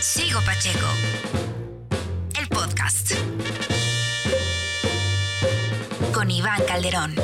Sigo 0.00 0.38
Pacheco. 0.46 0.86
El 2.40 2.46
podcast. 2.46 3.14
Con 6.14 6.30
Iván 6.30 6.62
Calderón. 6.68 7.16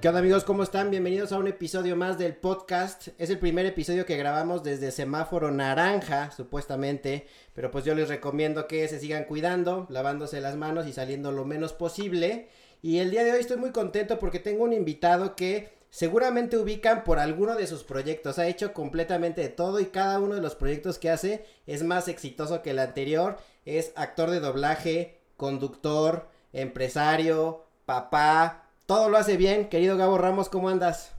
¿Qué 0.00 0.08
onda 0.08 0.18
amigos? 0.18 0.42
¿Cómo 0.42 0.64
están? 0.64 0.90
Bienvenidos 0.90 1.30
a 1.30 1.38
un 1.38 1.46
episodio 1.46 1.94
más 1.94 2.18
del 2.18 2.34
podcast. 2.34 3.08
Es 3.18 3.30
el 3.30 3.38
primer 3.38 3.66
episodio 3.66 4.04
que 4.04 4.16
grabamos 4.16 4.64
desde 4.64 4.90
semáforo 4.90 5.52
naranja, 5.52 6.32
supuestamente. 6.32 7.28
Pero 7.54 7.70
pues 7.70 7.84
yo 7.84 7.94
les 7.94 8.08
recomiendo 8.08 8.66
que 8.66 8.88
se 8.88 8.98
sigan 8.98 9.24
cuidando, 9.24 9.86
lavándose 9.90 10.40
las 10.40 10.56
manos 10.56 10.88
y 10.88 10.92
saliendo 10.92 11.30
lo 11.30 11.44
menos 11.44 11.72
posible. 11.72 12.48
Y 12.82 12.98
el 12.98 13.12
día 13.12 13.22
de 13.22 13.30
hoy 13.30 13.38
estoy 13.38 13.58
muy 13.58 13.70
contento 13.70 14.18
porque 14.18 14.40
tengo 14.40 14.64
un 14.64 14.72
invitado 14.72 15.36
que 15.36 15.83
seguramente 15.94 16.58
ubican 16.58 17.04
por 17.04 17.20
alguno 17.20 17.54
de 17.54 17.68
sus 17.68 17.84
proyectos. 17.84 18.40
Ha 18.40 18.48
hecho 18.48 18.72
completamente 18.72 19.42
de 19.42 19.48
todo 19.48 19.78
y 19.78 19.86
cada 19.86 20.18
uno 20.18 20.34
de 20.34 20.40
los 20.40 20.56
proyectos 20.56 20.98
que 20.98 21.08
hace 21.08 21.46
es 21.68 21.84
más 21.84 22.08
exitoso 22.08 22.62
que 22.62 22.70
el 22.70 22.80
anterior. 22.80 23.38
Es 23.64 23.92
actor 23.94 24.30
de 24.30 24.40
doblaje, 24.40 25.20
conductor, 25.36 26.28
empresario, 26.52 27.64
papá. 27.86 28.64
Todo 28.86 29.08
lo 29.08 29.18
hace 29.18 29.36
bien. 29.36 29.68
Querido 29.68 29.96
Gabo 29.96 30.18
Ramos, 30.18 30.48
¿cómo 30.48 30.68
andas? 30.68 31.14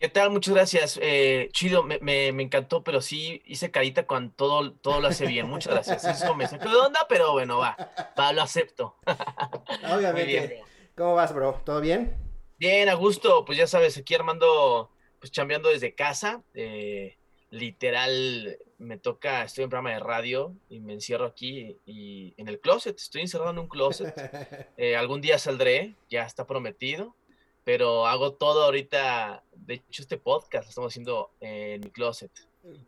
¿Qué 0.00 0.08
tal? 0.08 0.30
Muchas 0.30 0.52
gracias. 0.52 0.98
Eh, 1.00 1.48
chido, 1.52 1.84
me, 1.84 2.00
me, 2.00 2.32
me, 2.32 2.42
encantó, 2.42 2.82
pero 2.82 3.00
sí 3.00 3.40
hice 3.46 3.70
carita 3.70 4.04
cuando 4.04 4.32
todo, 4.34 4.72
todo 4.72 5.00
lo 5.00 5.06
hace 5.06 5.26
bien. 5.26 5.48
Muchas 5.48 5.74
gracias. 5.74 6.04
Eso 6.04 6.34
me 6.34 6.48
sacó 6.48 6.68
de 6.68 6.76
onda, 6.76 7.06
pero 7.08 7.34
bueno, 7.34 7.58
va, 7.58 7.76
va, 8.18 8.32
lo 8.32 8.42
acepto. 8.42 8.96
Obviamente. 9.94 10.64
¿Cómo 10.96 11.14
vas, 11.14 11.32
bro? 11.32 11.62
¿Todo 11.64 11.80
bien? 11.80 12.27
Bien, 12.58 12.88
a 12.88 12.94
gusto. 12.94 13.44
Pues 13.44 13.56
ya 13.56 13.68
sabes, 13.68 13.96
aquí 13.96 14.16
armando, 14.16 14.90
pues 15.20 15.30
chambeando 15.30 15.68
desde 15.68 15.94
casa. 15.94 16.42
Eh, 16.54 17.16
literal, 17.50 18.58
me 18.78 18.98
toca, 18.98 19.44
estoy 19.44 19.62
en 19.62 19.70
programa 19.70 19.92
de 19.92 20.00
radio 20.00 20.56
y 20.68 20.80
me 20.80 20.92
encierro 20.92 21.26
aquí 21.26 21.76
y 21.86 22.34
en 22.36 22.48
el 22.48 22.58
closet. 22.58 22.96
Estoy 22.96 23.22
encerrado 23.22 23.52
en 23.52 23.60
un 23.60 23.68
closet. 23.68 24.12
Eh, 24.76 24.96
algún 24.96 25.20
día 25.20 25.38
saldré, 25.38 25.94
ya 26.10 26.24
está 26.24 26.46
prometido. 26.46 27.14
Pero 27.62 28.06
hago 28.06 28.32
todo 28.32 28.64
ahorita. 28.64 29.44
De 29.52 29.74
hecho, 29.74 30.02
este 30.02 30.18
podcast 30.18 30.64
lo 30.64 30.68
estamos 30.70 30.92
haciendo 30.92 31.30
en 31.40 31.80
mi 31.80 31.90
closet. 31.90 32.32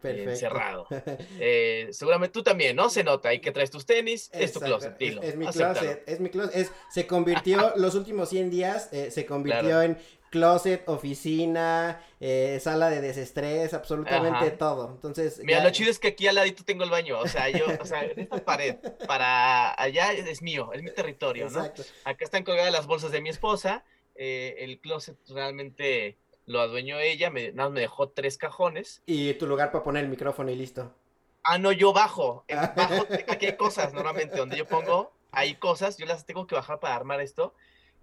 Perfecto. 0.00 0.30
encerrado. 0.30 0.86
Eh, 1.42 1.88
seguramente 1.92 2.32
tú 2.32 2.42
también, 2.42 2.76
¿no? 2.76 2.90
Se 2.90 3.02
nota 3.02 3.30
ahí 3.30 3.40
que 3.40 3.50
traes 3.50 3.70
tus 3.70 3.86
tenis, 3.86 4.30
Exacto. 4.32 4.44
es 4.44 4.52
tu 4.52 4.60
closet, 4.60 4.98
dilo. 4.98 5.22
Es, 5.22 5.30
es 5.30 5.36
mi 5.36 5.46
closet, 5.46 6.02
es 6.06 6.20
mi 6.20 6.28
closet. 6.28 6.56
Es, 6.56 6.72
se 6.90 7.06
convirtió, 7.06 7.72
los 7.76 7.94
últimos 7.94 8.28
100 8.28 8.50
días, 8.50 8.88
eh, 8.92 9.10
se 9.10 9.26
convirtió 9.26 9.62
claro. 9.62 9.82
en 9.82 9.98
closet, 10.30 10.88
oficina, 10.88 12.02
eh, 12.20 12.58
sala 12.62 12.88
de 12.88 13.00
desestrés, 13.00 13.74
absolutamente 13.74 14.46
Ajá. 14.46 14.58
todo. 14.58 14.90
Entonces. 14.94 15.40
Mira, 15.44 15.58
ya... 15.58 15.64
lo 15.64 15.70
chido 15.70 15.90
es 15.90 15.98
que 15.98 16.08
aquí 16.08 16.26
al 16.28 16.36
ladito 16.36 16.64
tengo 16.64 16.84
el 16.84 16.90
baño. 16.90 17.18
O 17.18 17.28
sea, 17.28 17.50
yo, 17.50 17.66
o 17.80 17.84
sea, 17.84 18.02
esta 18.02 18.44
pared 18.44 18.76
para 19.06 19.80
allá 19.80 20.12
es 20.12 20.40
mío, 20.40 20.70
es 20.72 20.82
mi 20.82 20.92
territorio, 20.92 21.46
Exacto. 21.46 21.82
¿no? 21.82 22.10
Acá 22.10 22.24
están 22.24 22.44
colgadas 22.44 22.72
las 22.72 22.86
bolsas 22.86 23.10
de 23.10 23.20
mi 23.20 23.28
esposa. 23.28 23.84
Eh, 24.14 24.56
el 24.64 24.80
closet 24.80 25.16
realmente 25.28 26.18
lo 26.46 26.60
adueñó 26.60 26.98
ella, 26.98 27.30
me, 27.30 27.52
nada, 27.52 27.70
me 27.70 27.80
dejó 27.80 28.08
tres 28.08 28.36
cajones. 28.36 29.02
Y 29.06 29.34
tu 29.34 29.46
lugar 29.46 29.70
para 29.70 29.84
poner 29.84 30.04
el 30.04 30.10
micrófono 30.10 30.50
y 30.50 30.56
listo. 30.56 30.94
Ah, 31.42 31.58
no, 31.58 31.72
yo 31.72 31.92
bajo. 31.92 32.44
bajo 32.76 33.06
aquí 33.28 33.46
hay 33.46 33.56
cosas 33.56 33.92
normalmente 33.92 34.36
donde 34.36 34.56
yo 34.56 34.66
pongo, 34.66 35.12
hay 35.32 35.54
cosas, 35.54 35.96
yo 35.96 36.06
las 36.06 36.26
tengo 36.26 36.46
que 36.46 36.54
bajar 36.54 36.80
para 36.80 36.94
armar 36.94 37.20
esto. 37.20 37.54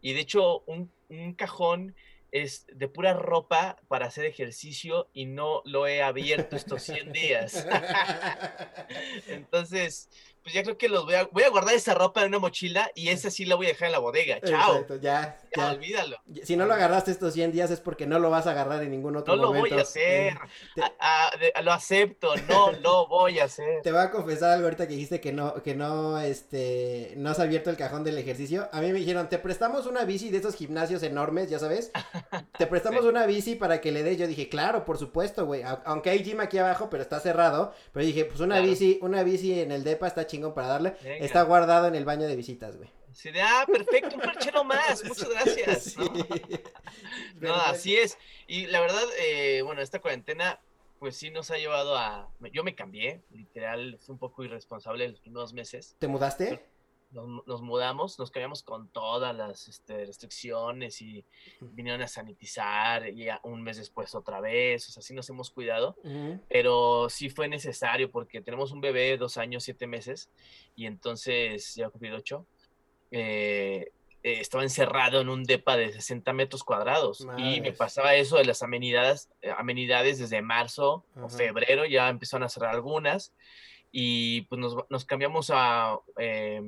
Y 0.01 0.13
de 0.13 0.21
hecho, 0.21 0.61
un, 0.67 0.91
un 1.09 1.33
cajón 1.33 1.95
es 2.31 2.65
de 2.73 2.87
pura 2.87 3.13
ropa 3.13 3.77
para 3.87 4.07
hacer 4.07 4.25
ejercicio 4.25 5.09
y 5.13 5.25
no 5.25 5.61
lo 5.65 5.87
he 5.87 6.01
abierto 6.01 6.55
estos 6.55 6.83
100 6.83 7.11
días. 7.11 7.67
Entonces, 9.27 10.09
pues 10.47 10.55
ya 10.55 10.63
creo 10.63 10.77
que 10.77 10.87
los 10.87 11.03
voy 11.03 11.15
a, 11.15 11.25
voy 11.25 11.43
a 11.43 11.49
guardar 11.49 11.75
esa 11.75 11.93
ropa 11.93 12.21
en 12.21 12.29
una 12.29 12.39
mochila 12.39 12.89
y 12.95 13.09
esa 13.09 13.29
sí 13.29 13.43
la 13.43 13.55
voy 13.55 13.65
a 13.65 13.69
dejar 13.71 13.87
en 13.87 13.91
la 13.91 13.99
bodega. 13.99 14.39
Chao. 14.39 14.75
Exacto, 14.75 14.95
ya, 14.95 15.37
ya, 15.53 15.61
ya, 15.61 15.71
olvídalo. 15.73 16.17
Si 16.45 16.55
no 16.55 16.65
lo 16.65 16.73
agarraste 16.73 17.11
estos 17.11 17.33
100 17.33 17.51
días 17.51 17.69
es 17.69 17.81
porque 17.81 18.07
no 18.07 18.17
lo 18.17 18.29
vas 18.29 18.47
a 18.47 18.51
agarrar 18.51 18.81
en 18.81 18.91
ningún 18.91 19.17
otro 19.17 19.35
momento. 19.35 19.53
No 19.53 19.61
lo 19.61 19.69
voy 19.69 19.77
a 19.77 19.81
hacer. 19.81 20.37
Te... 20.73 20.81
A, 20.81 20.93
a, 21.01 21.37
de, 21.37 21.51
lo 21.61 21.73
acepto, 21.73 22.33
no 22.47 22.71
lo 22.81 23.07
voy 23.07 23.39
a 23.39 23.43
hacer. 23.43 23.81
Te 23.81 23.91
voy 23.91 23.99
a 23.99 24.09
confesar 24.09 24.51
algo 24.51 24.67
ahorita 24.67 24.87
que 24.87 24.93
dijiste 24.93 25.19
que 25.19 25.33
no, 25.33 25.61
que 25.61 25.75
no, 25.75 26.17
este, 26.21 27.11
no 27.17 27.29
has 27.29 27.41
abierto 27.41 27.69
el 27.69 27.75
cajón 27.75 28.05
del 28.05 28.17
ejercicio. 28.17 28.69
A 28.71 28.79
mí 28.79 28.93
me 28.93 28.99
dijeron, 28.99 29.27
te 29.27 29.39
prestamos 29.39 29.85
una 29.85 30.05
bici 30.05 30.29
de 30.29 30.37
esos 30.37 30.55
gimnasios 30.55 31.03
enormes, 31.03 31.49
ya 31.49 31.59
sabes. 31.59 31.91
Te 32.57 32.67
prestamos 32.67 33.01
sí. 33.01 33.07
una 33.09 33.25
bici 33.25 33.55
para 33.55 33.81
que 33.81 33.91
le 33.91 34.01
des. 34.01 34.17
Yo 34.17 34.27
dije, 34.27 34.47
claro, 34.47 34.85
por 34.85 34.97
supuesto, 34.97 35.45
güey. 35.45 35.63
Aunque 35.83 36.09
hay 36.09 36.23
gym 36.23 36.39
aquí 36.39 36.57
abajo, 36.57 36.89
pero 36.89 37.03
está 37.03 37.19
cerrado. 37.19 37.73
Pero 37.91 38.05
dije, 38.05 38.23
pues 38.23 38.39
una 38.39 38.55
claro. 38.55 38.69
bici, 38.69 38.97
una 39.01 39.23
bici 39.23 39.59
en 39.59 39.73
el 39.73 39.83
depa 39.83 40.07
está 40.07 40.25
chingón 40.37 40.53
para 40.53 40.67
darle. 40.67 40.95
Venga. 41.03 41.25
Está 41.25 41.41
guardado 41.43 41.87
en 41.87 41.95
el 41.95 42.05
baño 42.05 42.27
de 42.27 42.35
visitas, 42.35 42.77
güey. 42.77 42.89
Sí, 43.11 43.31
de, 43.31 43.41
ah, 43.41 43.65
perfecto, 43.65 44.15
un 44.15 44.21
perchero 44.21 44.63
más, 44.63 45.03
muchas 45.03 45.29
gracias. 45.29 45.83
Sí. 45.97 46.01
¿no? 47.39 47.47
no, 47.47 47.55
así 47.55 47.95
es. 47.95 48.17
Y 48.45 48.67
la 48.67 48.79
verdad, 48.79 49.03
eh, 49.19 49.61
bueno, 49.63 49.81
esta 49.81 49.99
cuarentena, 49.99 50.59
pues 50.99 51.15
sí 51.15 51.31
nos 51.31 51.49
ha 51.51 51.57
llevado 51.57 51.97
a... 51.97 52.29
Yo 52.53 52.63
me 52.63 52.75
cambié, 52.75 53.21
literal, 53.31 53.97
fue 53.99 54.13
un 54.13 54.19
poco 54.19 54.43
irresponsable 54.43 55.07
los 55.07 55.19
primeros 55.19 55.53
meses. 55.53 55.95
¿Te 55.97 56.07
mudaste? 56.07 56.63
Nos, 57.17 57.47
nos, 57.47 57.61
mudamos, 57.63 58.19
nos 58.19 58.29
cambiamos 58.29 58.61
con 58.61 58.89
todas 58.89 59.35
las 59.35 59.67
este, 59.67 60.05
restricciones 60.05 61.01
y 61.01 61.25
vinieron 61.61 62.01
a 62.03 62.07
sanitizar 62.07 63.09
y 63.09 63.27
a 63.27 63.39
un 63.43 63.63
mes 63.63 63.77
después 63.77 64.13
otra 64.13 64.39
vez, 64.39 64.87
o 64.87 64.91
sea, 64.91 65.01
sí 65.01 65.15
nos 65.15 65.27
hemos 65.29 65.49
cuidado, 65.49 65.95
uh 66.03 66.07
-huh. 66.07 66.41
pero 66.47 67.09
sí 67.09 67.29
fue 67.29 67.47
necesario 67.47 68.11
porque 68.11 68.41
tenemos 68.41 68.71
un 68.71 68.81
bebé, 68.81 69.17
dos 69.17 69.37
años, 69.37 69.63
siete 69.63 69.87
meses, 69.87 70.29
y 70.75 70.85
entonces 70.85 71.73
ya 71.73 71.87
ha 71.87 71.89
cumplido 71.89 72.17
ocho, 72.17 72.45
eh, 73.09 73.91
eh, 74.23 74.39
estaba 74.41 74.63
encerrado 74.63 75.21
en 75.21 75.29
un 75.29 75.43
depa 75.43 75.75
de 75.75 75.91
60 75.91 76.33
metros 76.33 76.63
cuadrados 76.63 77.21
Madre. 77.21 77.43
y 77.43 77.61
me 77.61 77.71
pasaba 77.71 78.13
eso 78.15 78.37
de 78.37 78.45
las 78.45 78.61
amenidades, 78.61 79.29
eh, 79.41 79.51
amenidades 79.57 80.19
desde 80.19 80.41
marzo 80.41 81.05
uh 81.15 81.19
-huh. 81.21 81.25
o 81.25 81.29
febrero, 81.29 81.85
ya 81.85 82.09
empezaron 82.09 82.43
a 82.43 82.49
cerrar 82.49 82.75
algunas 82.75 83.33
y 83.91 84.41
pues 84.41 84.59
nos, 84.59 84.75
nos 84.89 85.05
cambiamos 85.05 85.49
a 85.53 85.97
eh, 86.19 86.61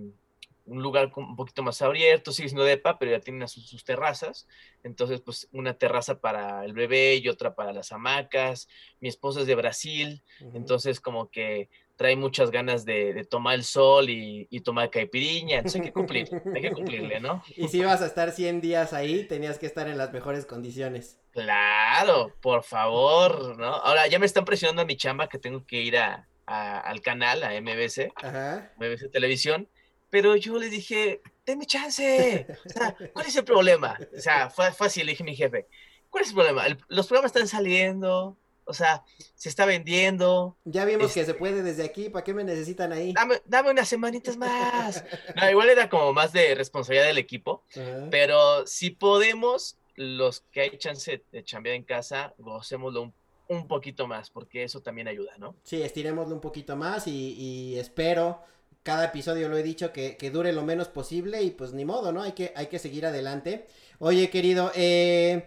un 0.70 0.82
lugar 0.82 1.12
un 1.16 1.36
poquito 1.36 1.64
más 1.64 1.82
abierto, 1.82 2.32
sigue 2.32 2.50
siendo 2.50 2.64
depa, 2.64 2.98
pero 3.00 3.12
ya 3.12 3.20
tienen 3.20 3.48
sus, 3.48 3.68
sus, 3.68 3.84
terrazas. 3.84 4.48
Entonces, 4.84 5.22
pues 5.22 5.48
una 5.52 5.74
terraza 5.74 6.20
para 6.20 6.64
el 6.64 6.74
bebé 6.74 7.16
y 7.16 7.28
otra 7.28 7.56
para 7.56 7.74
las 7.74 7.92
hamacas. 7.92 8.68
Mi 9.00 9.10
esposa 9.10 9.42
es 9.42 9.48
de 9.48 9.56
Brasil, 9.56 10.24
uh 10.42 10.46
-huh. 10.46 10.56
entonces 10.56 11.00
como 11.00 11.30
que 11.30 11.70
trae 12.00 12.16
muchas 12.16 12.50
ganas 12.50 12.86
de, 12.86 13.14
de 13.14 13.26
tomar 13.26 13.56
el 13.56 13.66
sol 13.66 14.10
y, 14.10 14.48
y, 14.50 14.62
tomar 14.62 14.90
caipiriña, 14.90 15.58
entonces 15.58 15.82
hay 15.82 15.88
que 15.88 15.92
cumplir, 15.92 16.30
hay 16.56 16.62
que 16.62 16.72
cumplirle, 16.72 17.20
¿no? 17.20 17.44
Y 17.58 17.68
si 17.68 17.80
ibas 17.80 18.02
a 18.02 18.06
estar 18.06 18.32
100 18.32 18.62
días 18.62 18.94
ahí, 18.94 19.26
tenías 19.26 19.60
que 19.60 19.66
estar 19.66 19.90
en 19.90 19.98
las 19.98 20.14
mejores 20.14 20.46
condiciones. 20.46 21.20
Claro, 21.32 22.34
por 22.40 22.64
favor, 22.64 23.58
¿no? 23.58 23.66
Ahora 23.66 24.08
ya 24.08 24.18
me 24.18 24.26
están 24.26 24.46
presionando 24.46 24.82
a 24.82 24.86
mi 24.86 24.96
chamba 24.96 25.28
que 25.28 25.40
tengo 25.40 25.66
que 25.66 25.82
ir 25.82 25.98
a, 25.98 26.30
a, 26.46 26.80
al 26.80 27.02
canal, 27.02 27.44
a 27.44 27.60
MBC, 27.60 28.14
Ajá. 28.16 28.72
MBC 28.78 29.12
Televisión, 29.12 29.68
pero 30.10 30.36
yo 30.36 30.58
le 30.58 30.70
dije, 30.70 31.22
denme 31.46 31.66
chance. 31.66 32.48
O 32.66 32.70
sea, 32.70 32.96
¿cuál 33.14 33.26
es 33.28 33.36
el 33.36 33.44
problema? 33.44 33.98
O 34.16 34.20
sea, 34.20 34.50
fue 34.50 34.72
fácil, 34.72 35.06
le 35.06 35.12
dije 35.14 35.24
a 35.24 35.26
mi 35.26 35.36
jefe, 35.36 35.68
¿cuál 36.10 36.24
es 36.24 36.30
el 36.30 36.36
problema? 36.36 36.66
El, 36.66 36.78
los 36.88 37.08
programas 37.08 37.30
están 37.34 37.48
saliendo, 37.48 38.38
o 38.66 38.74
sea, 38.74 39.04
se 39.36 39.50
está 39.50 39.66
vendiendo. 39.66 40.58
Ya 40.66 40.86
vimos 40.86 41.08
este... 41.08 41.22
que 41.22 41.26
se 41.26 41.34
puede 41.34 41.64
desde 41.64 41.84
aquí, 41.84 42.10
¿para 42.10 42.24
qué 42.24 42.34
me 42.34 42.44
necesitan 42.44 42.92
ahí? 42.92 43.14
Dame, 43.14 43.42
dame 43.46 43.72
unas 43.72 43.90
semanitas 43.90 44.38
más. 44.38 45.04
No, 45.36 45.50
igual 45.50 45.70
era 45.70 45.90
como 45.90 46.14
más 46.14 46.32
de 46.34 46.56
responsabilidad 46.56 47.08
del 47.08 47.18
equipo, 47.18 47.64
uh 47.76 47.80
-huh. 47.80 48.10
pero 48.10 48.66
si 48.68 48.92
podemos, 48.92 49.78
los 49.96 50.42
que 50.52 50.62
hay 50.62 50.78
chance 50.78 51.24
de 51.32 51.44
chambear 51.44 51.76
en 51.76 51.84
casa, 51.84 52.34
gocémoslo 52.38 53.02
un 53.04 53.14
un 53.50 53.68
poquito 53.68 54.06
más, 54.06 54.30
porque 54.30 54.64
eso 54.64 54.80
también 54.82 55.08
ayuda, 55.08 55.32
¿no? 55.40 55.56
Sí, 55.64 55.82
estirémoslo 55.82 56.36
un 56.36 56.40
poquito 56.40 56.76
más 56.76 57.08
y, 57.08 57.34
y 57.34 57.80
espero 57.80 58.44
cada 58.84 59.06
episodio 59.06 59.50
lo 59.50 59.58
he 59.58 59.64
dicho 59.64 59.92
que, 59.92 60.18
que, 60.18 60.32
dure 60.32 60.54
lo 60.54 60.64
menos 60.64 60.88
posible 60.88 61.44
y 61.44 61.52
pues 61.52 61.74
ni 61.74 61.86
modo, 61.86 62.12
¿no? 62.12 62.22
Hay 62.24 62.32
que, 62.34 62.54
hay 62.56 62.68
que 62.68 62.80
seguir 62.80 63.06
adelante. 63.06 63.68
Oye, 64.00 64.30
querido, 64.30 64.72
eh, 64.76 65.46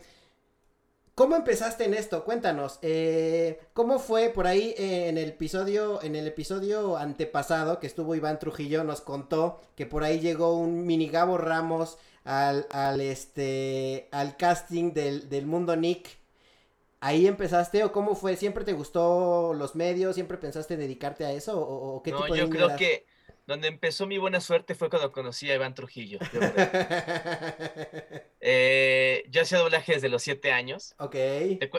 ¿cómo 1.14 1.37
empezaste 1.37 1.84
en 1.84 1.94
esto? 1.94 2.25
Cuéntanos, 2.25 2.79
eh, 2.82 3.61
¿cómo 3.73 3.99
fue 3.99 4.29
por 4.29 4.46
ahí 4.46 4.75
eh, 4.76 5.08
en 5.08 5.19
el 5.19 5.31
episodio, 5.31 6.02
en 6.02 6.17
el 6.17 6.26
episodio 6.26 6.96
antepasado 6.96 7.81
que 7.81 7.87
estuvo 7.87 8.14
Iván 8.14 8.38
Trujillo, 8.38 8.84
nos 8.84 9.00
contó 9.00 9.61
que 9.76 9.87
por 9.87 10.05
ahí 10.05 10.20
llegó 10.20 10.55
un 10.56 10.87
mini 10.87 11.08
Gabo 11.08 11.38
Ramos 11.38 11.99
al, 12.25 12.67
al 12.70 13.00
este, 13.00 14.08
al 14.12 14.37
casting 14.37 14.93
del, 14.93 15.29
del 15.29 15.46
mundo 15.46 15.75
Nick. 15.76 16.19
¿Ahí 17.00 17.26
empezaste 17.26 17.82
o 17.82 17.90
cómo 17.90 18.14
fue? 18.14 18.37
¿Siempre 18.37 18.64
te 18.64 18.75
gustó 18.75 19.55
los 19.55 19.75
medios? 19.75 20.14
¿Siempre 20.14 20.38
pensaste 20.38 20.76
dedicarte 20.76 21.25
a 21.25 21.32
eso? 21.32 21.58
¿O, 21.61 21.96
o 21.96 22.02
qué 22.02 22.12
no, 22.12 22.23
tipo 22.23 22.34
de 22.34 22.40
yo 22.40 22.49
creo 22.49 22.76
que 22.76 23.05
donde 23.53 23.69
empezó 23.69 24.07
mi 24.07 24.17
buena 24.17 24.41
suerte 24.41 24.75
fue 24.75 24.89
cuando 24.89 25.13
conocí 25.13 25.51
a 25.51 25.55
Iván 25.55 25.75
Trujillo. 25.75 26.19
Yo, 26.33 26.41
eh, 28.41 29.25
yo 29.29 29.43
hacía 29.43 29.59
doblaje 29.59 29.93
desde 29.93 30.09
los 30.09 30.23
siete 30.23 30.53
años. 30.53 30.95
Ok. 30.99 31.13
Te, 31.13 31.71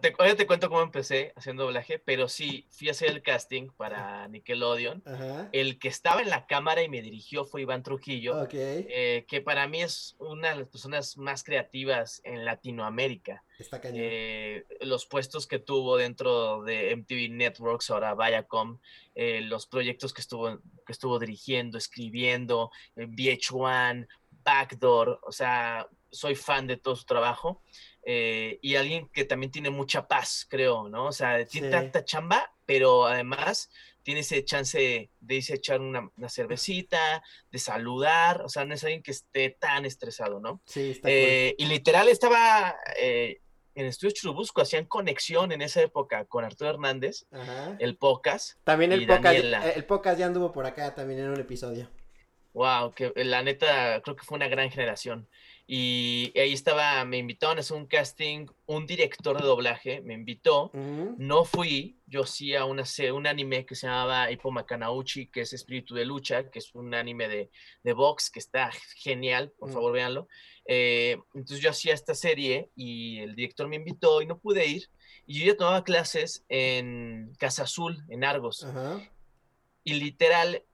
te, 0.00 0.34
te, 0.34 0.46
cuento 0.46 0.68
cómo 0.68 0.82
empecé 0.82 1.32
haciendo 1.36 1.62
doblaje, 1.62 2.00
pero 2.00 2.28
sí, 2.28 2.66
fui 2.70 2.88
a 2.88 2.90
hacer 2.90 3.10
el 3.10 3.22
casting 3.22 3.68
para 3.76 4.26
Nickelodeon. 4.26 5.04
El 5.52 5.78
que 5.78 5.86
estaba 5.86 6.20
en 6.20 6.30
la 6.30 6.46
cámara 6.46 6.82
y 6.82 6.88
me 6.88 7.00
dirigió 7.00 7.44
fue 7.44 7.62
Iván 7.62 7.84
Trujillo, 7.84 8.48
eh, 8.52 9.24
que 9.28 9.40
para 9.40 9.68
mí 9.68 9.82
es 9.82 10.16
una 10.18 10.50
de 10.50 10.56
las 10.56 10.68
personas 10.68 11.16
más 11.16 11.44
creativas 11.44 12.20
en 12.24 12.44
Latinoamérica. 12.44 13.44
Está 13.60 13.80
cañón. 13.80 14.00
Eh, 14.02 14.64
los 14.80 15.06
puestos 15.06 15.46
que 15.46 15.58
tuvo 15.58 15.96
dentro 15.96 16.62
de 16.62 16.96
MTV 16.96 17.30
Networks, 17.30 17.90
ahora 17.90 18.14
Viacom, 18.14 18.78
eh, 19.14 19.42
los 19.42 19.66
proyectos 19.66 20.14
que 20.14 20.22
estuvo, 20.22 20.58
que 20.86 20.92
estuvo 20.92 21.18
dirigiendo, 21.18 21.76
escribiendo, 21.76 22.70
VH1, 22.96 24.08
Backdoor, 24.42 25.20
o 25.22 25.32
sea, 25.32 25.86
soy 26.10 26.34
fan 26.34 26.66
de 26.66 26.78
todo 26.78 26.96
su 26.96 27.04
trabajo. 27.04 27.62
Eh, 28.02 28.58
y 28.62 28.76
alguien 28.76 29.08
que 29.12 29.24
también 29.24 29.52
tiene 29.52 29.68
mucha 29.68 30.08
paz, 30.08 30.46
creo, 30.48 30.88
¿no? 30.88 31.06
O 31.06 31.12
sea, 31.12 31.44
tiene 31.44 31.68
tanta 31.68 32.02
chamba, 32.02 32.54
pero 32.64 33.06
además 33.06 33.70
tiene 34.02 34.20
ese 34.20 34.42
chance 34.44 35.10
de 35.20 35.34
irse 35.34 35.52
a 35.52 35.56
echar 35.56 35.80
una, 35.80 36.10
cervecita, 36.28 37.22
de 37.50 37.58
saludar, 37.58 38.42
o 38.42 38.48
sea, 38.48 38.64
no 38.64 38.72
es 38.72 38.82
alguien 38.82 39.02
que 39.02 39.10
esté 39.10 39.50
tan 39.50 39.84
estresado, 39.84 40.40
¿no? 40.40 40.62
Sí, 40.64 40.92
está 40.92 41.10
eh, 41.10 41.54
Y 41.58 41.66
literal 41.66 42.08
estaba 42.08 42.74
eh, 42.98 43.42
en 43.80 43.86
Estudios 43.86 44.14
Churubusco, 44.14 44.60
hacían 44.60 44.84
conexión 44.84 45.52
en 45.52 45.62
esa 45.62 45.80
época 45.80 46.24
con 46.26 46.44
Arturo 46.44 46.70
Hernández, 46.70 47.26
el 47.78 47.96
Pocas. 47.96 48.58
También 48.64 48.92
el 48.92 49.06
Pocas, 49.06 49.34
el 49.34 49.84
Pocas 49.84 50.18
ya 50.18 50.26
anduvo 50.26 50.52
por 50.52 50.66
acá 50.66 50.94
también 50.94 51.20
en 51.20 51.30
un 51.30 51.40
episodio. 51.40 51.88
Wow, 52.52 52.92
que 52.92 53.12
la 53.16 53.42
neta 53.42 54.00
creo 54.02 54.16
que 54.16 54.24
fue 54.24 54.36
una 54.36 54.48
gran 54.48 54.70
generación. 54.70 55.28
Y 55.72 56.36
ahí 56.36 56.52
estaba, 56.52 57.04
me 57.04 57.18
invitaron 57.18 57.58
a 57.58 57.60
hacer 57.60 57.76
un 57.76 57.86
casting, 57.86 58.46
un 58.66 58.88
director 58.88 59.40
de 59.40 59.46
doblaje 59.46 60.00
me 60.00 60.14
invitó, 60.14 60.72
no 60.74 61.44
fui, 61.44 61.96
yo 62.08 62.26
sí 62.26 62.56
a 62.56 62.64
una, 62.64 62.82
un 63.14 63.26
anime 63.28 63.64
que 63.64 63.76
se 63.76 63.86
llamaba 63.86 64.32
Hippo 64.32 64.50
Makanauchi, 64.50 65.28
que 65.28 65.42
es 65.42 65.52
Espíritu 65.52 65.94
de 65.94 66.04
Lucha, 66.04 66.50
que 66.50 66.58
es 66.58 66.74
un 66.74 66.92
anime 66.92 67.28
de, 67.28 67.50
de 67.84 67.92
box 67.92 68.30
que 68.32 68.40
está 68.40 68.72
genial, 68.96 69.52
por 69.60 69.70
favor 69.70 69.92
véanlo. 69.92 70.26
Eh, 70.66 71.16
entonces 71.34 71.60
yo 71.60 71.70
hacía 71.70 71.94
esta 71.94 72.16
serie 72.16 72.70
y 72.74 73.20
el 73.20 73.36
director 73.36 73.68
me 73.68 73.76
invitó 73.76 74.22
y 74.22 74.26
no 74.26 74.38
pude 74.38 74.66
ir. 74.66 74.88
Y 75.24 75.38
yo 75.38 75.46
ya 75.52 75.56
tomaba 75.56 75.84
clases 75.84 76.44
en 76.48 77.32
Casa 77.38 77.62
Azul, 77.62 78.02
en 78.08 78.24
Argos. 78.24 78.66
Y 79.84 79.94
literal, 79.94 80.64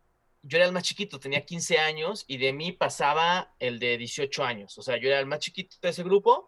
yo 0.47 0.59
era 0.59 0.67
el 0.67 0.73
más 0.73 0.85
chiquito, 0.85 1.19
tenía 1.19 1.45
15 1.45 1.79
años 1.79 2.25
y 2.29 2.39
de 2.39 2.53
mí 2.53 2.73
pasaba 2.73 3.53
el 3.59 3.79
de 3.79 3.99
18 3.99 4.45
años. 4.45 4.79
O 4.79 4.83
sea, 4.83 4.97
yo 4.97 5.09
era 5.09 5.19
el 5.19 5.27
más 5.27 5.41
chiquito 5.41 5.77
de 5.83 5.89
ese 5.89 6.05
grupo 6.05 6.47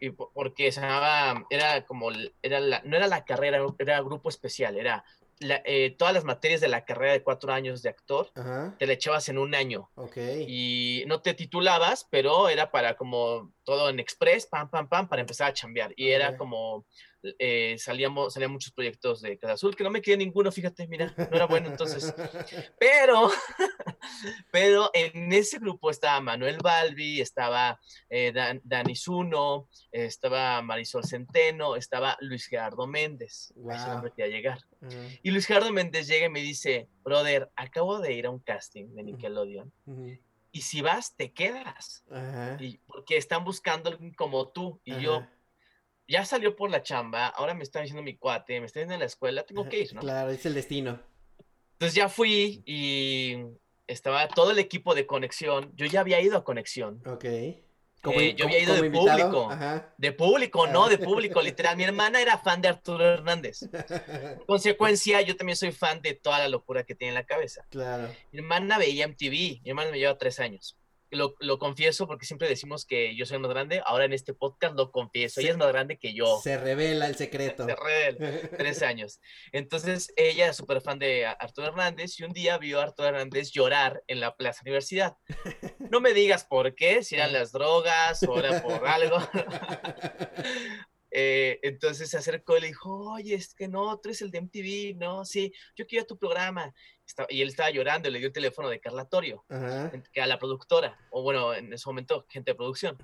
y 0.00 0.10
porque 0.10 0.72
se 0.72 0.80
llamaba, 0.80 1.46
era 1.48 1.84
como, 1.86 2.10
era 2.42 2.60
la, 2.60 2.82
no 2.84 2.96
era 2.96 3.06
la 3.06 3.24
carrera, 3.24 3.64
era 3.78 4.00
grupo 4.02 4.28
especial, 4.28 4.76
era 4.76 5.04
eh, 5.40 5.94
todas 5.96 6.12
las 6.12 6.24
materias 6.24 6.60
de 6.60 6.66
la 6.66 6.84
carrera 6.84 7.12
de 7.12 7.22
cuatro 7.22 7.52
años 7.52 7.80
de 7.82 7.90
actor, 7.90 8.32
te 8.78 8.86
la 8.86 8.92
echabas 8.92 9.28
en 9.28 9.38
un 9.38 9.54
año. 9.54 9.88
Y 10.48 11.04
no 11.06 11.20
te 11.20 11.34
titulabas, 11.34 12.08
pero 12.10 12.48
era 12.48 12.72
para 12.72 12.96
como 12.96 13.52
todo 13.62 13.88
en 13.88 14.00
express, 14.00 14.46
pam, 14.46 14.68
pam, 14.68 14.88
pam, 14.88 15.08
para 15.08 15.20
empezar 15.20 15.50
a 15.50 15.52
chambear. 15.52 15.92
Y 15.96 16.08
era 16.08 16.36
como 16.36 16.86
eh, 17.38 17.76
salíamos, 17.78 18.34
salían 18.34 18.52
muchos 18.52 18.72
proyectos 18.72 19.20
de 19.22 19.38
Casa 19.38 19.54
Azul, 19.54 19.74
que 19.74 19.84
no 19.84 19.90
me 19.90 20.00
quedé 20.00 20.16
ninguno, 20.16 20.52
fíjate, 20.52 20.86
mira, 20.86 21.12
no 21.16 21.36
era 21.36 21.46
bueno 21.46 21.68
entonces. 21.68 22.14
Pero, 22.78 23.30
pero 24.52 24.90
en 24.94 25.32
ese 25.32 25.58
grupo 25.58 25.90
estaba 25.90 26.20
Manuel 26.20 26.58
Balbi, 26.62 27.20
estaba 27.20 27.78
eh, 28.08 28.32
Dani 28.62 28.96
Zuno, 28.96 29.68
estaba 29.92 30.62
Marisol 30.62 31.04
Centeno, 31.04 31.76
estaba 31.76 32.16
Luis 32.20 32.46
Gerardo 32.46 32.86
Méndez, 32.86 33.52
ese 33.70 33.88
nombre 33.88 34.12
que 34.16 34.22
a 34.22 34.28
llegar. 34.28 34.60
Y 35.22 35.30
Luis 35.30 35.46
Gerardo 35.46 35.72
Méndez 35.72 36.06
llega 36.06 36.26
y 36.26 36.30
me 36.30 36.40
dice, 36.40 36.88
brother, 37.02 37.50
acabo 37.56 37.98
de 37.98 38.14
ir 38.14 38.26
a 38.26 38.30
un 38.30 38.38
casting 38.38 38.94
de 38.94 39.02
Nickelodeon. 39.02 39.72
Y 40.52 40.62
si 40.62 40.80
vas, 40.80 41.14
te 41.14 41.32
quedas. 41.32 42.04
Y 42.58 42.78
porque 42.78 43.16
están 43.16 43.44
buscando 43.44 43.90
alguien 43.90 44.12
como 44.14 44.48
tú. 44.48 44.80
Y 44.84 44.98
yo, 45.00 45.26
ya 46.08 46.24
salió 46.24 46.56
por 46.56 46.70
la 46.70 46.82
chamba, 46.82 47.26
ahora 47.28 47.54
me 47.54 47.62
está 47.62 47.80
diciendo 47.80 48.02
mi 48.02 48.16
cuate, 48.16 48.58
me 48.60 48.66
está 48.66 48.80
diciendo 48.80 48.94
en 48.94 49.00
la 49.00 49.06
escuela, 49.06 49.44
tengo 49.44 49.68
que 49.68 49.80
ir, 49.80 49.94
¿no? 49.94 50.00
Claro, 50.00 50.30
es 50.30 50.44
el 50.46 50.54
destino. 50.54 50.98
Entonces 51.72 51.94
ya 51.94 52.08
fui 52.08 52.62
y 52.66 53.36
estaba 53.86 54.26
todo 54.28 54.50
el 54.50 54.58
equipo 54.58 54.94
de 54.94 55.06
conexión. 55.06 55.70
Yo 55.76 55.86
ya 55.86 56.00
había 56.00 56.20
ido 56.20 56.36
a 56.38 56.44
conexión. 56.44 57.02
Ok. 57.06 57.24
Eh, 57.24 58.34
yo 58.36 58.46
había 58.46 58.60
ido 58.60 58.74
de 58.74 58.90
público. 58.90 59.50
De 59.98 60.12
público, 60.12 60.66
no, 60.66 60.88
de 60.88 60.98
público, 60.98 61.42
literal. 61.42 61.76
Mi 61.76 61.84
hermana 61.84 62.20
era 62.20 62.38
fan 62.38 62.62
de 62.62 62.68
Arturo 62.68 63.04
Hernández. 63.04 63.62
En 63.62 64.44
consecuencia, 64.46 65.20
yo 65.20 65.36
también 65.36 65.56
soy 65.56 65.72
fan 65.72 66.00
de 66.00 66.14
toda 66.14 66.38
la 66.38 66.48
locura 66.48 66.84
que 66.84 66.94
tiene 66.94 67.10
en 67.10 67.14
la 67.16 67.26
cabeza. 67.26 67.66
Claro. 67.70 68.08
Mi 68.32 68.38
hermana 68.38 68.78
veía 68.78 69.06
MTV. 69.06 69.60
Mi 69.62 69.70
hermana 69.70 69.90
me 69.90 69.98
lleva 69.98 70.16
tres 70.16 70.40
años 70.40 70.76
lo, 71.10 71.34
lo, 71.40 71.58
confieso 71.58 72.06
porque 72.06 72.26
siempre 72.26 72.48
decimos 72.48 72.84
que 72.84 73.16
yo 73.16 73.26
soy 73.26 73.38
más 73.38 73.50
grande, 73.50 73.82
ahora 73.84 74.04
en 74.04 74.12
este 74.12 74.34
podcast 74.34 74.74
lo 74.76 74.90
confieso, 74.90 75.40
ella 75.40 75.50
es 75.50 75.56
más 75.56 75.68
grande 75.68 75.98
que 75.98 76.14
yo. 76.14 76.40
Se 76.42 76.58
revela 76.58 77.06
el 77.06 77.16
secreto. 77.16 77.64
Se 77.64 77.74
revela, 77.74 78.48
tres 78.56 78.82
años. 78.82 79.20
Entonces 79.52 80.12
ella 80.16 80.48
es 80.48 80.56
súper 80.56 80.80
fan 80.80 80.98
de 80.98 81.26
Arturo 81.26 81.68
Hernández 81.68 82.18
y 82.18 82.24
un 82.24 82.32
día 82.32 82.58
vio 82.58 82.80
a 82.80 82.84
Arturo 82.84 83.08
Hernández 83.08 83.50
llorar 83.50 84.02
en 84.06 84.20
la 84.20 84.36
Plaza 84.36 84.62
Universidad. 84.64 85.16
No 85.90 86.02
me 86.02 86.12
digas 86.12 86.44
por 86.44 86.74
qué, 86.74 87.02
si 87.02 87.14
eran 87.14 87.32
las 87.32 87.50
drogas 87.50 88.22
o 88.24 88.38
era 88.38 88.60
por 88.60 88.86
algo. 88.86 89.16
Eh, 91.10 91.58
entonces 91.62 92.10
se 92.10 92.18
acercó 92.18 92.56
y 92.56 92.60
le 92.60 92.66
dijo, 92.68 93.12
oye, 93.12 93.34
es 93.34 93.54
que 93.54 93.68
no, 93.68 93.98
tú 93.98 94.08
eres 94.08 94.22
el 94.22 94.30
de 94.30 94.42
MTV, 94.42 94.96
no, 94.98 95.24
sí, 95.24 95.52
yo 95.74 95.86
quiero 95.86 96.06
tu 96.06 96.18
programa 96.18 96.74
y 97.28 97.42
él 97.42 97.48
estaba 97.48 97.70
llorando 97.70 98.08
y 98.08 98.12
le 98.12 98.18
dio 98.18 98.28
el 98.28 98.32
teléfono 98.32 98.68
de 98.68 98.80
Carla 98.80 99.06
Torio, 99.06 99.44
que 100.12 100.20
a 100.20 100.26
la 100.26 100.38
productora, 100.38 100.98
o 101.10 101.22
bueno, 101.22 101.54
en 101.54 101.72
ese 101.72 101.88
momento, 101.88 102.26
gente 102.28 102.50
de 102.50 102.54
producción. 102.54 102.98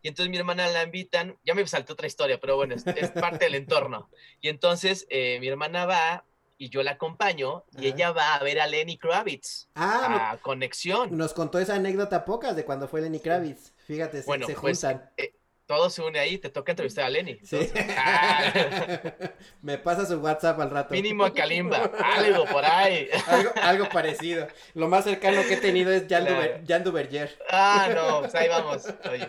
Y 0.00 0.08
entonces 0.08 0.30
mi 0.30 0.36
hermana 0.36 0.68
la 0.68 0.84
invitan, 0.84 1.36
ya 1.44 1.54
me 1.54 1.66
saltó 1.66 1.94
otra 1.94 2.06
historia, 2.06 2.38
pero 2.38 2.54
bueno, 2.54 2.76
es, 2.76 3.10
parte 3.10 3.46
del 3.46 3.56
entorno. 3.56 4.08
Y 4.40 4.48
entonces 4.48 5.06
eh, 5.10 5.38
mi 5.40 5.48
hermana 5.48 5.86
va 5.86 6.24
y 6.56 6.70
yo 6.70 6.82
la 6.82 6.92
acompaño 6.92 7.64
y 7.78 7.86
ella 7.86 8.12
va 8.12 8.34
a 8.34 8.42
ver 8.42 8.60
a 8.60 8.66
Lenny 8.66 8.96
Kravitz. 8.96 9.68
Ah, 9.74 10.32
a 10.32 10.36
Conexión. 10.38 11.16
Nos 11.16 11.34
contó 11.34 11.58
esa 11.58 11.74
anécdota 11.74 12.24
pocas 12.24 12.54
de 12.54 12.64
cuando 12.64 12.86
fue 12.86 13.00
Lenny 13.00 13.18
Kravitz. 13.20 13.72
Fíjate, 13.86 14.22
se, 14.22 14.22
se 14.22 14.54
pues, 14.54 14.56
juntan. 14.56 15.10
Eh, 15.16 15.34
todo 15.68 15.90
se 15.90 16.00
une 16.00 16.18
ahí, 16.18 16.38
te 16.38 16.48
toca 16.48 16.72
entrevistar 16.72 17.04
a 17.04 17.10
Lenny. 17.10 17.38
Sí. 17.44 17.70
Ah. 18.00 18.52
Me 19.60 19.76
pasa 19.76 20.06
su 20.06 20.18
WhatsApp 20.18 20.58
al 20.60 20.70
rato. 20.70 20.94
Mínimo 20.94 21.24
a 21.24 21.32
Kalimba, 21.32 21.90
algo 22.02 22.46
por 22.46 22.64
ahí. 22.64 23.08
algo, 23.62 23.88
parecido. 23.88 24.48
Lo 24.74 24.88
más 24.88 25.04
cercano 25.04 25.42
que 25.42 25.54
he 25.54 25.56
tenido 25.58 25.92
es 25.92 26.06
Jan, 26.08 26.84
Duverger. 26.84 27.38
Ah, 27.50 27.90
no, 27.94 28.20
pues 28.20 28.34
ahí 28.34 28.48
vamos. 28.48 28.86
Oye. 29.10 29.28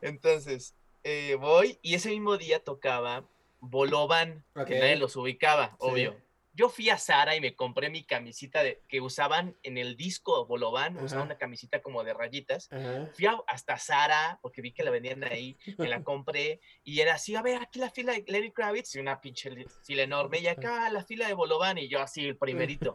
Entonces, 0.00 0.74
eh, 1.02 1.36
voy 1.38 1.78
y 1.82 1.94
ese 1.94 2.10
mismo 2.10 2.38
día 2.38 2.60
tocaba 2.60 3.24
Bolovan, 3.60 4.42
que 4.66 4.78
nadie 4.78 4.96
los 4.96 5.16
ubicaba, 5.16 5.76
obvio 5.78 6.16
yo 6.54 6.68
fui 6.68 6.88
a 6.88 6.98
Sara 6.98 7.34
y 7.34 7.40
me 7.40 7.56
compré 7.56 7.90
mi 7.90 8.04
camisita 8.04 8.62
de, 8.62 8.80
que 8.88 9.00
usaban 9.00 9.56
en 9.64 9.76
el 9.76 9.96
disco 9.96 10.46
Bolobán, 10.46 10.96
usaban 10.98 11.26
una 11.26 11.36
camisita 11.36 11.82
como 11.82 12.04
de 12.04 12.14
rayitas. 12.14 12.68
Fui 13.14 13.26
hasta 13.48 13.76
Sara 13.76 14.38
porque 14.40 14.62
vi 14.62 14.72
que 14.72 14.84
la 14.84 14.92
vendían 14.92 15.24
ahí, 15.24 15.58
me 15.78 15.88
la 15.88 16.02
compré 16.04 16.60
y 16.84 17.00
era 17.00 17.14
así, 17.14 17.34
a 17.34 17.42
ver, 17.42 17.60
aquí 17.60 17.80
la 17.80 17.90
fila 17.90 18.12
de 18.12 18.24
Lenny 18.28 18.52
Kravitz 18.52 18.94
y 18.94 19.00
una 19.00 19.20
pinche 19.20 19.50
fila 19.84 20.04
enorme 20.04 20.38
y 20.38 20.46
acá 20.46 20.88
la 20.90 21.04
fila 21.04 21.26
de 21.26 21.34
Bolobán 21.34 21.76
y 21.78 21.88
yo 21.88 22.00
así 22.00 22.24
el 22.24 22.36
primerito. 22.36 22.92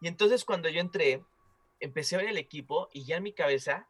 Y 0.00 0.08
entonces 0.08 0.44
cuando 0.44 0.70
yo 0.70 0.80
entré, 0.80 1.22
empecé 1.78 2.16
a 2.16 2.18
ver 2.18 2.28
el 2.28 2.38
equipo 2.38 2.88
y 2.92 3.04
ya 3.04 3.16
en 3.18 3.22
mi 3.24 3.34
cabeza 3.34 3.86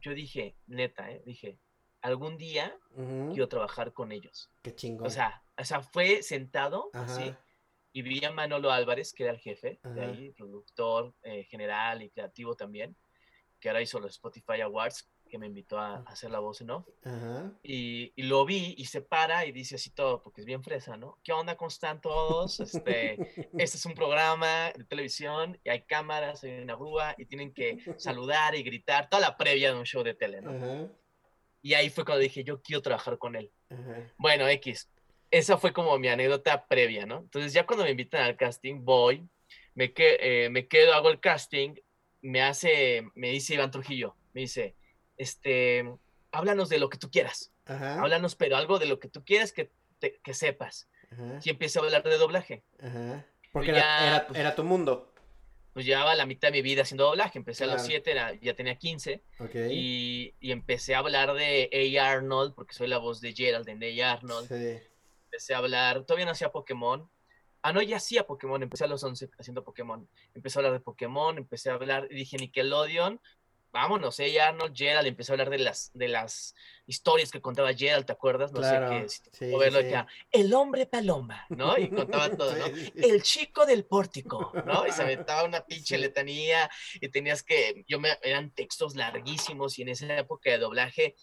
yo 0.00 0.14
dije, 0.14 0.56
neta, 0.66 1.10
¿eh? 1.12 1.22
dije, 1.24 1.60
algún 2.02 2.36
día 2.38 2.76
quiero 3.30 3.48
trabajar 3.48 3.92
con 3.92 4.10
ellos. 4.10 4.50
Qué 4.62 4.74
chingón. 4.74 5.06
O 5.06 5.10
sea, 5.10 5.44
o 5.56 5.64
sea, 5.64 5.80
fue 5.80 6.22
sentado 6.22 6.90
así 6.92 7.34
y 7.96 8.02
vi 8.02 8.22
a 8.26 8.30
Manolo 8.30 8.70
Álvarez, 8.70 9.14
que 9.14 9.22
era 9.22 9.32
el 9.32 9.38
jefe 9.38 9.80
de 9.82 10.04
ahí, 10.04 10.30
productor 10.32 11.14
eh, 11.22 11.44
general 11.44 12.02
y 12.02 12.10
creativo 12.10 12.54
también, 12.54 12.94
que 13.58 13.70
ahora 13.70 13.80
hizo 13.80 13.98
los 13.98 14.10
Spotify 14.10 14.60
Awards, 14.60 15.08
que 15.30 15.38
me 15.38 15.46
invitó 15.46 15.78
a, 15.78 16.00
hacer 16.06 16.30
la 16.30 16.38
voz 16.40 16.60
en 16.60 16.72
off. 16.72 16.86
Y, 17.62 18.12
y, 18.14 18.22
lo 18.24 18.44
vi 18.44 18.74
y 18.76 18.84
se 18.84 19.00
para 19.00 19.46
y 19.46 19.52
dice 19.52 19.76
así 19.76 19.88
todo, 19.88 20.22
porque 20.22 20.42
es 20.42 20.46
bien 20.46 20.62
fresa, 20.62 20.98
¿no? 20.98 21.18
¿Qué 21.24 21.32
onda? 21.32 21.56
¿Cómo 21.56 21.68
están 21.68 22.02
todos? 22.02 22.60
Este, 22.60 23.14
este 23.58 23.78
es 23.78 23.86
un 23.86 23.94
programa 23.94 24.72
de 24.76 24.84
televisión 24.84 25.58
y 25.64 25.70
hay 25.70 25.80
cámaras, 25.84 26.44
hay 26.44 26.60
una 26.60 26.74
grúa 26.74 27.14
y 27.16 27.24
tienen 27.24 27.54
que 27.54 27.78
saludar 27.96 28.54
y 28.56 28.62
gritar, 28.62 29.08
toda 29.08 29.22
la 29.22 29.38
previa 29.38 29.72
de 29.72 29.78
un 29.78 29.86
show 29.86 30.02
de 30.02 30.12
tele, 30.12 30.42
¿no? 30.42 30.90
Y 31.62 31.72
ahí 31.72 31.88
fue 31.88 32.04
cuando 32.04 32.20
dije, 32.20 32.44
yo 32.44 32.60
quiero 32.60 32.82
trabajar 32.82 33.16
con 33.16 33.36
él. 33.36 33.50
Bueno, 34.18 34.46
X, 34.48 34.90
esa 35.38 35.58
fue 35.58 35.72
como 35.72 35.98
mi 35.98 36.08
anécdota 36.08 36.66
previa, 36.66 37.06
¿no? 37.06 37.18
Entonces 37.18 37.52
ya 37.52 37.66
cuando 37.66 37.84
me 37.84 37.90
invitan 37.90 38.22
al 38.22 38.36
casting, 38.36 38.84
voy, 38.84 39.26
me, 39.74 39.92
que, 39.92 40.16
eh, 40.20 40.50
me 40.50 40.66
quedo, 40.68 40.94
hago 40.94 41.10
el 41.10 41.20
casting, 41.20 41.74
me 42.22 42.42
hace, 42.42 43.06
me 43.14 43.30
dice 43.30 43.54
Iván 43.54 43.70
Trujillo, 43.70 44.16
me 44.32 44.42
dice, 44.42 44.74
este, 45.16 45.84
háblanos 46.32 46.68
de 46.68 46.78
lo 46.78 46.88
que 46.88 46.98
tú 46.98 47.10
quieras. 47.10 47.52
Ajá. 47.66 48.00
Háblanos, 48.00 48.34
pero 48.36 48.56
algo 48.56 48.78
de 48.78 48.86
lo 48.86 48.98
que 49.00 49.08
tú 49.08 49.24
quieras 49.24 49.52
que, 49.52 49.70
te- 49.98 50.18
que 50.22 50.34
sepas. 50.34 50.88
Ajá. 51.10 51.40
Y 51.44 51.50
empiezo 51.50 51.80
a 51.80 51.84
hablar 51.84 52.02
de 52.02 52.18
doblaje. 52.18 52.62
Ajá. 52.80 53.26
Porque 53.52 53.68
Ya, 53.72 53.78
era, 53.78 54.06
era, 54.08 54.26
pues- 54.26 54.38
era 54.38 54.54
tu 54.54 54.64
mundo. 54.64 55.12
Pues 55.72 55.84
llevaba 55.84 56.14
la 56.14 56.24
mitad 56.24 56.48
de 56.48 56.52
mi 56.52 56.62
vida 56.62 56.82
haciendo 56.82 57.04
doblaje. 57.04 57.38
Empecé 57.38 57.64
a 57.64 57.66
los 57.66 57.76
Claro. 57.76 57.88
7, 57.88 58.10
era, 58.10 58.34
ya 58.34 58.54
tenía 58.54 58.76
15. 58.76 59.22
Ok. 59.40 59.54
Y, 59.70 60.34
y 60.40 60.52
empecé 60.52 60.94
a 60.94 61.00
hablar 61.00 61.34
de 61.34 61.98
A. 62.00 62.10
Arnold, 62.12 62.54
porque 62.54 62.72
soy 62.72 62.88
la 62.88 62.96
voz 62.96 63.20
de 63.20 63.34
Gerald 63.34 63.68
en 63.68 63.82
A. 64.02 64.12
Arnold. 64.12 64.48
Sí. 64.48 64.82
Empecé 65.26 65.54
a 65.54 65.58
hablar, 65.58 66.04
todavía 66.04 66.24
no 66.26 66.32
hacía 66.32 66.50
Pokémon. 66.50 67.10
Ah, 67.62 67.72
no, 67.72 67.82
ya 67.82 67.96
hacía 67.96 68.26
Pokémon, 68.26 68.62
empecé 68.62 68.84
a 68.84 68.86
los 68.86 69.02
11 69.02 69.28
haciendo 69.38 69.64
Pokémon. 69.64 70.08
Empecé 70.34 70.58
a 70.58 70.60
hablar 70.60 70.72
de 70.72 70.80
Pokémon, 70.80 71.36
empecé 71.36 71.70
a 71.70 71.74
hablar, 71.74 72.08
dije 72.08 72.36
Nickelodeon, 72.36 73.20
vámonos, 73.72 74.18
eh, 74.20 74.40
Arnold, 74.40 74.74
Gerald, 74.74 75.06
empecé 75.06 75.32
a 75.32 75.34
hablar 75.34 75.50
de 75.50 75.58
las, 75.58 75.90
de 75.92 76.08
las 76.08 76.54
historias 76.86 77.30
que 77.30 77.40
contaba 77.42 77.74
Gerald, 77.74 78.06
¿te 78.06 78.12
acuerdas? 78.12 78.52
No 78.52 78.60
Claro, 78.60 78.88
sé 78.88 79.02
qué, 79.02 79.08
si 79.08 79.50
sí, 79.50 79.58
verlo, 79.58 79.80
sí, 79.80 79.86
era, 79.86 80.06
el 80.30 80.54
hombre 80.54 80.86
paloma, 80.86 81.44
¿no? 81.50 81.76
Y 81.76 81.90
contaba 81.90 82.30
todo, 82.36 82.56
¿no? 82.56 82.66
Sí. 82.68 82.92
El 82.94 83.22
chico 83.22 83.66
del 83.66 83.84
pórtico, 83.84 84.52
¿no? 84.64 84.86
Y 84.86 84.92
se 84.92 85.02
aventaba 85.02 85.44
una 85.44 85.60
pinche 85.66 85.98
letanía 85.98 86.70
y 86.94 87.08
tenías 87.08 87.42
que, 87.42 87.84
yo 87.86 88.00
me, 88.00 88.16
eran 88.22 88.50
textos 88.52 88.94
larguísimos 88.96 89.78
y 89.78 89.82
en 89.82 89.88
esa 89.88 90.16
época 90.18 90.50
de 90.50 90.58
doblaje, 90.58 91.16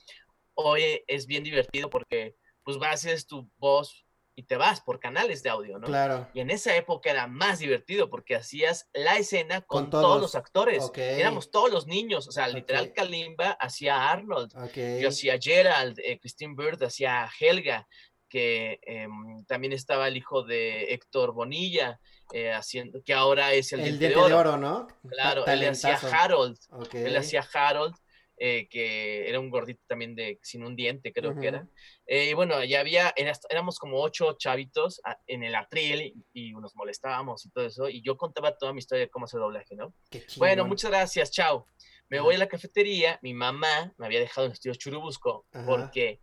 hoy 0.55 1.03
es 1.07 1.25
bien 1.25 1.43
divertido 1.43 1.89
porque 1.89 2.35
pues 2.63 2.77
vas, 2.77 2.93
haces 3.05 3.27
tu 3.27 3.49
voz 3.57 4.05
y 4.35 4.43
te 4.43 4.57
vas 4.57 4.81
por 4.81 4.99
canales 4.99 5.43
de 5.43 5.49
audio, 5.51 5.77
¿no? 5.77 5.85
Claro. 5.85 6.27
Y 6.33 6.39
en 6.39 6.49
esa 6.49 6.75
época 6.75 7.11
era 7.11 7.27
más 7.27 7.59
divertido 7.59 8.09
porque 8.09 8.35
hacías 8.35 8.89
la 8.93 9.17
escena 9.17 9.61
con, 9.61 9.83
Con 9.83 9.89
todos. 9.91 10.03
todos. 10.05 10.21
los 10.21 10.35
actores. 10.35 10.91
Éramos 10.95 11.51
todos 11.51 11.69
los 11.71 11.85
niños, 11.85 12.27
o 12.27 12.31
sea, 12.31 12.47
literal 12.47 12.87
Ok. 12.87 12.93
Kalimba 12.95 13.51
hacía 13.51 14.09
Arnold, 14.09 14.55
Ok. 14.57 14.99
yo 15.01 15.09
hacía 15.09 15.37
Gerald, 15.39 15.99
eh, 15.99 16.19
Christine 16.19 16.55
Bird 16.57 16.81
hacía 16.83 17.29
Helga, 17.39 17.87
que 18.27 18.79
em, 18.81 19.45
también 19.45 19.73
estaba 19.73 20.07
el 20.07 20.17
hijo 20.17 20.41
de 20.41 20.91
Héctor 20.93 21.33
Bonilla, 21.33 21.99
eh, 22.31 22.51
haciendo, 22.51 23.03
que 23.03 23.13
ahora 23.13 23.53
es 23.53 23.71
el, 23.73 23.81
El 23.81 23.99
de 23.99 24.15
oro, 24.15 24.57
¿no? 24.57 24.87
Ta- 24.87 24.95
Claro, 25.11 25.45
él 25.45 25.69
hacía. 25.69 25.97
Harold, 25.97 26.57
él 26.93 27.15
hacía 27.15 27.47
Harold, 27.53 27.93
eh, 28.37 28.67
que 28.69 29.27
era 29.29 29.39
un 29.39 29.49
gordito 29.49 29.81
también 29.87 30.15
de 30.15 30.39
sin 30.41 30.63
un 30.65 30.75
diente, 30.75 31.13
creo 31.13 31.31
que 31.39 31.47
era. 31.47 31.67
Eh, 32.07 32.29
y 32.29 32.33
bueno, 32.33 32.63
ya 32.63 32.79
había, 32.79 33.13
era- 33.15 33.33
éramos 33.49 33.77
como 33.79 34.01
ocho 34.01 34.33
chavitos 34.37 34.99
a- 35.05 35.17
en 35.27 35.43
el 35.43 35.55
atril 35.55 36.01
y, 36.33 36.49
y 36.49 36.51
nos 36.53 36.75
molestábamos 36.75 37.45
y 37.45 37.49
todo 37.51 37.65
eso. 37.65 37.89
Y 37.89 38.01
yo 38.01 38.17
contaba 38.17 38.57
toda 38.57 38.73
mi 38.73 38.79
historia 38.79 39.05
de 39.05 39.09
cómo 39.09 39.25
hacer 39.25 39.39
doblaje, 39.39 39.75
¿no? 39.75 39.93
Bueno, 40.39 40.63
muchas 40.69 40.91
gracias, 40.91 41.31
chao. 41.31 41.67
Me 42.09 42.19
voy 42.19 42.35
a 42.35 42.37
la 42.39 42.47
cafetería. 42.47 43.17
Mi 43.21 43.33
mamá 43.33 43.93
me 43.97 44.05
había 44.05 44.19
dejado 44.19 44.45
en 44.45 44.51
el 44.51 44.53
estudio 44.53 44.75
Churubusco 44.75 45.45
porque 45.65 46.19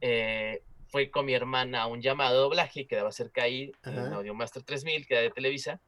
eh, 0.00 0.62
fue 0.88 1.10
con 1.10 1.24
mi 1.24 1.32
hermana 1.34 1.82
a 1.82 1.86
un 1.86 2.02
llamado 2.02 2.34
de 2.34 2.40
doblaje, 2.42 2.86
quedaba 2.86 3.12
cerca 3.12 3.44
ahí, 3.44 3.70
en. 4.08 4.12
Audio 4.14 4.34
Master 4.34 4.62
3000, 4.62 5.06
que 5.06 5.14
era 5.14 5.22
de 5.22 5.30
Televisa. 5.30 5.80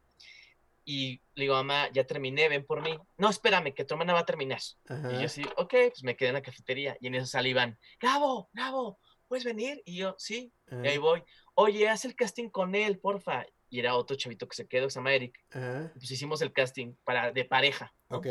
Y 0.87 1.19
le 1.33 1.43
digo, 1.45 1.55
mamá, 1.55 1.89
ya 1.91 2.05
terminé, 2.05 2.47
ven 2.47 2.63
por 2.63 2.81
mí. 2.83 2.97
No, 3.17 3.29
espérame, 3.29 3.73
que 3.73 3.83
tu 3.83 3.95
hermana 3.95 4.13
va 4.13 4.19
a 4.19 4.25
terminar. 4.25 4.61
Ajá. 4.87 5.11
Y 5.13 5.15
yo 5.17 5.25
así, 5.25 5.43
ok, 5.57 5.73
pues 5.89 6.03
me 6.03 6.15
quedé 6.15 6.29
en 6.29 6.35
la 6.35 6.41
cafetería. 6.43 6.95
Y 7.01 7.07
en 7.07 7.15
eso 7.15 7.25
sale 7.25 7.49
Iván, 7.49 7.77
Gabo, 7.99 8.49
Gabo, 8.53 8.99
¿puedes 9.27 9.43
venir? 9.43 9.81
Y 9.85 9.97
yo, 9.97 10.15
sí. 10.19 10.53
Y 10.83 10.87
ahí 10.87 10.99
voy. 10.99 11.23
Oye, 11.55 11.89
haz 11.89 12.05
el 12.05 12.15
casting 12.15 12.49
con 12.49 12.75
él, 12.75 12.99
porfa. 12.99 13.45
Y 13.69 13.79
era 13.79 13.95
otro 13.95 14.15
chavito 14.15 14.47
que 14.47 14.55
se 14.55 14.67
quedó, 14.67 14.85
que 14.85 14.91
se 14.91 14.99
llama 14.99 15.13
Eric. 15.13 15.43
Ajá. 15.51 15.91
Pues 15.95 16.11
hicimos 16.11 16.41
el 16.41 16.53
casting 16.53 16.93
para, 17.03 17.31
de 17.31 17.45
pareja. 17.45 17.91
¿no? 18.09 18.17
Ok. 18.17 18.27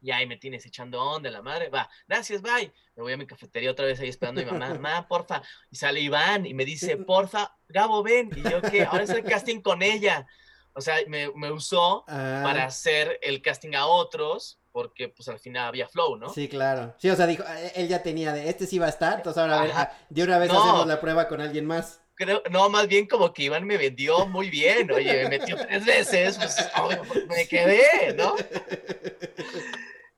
Y 0.00 0.10
ahí 0.10 0.26
me 0.26 0.36
tienes 0.36 0.66
echando 0.66 1.02
onda, 1.02 1.30
la 1.30 1.42
madre. 1.42 1.70
Va, 1.70 1.88
gracias, 2.06 2.42
bye. 2.42 2.72
Me 2.96 3.02
voy 3.02 3.12
a 3.12 3.16
mi 3.16 3.26
cafetería 3.26 3.70
otra 3.70 3.86
vez 3.86 4.00
ahí 4.00 4.08
esperando 4.08 4.40
a 4.40 4.44
mi 4.44 4.50
mamá. 4.50 4.74
Mamá, 4.74 5.08
porfa. 5.08 5.42
Y 5.70 5.76
sale 5.76 6.00
Iván 6.00 6.44
y 6.44 6.54
me 6.54 6.64
dice, 6.64 6.96
porfa, 6.96 7.56
Gabo, 7.68 8.02
ven. 8.02 8.30
Y 8.34 8.42
yo, 8.42 8.60
¿qué? 8.62 8.82
Ahora 8.82 9.04
es 9.04 9.10
el 9.10 9.22
casting 9.22 9.60
con 9.60 9.82
ella. 9.82 10.26
O 10.78 10.80
sea, 10.80 10.96
me, 11.08 11.28
me 11.34 11.50
usó 11.50 12.04
Ah, 12.06 12.40
para 12.44 12.64
hacer 12.64 13.18
el 13.22 13.42
casting 13.42 13.74
a 13.74 13.86
otros, 13.86 14.60
porque 14.70 15.08
pues 15.08 15.28
al 15.28 15.40
final 15.40 15.66
había 15.66 15.88
flow, 15.88 16.14
¿no? 16.16 16.28
Sí, 16.32 16.46
claro. 16.48 16.94
Sí, 16.98 17.10
o 17.10 17.16
sea, 17.16 17.26
dijo, 17.26 17.42
eh, 17.42 17.72
él 17.74 17.88
ya 17.88 18.00
tenía 18.00 18.32
de, 18.32 18.48
este 18.48 18.64
sí 18.64 18.78
va 18.78 18.86
a 18.86 18.90
estar, 18.90 19.14
entonces 19.16 19.40
ahora 19.42 19.58
a 19.58 19.62
ver, 19.62 19.70
Ajá. 19.72 19.90
ah, 19.92 20.06
de 20.08 20.22
una 20.22 20.38
vez 20.38 20.52
No. 20.52 20.58
hacemos 20.60 20.86
la 20.86 21.00
prueba 21.00 21.26
con 21.26 21.40
alguien 21.40 21.66
más. 21.66 22.00
Creo, 22.14 22.44
no, 22.50 22.68
más 22.70 22.86
bien 22.86 23.08
como 23.08 23.32
que 23.32 23.42
Iván 23.42 23.64
me 23.64 23.76
vendió 23.76 24.26
muy 24.28 24.50
bien. 24.50 24.88
Oye, 24.92 25.24
me 25.24 25.30
metió 25.30 25.56
tres 25.56 25.84
veces, 25.84 26.38
pues 26.38 26.56
obvio, 26.80 27.02
me 27.26 27.48
quedé, 27.48 28.14
¿no? 28.16 28.36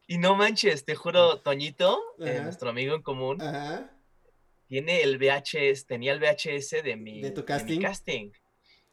Y 0.07 0.19
no 0.19 0.35
manches, 0.35 0.85
te 0.85 0.95
juro, 0.95 1.40
Toñito, 1.40 1.99
eh, 2.19 2.40
nuestro 2.43 2.69
amigo 2.69 2.95
en 2.95 3.02
común, 3.02 3.40
Ajá. 3.40 3.90
tiene 4.67 5.00
el 5.02 5.17
VHS, 5.19 5.87
tenía 5.87 6.12
el 6.12 6.21
VHS 6.21 6.83
de 6.83 6.97
mi, 6.97 7.23
¿De 7.23 7.31
tu 7.31 7.45
mi 7.64 7.79
casting? 7.79 8.31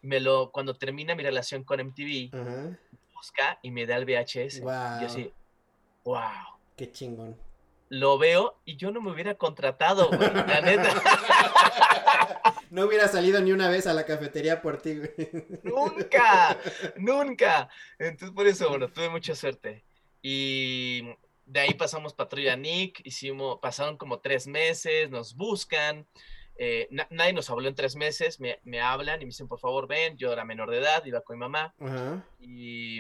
Me 0.01 0.19
lo, 0.19 0.51
cuando 0.51 0.75
termina 0.75 1.15
mi 1.15 1.23
relación 1.23 1.63
con 1.63 1.79
MTV, 1.79 2.29
Ajá. 2.33 2.77
busca 3.13 3.59
y 3.61 3.71
me 3.71 3.85
da 3.85 3.97
el 3.97 4.05
VHS. 4.05 4.61
Wow. 4.61 4.97
Y 4.97 5.01
yo 5.01 5.05
así, 5.07 5.33
wow. 6.03 6.21
Qué 6.75 6.91
chingón. 6.91 7.35
Lo 7.89 8.17
veo 8.17 8.59
y 8.65 8.75
yo 8.75 8.91
no 8.91 9.01
me 9.01 9.11
hubiera 9.11 9.35
contratado, 9.35 10.09
güey, 10.09 10.33
la 10.33 10.61
neta. 10.61 10.89
No 12.69 12.83
hubiera 12.85 13.07
salido 13.07 13.39
ni 13.39 13.53
una 13.53 13.69
vez 13.69 13.87
a 13.87 13.93
la 13.93 14.05
cafetería 14.05 14.61
por 14.61 14.81
ti, 14.81 14.97
güey. 14.97 15.09
nunca, 15.63 16.59
nunca. 16.97 17.69
Entonces, 17.97 18.31
por 18.31 18.45
eso, 18.45 18.67
bueno, 18.69 18.89
tuve 18.89 19.09
mucha 19.09 19.35
suerte. 19.35 19.85
Y 20.21 21.03
de 21.45 21.61
ahí 21.61 21.73
pasamos 21.75 22.13
Patrulla 22.13 22.57
Nick, 22.57 22.99
hicimos, 23.05 23.59
pasaron 23.61 23.97
como 23.97 24.19
tres 24.19 24.47
meses, 24.47 25.09
nos 25.09 25.35
buscan. 25.35 26.05
Eh, 26.57 26.87
na- 26.91 27.07
nadie 27.11 27.33
nos 27.33 27.49
habló 27.49 27.67
en 27.67 27.75
tres 27.75 27.95
meses, 27.95 28.39
me, 28.39 28.59
me 28.63 28.81
hablan 28.81 29.21
y 29.21 29.25
me 29.25 29.29
dicen, 29.29 29.47
por 29.47 29.59
favor, 29.59 29.87
ven, 29.87 30.17
yo 30.17 30.31
era 30.33 30.43
menor 30.45 30.69
de 30.71 30.79
edad, 30.79 31.03
iba 31.05 31.21
con 31.21 31.37
mi 31.37 31.39
mamá. 31.41 31.73
Y, 32.39 32.99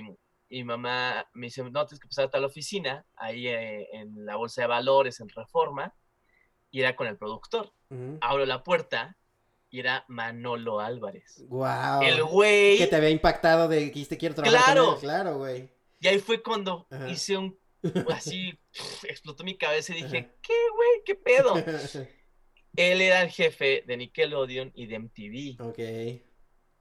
y 0.49 0.63
mamá 0.63 1.27
me 1.33 1.47
dice, 1.47 1.63
no, 1.63 1.85
tienes 1.85 1.99
que 1.99 2.07
pasar 2.07 2.25
a 2.25 2.29
tal 2.29 2.45
oficina, 2.45 3.05
ahí 3.15 3.47
eh, 3.47 3.87
en 3.93 4.25
la 4.25 4.35
bolsa 4.35 4.61
de 4.61 4.67
valores, 4.67 5.19
en 5.19 5.29
Reforma, 5.29 5.93
y 6.71 6.81
era 6.81 6.95
con 6.95 7.07
el 7.07 7.17
productor. 7.17 7.71
Abro 8.21 8.45
la 8.45 8.63
puerta 8.63 9.17
y 9.69 9.79
era 9.79 10.05
Manolo 10.07 10.79
Álvarez. 10.79 11.43
Wow. 11.47 12.01
El 12.01 12.23
güey. 12.23 12.77
Que 12.77 12.87
te 12.87 12.95
había 12.95 13.09
impactado 13.09 13.67
de 13.67 13.79
que 13.79 13.85
dijiste 13.85 14.17
quiero 14.17 14.35
trabajar 14.35 14.63
Claro. 14.63 14.85
con 14.85 14.93
él. 14.95 14.99
Claro, 15.01 15.37
güey. 15.37 15.69
Y 15.99 16.07
ahí 16.07 16.19
fue 16.19 16.43
cuando 16.43 16.87
hice 17.09 17.37
un, 17.37 17.57
así, 18.13 18.57
explotó 19.09 19.43
mi 19.43 19.57
cabeza 19.57 19.93
y 19.93 20.03
dije, 20.03 20.17
Ajá. 20.19 20.29
¿qué, 20.41 20.53
güey? 20.75 20.89
¿Qué 21.05 21.15
pedo? 21.15 21.53
Él 22.77 23.01
era 23.01 23.23
el 23.23 23.31
jefe 23.31 23.83
de 23.85 23.97
Nickelodeon 23.97 24.71
y 24.75 24.85
de 24.85 24.99
MTV. 24.99 25.61
ok. 25.61 26.23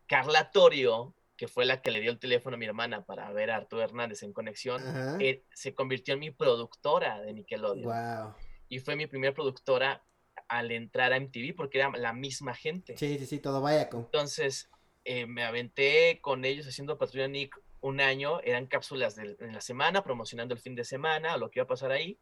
Carla 0.07 0.51
Torio, 0.53 1.15
que 1.37 1.49
fue 1.49 1.65
la 1.65 1.83
que 1.83 1.91
le 1.91 2.01
dio 2.01 2.11
el 2.11 2.19
teléfono 2.19 2.55
a 2.55 2.59
mi 2.59 2.67
hermana 2.67 3.05
para 3.05 3.33
ver 3.33 3.51
a 3.51 3.57
Arturo 3.57 3.83
Hernández 3.83 4.23
en 4.23 4.33
conexión, 4.33 4.83
eh, 5.21 5.43
se 5.53 5.75
convirtió 5.75 6.15
en 6.15 6.21
mi 6.21 6.31
productora 6.31 7.21
de 7.23 7.33
Nickelodeon. 7.33 7.85
Wow. 7.85 8.35
Y 8.69 8.79
fue 8.79 8.95
mi 8.95 9.07
primera 9.07 9.35
productora 9.35 10.05
al 10.49 10.71
entrar 10.71 11.13
a 11.13 11.17
MTV 11.19 11.57
porque 11.57 11.79
era 11.79 11.91
la 11.97 12.13
misma 12.13 12.55
gente. 12.55 12.97
Sí, 12.97 13.19
sí, 13.19 13.27
sí, 13.27 13.39
todo 13.41 13.61
vaya 13.61 13.89
con. 13.89 14.03
Entonces, 14.03 14.71
eh, 15.05 15.27
me 15.27 15.45
aventé 15.45 16.21
con 16.21 16.45
ellos 16.45 16.67
haciendo 16.67 16.99
Patrulla 16.99 17.27
Nick 17.27 17.59
un 17.81 18.01
año, 18.01 18.41
eran 18.43 18.67
cápsulas 18.67 19.17
de, 19.17 19.37
en 19.41 19.53
la 19.53 19.61
semana, 19.61 20.03
promocionando 20.03 20.55
el 20.55 20.61
fin 20.61 20.75
de 20.75 20.85
semana, 20.85 21.37
lo 21.37 21.51
que 21.51 21.61
iba 21.61 21.65
a 21.65 21.69
pasar 21.69 21.91
ahí. 21.91 22.19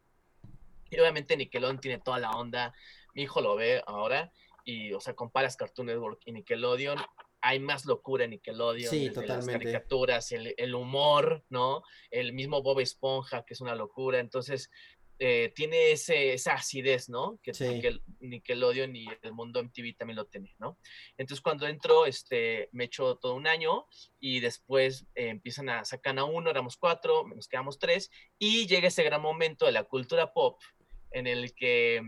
Y 0.89 0.99
obviamente 0.99 1.35
Nickelodeon 1.35 1.79
tiene 1.79 1.99
toda 1.99 2.19
la 2.19 2.31
onda, 2.31 2.73
mi 3.15 3.23
hijo 3.23 3.41
lo 3.41 3.55
ve 3.55 3.81
ahora, 3.87 4.31
y, 4.63 4.93
o 4.93 4.99
sea, 4.99 5.15
comparas 5.15 5.55
Cartoon 5.57 5.87
Network 5.87 6.21
y 6.25 6.31
Nickelodeon, 6.33 6.99
hay 7.41 7.59
más 7.59 7.85
locura 7.85 8.23
en 8.25 8.31
Nickelodeon, 8.31 8.89
Sí, 8.89 9.07
desde 9.09 9.21
las 9.27 9.39
totalmente. 9.39 9.65
caricaturas, 9.65 10.31
el, 10.31 10.53
el 10.57 10.75
humor, 10.75 11.43
¿no? 11.49 11.83
El 12.11 12.33
mismo 12.33 12.61
Bob 12.63 12.79
Esponja, 12.79 13.43
que 13.45 13.53
es 13.55 13.61
una 13.61 13.75
locura, 13.75 14.19
entonces... 14.19 14.69
eh, 15.17 15.53
tiene 15.55 15.91
ese, 15.93 16.33
esa 16.33 16.55
acidez, 16.55 17.07
¿no? 17.07 17.39
Que 17.41 17.53
Sí. 17.53 17.63
Nickel- 17.63 18.03
Nickelodeon 18.19 18.93
y 18.97 19.05
el 19.21 19.31
mundo 19.31 19.61
MTV 19.63 19.95
también 19.95 20.17
lo 20.17 20.25
tiene, 20.25 20.53
¿no? 20.59 20.77
Entonces 21.15 21.41
cuando 21.41 21.67
entro, 21.67 22.05
este, 22.05 22.67
me 22.73 22.83
echo 22.83 23.15
todo 23.15 23.33
un 23.35 23.47
año 23.47 23.85
y 24.19 24.41
después 24.41 25.05
eh, 25.15 25.29
empiezan 25.29 25.69
a 25.69 25.85
sacar 25.85 26.19
a 26.19 26.25
uno, 26.25 26.49
éramos 26.49 26.75
cuatro, 26.75 27.25
nos 27.33 27.47
quedamos 27.47 27.79
tres 27.79 28.11
y 28.37 28.67
llega 28.67 28.89
ese 28.89 29.03
gran 29.03 29.21
momento 29.21 29.65
de 29.65 29.71
la 29.71 29.85
cultura 29.85 30.33
pop 30.33 30.59
en 31.11 31.27
el 31.27 31.55
que 31.55 32.01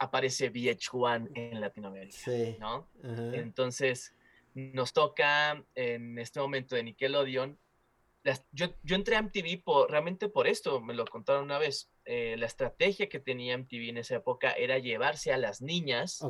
aparece 0.00 0.50
VH1 0.50 1.28
en 1.34 1.60
Latinoamérica, 1.60 2.16
Sí. 2.18 2.56
¿no? 2.58 2.88
Entonces 3.04 4.14
nos 4.54 4.92
toca 4.92 5.62
en 5.76 6.18
este 6.18 6.40
momento 6.40 6.74
de 6.74 6.82
Nickelodeon. 6.82 7.56
las- 8.22 8.44
yo, 8.52 8.66
yo 8.82 8.96
entré 8.96 9.16
a 9.16 9.20
MTV 9.22 9.62
por, 9.64 9.90
realmente 9.90 10.28
por 10.28 10.46
esto, 10.46 10.78
me 10.82 10.92
lo 10.94 11.04
contaron 11.06 11.44
una 11.44 11.58
vez. 11.58 11.88
eh, 12.06 12.34
la 12.38 12.46
estrategia 12.46 13.08
que 13.08 13.20
tenía 13.20 13.54
MTV 13.56 13.88
en 13.90 13.98
esa 13.98 14.16
época 14.16 14.50
era 14.52 14.78
llevarse 14.78 15.32
a 15.32 15.36
las 15.38 15.62
niñas, 15.62 16.20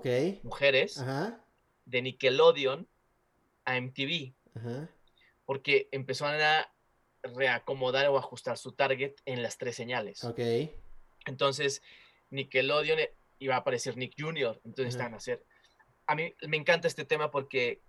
mujeres, 0.42 1.02
de 1.86 2.02
Nickelodeon 2.02 2.86
a 3.64 3.76
MTV. 3.80 4.34
Porque 5.46 5.88
empezaron 5.90 6.38
a 6.42 6.70
reacomodar 7.22 8.08
o 8.08 8.18
ajustar 8.18 8.58
su 8.58 8.72
target 8.72 9.14
en 9.24 9.42
las 9.42 9.56
tres 9.58 9.74
señales. 9.76 10.22
Ok. 10.24 10.40
Entonces, 11.26 11.82
Nickelodeon 12.30 12.98
eh, 13.40 13.44
iba 13.44 13.54
a 13.56 13.58
aparecer 13.58 13.96
Nick 13.96 14.14
Jr., 14.18 14.60
entonces 14.64 14.94
estaban 14.94 15.14
a 15.14 15.18
hacer. 15.18 15.44
A 16.06 16.14
mí 16.14 16.34
me 16.46 16.56
encanta 16.56 16.88
este 16.88 17.04
tema 17.04 17.30
porque 17.30 17.82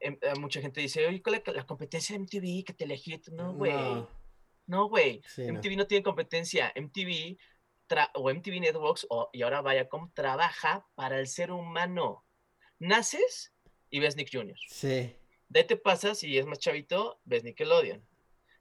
em, 0.00 0.18
eh, 0.20 0.34
mucha 0.38 0.60
gente 0.60 0.80
dice, 0.80 1.06
oye, 1.06 1.22
¿cuál 1.22 1.36
es 1.36 1.54
la 1.54 1.66
competencia 1.66 2.14
de 2.14 2.20
MTV 2.20 2.64
que 2.64 2.74
te 2.74 2.84
elegí? 2.84 3.20
No, 3.32 3.54
güey. 3.54 3.74
No, 4.66 4.88
güey. 4.88 5.22
MTV 5.36 5.76
no. 5.76 5.86
tiene 5.86 6.02
competencia. 6.02 6.72
MTV 6.76 7.36
o 8.14 8.30
MTV 8.30 8.60
Networks 8.60 9.06
o, 9.08 9.30
y 9.32 9.42
ahora 9.42 9.62
Viacom 9.62 10.12
trabaja 10.12 10.86
para 10.94 11.18
el 11.18 11.26
ser 11.26 11.50
humano. 11.50 12.24
Naces 12.78 13.54
y 13.90 14.00
ves 14.00 14.16
Nick 14.16 14.30
Jr. 14.30 14.56
Sí. 14.68 15.16
De 15.48 15.60
ahí 15.60 15.66
te 15.66 15.76
pasas 15.76 16.22
y 16.22 16.36
es 16.36 16.46
más 16.46 16.58
chavito, 16.58 17.20
ves 17.24 17.44
Nickelodeon. 17.44 18.06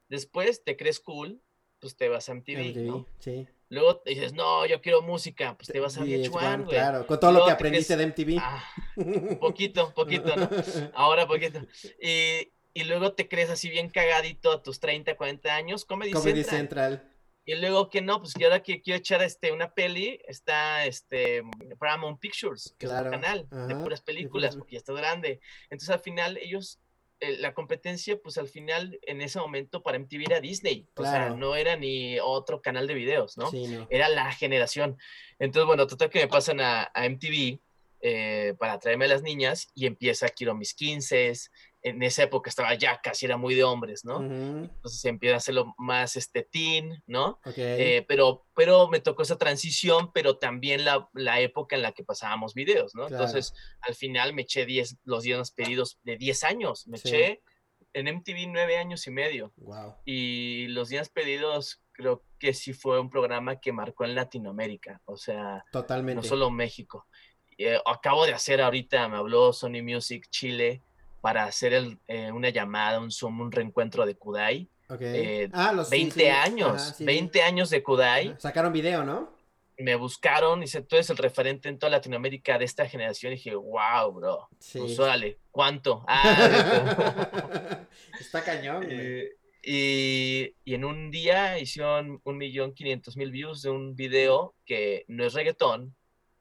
Después 0.07 0.63
te 0.63 0.77
crees 0.77 1.01
cool, 1.01 1.41
pues 1.79 1.97
te 1.97 2.07
vas 2.07 2.29
a 2.29 2.33
MTV. 2.33 2.69
MTV 2.69 3.05
sí. 3.19 3.47
Luego 3.69 4.01
dices, 4.05 4.33
no, 4.33 4.65
yo 4.65 4.81
quiero 4.81 5.01
música, 5.01 5.55
pues 5.57 5.67
te 5.67 5.79
vas 5.79 5.97
a 5.97 6.01
VH1, 6.01 6.63
güey. 6.63 6.77
Claro, 6.77 7.05
con 7.05 7.19
todo 7.19 7.31
lo 7.31 7.45
que 7.45 7.51
aprendiste 7.51 7.97
de 7.97 8.07
MTV. 8.07 8.37
Ah, 8.39 8.63
poquito, 9.41 9.93
poquito, 9.93 10.35
¿no? 10.35 10.49
Ahora 10.93 11.27
poquito. 11.27 11.59
Y, 12.01 12.53
y, 12.73 12.83
luego 12.85 13.13
te 13.13 13.27
crees 13.27 13.49
así 13.49 13.69
bien 13.69 13.89
cagadito 13.89 14.51
a 14.51 14.63
tus 14.63 14.79
30, 14.79 15.17
40 15.17 15.53
años, 15.53 15.83
Comedy, 15.83 16.11
Comedy 16.11 16.43
Central. 16.43 17.11
Y 17.43 17.55
luego 17.55 17.89
que 17.89 18.01
no, 18.01 18.19
pues 18.19 18.33
que 18.33 18.43
ahora 18.43 18.61
que 18.61 18.81
quiero 18.81 18.99
echar 18.99 19.21
este, 19.23 19.53
una 19.53 19.73
peli, 19.73 20.19
está 20.27 20.85
este 20.85 21.43
Paramount 21.79 22.19
Pictures, 22.19 22.75
que 22.77 22.87
es 22.87 22.91
un 22.91 23.09
canal 23.09 23.47
de 23.49 23.75
puras 23.75 24.01
películas, 24.01 24.57
porque 24.57 24.73
ya 24.73 24.79
está 24.79 24.91
grande. 24.91 25.39
Entonces 25.69 25.89
al 25.89 26.01
final 26.01 26.37
ellos 26.37 26.81
la 27.19 27.53
competencia, 27.53 28.19
pues 28.21 28.37
al 28.37 28.47
final, 28.47 28.99
en 29.03 29.21
ese 29.21 29.39
momento, 29.39 29.81
para 29.81 29.97
MTV 29.97 30.23
era 30.25 30.39
Disney. 30.39 30.87
O 30.95 31.03
sea, 31.03 31.29
no 31.29 31.55
era 31.55 31.75
ni 31.75 32.19
otro 32.19 32.61
canal 32.61 32.87
de 32.87 32.93
videos, 32.93 33.37
¿no? 33.37 33.49
Era 33.89 34.09
la 34.09 34.31
generación. 34.31 34.97
Entonces, 35.39 35.65
bueno, 35.65 35.87
total 35.87 36.09
que 36.09 36.19
me 36.19 36.27
pasan 36.27 36.61
a, 36.61 36.91
MTV 36.95 37.59
eh, 38.01 38.53
para 38.59 38.77
traerme 38.79 39.05
a 39.05 39.09
las 39.09 39.23
niñas 39.23 39.69
y 39.73 39.87
empieza 39.87 40.29
Quiero 40.29 40.53
mis 40.53 40.73
15, 40.75 41.33
en 41.89 42.03
esa 42.03 42.23
época 42.23 42.49
estaba 42.49 42.73
ya 42.75 42.99
casi 43.01 43.25
era 43.25 43.37
muy 43.37 43.55
de 43.55 43.63
hombres, 43.63 44.05
¿no? 44.05 44.23
Entonces 44.23 45.01
se 45.01 45.09
empieza 45.09 45.35
a 45.35 45.37
hacerlo 45.37 45.73
más 45.77 46.15
este 46.15 46.43
teen, 46.43 47.01
¿no? 47.07 47.39
Eh, 47.55 48.05
pero, 48.07 48.45
pero 48.55 48.87
me 48.87 48.99
tocó 48.99 49.23
esa 49.23 49.37
transición, 49.37 50.11
pero 50.13 50.37
también 50.37 50.85
la, 50.85 51.09
la 51.13 51.39
época 51.39 51.75
en 51.75 51.81
la 51.81 51.91
que 51.91 52.03
pasábamos 52.03 52.53
videos, 52.53 52.95
¿no? 52.95 53.07
Entonces 53.07 53.53
al 53.81 53.95
final 53.95 54.33
me 54.33 54.43
eché 54.43 54.65
diez, 54.65 54.97
los 55.03 55.23
10 55.23 55.51
pedidos 55.51 55.99
de 56.03 56.17
10 56.17 56.43
años, 56.43 56.87
me 56.87 56.97
eché 56.97 57.41
en 57.93 58.15
MTV 58.15 58.47
nueve 58.49 58.77
años 58.77 59.07
y 59.07 59.11
medio. 59.11 59.53
Wow. 59.57 59.95
Y 60.05 60.67
los 60.67 60.89
días 60.89 61.09
pedidos 61.09 61.81
creo 61.91 62.23
que 62.37 62.53
sí 62.53 62.73
fue 62.73 62.99
un 62.99 63.09
programa 63.09 63.59
que 63.59 63.71
marcó 63.71 64.05
en 64.05 64.13
Latinoamérica, 64.13 65.01
o 65.05 65.17
sea, 65.17 65.65
Totalmente. 65.71 66.21
no 66.21 66.23
solo 66.23 66.51
México. 66.51 67.07
Eh, 67.57 67.79
acabo 67.85 68.25
de 68.25 68.33
hacer 68.33 68.61
ahorita, 68.61 69.07
me 69.07 69.17
habló 69.17 69.51
Sony 69.51 69.81
Music 69.81 70.27
Chile, 70.29 70.83
para 71.27 71.43
hacer 71.43 71.73
el, 71.73 71.99
eh, 72.07 72.31
una 72.31 72.47
llamada, 72.51 73.01
un 73.01 73.11
Zoom, 73.11 73.41
un 73.41 73.51
reencuentro 73.51 74.05
de 74.05 74.15
Kudai. 74.15 74.69
Eh, 74.97 75.49
ah, 75.51 75.73
los 75.73 75.89
20 75.89 76.31
años, 76.31 76.95
20 76.99 77.41
años 77.41 77.69
de 77.69 77.83
Kudai. 77.83 78.33
Sacaron 78.39 78.71
video, 78.71 79.03
¿no? 79.03 79.35
Me 79.77 79.95
buscaron 79.95 80.59
y 80.59 80.61
dice, 80.61 80.83
tú 80.83 80.95
eres 80.95 81.09
el 81.09 81.17
referente 81.17 81.67
en 81.67 81.79
toda 81.79 81.89
Latinoamérica 81.89 82.57
de 82.57 82.63
esta 82.63 82.87
generación. 82.87 83.33
Y 83.33 83.35
dije, 83.35 83.55
wow, 83.55 84.09
bro. 84.13 84.47
Sí. 84.57 84.79
Pues 84.79 84.97
órale, 84.99 85.37
¿cuánto? 85.51 86.05
Ah, 86.07 87.81
Está 88.21 88.41
cañón, 88.45 88.85
güey. 88.85 88.97
Eh, 88.97 89.35
y, 89.63 90.53
y, 90.63 90.75
en 90.75 90.85
un 90.85 91.11
día 91.11 91.59
hicieron 91.59 92.21
un 92.23 92.37
millón 92.37 92.73
quinientos 92.73 93.17
mil 93.17 93.31
views 93.31 93.63
de 93.63 93.69
un 93.69 93.97
video 93.97 94.55
que 94.65 95.03
no 95.09 95.25
es 95.25 95.33
reggaetón, 95.33 95.93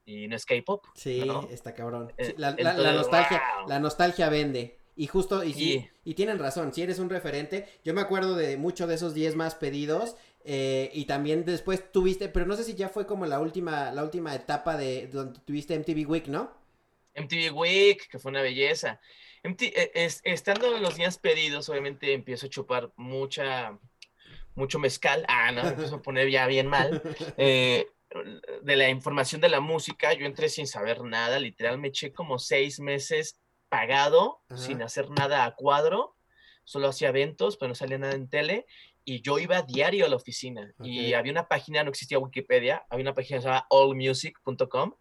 y 0.06 0.28
no 0.28 0.36
es 0.36 0.46
K-pop. 0.46 0.86
Sí, 0.94 1.22
está 1.50 1.74
cabrón. 1.74 2.12
Eh, 2.16 2.34
la, 2.38 2.52
nostalgia, 2.92 3.42
la 3.66 3.78
nostalgia 3.80 4.30
vende. 4.30 4.78
Y 4.98 5.08
justo, 5.08 5.44
y 5.44 5.52
sí, 5.52 5.90
y 6.04 6.14
tienen 6.14 6.38
razón, 6.38 6.72
si 6.72 6.80
eres 6.80 6.98
un 6.98 7.10
referente, 7.10 7.68
yo 7.84 7.92
me 7.92 8.00
acuerdo 8.00 8.34
de 8.34 8.56
muchos 8.56 8.88
de 8.88 8.94
esos 8.94 9.12
10 9.12 9.36
más 9.36 9.54
pedidos, 9.54 10.16
eh, 10.42 10.90
y 10.94 11.04
también 11.04 11.44
después 11.44 11.92
tuviste, 11.92 12.30
pero 12.30 12.46
no 12.46 12.56
sé 12.56 12.64
si 12.64 12.74
ya 12.74 12.88
fue 12.88 13.04
como 13.04 13.26
la 13.26 13.38
última, 13.40 13.92
la 13.92 14.02
última 14.02 14.34
etapa 14.34 14.78
de 14.78 15.08
donde 15.08 15.38
tuviste 15.40 15.78
MTV 15.78 16.08
Week, 16.08 16.28
¿no? 16.28 16.50
MTV 17.14 17.52
Week, 17.52 18.08
que 18.08 18.18
fue 18.18 18.30
una 18.30 18.40
belleza. 18.40 19.00
Eh, 19.42 20.08
estando 20.24 20.76
en 20.76 20.82
los 20.82 20.96
días 20.96 21.18
pedidos, 21.18 21.68
obviamente 21.68 22.12
empiezo 22.14 22.46
a 22.46 22.50
chupar 22.50 22.90
mucha, 22.96 23.78
mucho 24.54 24.78
mezcal. 24.78 25.24
Ah, 25.28 25.52
no, 25.52 25.60
empiezo 25.62 25.96
a 25.96 26.02
poner 26.02 26.30
ya 26.30 26.46
bien 26.46 26.68
mal. 26.68 27.02
Eh, 27.36 27.86
de 28.62 28.76
la 28.76 28.88
información 28.88 29.40
de 29.40 29.48
la 29.48 29.60
música, 29.60 30.12
yo 30.14 30.26
entré 30.26 30.48
sin 30.48 30.66
saber 30.66 31.02
nada, 31.02 31.38
literal 31.38 31.78
me 31.78 31.88
eché 31.88 32.12
como 32.12 32.38
seis 32.38 32.80
meses 32.80 33.40
pagado, 33.68 34.42
sin 34.54 34.82
hacer 34.82 35.10
nada 35.10 35.44
a 35.44 35.54
cuadro, 35.54 36.16
solo 36.64 36.88
hacía 36.88 37.08
eventos, 37.08 37.56
pero 37.56 37.68
no 37.70 37.74
salía 37.74 37.98
nada 37.98 38.14
en 38.14 38.28
tele, 38.28 38.66
y 39.08 39.22
yo 39.22 39.38
iba 39.38 39.62
diario 39.62 40.04
a 40.04 40.08
la 40.08 40.16
oficina 40.16 40.74
y 40.82 41.12
había 41.12 41.30
una 41.30 41.46
página, 41.46 41.84
no 41.84 41.90
existía 41.90 42.18
Wikipedia, 42.18 42.84
había 42.90 43.04
una 43.04 43.14
página 43.14 43.38
que 43.38 43.42
se 43.42 43.48
llama 43.48 43.66
allmusic.com 43.70 44.94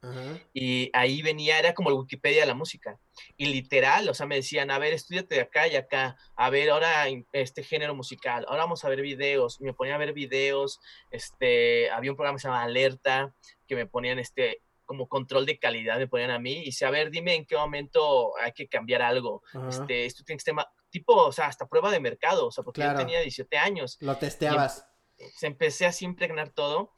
y 0.53 0.91
ahí 0.93 1.23
venía, 1.23 1.57
era 1.57 1.73
como 1.73 1.89
el 1.89 1.95
Wikipedia 1.95 2.41
de 2.41 2.45
la 2.45 2.53
música. 2.53 2.99
Y 3.35 3.47
literal, 3.47 4.07
o 4.07 4.13
sea, 4.13 4.27
me 4.27 4.35
decían, 4.35 4.69
a 4.69 4.77
ver, 4.77 4.93
estudiate 4.93 5.33
de 5.33 5.41
acá 5.41 5.67
y 5.67 5.75
acá, 5.75 6.17
a 6.35 6.49
ver, 6.51 6.69
ahora 6.69 7.05
este 7.33 7.63
género 7.63 7.95
musical, 7.95 8.45
ahora 8.47 8.65
vamos 8.65 8.85
a 8.85 8.89
ver 8.89 9.01
videos. 9.01 9.59
Y 9.59 9.63
me 9.63 9.73
ponía 9.73 9.95
a 9.95 9.97
ver 9.97 10.13
videos, 10.13 10.79
este, 11.09 11.89
había 11.89 12.11
un 12.11 12.15
programa 12.15 12.37
que 12.37 12.43
se 12.43 12.47
llama 12.47 12.61
Alerta, 12.61 13.33
que 13.67 13.75
me 13.75 13.87
ponían 13.87 14.19
este, 14.19 14.61
como 14.85 15.07
control 15.07 15.47
de 15.47 15.57
calidad 15.57 15.97
me 15.97 16.07
ponían 16.07 16.29
a 16.29 16.37
mí 16.37 16.59
y 16.59 16.65
dice, 16.65 16.85
a 16.85 16.91
ver, 16.91 17.09
dime 17.09 17.33
en 17.33 17.45
qué 17.45 17.55
momento 17.55 18.37
hay 18.37 18.51
que 18.51 18.67
cambiar 18.67 19.01
algo. 19.01 19.41
Este, 19.67 20.05
esto 20.05 20.23
tiene 20.23 20.37
que 20.37 20.51
estar 20.51 20.67
tipo, 20.95 21.13
o 21.13 21.31
sea, 21.33 21.47
hasta 21.47 21.67
prueba 21.67 21.91
de 21.91 21.99
mercado, 21.99 22.47
o 22.47 22.51
sea, 22.51 22.63
porque 22.63 22.81
yo 22.81 22.95
tenía 22.95 23.19
17 23.19 23.57
años. 23.57 23.97
Lo 23.99 24.15
testeabas. 24.15 24.87
se 25.35 25.47
empecé 25.47 25.85
así 25.85 26.05
a 26.05 26.07
impregnar 26.07 26.51
todo. 26.51 26.93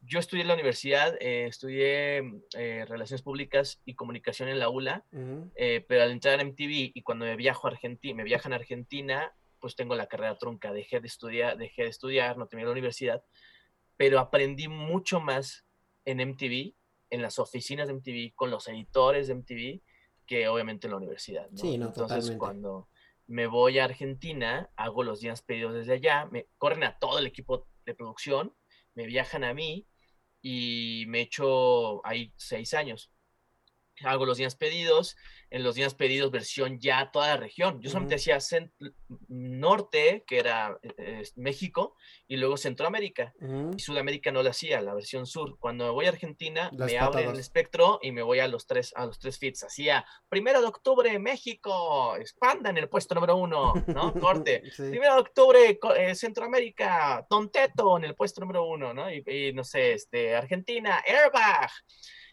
Yo 0.00 0.18
estudié 0.18 0.40
en 0.40 0.48
la 0.48 0.54
universidad, 0.54 1.14
eh, 1.20 1.46
estudié 1.46 2.22
eh, 2.56 2.86
Relaciones 2.88 3.20
Públicas 3.20 3.82
y 3.84 3.94
Comunicación 3.94 4.48
en 4.48 4.58
la 4.58 4.70
ULA, 4.70 5.04
eh, 5.54 5.84
pero 5.86 6.02
al 6.02 6.12
entrar 6.12 6.40
en 6.40 6.48
MTV 6.48 6.92
y 6.94 7.02
cuando 7.02 7.26
me 7.26 7.36
viajo 7.36 7.66
a 7.66 7.72
Argentina, 7.72 8.16
me 8.16 8.24
viajan 8.24 8.54
a 8.54 8.56
Argentina, 8.56 9.34
pues 9.60 9.76
tengo 9.76 9.94
la 9.94 10.06
carrera 10.06 10.38
trunca, 10.38 10.72
dejé 10.72 11.00
de 11.00 11.08
estudiar, 11.08 11.58
dejé 11.58 11.82
de 11.82 11.90
estudiar, 11.90 12.38
no 12.38 12.46
terminé 12.46 12.66
la 12.66 12.72
universidad, 12.72 13.22
pero 13.98 14.18
aprendí 14.18 14.66
mucho 14.66 15.20
más 15.20 15.66
en 16.06 16.26
MTV, 16.26 16.74
en 17.10 17.20
las 17.20 17.38
oficinas 17.38 17.86
de 17.86 17.94
MTV, 17.94 18.34
con 18.34 18.50
los 18.50 18.66
editores 18.66 19.28
de 19.28 19.34
MTV, 19.34 19.82
que 20.26 20.48
obviamente 20.48 20.86
en 20.86 20.92
la 20.92 20.96
universidad. 20.96 21.50
¿no? 21.50 21.58
Sí, 21.58 21.76
no, 21.76 21.88
Entonces, 21.88 22.34
cuando 22.38 22.88
me 23.32 23.46
voy 23.46 23.78
a 23.78 23.84
Argentina, 23.84 24.70
hago 24.76 25.02
los 25.02 25.20
días 25.20 25.40
pedidos 25.40 25.72
desde 25.74 25.94
allá, 25.94 26.26
me 26.26 26.48
corren 26.58 26.84
a 26.84 26.98
todo 26.98 27.18
el 27.18 27.26
equipo 27.26 27.66
de 27.86 27.94
producción, 27.94 28.54
me 28.94 29.06
viajan 29.06 29.42
a 29.42 29.54
mí 29.54 29.88
y 30.42 31.04
me 31.08 31.22
echo 31.22 32.04
ahí 32.06 32.34
seis 32.36 32.74
años 32.74 33.11
hago 34.04 34.26
los 34.26 34.38
días 34.38 34.56
pedidos, 34.56 35.16
en 35.50 35.62
los 35.62 35.74
días 35.74 35.94
pedidos 35.94 36.30
versión 36.30 36.80
ya 36.80 37.10
toda 37.12 37.28
la 37.28 37.36
región. 37.36 37.80
Yo 37.82 37.90
solamente 37.90 38.14
hacía 38.14 38.38
norte, 39.28 40.24
que 40.26 40.38
era 40.38 40.78
eh, 40.96 41.22
México, 41.36 41.94
y 42.26 42.38
luego 42.38 42.56
Centroamérica. 42.56 43.34
Y 43.76 43.78
Sudamérica 43.80 44.32
no 44.32 44.42
la 44.42 44.50
hacía, 44.50 44.80
la 44.80 44.94
versión 44.94 45.26
sur. 45.26 45.58
Cuando 45.58 45.92
voy 45.92 46.06
a 46.06 46.08
Argentina, 46.08 46.70
me 46.72 46.98
abren 46.98 47.30
el 47.30 47.38
espectro 47.38 47.98
y 48.00 48.12
me 48.12 48.22
voy 48.22 48.38
a 48.38 48.48
los 48.48 48.66
tres, 48.66 48.92
a 48.96 49.04
los 49.04 49.18
tres 49.18 49.38
fits. 49.38 49.64
Hacía 49.64 50.06
primero 50.28 50.62
de 50.62 50.68
octubre, 50.68 51.18
México, 51.18 52.16
expanda 52.16 52.70
en 52.70 52.78
el 52.78 52.88
puesto 52.88 53.14
número 53.14 53.36
uno, 53.36 53.74
¿no? 53.88 54.14
Corte. 54.14 54.62
Primero 54.76 55.14
de 55.14 55.20
octubre, 55.20 55.78
eh, 55.96 56.14
Centroamérica, 56.14 57.26
Tonteto 57.28 57.98
en 57.98 58.04
el 58.04 58.14
puesto 58.14 58.40
número 58.40 58.64
uno, 58.64 58.94
¿no? 58.94 59.12
Y, 59.12 59.22
y 59.26 59.52
no 59.52 59.64
sé, 59.64 59.92
este, 59.92 60.34
Argentina, 60.34 61.02
Airbag. 61.06 61.70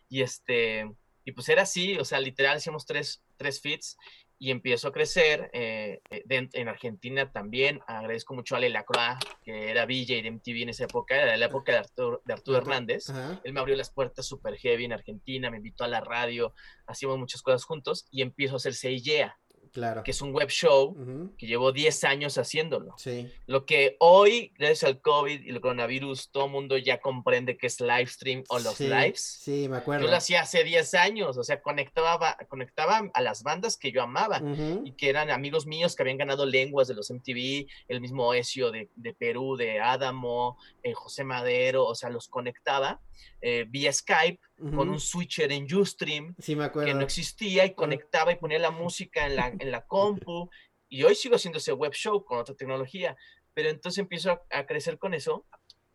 Y 0.07 0.21
este, 0.21 0.89
y 1.25 1.31
pues 1.31 1.49
era 1.49 1.63
así, 1.63 1.97
o 1.97 2.05
sea, 2.05 2.19
literal 2.19 2.57
hicimos 2.57 2.85
tres, 2.85 3.21
tres 3.37 3.61
fits 3.61 3.97
y 4.39 4.51
empiezo 4.51 4.87
a 4.87 4.91
crecer. 4.93 5.51
Eh, 5.53 6.01
eh, 6.09 6.49
en 6.53 6.67
Argentina 6.69 7.31
también 7.31 7.81
agradezco 7.85 8.33
mucho 8.33 8.55
a 8.55 8.57
Ale 8.57 8.69
Lacroix, 8.69 9.19
que 9.43 9.69
era 9.69 9.85
VJ 9.85 10.23
de 10.23 10.31
MTV 10.31 10.63
en 10.63 10.69
esa 10.69 10.85
época, 10.85 11.21
era 11.21 11.35
la 11.35 11.45
época 11.45 11.73
de 11.73 11.79
Arturo, 11.79 12.21
de 12.25 12.33
Arturo 12.33 12.57
Hernández. 12.57 13.09
Él 13.43 13.53
me 13.53 13.59
abrió 13.59 13.75
las 13.75 13.91
puertas 13.91 14.25
super 14.25 14.57
heavy 14.57 14.85
en 14.85 14.93
Argentina, 14.93 15.51
me 15.51 15.57
invitó 15.57 15.83
a 15.83 15.89
la 15.89 15.99
radio, 15.99 16.53
hacíamos 16.87 17.19
muchas 17.19 17.41
cosas 17.41 17.65
juntos 17.65 18.07
y 18.11 18.21
empiezo 18.21 18.55
a 18.55 18.57
hacer 18.57 18.73
CIEA. 18.73 19.37
Claro. 19.71 20.03
que 20.03 20.11
es 20.11 20.21
un 20.21 20.33
web 20.33 20.49
show 20.49 20.95
que 21.37 21.47
llevo 21.47 21.71
10 21.71 22.03
años 22.03 22.37
haciéndolo. 22.37 22.95
Sí. 22.97 23.31
Lo 23.45 23.65
que 23.65 23.95
hoy, 23.99 24.51
gracias 24.57 24.83
al 24.83 25.01
COVID 25.01 25.41
y 25.41 25.49
el 25.49 25.61
coronavirus, 25.61 26.29
todo 26.31 26.45
el 26.45 26.51
mundo 26.51 26.77
ya 26.77 26.99
comprende 26.99 27.57
que 27.57 27.67
es 27.67 27.79
live 27.79 28.07
stream 28.07 28.43
o 28.49 28.59
los 28.59 28.75
sí, 28.75 28.87
lives. 28.87 29.21
Sí, 29.21 29.67
me 29.69 29.77
acuerdo. 29.77 30.05
Yo 30.05 30.11
lo 30.11 30.17
hacía 30.17 30.41
hace 30.41 30.63
10 30.63 30.93
años, 30.95 31.37
o 31.37 31.43
sea, 31.43 31.61
conectaba, 31.61 32.37
conectaba 32.47 33.09
a 33.13 33.21
las 33.21 33.43
bandas 33.43 33.77
que 33.77 33.91
yo 33.91 34.01
amaba 34.01 34.41
y 34.83 34.91
que 34.93 35.09
eran 35.09 35.29
amigos 35.29 35.65
míos 35.65 35.95
que 35.95 36.03
habían 36.03 36.17
ganado 36.17 36.45
lenguas 36.45 36.87
de 36.87 36.93
los 36.93 37.09
MTV, 37.09 37.67
el 37.87 38.01
mismo 38.01 38.33
Ezio 38.33 38.71
de, 38.71 38.89
de 38.95 39.13
Perú, 39.13 39.55
de 39.55 39.79
Adamo, 39.79 40.57
eh, 40.83 40.93
José 40.93 41.23
Madero, 41.23 41.85
o 41.85 41.95
sea, 41.95 42.09
los 42.09 42.27
conectaba 42.27 43.01
eh, 43.41 43.65
vía 43.67 43.91
Skype 43.93 44.39
con 44.59 44.79
Ujú. 44.79 44.91
un 44.91 44.99
switcher 44.99 45.51
en 45.51 45.73
Ustream 45.73 46.35
Sí, 46.39 46.55
me 46.55 46.63
que 46.63 46.67
acuerdo. 46.67 46.93
no 46.95 47.01
existía 47.01 47.65
y 47.65 47.73
conectaba 47.73 48.31
y 48.31 48.35
ponía 48.35 48.59
la 48.59 48.71
música 48.71 49.25
en 49.25 49.35
la, 49.35 49.47
en 49.59 49.71
la 49.71 49.85
compu. 49.85 50.49
Y 50.89 51.03
hoy 51.03 51.15
sigo 51.15 51.35
haciendo 51.35 51.59
ese 51.59 51.71
web 51.73 51.93
show 51.93 52.23
con 52.25 52.39
otra 52.39 52.55
tecnología, 52.55 53.15
pero 53.53 53.69
entonces 53.69 53.99
empiezo 53.99 54.31
a, 54.31 54.41
a 54.51 54.65
crecer 54.65 54.97
con 54.97 55.13
eso 55.13 55.45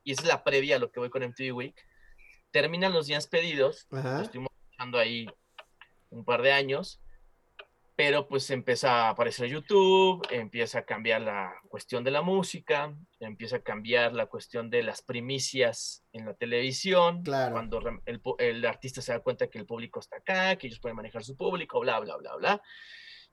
y 0.02 0.12
esa 0.12 0.22
es 0.22 0.28
la 0.28 0.44
previa 0.44 0.76
a 0.76 0.78
lo 0.78 0.90
que 0.90 1.00
voy 1.00 1.10
con 1.10 1.22
MTV 1.22 1.52
Week. 1.54 1.86
Terminan 2.52 2.92
los 2.92 3.06
días 3.06 3.26
pedidos, 3.26 3.88
estuvimos 4.22 4.50
trabajando 4.70 4.98
ahí 4.98 5.26
un 6.10 6.24
par 6.24 6.42
de 6.42 6.52
años, 6.52 7.00
pero 7.96 8.26
pues 8.26 8.50
empieza 8.50 9.06
a 9.06 9.10
aparecer 9.10 9.48
YouTube, 9.48 10.26
empieza 10.30 10.80
a 10.80 10.84
cambiar 10.84 11.20
la 11.20 11.54
cuestión 11.68 12.02
de 12.02 12.10
la 12.10 12.22
música, 12.22 12.92
empieza 13.20 13.56
a 13.56 13.62
cambiar 13.62 14.12
la 14.14 14.26
cuestión 14.26 14.68
de 14.68 14.82
las 14.82 15.00
primicias 15.02 16.04
en 16.12 16.26
la 16.26 16.34
televisión, 16.34 17.22
Claro. 17.22 17.52
cuando 17.52 17.80
el, 18.38 18.64
artista 18.66 19.00
se 19.00 19.12
da 19.12 19.20
cuenta 19.20 19.46
que 19.46 19.58
el 19.58 19.66
público 19.66 20.00
está 20.00 20.16
acá, 20.16 20.56
que 20.56 20.66
ellos 20.66 20.80
pueden 20.80 20.96
manejar 20.96 21.22
su 21.22 21.36
público, 21.36 21.78
bla, 21.80 22.00
bla, 22.00 22.16
bla, 22.16 22.34
bla. 22.34 22.62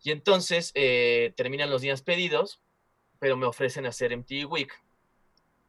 Y 0.04 0.12
entonces 0.12 0.72
eh, 0.76 1.34
terminan 1.36 1.72
los 1.72 1.82
días 1.82 2.04
pedidos, 2.04 2.62
pero 3.20 3.38
me 3.38 3.48
ofrecen 3.48 3.88
hacer 3.88 4.16
MTV 4.16 4.46
Week. 4.46 4.72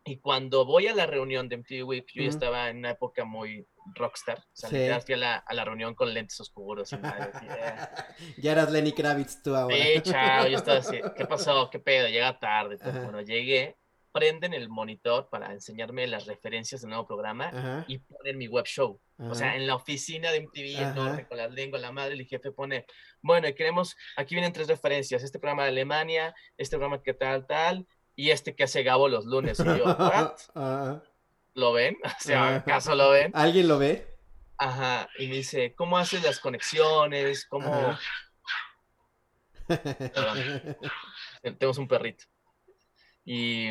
Y 0.04 0.18
cuando 0.18 0.66
voy 0.66 0.88
a 0.88 0.94
la 0.94 1.06
reunión 1.06 1.48
de 1.48 1.56
MTV 1.56 1.84
Week, 1.86 2.06
yo 2.12 2.22
ya 2.24 2.28
estaba 2.28 2.68
en 2.68 2.78
una 2.78 2.90
época 2.90 3.24
muy 3.24 3.66
rockstar. 3.94 4.38
O 4.38 4.42
sea, 4.52 4.68
Sí. 4.70 4.76
literal 4.76 5.02
fui 5.02 5.14
a 5.14 5.16
la, 5.18 5.36
a 5.36 5.54
la 5.54 5.64
reunión 5.64 5.94
con 5.94 6.12
lentes 6.12 6.38
oscuros. 6.40 6.92
Y 6.92 6.96
madre, 6.98 7.30
eh. 7.48 7.74
ya 8.38 8.52
eras 8.52 8.70
Lenny 8.70 8.92
Kravitz 8.92 9.42
tú 9.42 9.54
ahora. 9.54 9.76
Sí, 9.76 10.00
chao, 10.02 10.46
yo 10.46 10.56
estaba 10.58 10.78
así, 10.78 11.00
¿qué 11.16 11.26
pasó? 11.26 11.68
¿Qué 11.70 11.78
pedo? 11.78 12.08
Llega 12.08 12.38
tarde. 12.38 12.78
todo. 12.78 12.90
Ajá. 12.90 13.00
Bueno, 13.02 13.20
llegué, 13.20 13.76
prenden 14.12 14.52
el 14.52 14.68
monitor 14.68 15.28
para 15.30 15.52
enseñarme 15.52 16.06
las 16.06 16.26
referencias 16.26 16.82
del 16.82 16.90
nuevo 16.90 17.06
programa 17.06 17.46
Ajá. 17.48 17.84
y 17.88 17.98
ponen 17.98 18.36
mi 18.38 18.46
web 18.46 18.66
show. 18.66 19.00
O 19.18 19.34
sea, 19.34 19.48
ajá. 19.48 19.56
en 19.56 19.66
la 19.66 19.76
oficina 19.76 20.30
de 20.32 20.38
MTV, 20.42 20.76
Ajá. 20.82 20.90
enorme, 20.92 21.26
con 21.28 21.38
las 21.38 21.50
lenguas, 21.52 21.80
la 21.80 21.92
madre, 21.92 22.14
el 22.14 22.26
jefe 22.26 22.50
pone, 22.52 22.84
bueno, 23.22 23.46
y 23.48 23.54
queremos, 23.54 23.96
aquí 24.16 24.34
vienen 24.34 24.52
tres 24.52 24.66
referencias, 24.68 25.22
este 25.22 25.38
programa 25.38 25.62
de 25.62 25.68
Alemania, 25.70 26.34
este 26.56 26.76
programa 26.76 27.02
que 27.02 27.14
tal, 27.14 27.46
tal, 27.46 27.86
y 28.16 28.30
este 28.30 28.54
que 28.54 28.64
hace 28.64 28.82
Gabo 28.82 29.08
los 29.08 29.24
lunes. 29.24 29.58
Y 29.60 29.64
yo, 29.64 29.84
¿what? 30.54 31.02
¿Lo 31.54 31.72
ven? 31.72 31.96
O 32.04 32.10
sea. 32.20 32.56
¿acaso 32.56 32.94
lo 32.94 33.10
ven? 33.10 33.30
¿Alguien 33.34 33.68
lo 33.68 33.78
ve? 33.78 34.06
Ajá, 34.58 35.08
y 35.18 35.26
me 35.26 35.36
dice, 35.36 35.74
¿cómo 35.74 35.98
haces 35.98 36.22
las 36.22 36.38
conexiones? 36.38 37.46
¿Cómo...? 37.46 37.96
Tenemos 41.42 41.78
un 41.78 41.88
perrito. 41.88 42.24
Y, 43.24 43.68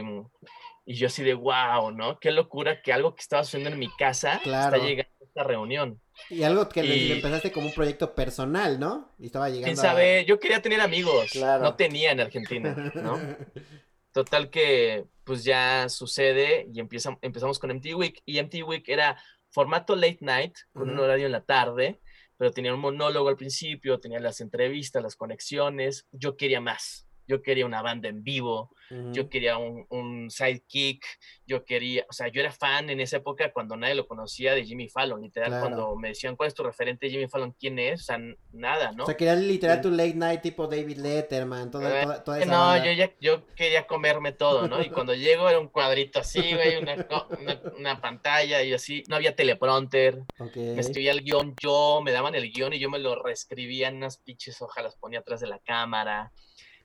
y 0.86 0.96
yo 0.96 1.08
así 1.08 1.24
de 1.24 1.34
wow, 1.34 1.92
¿no? 1.92 2.20
Qué 2.20 2.32
locura 2.32 2.82
que 2.82 2.92
algo 2.94 3.16
que 3.16 3.22
estaba 3.22 3.44
sucediendo 3.44 3.74
en 3.74 3.80
mi 3.80 3.90
casa 3.96 4.40
Claro. 4.44 4.76
está 4.76 4.88
llegando 4.88 5.12
a 5.22 5.24
esta 5.26 5.44
reunión. 5.44 6.02
y 6.30 6.44
algo 6.44 6.68
que 6.70 6.84
Y- 6.86 7.10
lo 7.10 7.16
empezaste 7.16 7.52
como 7.52 7.68
un 7.68 7.74
proyecto 7.74 8.14
personal, 8.16 8.80
¿no? 8.80 9.14
Y 9.20 9.28
estaba 9.28 9.50
llegando 9.50 9.68
¿Quién 9.74 9.80
a- 9.80 9.82
sabe? 9.82 10.26
Yo 10.26 10.40
quería 10.40 10.62
tener 10.62 10.82
amigos, 10.82 11.32
Claro. 11.32 11.64
no 11.64 11.76
tenía 11.76 12.12
en 12.12 12.20
Argentina, 12.22 12.76
¿no? 12.96 13.18
Total 14.12 14.50
que 14.50 15.06
pues 15.24 15.44
ya 15.44 15.88
sucede 15.88 16.68
y 16.74 16.80
empieza, 16.80 17.18
empezamos 17.22 17.60
con 17.60 17.72
MTV 17.72 17.96
Week 17.96 18.22
y 18.26 18.42
MTV 18.42 18.68
Week 18.68 18.90
era 18.90 19.22
formato 19.50 19.96
late 19.96 20.20
night 20.22 20.54
con 20.74 20.90
un 20.90 21.00
horario 21.00 21.26
en 21.26 21.32
la 21.32 21.44
tarde, 21.44 22.02
pero 22.38 22.52
tenía 22.52 22.74
un 22.74 22.80
monólogo 22.80 23.30
al 23.30 23.38
principio, 23.38 24.00
tenía 24.00 24.20
las 24.20 24.42
entrevistas, 24.42 25.04
las 25.04 25.16
conexiones, 25.16 26.08
yo 26.12 26.36
quería 26.36 26.60
más, 26.60 27.08
yo 27.32 27.42
quería 27.42 27.66
una 27.66 27.82
banda 27.82 28.10
en 28.10 28.24
vivo, 28.24 28.70
yo 29.14 29.30
quería 29.30 29.58
un, 29.58 29.86
un 29.90 30.30
sidekick, 30.30 31.06
yo 31.48 31.64
quería, 31.64 32.06
o 32.10 32.14
sea, 32.14 32.28
yo 32.28 32.42
era 32.42 32.52
fan 32.52 32.90
en 32.90 33.00
esa 33.00 33.18
época 33.18 33.54
cuando 33.54 33.78
nadie 33.78 33.96
lo 33.96 34.06
conocía 34.06 34.54
de 34.54 34.66
Jimmy 34.66 34.90
Fallon, 34.90 35.22
literal, 35.22 35.48
Claro. 35.50 35.64
cuando 35.64 35.96
me 35.96 36.10
decían, 36.10 36.36
¿cuál 36.36 36.48
es 36.48 36.54
tu 36.54 36.62
referente 36.64 37.10
Jimmy 37.10 37.30
Fallon? 37.30 37.54
¿Quién 37.58 37.80
es? 37.80 38.02
O 38.02 38.04
sea, 38.04 38.20
nada, 38.52 38.92
¿no? 38.92 39.04
O 39.04 39.06
sea, 39.06 39.16
querías 39.16 39.40
literal 39.40 39.78
Sí. 39.78 39.84
tu 39.84 39.92
late 39.92 40.16
night 40.16 40.42
tipo 40.42 40.68
David 40.68 40.98
Letterman, 40.98 41.72
toda, 41.72 42.02
Eh, 42.02 42.04
toda, 42.04 42.24
toda 42.26 42.38
que 42.38 42.44
esa 42.44 42.52
no, 42.52 42.60
banda. 42.60 42.86
yo 42.86 42.92
ya 42.92 43.12
yo 43.22 43.46
quería 43.56 43.88
comerme 43.88 44.34
todo, 44.34 44.68
¿no? 44.68 44.82
Y 44.82 44.90
cuando 44.90 45.14
llego 45.16 45.48
era 45.48 45.60
un 45.60 45.70
cuadrito 45.70 46.20
así, 46.20 46.54
güey, 46.54 46.76
una, 46.76 46.96
una, 47.40 47.62
una 47.78 48.02
pantalla 48.02 48.62
y 48.62 48.74
así, 48.74 49.04
no 49.08 49.16
había 49.16 49.36
teleprompter, 49.38 50.20
me 50.56 50.80
escribía 50.82 51.12
el 51.14 51.22
guion 51.24 51.56
yo, 51.62 52.02
me 52.04 52.12
daban 52.12 52.36
el 52.36 52.52
guion 52.52 52.74
y 52.74 52.80
yo 52.80 52.90
me 52.90 53.00
lo 53.00 53.16
reescribía 53.24 53.88
en 53.88 53.96
unas 53.98 54.18
pinches 54.18 54.62
hojas, 54.62 54.84
las 54.84 54.96
ponía 54.98 55.20
atrás 55.20 55.40
de 55.40 55.48
la 55.48 55.60
cámara, 55.60 56.34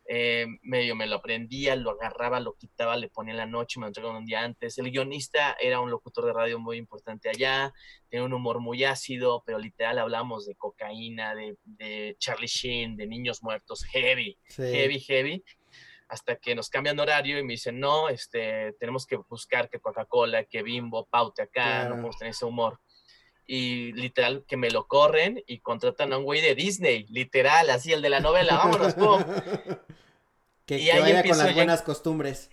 eh, 0.09 0.47
medio 0.63 0.95
me 0.95 1.07
lo 1.07 1.17
aprendía, 1.17 1.75
lo 1.77 1.91
agarraba, 1.91 2.39
lo 2.41 2.55
quitaba, 2.55 2.97
le 2.97 3.09
ponía 3.09 3.33
en 3.33 3.39
la 3.39 3.47
noche, 3.47 3.81
me 3.81 3.85
lo 3.85 3.89
entregaban 3.89 4.19
un 4.19 4.25
día 4.25 4.43
antes. 4.43 4.79
El 4.79 4.91
guionista 4.91 5.57
era 5.61 5.81
un 5.81 5.91
locutor 5.91 6.25
de 6.27 6.33
radio 6.33 6.59
muy 6.59 6.77
importante 6.77 7.29
allá, 7.29 7.73
tenía 8.09 8.25
un 8.25 8.33
humor 8.33 8.61
muy 8.61 8.85
ácido, 8.85 9.43
pero 9.45 9.59
literal 9.59 9.99
hablamos 9.99 10.47
de 10.47 10.55
cocaína, 10.55 11.35
de, 11.35 11.57
de 11.65 12.17
Charlie 12.19 12.47
Sheen, 12.47 12.97
de 12.97 13.07
niños 13.07 13.43
muertos, 13.43 13.85
heavy 13.87 14.39
Sí. 14.49 14.63
heavy, 14.63 15.01
heavy, 15.01 15.45
hasta 16.09 16.37
que 16.37 16.55
nos 16.55 16.69
cambian 16.69 17.01
horario 17.01 17.37
y 17.39 17.43
me 17.43 17.55
dicen, 17.55 17.81
no, 17.81 18.09
este, 18.09 18.75
tenemos 18.79 19.07
que 19.07 19.17
buscar 19.17 19.69
que 19.69 19.81
Coca-Cola, 19.81 20.45
que 20.45 20.63
Bimbo, 20.63 21.07
paute 21.07 21.43
acá, 21.43 21.63
Claro. 21.65 21.89
no 21.89 21.95
podemos 21.97 22.17
tener 22.19 22.31
ese 22.31 22.45
humor. 22.45 22.79
Y 23.47 23.93
literal, 23.93 24.45
que 24.49 24.57
me 24.57 24.71
lo 24.71 24.89
corren 24.89 25.43
y 25.47 25.61
contratan 25.61 26.13
a 26.13 26.19
un 26.19 26.25
güey 26.25 26.41
de 26.41 26.55
Disney, 26.57 27.07
literal, 27.09 27.71
así 27.71 27.93
el 27.93 28.03
de 28.03 28.11
la 28.11 28.21
novela, 28.21 28.57
vámonos, 28.57 28.95
pum. 28.95 29.23
que, 30.67 30.79
Y 30.79 30.85
que 30.87 30.93
ahí 30.93 31.01
vaya 31.01 31.13
con 31.15 31.17
empiezo 31.19 31.39
las 31.43 31.49
ya- 31.49 31.55
buenas 31.55 31.83
costumbres. 31.83 32.51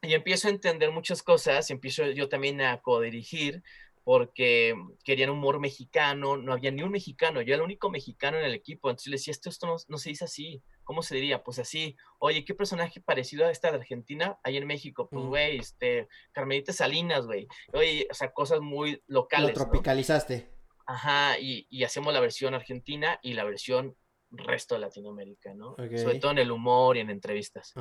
Y 0.00 0.14
empiezo 0.14 0.48
a 0.48 0.50
entender 0.50 0.90
muchas 0.90 1.22
cosas, 1.22 1.70
y 1.70 1.72
empiezo 1.74 2.06
yo 2.10 2.28
también 2.28 2.60
a 2.60 2.80
codirigir, 2.80 3.62
porque 4.02 4.74
querían 5.04 5.30
humor 5.30 5.60
mexicano, 5.60 6.36
no 6.36 6.52
había 6.52 6.72
ni 6.72 6.82
un 6.82 6.90
mexicano, 6.90 7.40
yo 7.40 7.54
era 7.54 7.62
el 7.62 7.66
único 7.66 7.88
mexicano 7.88 8.38
en 8.38 8.44
el 8.46 8.54
equipo, 8.54 8.90
entonces 8.90 9.06
le 9.08 9.16
decía, 9.18 9.30
esto, 9.30 9.48
esto 9.48 9.68
no, 9.68 9.76
no 9.86 9.98
se 9.98 10.08
dice 10.08 10.24
así, 10.24 10.60
¿cómo 10.92 11.02
se 11.02 11.14
diría? 11.14 11.42
Pues 11.42 11.58
así, 11.58 11.96
oye, 12.18 12.44
¿qué 12.44 12.52
personaje 12.52 13.00
parecido 13.00 13.46
a 13.46 13.50
esta 13.50 13.70
de 13.70 13.78
Argentina 13.78 14.38
hay 14.42 14.58
en 14.58 14.66
México? 14.66 15.08
Pues, 15.10 15.24
güey, 15.24 15.56
este, 15.56 16.06
Carmelita 16.32 16.70
Salinas, 16.74 17.24
güey, 17.24 17.48
oye, 17.72 18.06
o 18.10 18.14
sea, 18.14 18.30
cosas 18.30 18.60
muy 18.60 19.02
Lo 19.06 19.22
locales, 19.22 19.56
¿no? 19.56 19.64
tropicalizaste. 19.64 20.50
Ajá, 20.84 21.38
y, 21.38 21.66
y 21.70 21.84
hacemos 21.84 22.12
la 22.12 22.20
versión 22.20 22.52
argentina 22.52 23.18
y 23.22 23.32
la 23.32 23.44
versión 23.44 23.96
resto 24.32 24.74
de 24.74 24.82
Latinoamérica, 24.82 25.54
¿no? 25.54 25.76
Sobre 25.76 26.20
todo 26.20 26.32
en 26.32 26.38
el 26.40 26.50
humor 26.50 26.98
y 26.98 27.00
en 27.00 27.08
entrevistas 27.08 27.72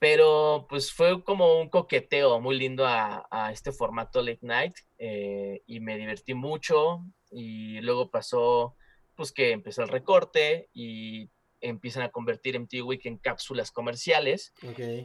pero 0.00 0.68
pues 0.68 0.92
fue 0.92 1.24
como 1.24 1.60
un 1.60 1.70
coqueteo 1.70 2.40
muy 2.40 2.56
lindo 2.56 2.86
a, 2.86 3.26
a 3.32 3.50
este 3.50 3.72
formato 3.72 4.22
late 4.22 4.38
night 4.42 4.76
eh, 4.96 5.60
y 5.66 5.80
me 5.80 5.98
divertí 5.98 6.34
mucho 6.34 7.04
y 7.32 7.80
luego 7.80 8.08
pasó 8.08 8.76
pues 9.16 9.32
que 9.32 9.50
empezó 9.50 9.82
el 9.82 9.88
recorte 9.88 10.70
y 10.72 11.28
empiezan 11.60 12.02
a 12.02 12.10
convertir 12.10 12.58
MTV 12.58 12.84
Week 12.86 13.06
en 13.06 13.18
cápsulas 13.18 13.70
comerciales. 13.70 14.52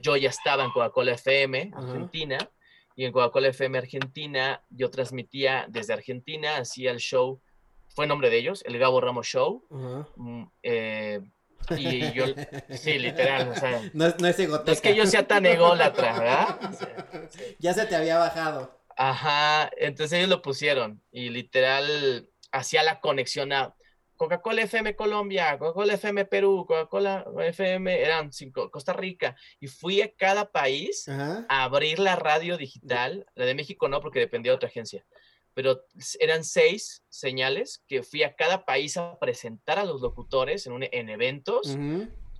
Yo 0.01 0.15
ya 0.17 0.29
estaba 0.29 0.63
en 0.63 0.71
Coca-Cola 0.71 1.13
FM. 1.13 1.71
Argentina 1.75 2.37
y 2.95 3.05
en 3.05 3.11
Coca-Cola 3.11 3.47
FM 3.49 3.77
Argentina 3.77 4.63
yo 4.69 4.89
transmitía 4.89 5.65
desde 5.69 5.93
Argentina, 5.93 6.57
hacía 6.57 6.91
el 6.91 6.99
show, 6.99 7.41
fue 7.95 8.07
nombre 8.07 8.29
de 8.29 8.37
ellos, 8.37 8.63
el 8.65 8.77
Gabo 8.77 9.01
Ramos 9.01 9.27
Show. 9.27 9.65
Mm, 10.15 10.43
eh, 10.63 11.21
y 11.77 12.11
yo, 12.13 12.25
sí, 12.71 12.99
literal, 12.99 13.49
o 13.49 13.55
sea, 13.55 13.81
No 13.93 14.07
es, 14.07 14.19
no 14.19 14.27
es 14.27 14.37
no 14.37 14.43
egoteca. 14.43 14.71
es 14.71 14.81
que 14.81 14.95
yo 14.95 15.05
sea 15.05 15.27
tan 15.27 15.45
ególatra, 15.45 16.19
¿verdad? 16.19 16.59
O 16.69 16.73
sea, 16.77 17.27
sí. 17.29 17.55
Ya 17.59 17.73
se 17.73 17.85
te 17.85 17.95
había 17.95 18.17
bajado. 18.17 18.79
Ajá, 18.95 19.71
entonces 19.77 20.17
ellos 20.19 20.29
lo 20.29 20.41
pusieron 20.41 21.01
y 21.11 21.29
literal 21.29 22.29
hacía 22.51 22.83
la 22.83 22.99
conexión 22.99 23.51
a 23.53 23.73
Coca-Cola 24.15 24.61
FM 24.63 24.95
Colombia, 24.95 25.57
Coca-Cola 25.57 25.93
FM 25.95 26.25
Perú, 26.25 26.65
Coca-Cola 26.67 27.25
FM, 27.47 28.01
eran 28.01 28.31
cinco, 28.31 28.69
Costa 28.71 28.93
Rica, 28.93 29.35
y 29.59 29.67
fui 29.67 30.01
a 30.01 30.13
cada 30.13 30.51
país 30.51 31.07
Ajá. 31.09 31.45
a 31.49 31.63
abrir 31.63 31.99
la 31.99 32.15
radio 32.15 32.57
digital, 32.57 33.25
la 33.35 33.45
de 33.45 33.55
México 33.55 33.87
no, 33.89 34.01
porque 34.01 34.19
dependía 34.19 34.51
de 34.51 34.55
otra 34.57 34.69
agencia, 34.69 35.05
pero 35.53 35.83
eran 36.19 36.43
seis 36.43 37.03
señales 37.09 37.83
que 37.87 38.01
fui 38.03 38.23
a 38.23 38.35
cada 38.35 38.65
país 38.65 38.97
a 38.97 39.17
presentar 39.19 39.77
a 39.79 39.85
los 39.85 40.01
locutores 40.01 40.65
en, 40.67 40.73
un- 40.73 40.87
en 40.91 41.09
eventos 41.09 41.77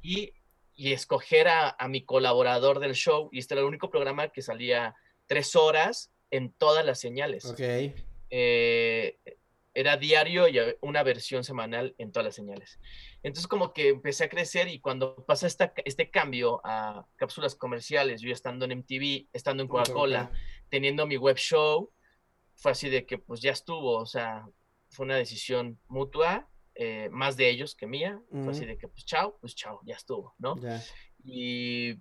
y, 0.01 0.33
y 0.75 0.93
escoger 0.93 1.47
a, 1.47 1.75
a 1.77 1.87
mi 1.87 2.03
colaborador 2.03 2.79
del 2.79 2.93
show. 2.95 3.29
Y 3.31 3.37
este 3.39 3.53
era 3.53 3.61
el 3.61 3.67
único 3.67 3.89
programa 3.91 4.29
que 4.29 4.41
salía 4.41 4.95
tres 5.27 5.55
horas 5.55 6.11
en 6.31 6.51
todas 6.53 6.83
las 6.85 6.99
señales. 6.99 7.45
Ok. 7.45 7.59
Eh, 8.31 9.19
era 9.73 9.97
diario 9.97 10.47
y 10.47 10.59
una 10.81 11.03
versión 11.03 11.43
semanal 11.43 11.95
en 11.97 12.11
todas 12.11 12.25
las 12.25 12.35
señales. 12.35 12.79
Entonces 13.23 13.47
como 13.47 13.73
que 13.73 13.89
empecé 13.89 14.25
a 14.25 14.29
crecer 14.29 14.67
y 14.67 14.79
cuando 14.79 15.25
pasa 15.25 15.47
esta, 15.47 15.73
este 15.85 16.11
cambio 16.11 16.61
a 16.63 17.07
cápsulas 17.15 17.55
comerciales, 17.55 18.21
yo 18.21 18.31
estando 18.31 18.65
en 18.65 18.79
MTV, 18.79 19.29
estando 19.33 19.63
en 19.63 19.69
Coca-Cola, 19.69 20.31
teniendo 20.69 21.07
mi 21.07 21.17
web 21.17 21.37
show, 21.37 21.91
fue 22.55 22.71
así 22.71 22.89
de 22.89 23.05
que 23.05 23.17
pues 23.17 23.41
ya 23.41 23.51
estuvo, 23.51 23.97
o 23.97 24.05
sea, 24.05 24.45
fue 24.89 25.05
una 25.05 25.15
decisión 25.15 25.79
mutua, 25.87 26.47
eh, 26.75 27.09
más 27.11 27.35
de 27.35 27.49
ellos 27.49 27.75
que 27.75 27.87
mía, 27.87 28.21
fue 28.29 28.51
así 28.51 28.65
de 28.65 28.77
que 28.77 28.87
pues 28.87 29.05
chao, 29.05 29.37
pues 29.39 29.55
chao, 29.55 29.79
ya 29.85 29.95
estuvo, 29.95 30.35
¿no? 30.37 30.55
Y 31.23 31.95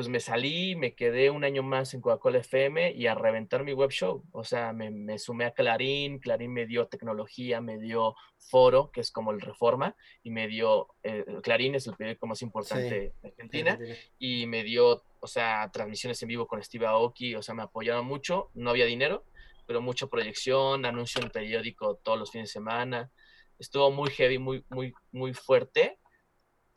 pues 0.00 0.08
me 0.08 0.20
salí, 0.20 0.76
me 0.76 0.94
quedé 0.94 1.28
un 1.28 1.44
año 1.44 1.62
más 1.62 1.92
en 1.92 2.00
Coca-Cola 2.00 2.38
FM 2.38 2.92
y 2.92 3.06
a 3.06 3.14
reventar 3.14 3.64
mi 3.64 3.74
web 3.74 3.90
show. 3.90 4.24
O 4.32 4.44
sea, 4.44 4.72
me, 4.72 5.18
sumé 5.18 5.44
a 5.44 5.50
Clarín, 5.50 6.20
Clarín 6.20 6.54
me 6.54 6.64
dio 6.64 6.86
tecnología, 6.86 7.60
me 7.60 7.78
dio 7.78 8.14
Foro, 8.38 8.90
que 8.92 9.02
es 9.02 9.10
como 9.10 9.30
el 9.30 9.42
Reforma, 9.42 9.94
y 10.22 10.30
me 10.30 10.48
dio, 10.48 10.88
eh, 11.02 11.26
Clarín 11.42 11.74
es 11.74 11.86
el 11.86 11.96
periódico 11.96 12.26
más 12.26 12.40
importante 12.40 13.12
de 13.20 13.28
Argentina, 13.28 13.78
y 14.18 14.46
me 14.46 14.64
dio, 14.64 15.04
o 15.20 15.26
sea, 15.26 15.68
transmisiones 15.70 16.22
en 16.22 16.28
vivo 16.28 16.46
con 16.46 16.62
Steve 16.62 16.86
Aoki, 16.86 17.34
o 17.34 17.42
sea, 17.42 17.54
me 17.54 17.64
apoyaron 17.64 18.06
mucho, 18.06 18.48
no 18.54 18.70
había 18.70 18.86
dinero, 18.86 19.26
pero 19.66 19.82
mucha 19.82 20.06
proyección, 20.06 20.86
anuncio 20.86 21.18
en 21.18 21.26
el 21.26 21.30
periódico 21.30 21.96
todos 21.96 22.18
los 22.18 22.30
fines 22.30 22.48
de 22.48 22.52
semana. 22.54 23.12
Estuvo 23.58 23.90
muy 23.90 24.08
heavy, 24.12 24.38
muy, 24.38 24.64
muy, 24.70 24.94
muy 25.12 25.34
fuerte, 25.34 25.98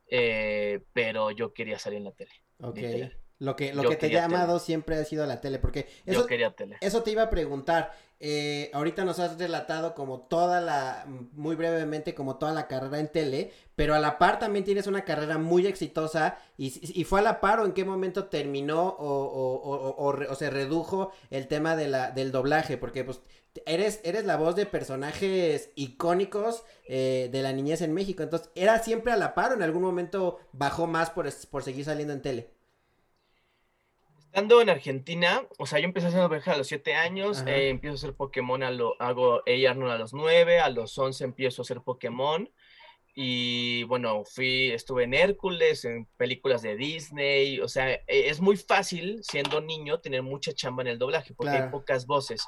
eh, 0.09 0.81
pero 0.91 1.31
yo 1.31 1.53
quería 1.53 1.79
salir 1.79 1.99
en 1.99 2.03
la 2.03 2.12
tele. 2.12 2.42
Ok. 2.59 2.81
Lo 3.39 3.56
que, 3.56 3.74
lo 3.74 3.84
que 3.84 3.96
te 3.96 4.06
ha 4.06 4.10
llamado 4.10 4.60
siempre 4.60 4.96
ha 4.96 5.04
sido 5.06 5.26
la 5.26 5.41
tele, 5.41 5.60
porque 5.60 5.88
eso, 6.06 6.22
Yo 6.22 6.28
quería 6.28 6.56
tele. 6.56 6.78
Eso 6.82 7.04
te 7.04 7.12
iba 7.12 7.24
a 7.24 7.30
preguntar. 7.30 7.93
Eh, 8.26 8.69
ahorita 8.74 9.04
nos 9.04 9.19
has 9.19 9.38
relatado 9.38 9.93
como 9.96 10.22
toda 10.22 10.62
la, 10.62 11.06
muy 11.34 11.58
brevemente, 11.58 12.15
como 12.15 12.38
toda 12.38 12.54
la 12.54 12.69
carrera 12.69 13.00
en 13.00 13.10
tele, 13.10 13.52
pero 13.76 13.96
a 13.96 14.00
la 14.00 14.17
par 14.17 14.39
también 14.39 14.63
tienes 14.63 14.88
una 14.88 15.04
carrera 15.04 15.38
muy 15.38 15.67
exitosa 15.67 16.38
y, 16.58 16.72
y 16.98 17.04
fue 17.04 17.19
a 17.19 17.24
la 17.24 17.41
par 17.41 17.60
o 17.60 17.65
en 17.65 17.74
qué 17.74 17.84
momento 17.84 18.28
terminó 18.28 18.82
o, 18.88 19.24
o, 19.26 19.89
o, 19.89 20.32
o 20.32 20.36
se 20.36 20.50
redujo 20.50 21.12
el 21.32 21.48
tema 21.48 21.76
de 21.76 21.89
la, 21.89 22.12
del 22.12 22.32
doblaje, 22.32 22.78
porque 22.78 23.04
pues 23.04 23.19
eres, 23.65 24.00
eres 24.04 24.26
la 24.26 24.38
voz 24.38 24.56
de 24.56 24.65
personajes 24.65 25.72
icónicos 25.76 26.63
eh, 26.86 27.30
de 27.32 27.41
la 27.41 27.54
niñez 27.54 27.82
en 27.82 27.93
México, 27.93 28.24
entonces, 28.24 28.52
¿era 28.56 28.80
siempre 28.80 29.12
a 29.12 29.17
la 29.17 29.34
par 29.34 29.52
o 29.52 29.56
en 29.56 29.63
algún 29.63 29.82
momento 29.82 30.39
bajó 30.54 30.88
más 30.88 31.10
por, 31.10 31.28
por 31.50 31.63
seguir 31.63 31.86
saliendo 31.86 32.13
en 32.13 32.22
tele? 32.22 32.50
Estando 34.34 34.62
en 34.62 34.69
Argentina, 34.72 35.48
o 35.60 35.67
sea, 35.67 35.78
yo 35.78 35.86
empecé 35.86 36.08
haciendo 36.08 36.28
doblaje 36.28 36.50
a 36.50 36.58
los 36.58 36.65
7 36.65 36.96
años, 36.96 37.43
eh, 37.46 37.69
empiezo 37.69 37.93
a 37.93 37.98
hacer 37.98 38.15
Pokémon, 38.15 38.63
a 38.63 38.72
lo, 38.72 39.00
hago 39.00 39.43
ella 39.46 39.69
a 39.69 39.76
los 39.76 40.12
9, 40.12 40.60
a 40.60 40.69
los 40.69 40.98
11 40.98 41.24
empiezo 41.24 41.62
a 41.62 41.65
hacer 41.65 41.82
Pokémon, 41.82 42.50
y 43.13 43.84
bueno, 43.84 44.24
fui, 44.26 44.72
estuve 44.72 45.04
en 45.04 45.13
Hércules, 45.13 45.86
en 45.86 46.08
películas 46.17 46.63
de 46.63 46.76
Disney, 46.76 47.60
o 47.60 47.67
sea, 47.67 47.91
e, 47.91 48.02
es 48.08 48.41
muy 48.41 48.58
fácil 48.58 49.19
siendo 49.22 49.62
niño 49.62 50.00
tener 50.00 50.24
mucha 50.24 50.52
chamba 50.52 50.82
en 50.82 50.88
el 50.88 50.98
doblaje 50.98 51.36
porque 51.36 51.52
hay 51.52 51.69
pocas 51.69 52.08
voces. 52.08 52.48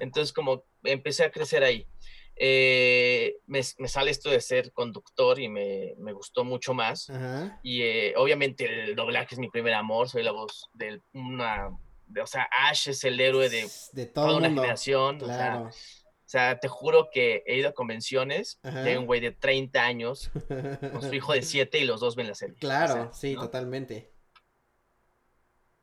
Entonces, 0.00 0.32
como 0.32 0.64
empecé 0.84 1.24
a 1.24 1.30
crecer 1.30 1.62
ahí. 1.62 1.86
Eh, 2.38 3.38
me, 3.46 3.62
sale 3.62 4.10
esto 4.10 4.28
de 4.30 4.40
ser 4.40 4.72
conductor 4.72 5.40
y 5.40 5.48
me, 5.48 6.12
gustó 6.12 6.44
mucho 6.44 6.74
más. 6.74 7.10
Y 7.62 7.82
eh, 7.82 8.14
obviamente 8.16 8.64
el 8.64 8.94
doblaje 8.94 9.34
es 9.34 9.38
mi 9.38 9.48
primer 9.48 9.74
amor, 9.74 10.08
soy 10.08 10.22
la 10.22 10.32
voz 10.32 10.68
de 10.74 11.00
una, 11.12 11.68
o 11.68 12.26
sea, 12.26 12.48
Ash 12.68 12.88
es 12.88 13.04
el 13.04 13.18
héroe 13.18 13.48
de, 13.48 13.66
de 13.92 14.06
toda 14.06 14.36
una 14.36 14.48
generación. 14.48 15.18
O 15.22 16.28
sea, 16.28 16.58
te 16.58 16.66
juro 16.66 17.08
que 17.12 17.44
he 17.46 17.56
ido 17.56 17.68
a 17.68 17.72
convenciones 17.72 18.58
hay 18.64 18.96
un 18.96 19.06
güey 19.06 19.20
de 19.20 19.30
30 19.30 19.80
años 19.80 20.32
con 20.92 21.00
su 21.00 21.14
hijo 21.14 21.32
de 21.32 21.42
7 21.42 21.78
y 21.78 21.84
los 21.84 22.00
dos 22.00 22.16
ven 22.16 22.26
la 22.26 22.34
serie. 22.34 22.56
Claro, 22.56 23.10
sí, 23.14 23.36
totalmente. 23.36 24.12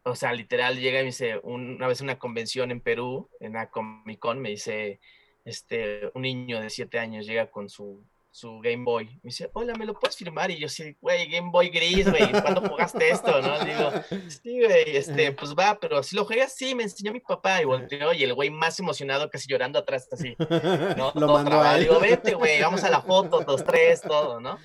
O 0.04 0.16
sea, 0.16 0.34
literal 0.34 0.78
llega 0.82 1.00
y 1.00 1.04
me 1.04 1.08
dice, 1.08 1.40
una 1.44 1.88
vez 1.88 2.02
en 2.02 2.08
una 2.08 2.20
convención 2.20 2.72
en 2.72 2.82
Perú, 2.82 3.30
en 3.40 3.54
la 3.54 3.70
Comic 3.70 4.20
Con, 4.20 4.42
me 4.42 4.50
dice, 4.50 5.00
este, 5.46 6.12
un 6.14 6.22
niño 6.22 6.62
de 6.62 6.70
siete 6.70 7.00
años 7.00 7.26
llega 7.26 7.50
con 7.52 7.70
su, 7.70 8.06
su 8.34 8.60
Game 8.62 8.84
Boy. 8.84 9.06
Me 9.06 9.30
dice, 9.30 9.50
hola, 9.54 9.74
¿me 9.76 9.86
lo 9.86 9.94
puedes 9.94 10.18
firmar? 10.18 10.50
Y 10.50 10.58
yo 10.58 10.68
sí, 10.68 10.98
güey, 11.00 11.30
Game 11.30 11.52
Boy 11.52 11.70
gris, 11.70 12.10
güey, 12.10 12.32
¿cuándo 12.32 12.62
jugaste 12.62 13.10
esto? 13.10 13.42
¿No? 13.42 13.64
Digo, 13.64 13.92
sí, 14.28 14.60
güey, 14.64 14.98
este, 14.98 15.32
pues 15.34 15.54
va, 15.54 15.78
pero 15.80 16.02
si 16.02 16.16
lo 16.16 16.26
juegas, 16.26 16.56
sí, 16.56 16.74
me 16.74 16.84
enseñó 16.84 17.14
mi 17.14 17.20
papá. 17.20 17.62
Y 17.62 17.66
volteó, 17.66 18.12
y 18.12 18.24
el 18.24 18.34
güey 18.34 18.50
más 18.50 18.80
emocionado, 18.80 19.30
casi 19.30 19.48
llorando 19.48 19.78
atrás, 19.80 20.08
así, 20.12 20.36
¿no? 20.98 21.12
Lo 21.14 21.28
todo 21.28 21.34
mandó 21.34 21.62
a 21.62 21.78
Digo, 21.78 22.00
vete, 22.00 22.34
güey, 22.34 22.62
vamos 22.62 22.84
a 22.84 22.90
la 22.90 23.02
foto, 23.02 23.42
dos, 23.42 23.64
tres, 23.64 24.02
todo, 24.02 24.40
¿no? 24.40 24.58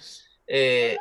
Eh, 0.47 0.97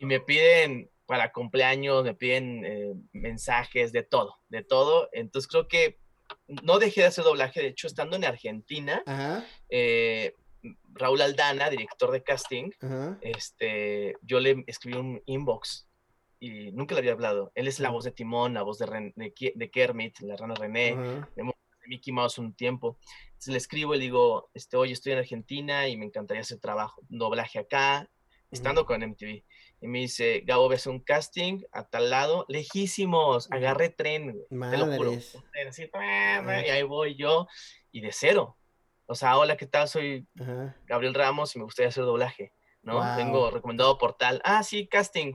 y 0.00 0.06
me 0.06 0.18
piden 0.18 0.90
para 1.06 1.30
cumpleaños, 1.30 2.02
me 2.04 2.14
piden 2.14 2.64
eh, 2.64 2.92
mensajes 3.12 3.92
de 3.92 4.02
todo, 4.02 4.38
de 4.48 4.64
todo. 4.64 5.08
Entonces 5.12 5.48
creo 5.48 5.68
que 5.68 6.00
no 6.62 6.78
dejé 6.78 7.02
de 7.02 7.06
hacer 7.08 7.24
doblaje, 7.24 7.60
de 7.60 7.68
hecho, 7.68 7.86
estando 7.86 8.16
en 8.16 8.24
Argentina, 8.24 9.02
eh, 9.68 10.34
Raúl 10.92 11.22
Aldana, 11.22 11.70
director 11.70 12.10
de 12.10 12.22
casting, 12.22 12.70
este, 13.20 14.16
yo 14.22 14.40
le 14.40 14.64
escribí 14.66 14.98
un 14.98 15.22
inbox 15.26 15.86
y 16.38 16.72
nunca 16.72 16.94
le 16.94 17.00
había 17.00 17.12
hablado. 17.12 17.52
Él 17.54 17.68
es 17.68 17.80
la 17.80 17.90
voz 17.90 18.04
de 18.04 18.12
Timón, 18.12 18.54
la 18.54 18.62
voz 18.62 18.78
de, 18.78 19.12
de, 19.54 19.70
Kermit, 19.70 20.20
la 20.20 20.36
rana 20.36 20.54
René, 20.54 20.96
de 21.36 21.52
Mickey 21.86 22.12
Mouse 22.12 22.38
un 22.38 22.54
tiempo. 22.54 22.98
Entonces 23.26 23.52
le 23.52 23.58
escribo 23.58 23.94
y 23.94 23.98
le 23.98 24.04
digo, 24.04 24.50
este, 24.54 24.76
oye, 24.76 24.92
estoy 24.92 25.12
en 25.12 25.18
Argentina 25.18 25.88
y 25.88 25.96
me 25.96 26.06
encantaría 26.06 26.42
hacer 26.42 26.58
trabajo, 26.58 27.02
doblaje 27.08 27.58
acá, 27.58 28.08
estando 28.50 28.84
con 28.84 29.02
MTV. 29.02 29.44
Y 29.80 29.88
me 29.88 30.00
dice, 30.00 30.42
Gabo, 30.44 30.68
ves 30.68 30.86
un 30.86 31.00
casting 31.00 31.62
a 31.72 31.88
tal 31.88 32.10
lado, 32.10 32.44
lejísimos, 32.48 33.50
agarré 33.50 33.88
tren, 33.88 34.38
te 34.48 34.76
lo 34.76 34.86
juro. 34.96 35.12
y 36.66 36.70
ahí 36.70 36.82
voy 36.82 37.16
yo, 37.16 37.46
y 37.90 38.00
de 38.00 38.12
cero. 38.12 38.58
O 39.06 39.14
sea, 39.14 39.38
hola, 39.38 39.56
¿qué 39.56 39.66
tal? 39.66 39.88
Soy 39.88 40.26
Gabriel 40.86 41.14
Ramos 41.14 41.56
y 41.56 41.58
me 41.58 41.64
gustaría 41.64 41.88
hacer 41.88 42.04
doblaje, 42.04 42.52
¿no? 42.82 43.16
Tengo 43.16 43.50
recomendado 43.50 43.96
portal. 43.98 44.40
Ah, 44.44 44.62
sí, 44.62 44.86
casting. 44.86 45.34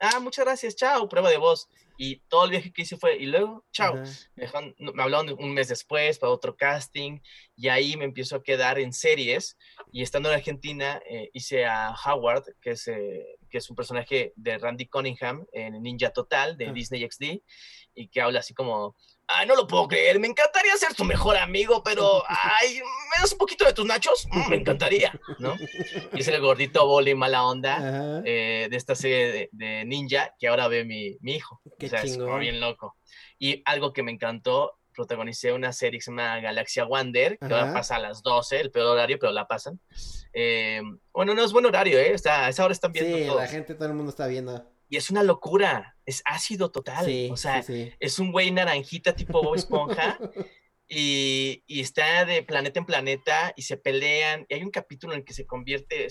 Ah, 0.00 0.20
muchas 0.20 0.44
gracias, 0.44 0.76
chao, 0.76 1.08
prueba 1.08 1.30
de 1.30 1.36
voz. 1.36 1.68
Y 1.96 2.16
todo 2.28 2.44
el 2.44 2.50
viaje 2.50 2.72
que 2.72 2.82
hice 2.82 2.96
fue, 2.96 3.16
y 3.16 3.26
luego, 3.26 3.64
chao. 3.72 3.94
me, 4.34 5.02
hablaron 5.02 5.36
un 5.38 5.54
mes 5.54 5.68
después 5.68 6.18
para 6.18 6.32
otro 6.32 6.56
casting, 6.56 7.20
y 7.56 7.68
ahí 7.68 7.96
me 7.96 8.04
empiezo 8.04 8.36
a 8.36 8.42
quedar 8.42 8.78
en 8.78 8.92
series. 8.92 9.56
Y 9.92 10.02
estando 10.02 10.28
en 10.28 10.36
Argentina, 10.36 11.00
eh, 11.08 11.30
hice 11.32 11.64
a 11.66 11.94
Howard, 12.04 12.44
que 12.60 12.70
es 12.70 12.88
eh, 12.88 13.24
que 13.48 13.58
es 13.58 13.70
un 13.70 13.76
personaje 13.76 14.32
de 14.34 14.58
Randy 14.58 14.86
Cunningham 14.86 15.46
en 15.52 15.80
Ninja 15.82 16.10
Total 16.10 16.56
de 16.56 16.66
ah. 16.66 16.72
Disney 16.72 17.08
XD, 17.08 17.40
y 17.94 18.08
que 18.08 18.20
habla 18.20 18.40
así 18.40 18.54
como, 18.54 18.96
ay, 19.28 19.46
no 19.46 19.56
lo 19.56 19.66
puedo 19.66 19.88
creer, 19.88 20.18
me 20.18 20.26
encantaría 20.26 20.76
ser 20.76 20.94
tu 20.94 21.04
mejor 21.04 21.36
amigo, 21.36 21.82
pero, 21.82 22.22
ay, 22.28 22.76
¿me 22.76 23.20
das 23.20 23.32
un 23.32 23.38
poquito 23.38 23.64
de 23.64 23.72
tus 23.72 23.86
nachos? 23.86 24.26
Mm, 24.30 24.50
me 24.50 24.56
encantaría, 24.56 25.18
¿no? 25.38 25.56
Y 26.12 26.20
es 26.20 26.28
el 26.28 26.40
gordito 26.40 26.86
boli 26.86 27.14
mala 27.14 27.44
onda 27.44 28.22
eh, 28.24 28.68
de 28.70 28.76
esta 28.76 28.94
serie 28.94 29.48
de, 29.52 29.84
Ninja 29.84 30.34
que 30.38 30.48
ahora 30.48 30.68
ve 30.68 30.84
mi, 30.84 31.16
mi 31.20 31.34
hijo. 31.34 31.60
Qué 31.78 31.86
o 31.86 31.88
sea, 31.88 32.02
es 32.02 32.18
bien 32.38 32.60
loco. 32.60 32.96
Y 33.38 33.62
algo 33.64 33.92
que 33.92 34.02
me 34.02 34.12
encantó 34.12 34.78
protagonicé 34.94 35.52
una 35.52 35.72
serie 35.72 35.98
que 35.98 36.04
se 36.04 36.10
llama 36.10 36.40
Galaxia 36.40 36.86
Wander, 36.86 37.38
que 37.38 37.44
ahora 37.46 37.72
pasa 37.72 37.96
a 37.96 37.98
las 37.98 38.22
12, 38.22 38.60
el 38.60 38.70
peor 38.70 38.86
horario, 38.86 39.18
pero 39.18 39.32
la 39.32 39.46
pasan. 39.46 39.80
Eh, 40.32 40.80
bueno, 41.12 41.34
no 41.34 41.44
es 41.44 41.52
buen 41.52 41.66
horario, 41.66 41.98
¿eh? 41.98 42.14
O 42.14 42.28
a 42.30 42.48
esa 42.48 42.64
hora 42.64 42.72
están 42.72 42.92
viendo. 42.92 43.16
Sí, 43.16 43.24
la 43.24 43.46
gente, 43.46 43.74
todo 43.74 43.88
el 43.88 43.94
mundo 43.94 44.10
está 44.10 44.26
viendo. 44.26 44.73
Y 44.94 44.96
es 44.96 45.10
una 45.10 45.24
locura, 45.24 45.96
es 46.06 46.22
ácido 46.24 46.70
total. 46.70 47.04
o 47.28 47.36
sea, 47.36 47.64
es 47.98 48.18
un 48.20 48.30
güey 48.30 48.52
naranjita 48.52 49.16
tipo 49.16 49.42
Bob 49.42 49.56
Esponja. 49.56 50.20
y, 50.88 51.64
y, 51.66 51.80
está 51.80 52.24
de 52.24 52.44
planeta 52.44 52.78
en 52.78 52.86
planeta 52.86 53.52
y 53.56 53.62
se 53.62 53.76
pelean. 53.76 54.46
Y 54.48 54.54
hay 54.54 54.62
un 54.62 54.70
capítulo 54.70 55.12
en 55.12 55.18
el 55.18 55.24
que 55.24 55.34
se 55.34 55.46
convierte, 55.46 56.06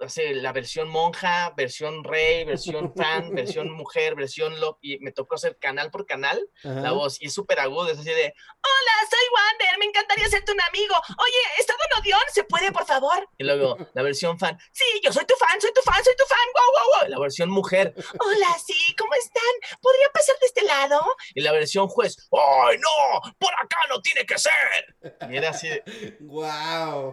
hace 0.00 0.34
la 0.34 0.52
versión 0.52 0.88
monja, 0.88 1.52
versión 1.56 2.04
rey, 2.04 2.44
versión 2.44 2.94
fan, 2.94 3.34
versión 3.34 3.70
mujer, 3.70 4.14
versión 4.14 4.60
lo 4.60 4.78
y 4.80 4.98
me 5.00 5.12
tocó 5.12 5.34
hacer 5.34 5.58
canal 5.58 5.90
por 5.90 6.06
canal 6.06 6.40
la 6.62 6.92
voz 6.92 7.20
y 7.20 7.26
es 7.26 7.34
súper 7.34 7.60
agudo, 7.60 7.90
es 7.90 7.98
así 7.98 8.10
de 8.10 8.32
hola, 8.32 9.08
soy 9.10 9.26
Wander, 9.34 9.78
me 9.78 9.86
encantaría 9.86 10.28
serte 10.28 10.52
un 10.52 10.60
amigo. 10.60 10.94
Oye, 10.94 11.38
¿estado 11.58 11.78
en 11.90 12.00
Odión? 12.00 12.20
¿Se 12.32 12.44
puede, 12.44 12.70
por 12.72 12.86
favor? 12.86 13.28
Y 13.38 13.44
luego 13.44 13.76
la 13.94 14.02
versión 14.02 14.38
fan, 14.38 14.58
sí, 14.72 14.84
yo 15.02 15.12
soy 15.12 15.24
tu 15.24 15.34
fan, 15.34 15.60
soy 15.60 15.72
tu 15.72 15.82
fan, 15.82 16.02
soy 16.04 16.14
tu 16.16 16.24
fan, 16.24 16.38
wow, 16.54 16.72
wow, 16.72 17.00
wow. 17.00 17.10
La 17.10 17.18
versión 17.18 17.50
mujer, 17.50 17.94
hola, 17.96 18.58
sí, 18.64 18.94
¿cómo 18.96 19.14
están? 19.14 19.78
¿Podría 19.80 20.08
pasar 20.12 20.36
de 20.40 20.46
este 20.46 20.62
lado? 20.64 21.00
Y 21.34 21.40
la 21.40 21.52
versión 21.52 21.88
juez, 21.88 22.16
¡ay, 22.32 22.78
no! 22.78 23.32
¡Por 23.38 23.52
acá 23.54 23.78
no 23.88 24.00
tiene 24.00 24.24
que 24.24 24.38
ser! 24.38 24.96
Y 25.30 25.36
era 25.36 25.50
así 25.50 25.68
de, 25.68 26.16
wow. 26.20 27.12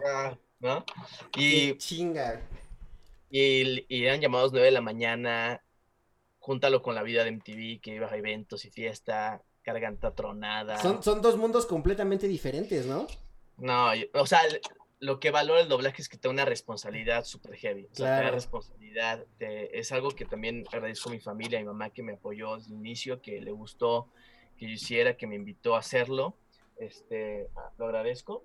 ¿no? 0.60 0.84
Y 1.36 1.76
chinga. 1.78 2.42
Y, 3.38 4.04
eran 4.04 4.20
llamados 4.20 4.52
9 4.52 4.66
de 4.66 4.72
la 4.72 4.80
mañana, 4.80 5.62
júntalo 6.38 6.82
con 6.82 6.94
la 6.94 7.02
vida 7.02 7.24
de 7.24 7.32
MTV, 7.32 7.80
que 7.80 7.94
iba 7.94 8.06
a 8.06 8.16
eventos 8.16 8.64
y 8.64 8.70
fiesta, 8.70 9.42
garganta 9.64 10.14
tronada. 10.14 10.78
Son, 10.78 11.02
son 11.02 11.20
dos 11.20 11.36
mundos 11.36 11.66
completamente 11.66 12.28
diferentes, 12.28 12.86
¿no? 12.86 13.06
No, 13.58 13.90
o 14.14 14.26
sea, 14.26 14.40
lo 15.00 15.20
que 15.20 15.30
valora 15.30 15.60
el 15.60 15.68
doblaje 15.68 16.00
es 16.00 16.08
que 16.08 16.16
te 16.16 16.28
da 16.28 16.32
una 16.32 16.44
responsabilidad 16.44 17.24
súper 17.24 17.56
heavy. 17.56 17.88
O 17.92 17.94
sea, 17.94 18.18
te 18.18 18.24
da 18.24 18.30
responsabilidad. 18.30 19.24
es 19.38 19.92
algo 19.92 20.10
que 20.10 20.24
también 20.24 20.64
agradezco 20.72 21.10
a 21.10 21.12
mi 21.12 21.20
familia, 21.20 21.58
a 21.58 21.62
mi 21.62 21.66
mamá 21.66 21.90
que 21.90 22.02
me 22.02 22.14
apoyó 22.14 22.56
desde 22.56 22.72
el 22.72 22.78
inicio, 22.78 23.20
que 23.20 23.40
le 23.40 23.50
gustó 23.50 24.08
que 24.56 24.66
yo 24.66 24.72
hiciera, 24.72 25.16
que 25.16 25.26
me 25.26 25.36
invitó 25.36 25.76
a 25.76 25.80
hacerlo. 25.80 26.36
Este, 26.78 27.48
lo 27.78 27.86
agradezco. 27.86 28.42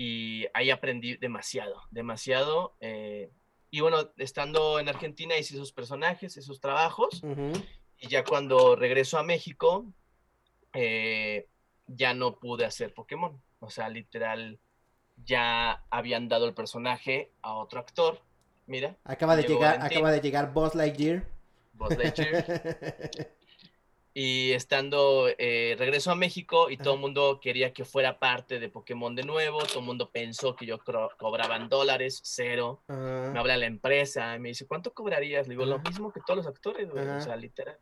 Y 0.00 0.46
ahí 0.54 0.70
aprendí 0.70 1.16
demasiado, 1.16 1.82
demasiado. 1.90 2.76
Eh, 2.78 3.32
y 3.68 3.80
bueno, 3.80 4.12
estando 4.16 4.78
en 4.78 4.88
Argentina 4.88 5.36
hice 5.36 5.54
esos 5.54 5.72
personajes, 5.72 6.36
esos 6.36 6.60
trabajos. 6.60 7.20
Y 7.98 8.06
ya 8.06 8.22
cuando 8.22 8.76
regreso 8.76 9.18
a 9.18 9.24
México, 9.24 9.86
eh, 10.72 11.48
ya 11.88 12.14
no 12.14 12.38
pude 12.38 12.64
hacer 12.64 12.94
Pokémon. 12.94 13.42
O 13.58 13.70
sea, 13.70 13.88
literal, 13.88 14.60
ya 15.16 15.82
habían 15.90 16.28
dado 16.28 16.46
el 16.46 16.54
personaje 16.54 17.32
a 17.42 17.54
otro 17.54 17.80
actor. 17.80 18.22
Mira. 18.66 18.96
Acaba 19.02 19.34
de 19.34 19.48
llegar, 19.48 19.82
acaba 19.82 20.12
de 20.12 20.20
llegar 20.20 20.52
Buzz 20.52 20.76
Lightyear. 20.76 21.26
Buzz 21.72 21.98
Lightyear. 21.98 23.32
y 24.14 24.52
estando, 24.52 25.28
eh, 25.38 25.76
regreso 25.78 26.10
a 26.10 26.14
México 26.14 26.70
y 26.70 26.76
todo 26.76 26.94
el 26.94 27.00
mundo 27.00 27.38
quería 27.40 27.72
que 27.72 27.84
fuera 27.84 28.18
parte 28.18 28.58
de 28.58 28.68
Pokémon 28.68 29.14
de 29.14 29.22
nuevo, 29.22 29.58
todo 29.64 29.80
el 29.80 29.86
mundo 29.86 30.10
pensó 30.10 30.56
que 30.56 30.66
yo 30.66 30.78
cobraba 31.18 31.56
en 31.56 31.68
dólares, 31.68 32.20
cero, 32.24 32.82
me 32.88 33.38
habla 33.38 33.56
la 33.56 33.66
empresa 33.66 34.34
y 34.34 34.40
me 34.40 34.48
dice, 34.48 34.66
¿cuánto 34.66 34.92
cobrarías? 34.92 35.46
Le 35.46 35.54
digo, 35.54 35.66
lo 35.66 35.78
mismo 35.78 36.12
que 36.12 36.20
todos 36.26 36.38
los 36.38 36.46
actores, 36.46 36.88
o 36.90 37.20
sea, 37.20 37.36
literal. 37.36 37.78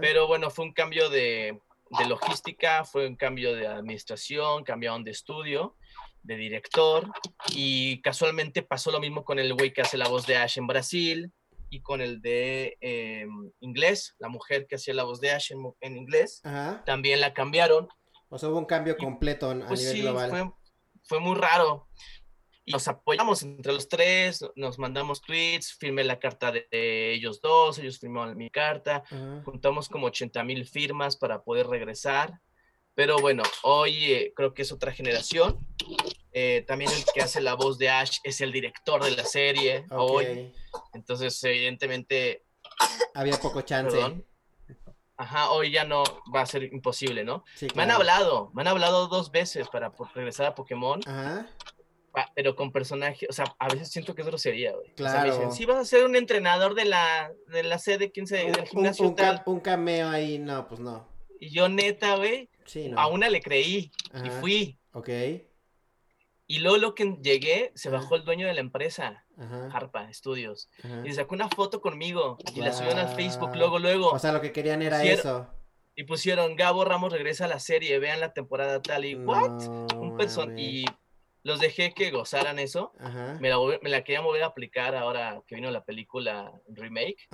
Pero 0.00 0.26
bueno, 0.26 0.50
fue 0.50 0.64
un 0.64 0.72
cambio 0.72 1.08
de, 1.08 1.60
de, 1.98 2.06
logística, 2.06 2.84
fue 2.84 3.06
un 3.06 3.14
cambio 3.14 3.54
de 3.54 3.66
administración, 3.66 4.64
cambiaron 4.64 5.04
de 5.04 5.12
estudio, 5.12 5.76
de 6.22 6.36
director 6.36 7.08
y 7.54 8.00
casualmente 8.02 8.62
pasó 8.62 8.90
lo 8.90 9.00
mismo 9.00 9.24
con 9.24 9.38
el 9.38 9.54
güey 9.54 9.72
que 9.72 9.82
hace 9.82 9.96
la 9.96 10.08
voz 10.08 10.26
de 10.26 10.36
Ash 10.36 10.58
en 10.58 10.66
Brasil, 10.66 11.32
y 11.70 11.80
con 11.80 12.00
el 12.00 12.20
de 12.20 12.76
em, 12.80 13.50
inglés, 13.60 14.14
la 14.18 14.28
mujer 14.28 14.66
que 14.66 14.76
hacía 14.76 14.94
la 14.94 15.04
voz 15.04 15.20
de 15.20 15.30
Ash 15.30 15.52
en, 15.80 15.96
inglés, 15.96 16.42
también 16.84 17.20
la 17.20 17.34
cambiaron. 17.34 17.88
O 18.28 18.38
sea, 18.38 18.48
hubo 18.48 18.58
un 18.58 18.66
cambio 18.66 18.96
completo 18.96 19.50
a 19.50 19.66
pues 19.66 19.80
nivel 19.80 19.96
sí, 19.96 20.02
global. 20.02 20.30
Fue, 20.30 20.52
fue 21.04 21.20
muy 21.20 21.36
raro. 21.36 21.88
Y 22.64 22.72
nos 22.72 22.86
apoyamos 22.86 23.42
entre 23.42 23.72
los 23.72 23.88
tres, 23.88 24.44
nos 24.54 24.78
mandamos 24.78 25.22
tweets, 25.22 25.72
firmé 25.72 26.04
la 26.04 26.18
carta 26.18 26.52
de, 26.52 26.66
ellos 27.14 27.40
dos, 27.40 27.78
ellos 27.78 27.98
firmaron 27.98 28.36
mi 28.36 28.50
carta, 28.50 29.02
juntamos 29.46 29.88
como 29.88 30.08
80 30.08 30.44
mil 30.44 30.66
firmas 30.66 31.16
para 31.16 31.42
poder 31.42 31.66
regresar. 31.66 32.38
Pero 32.94 33.18
bueno, 33.20 33.42
hoy 33.62 34.12
eh, 34.12 34.32
creo 34.36 34.52
que 34.52 34.62
es 34.62 34.72
otra 34.72 34.92
generación. 34.92 35.56
Eh, 36.40 36.62
también 36.68 36.88
el 36.92 37.04
que 37.12 37.20
hace 37.20 37.40
la 37.40 37.54
voz 37.54 37.78
de 37.78 37.90
Ash 37.90 38.18
es 38.22 38.40
el 38.40 38.52
director 38.52 39.02
de 39.02 39.10
la 39.10 39.24
serie 39.24 39.84
hoy. 39.90 40.52
Entonces, 40.94 41.42
evidentemente. 41.42 42.44
Había 43.12 43.36
poco 43.38 43.62
chance. 43.62 43.98
Ajá, 45.16 45.50
hoy 45.50 45.72
ya 45.72 45.82
no 45.82 46.04
va 46.32 46.42
a 46.42 46.46
ser 46.46 46.62
imposible, 46.62 47.24
¿no? 47.24 47.42
Me 47.74 47.82
han 47.82 47.90
hablado, 47.90 48.52
me 48.54 48.62
han 48.62 48.68
hablado 48.68 49.08
dos 49.08 49.32
veces 49.32 49.68
para 49.68 49.92
regresar 50.14 50.46
a 50.46 50.54
Pokémon. 50.54 51.00
Ajá. 51.06 51.48
Pero 52.36 52.54
con 52.54 52.70
personajes, 52.70 53.28
o 53.28 53.32
sea, 53.32 53.44
a 53.58 53.68
veces 53.68 53.90
siento 53.90 54.14
que 54.14 54.22
es 54.22 54.28
grosería, 54.28 54.74
güey. 54.74 54.92
Claro. 54.94 55.18
O 55.18 55.22
sea, 55.22 55.24
me 55.24 55.36
dicen, 55.36 55.52
si 55.52 55.64
vas 55.64 55.78
a 55.78 55.84
ser 55.84 56.04
un 56.04 56.14
entrenador 56.14 56.74
de 56.74 56.84
la, 56.84 57.32
de 57.48 57.64
la 57.64 57.80
sede, 57.80 58.12
quién 58.12 58.28
sabe, 58.28 58.52
del 58.52 58.66
gimnasio 58.66 59.08
un, 59.08 59.16
tal. 59.16 59.42
un 59.46 59.58
cameo 59.58 60.08
ahí, 60.08 60.38
no, 60.38 60.68
pues 60.68 60.78
no. 60.78 61.04
Y 61.40 61.50
yo 61.50 61.68
neta, 61.68 62.14
güey, 62.14 62.48
sí, 62.64 62.92
a 62.96 63.08
una 63.08 63.28
le 63.28 63.40
creí 63.40 63.90
y 64.24 64.30
fui. 64.40 64.78
Ok. 64.92 65.08
Y 66.50 66.60
luego 66.60 66.78
lo 66.78 66.94
que 66.94 67.18
llegué, 67.22 67.72
se 67.74 67.90
bajó 67.90 68.16
el 68.16 68.24
dueño 68.24 68.46
de 68.46 68.54
la 68.54 68.60
empresa, 68.60 69.26
Harpa 69.70 70.10
Studios, 70.14 70.70
y 71.04 71.12
sacó 71.12 71.34
una 71.34 71.50
foto 71.50 71.82
conmigo 71.82 72.38
y 72.54 72.60
la 72.60 72.72
subieron 72.72 72.98
al 72.98 73.14
Facebook 73.14 73.54
luego, 73.54 73.78
luego. 73.78 74.08
O 74.08 74.18
sea, 74.18 74.32
lo 74.32 74.40
que 74.40 74.50
querían 74.50 74.80
era 74.80 75.04
eso. 75.04 75.46
Y 75.94 76.04
pusieron, 76.04 76.56
Gabo 76.56 76.86
Ramos 76.86 77.12
regresa 77.12 77.44
a 77.44 77.48
la 77.48 77.60
serie, 77.60 77.98
vean 77.98 78.20
la 78.20 78.32
temporada 78.32 78.80
tal 78.80 79.04
y, 79.04 79.14
¿what? 79.14 79.68
Un 79.94 80.16
person 80.16 80.58
y 80.58 80.86
los 81.42 81.60
dejé 81.60 81.92
que 81.92 82.10
gozaran 82.10 82.58
eso. 82.58 82.92
Me, 83.40 83.50
la, 83.50 83.58
me 83.82 83.90
la 83.90 84.02
quería 84.02 84.22
volver 84.22 84.44
a 84.44 84.46
aplicar 84.46 84.94
ahora 84.94 85.42
que 85.46 85.56
vino 85.56 85.70
la 85.70 85.84
película 85.84 86.52
remake. 86.68 87.28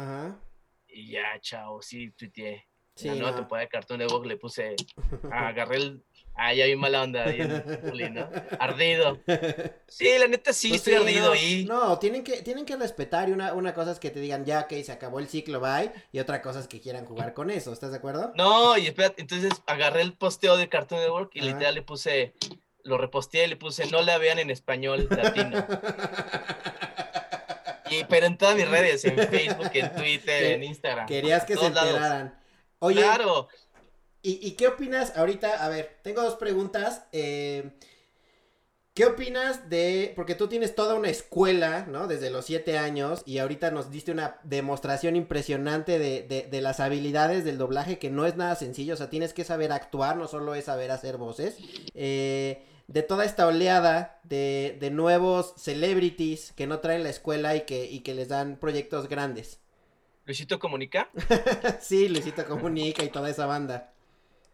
Y 0.88 1.12
ya, 1.12 1.38
chao, 1.40 1.80
sí, 1.82 2.10
tuiteé. 2.10 2.66
Sí, 2.96 3.08
la 3.08 3.14
nueva 3.14 3.36
temporada 3.36 3.64
de 3.64 3.68
Cartoon 3.68 3.98
Network 3.98 4.26
le 4.26 4.36
puse, 4.36 4.76
agarré 5.32 5.76
el 5.76 6.04
Ah, 6.36 6.52
ya 6.52 6.66
vi 6.66 6.74
mala 6.74 7.02
onda 7.02 7.24
ahí 7.24 7.40
en 7.40 8.14
¿no? 8.14 8.28
Ardido. 8.58 9.20
Sí, 9.86 10.08
la 10.18 10.26
neta 10.26 10.52
sí, 10.52 10.70
pues 10.70 10.80
estoy 10.80 10.94
ardido 10.94 11.32
ahí. 11.32 11.64
No, 11.66 11.98
tienen 12.00 12.24
que, 12.24 12.42
tienen 12.42 12.64
que 12.64 12.76
respetar 12.76 13.28
y 13.28 13.32
una, 13.32 13.52
una 13.52 13.74
cosa 13.74 13.92
es 13.92 14.00
que 14.00 14.10
te 14.10 14.18
digan 14.18 14.44
ya 14.44 14.66
que 14.66 14.82
se 14.82 14.90
acabó 14.90 15.20
el 15.20 15.28
ciclo, 15.28 15.60
bye, 15.60 15.92
y 16.10 16.18
otra 16.18 16.42
cosa 16.42 16.58
es 16.58 16.66
que 16.66 16.80
quieran 16.80 17.04
jugar 17.04 17.32
con 17.32 17.50
eso, 17.50 17.72
¿estás 17.72 17.92
de 17.92 17.98
acuerdo? 17.98 18.32
No, 18.34 18.76
y 18.76 18.86
espérate, 18.86 19.22
entonces 19.22 19.52
agarré 19.66 20.02
el 20.02 20.14
posteo 20.14 20.56
de 20.56 20.68
Cartoon 20.68 21.00
Network 21.00 21.30
y 21.34 21.42
literal 21.42 21.76
le 21.76 21.82
puse, 21.82 22.34
lo 22.82 22.98
reposteé 22.98 23.44
y 23.44 23.48
le 23.48 23.56
puse 23.56 23.86
no 23.86 24.02
la 24.02 24.18
vean 24.18 24.40
en 24.40 24.50
español 24.50 25.06
latino. 25.10 25.64
y, 27.90 28.04
pero 28.04 28.26
en 28.26 28.36
todas 28.36 28.56
mis 28.56 28.68
redes, 28.68 29.04
en 29.04 29.16
Facebook, 29.30 29.70
en 29.74 29.94
Twitter, 29.94 30.44
en 30.44 30.64
Instagram. 30.64 31.06
Querías 31.06 31.44
que 31.44 31.56
se 31.56 31.66
enteraran. 31.66 32.36
Oye, 32.80 33.00
claro. 33.00 33.48
¿Y, 34.26 34.52
qué 34.52 34.68
opinas 34.68 35.14
ahorita? 35.18 35.62
A 35.62 35.68
ver, 35.68 35.98
tengo 36.02 36.22
dos 36.22 36.36
preguntas. 36.36 37.04
Eh, 37.12 37.72
¿Qué 38.94 39.04
opinas 39.04 39.68
de, 39.68 40.14
porque 40.16 40.34
tú 40.34 40.48
tienes 40.48 40.74
toda 40.74 40.94
una 40.94 41.10
escuela, 41.10 41.84
¿no? 41.86 42.06
Desde 42.06 42.30
los 42.30 42.46
siete 42.46 42.78
años 42.78 43.22
y 43.26 43.36
ahorita 43.36 43.70
nos 43.70 43.90
diste 43.90 44.12
una 44.12 44.38
demostración 44.44 45.16
impresionante 45.16 45.98
de, 45.98 46.60
las 46.62 46.80
habilidades 46.80 47.44
del 47.44 47.58
doblaje, 47.58 47.98
que 47.98 48.08
no 48.08 48.24
es 48.24 48.36
nada 48.36 48.54
sencillo, 48.54 48.94
o 48.94 48.96
sea, 48.96 49.10
tienes 49.10 49.34
que 49.34 49.44
saber 49.44 49.72
actuar, 49.72 50.16
no 50.16 50.26
solo 50.26 50.54
es 50.54 50.64
saber 50.66 50.90
hacer 50.90 51.18
voces. 51.18 51.58
Eh, 51.92 52.64
de 52.86 53.02
toda 53.02 53.26
esta 53.26 53.46
oleada 53.46 54.20
de, 54.22 54.78
de, 54.80 54.90
nuevos 54.90 55.52
celebrities 55.58 56.52
que 56.52 56.66
no 56.66 56.78
traen 56.78 57.02
la 57.02 57.10
escuela 57.10 57.56
y 57.56 57.62
que, 57.62 57.84
y 57.84 58.00
que 58.00 58.14
les 58.14 58.28
dan 58.28 58.56
proyectos 58.56 59.08
grandes. 59.08 59.60
¿Luisito 60.24 60.58
Comunica? 60.58 61.10
sí, 61.80 62.08
Luisito 62.08 62.46
Comunica 62.46 63.02
y 63.02 63.08
toda 63.08 63.28
esa 63.28 63.44
banda. 63.44 63.93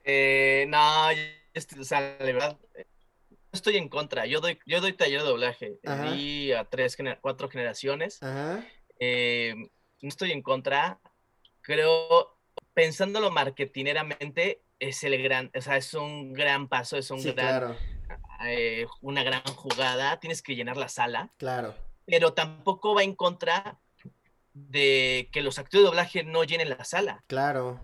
Eh, 0.05 0.67
no, 0.69 1.09
o 1.09 1.85
sea, 1.85 2.17
la 2.19 2.25
verdad, 2.25 2.59
eh, 2.75 2.87
estoy 3.53 3.77
en 3.77 3.89
contra. 3.89 4.27
Yo 4.27 4.41
doy, 4.41 4.59
yo 4.67 4.81
doy 4.81 4.93
taller 4.93 5.23
de 5.23 5.29
doblaje. 5.29 5.79
Di 5.83 6.53
a 6.53 6.65
tres, 6.65 6.97
cuatro 7.21 7.49
generaciones. 7.49 8.21
Eh, 8.99 9.55
no 10.03 10.09
estoy 10.09 10.33
en 10.33 10.43
contra. 10.43 11.01
Creo, 11.63 12.39
pensándolo 12.75 13.31
marketineramente, 13.31 14.63
es 14.79 15.05
el 15.05 15.23
gran, 15.23 15.51
o 15.55 15.61
sea, 15.61 15.77
es 15.77 15.93
un 15.95 16.33
gran 16.33 16.69
paso, 16.69 16.97
es 16.97 17.11
un 17.11 17.23
gran, 17.23 17.77
eh, 18.45 18.87
una 19.03 19.23
gran 19.23 19.43
jugada. 19.43 20.19
Tienes 20.21 20.43
que 20.43 20.55
llenar 20.55 20.77
la 20.77 20.89
sala. 20.89 21.31
Claro. 21.37 21.75
Pero 22.07 22.33
tampoco 22.33 22.95
va 22.95 23.03
en 23.03 23.15
contra 23.15 23.79
de 24.53 25.29
que 25.33 25.43
los 25.43 25.59
actores 25.59 25.85
de 25.85 25.87
doblaje 25.87 26.25
no 26.25 26.45
llenen 26.45 26.71
la 26.71 26.85
sala. 26.85 27.23
Claro. 27.27 27.81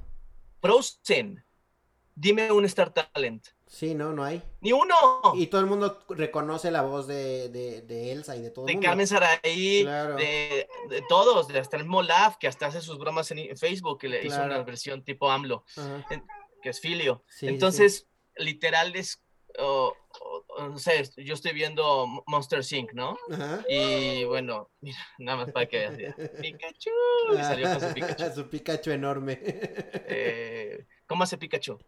Frozen 0.60 1.45
Dime 2.18 2.50
un 2.50 2.64
Star 2.64 2.94
Talent. 2.94 3.46
Sí, 3.66 3.94
no, 3.94 4.10
no 4.12 4.24
hay. 4.24 4.42
¡Ni 4.62 4.72
uno! 4.72 4.94
Y 5.34 5.48
todo 5.48 5.60
el 5.60 5.66
mundo 5.66 6.02
reconoce 6.08 6.70
la 6.70 6.80
voz 6.80 7.06
de, 7.06 7.50
de, 7.50 8.12
Elsa 8.12 8.34
y 8.34 8.40
de 8.40 8.50
todo 8.50 8.66
el 8.66 8.72
mundo. 8.72 8.80
De 8.80 8.86
Carmen 8.88 9.06
Saraí, 9.06 9.84
de, 9.84 10.66
de, 10.88 11.02
todos, 11.10 11.46
de 11.48 11.58
hasta 11.58 11.76
el 11.76 11.82
mismo 11.82 12.00
que 12.40 12.48
hasta 12.48 12.68
hace 12.68 12.80
sus 12.80 12.98
bromas 12.98 13.30
en 13.32 13.54
Facebook, 13.54 13.98
que 13.98 14.08
le 14.08 14.24
hizo 14.24 14.42
una 14.42 14.62
versión 14.62 15.04
tipo 15.04 15.30
AMLO, 15.30 15.64
que 16.62 16.70
es 16.70 16.80
Filio. 16.80 17.22
Entonces, 17.42 18.06
literal 18.36 18.96
es, 18.96 19.22
no 19.58 20.78
sé, 20.78 21.02
yo 21.18 21.34
estoy 21.34 21.52
viendo 21.52 22.06
Monster 22.26 22.62
Inc., 22.70 22.94
¿no? 22.94 23.18
Y 23.68 24.24
bueno, 24.24 24.70
mira, 24.80 24.98
nada 25.18 25.44
más 25.44 25.52
para 25.52 25.66
que 25.66 25.90
veas. 25.90 26.14
Pikachu, 26.40 26.90
y 27.34 27.36
salió 27.36 27.72
con 27.72 27.80
su 27.80 27.86
Pikachu. 27.94 28.34
su 28.34 28.48
Pikachu 28.48 28.90
enorme. 28.92 29.38
Eh, 29.42 30.86
¿Cómo 31.06 31.24
hace 31.24 31.36
Pikachu? 31.36 31.78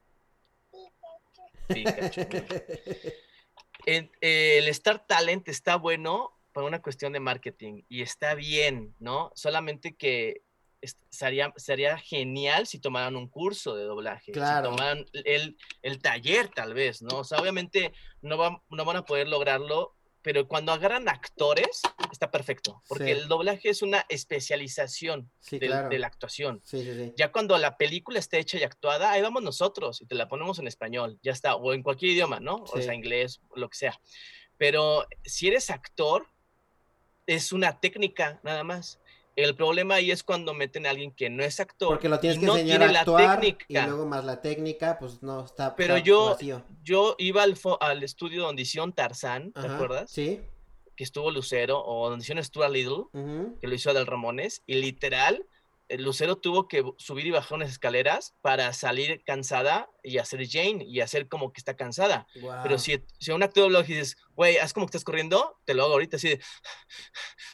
El, 3.87 4.68
Star 4.68 5.07
Talent 5.07 5.48
está 5.48 5.76
bueno 5.76 6.38
por 6.52 6.64
una 6.64 6.83
cuestión 6.83 7.12
de 7.12 7.20
marketing 7.20 7.83
y 7.88 8.02
está 8.02 8.35
bien, 8.35 8.94
¿no? 8.98 9.31
Solamente 9.35 9.96
que 9.96 10.42
sería, 11.11 11.52
sería 11.57 11.98
genial 11.98 12.66
si 12.66 12.78
tomaran 12.78 13.16
un 13.16 13.28
curso 13.28 13.76
de 13.76 13.85
doblaje, 13.85 14.33
claro. 14.33 14.70
si 14.70 14.76
tomaran 14.76 15.04
el, 15.12 15.57
el 15.83 16.00
taller 16.00 16.48
tal 16.48 16.74
vez, 16.74 17.02
¿no? 17.02 17.18
O 17.18 17.24
sea, 17.24 17.38
obviamente 17.40 17.92
no, 18.23 18.62
no 18.69 18.85
van 18.85 18.96
a 18.96 19.04
poder 19.04 19.29
lograrlo 19.29 19.98
pero 20.29 20.46
cuando 20.46 20.72
agarran 20.72 21.08
actores, 21.08 21.81
está 22.12 22.31
perfecto, 22.31 22.83
porque 22.87 23.06
Sí. 23.06 23.10
el 23.12 23.29
doblaje 23.29 23.70
es 23.70 23.81
una 23.81 24.04
especialización 24.10 25.31
Sí, 25.40 25.58
del- 25.58 25.70
claro. 25.70 25.88
de 25.88 25.98
la 25.98 26.06
actuación. 26.06 26.60
Sí. 26.66 27.14
Ya 27.16 27.33
cuando 27.33 27.56
la 27.56 27.79
película 27.79 28.18
está 28.18 28.37
hecha 28.37 28.58
y 28.58 28.62
actuada, 28.62 29.10
ahí 29.10 29.22
vamos 29.22 29.42
nosotros 29.42 30.02
y 30.02 30.06
te 30.06 30.14
la 30.14 30.29
ponemos 30.29 30.58
en 30.58 30.66
español, 30.66 31.18
ya 31.22 31.33
está, 31.33 31.54
o 31.56 31.72
en 31.72 31.83
cualquier 31.83 32.12
idioma, 32.12 32.40
¿no? 32.40 32.56
O 32.56 32.79
sea, 32.83 32.92
inglés, 32.92 33.40
lo 33.54 33.70
que 33.70 33.79
sea. 33.79 33.98
Pero 34.58 35.06
si 35.24 35.48
eres 35.48 35.70
actor, 35.70 36.26
es 37.26 37.50
una 37.50 37.81
técnica 37.81 38.38
nada 38.42 38.64
más. 38.64 38.98
El 39.40 39.54
problema 39.54 39.94
ahí 39.94 40.10
es 40.10 40.24
cuando 40.24 40.52
meten 40.52 40.84
a 40.84 40.90
alguien 40.90 41.12
que 41.12 41.30
no 41.30 41.44
es 41.44 41.60
actor 41.60 41.90
Porque 41.90 42.08
lo 42.08 42.18
tienes 42.18 42.38
y 42.38 42.40
que 42.40 42.46
no 42.46 42.56
enseñar 42.56 42.78
tiene 42.80 42.96
a 42.96 43.00
actuar 43.02 43.38
la 43.40 43.46
y 43.46 43.52
técnica. 43.52 43.86
luego 43.86 44.04
más 44.06 44.24
la 44.24 44.40
técnica, 44.42 44.98
pues 44.98 45.22
no, 45.22 45.44
está, 45.44 45.76
Pero 45.76 45.94
está 45.94 46.04
yo, 46.06 46.24
vacío. 46.30 46.62
yo 46.82 47.14
iba 47.18 47.44
al, 47.44 47.54
fo- 47.54 47.78
al 47.80 48.02
estudio 48.02 48.42
donde 48.42 48.62
hicieron 48.62 48.92
Tarzán, 48.92 49.52
¿te 49.52 49.60
Ajá, 49.60 49.76
acuerdas? 49.76 50.10
Sí. 50.10 50.40
Que 50.96 51.04
estuvo 51.04 51.30
Lucero, 51.30 51.80
o 51.84 52.10
donde 52.10 52.24
hicieron 52.24 52.42
Stuart 52.42 52.72
Little, 52.72 53.04
que 53.60 53.68
lo 53.68 53.74
hizo 53.76 53.90
Adel 53.90 54.06
Ramones, 54.08 54.62
y 54.66 54.74
literal, 54.74 55.46
Lucero 55.90 56.36
tuvo 56.36 56.68
que 56.68 56.84
subir 56.98 57.26
y 57.26 57.30
bajar 57.30 57.56
unas 57.56 57.70
escaleras 57.70 58.34
para 58.42 58.72
salir 58.74 59.22
cansada 59.24 59.88
y 60.02 60.18
hacer 60.18 60.46
Jane 60.48 60.84
y 60.84 61.00
hacer 61.00 61.28
como 61.28 61.52
que 61.52 61.60
está 61.60 61.76
cansada. 61.76 62.26
Pero 62.62 62.78
si, 62.78 63.02
si 63.18 63.30
un 63.30 63.42
actor 63.42 63.62
de 63.64 63.70
doblaje 63.70 63.94
dices, 63.94 64.16
güey, 64.34 64.58
haz 64.58 64.72
como 64.74 64.86
que 64.86 64.90
estás 64.90 65.04
corriendo, 65.04 65.58
te 65.64 65.72
lo 65.74 65.84
hago 65.84 65.94
ahorita 65.94 66.16
así 66.16 66.28
de, 66.28 66.40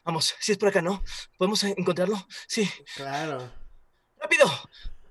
vamos, 0.05 0.35
si 0.41 0.53
es 0.53 0.59
por 0.59 0.68
acá, 0.70 0.82
¿no? 0.82 1.03
¿Podemos 1.39 1.62
encontrarlo? 1.64 2.16
Sí, 2.49 2.68
Claro. 2.97 3.53
rápido. 4.16 4.47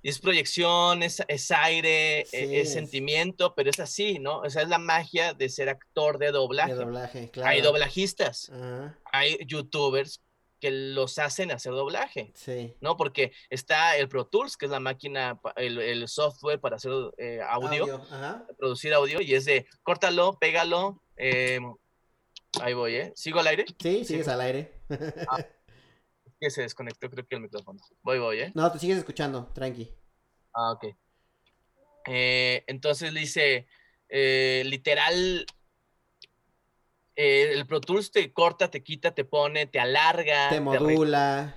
Y 0.06 0.10
es 0.10 0.20
proyección, 0.20 1.02
es, 1.02 1.24
es 1.30 1.50
aire, 1.52 2.22
e- 2.22 2.26
Sí, 2.26 2.38
es, 2.38 2.68
es- 2.68 2.74
sentimiento, 2.74 3.56
pero 3.56 3.70
es 3.70 3.80
así, 3.80 4.20
¿no? 4.20 4.40
O 4.40 4.50
sea, 4.50 4.64
es 4.64 4.68
la 4.68 4.78
magia 4.78 5.34
de 5.34 5.48
ser 5.48 5.70
actor 5.70 6.18
de 6.18 6.32
doblaje. 6.32 6.74
De 6.74 6.80
doblaje, 6.84 7.30
claro. 7.32 7.50
Hay 7.50 7.62
doblajistas, 7.62 8.52
hay 9.14 9.38
youtubers 9.48 10.20
que 10.64 10.72
los 10.72 11.20
hacen 11.20 11.52
hacer 11.52 11.74
doblaje. 11.74 12.32
sí. 12.36 12.74
¿no? 12.80 12.96
Porque 12.96 13.34
está 13.50 13.98
el 13.98 14.08
Pro 14.08 14.26
Tools, 14.28 14.56
que 14.56 14.66
es 14.68 14.72
la 14.72 14.80
máquina, 14.80 15.42
el, 15.58 15.78
el 15.78 16.08
software 16.08 16.62
para 16.62 16.78
hacer 16.78 16.94
eh, 17.18 17.42
audio, 17.46 17.96
Ajá. 18.10 18.48
producir 18.58 18.94
audio, 18.94 19.20
y 19.20 19.34
es 19.34 19.44
de 19.44 19.66
córtalo, 19.84 20.40
pégalo. 20.40 21.02
eh, 21.18 21.60
ahí 22.62 22.74
voy, 22.74 22.96
¿eh? 22.96 23.12
¿Sigo 23.14 23.42
al 23.42 23.48
aire? 23.48 23.66
Sí, 23.78 24.06
sigues 24.06 24.30
al 24.30 24.40
aire. 24.40 24.72
Que 26.40 26.50
se 26.50 26.62
desconectó, 26.62 27.10
creo 27.10 27.28
que 27.28 27.36
el 27.36 27.42
micrófono. 27.42 27.80
Voy, 28.02 28.20
voy, 28.20 28.40
¿eh? 28.40 28.52
No, 28.56 28.72
te 28.72 28.80
sigues 28.80 28.98
escuchando, 28.98 29.52
tranqui. 29.54 29.92
Ah, 30.54 30.72
ok. 30.72 30.86
Eh, 32.08 32.64
entonces 32.68 33.12
le 33.12 33.20
dice, 33.20 33.68
eh, 34.08 34.64
literal, 34.66 35.46
eh, 37.16 37.52
el 37.54 37.66
Pro 37.68 37.80
Tools 37.82 38.12
te 38.12 38.32
corta, 38.34 38.70
te 38.70 38.84
quita, 38.84 39.14
te 39.14 39.26
pone, 39.26 39.66
te 39.68 39.80
alarga, 39.80 40.50
Te 40.50 40.60
modula. 40.60 41.56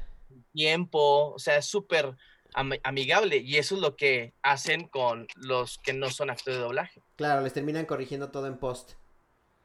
tiempo, 0.53 1.33
o 1.35 1.39
sea, 1.39 1.57
es 1.59 1.67
súper 1.67 2.15
am- 2.55 2.73
amigable 2.83 3.37
y 3.39 3.57
eso 3.57 3.75
es 3.77 3.81
lo 3.81 3.97
que 3.97 4.35
hacen 4.43 4.89
con 4.89 5.27
los 5.37 5.79
que 5.79 5.93
no 5.93 6.11
son 6.11 6.31
actores 6.31 6.59
de 6.59 6.65
doblaje. 6.65 7.03
Claro, 7.17 7.43
les 7.43 7.53
terminan 7.53 7.87
corrigiendo 7.87 8.31
todo 8.31 8.47
en 8.47 8.59
post. 8.59 8.93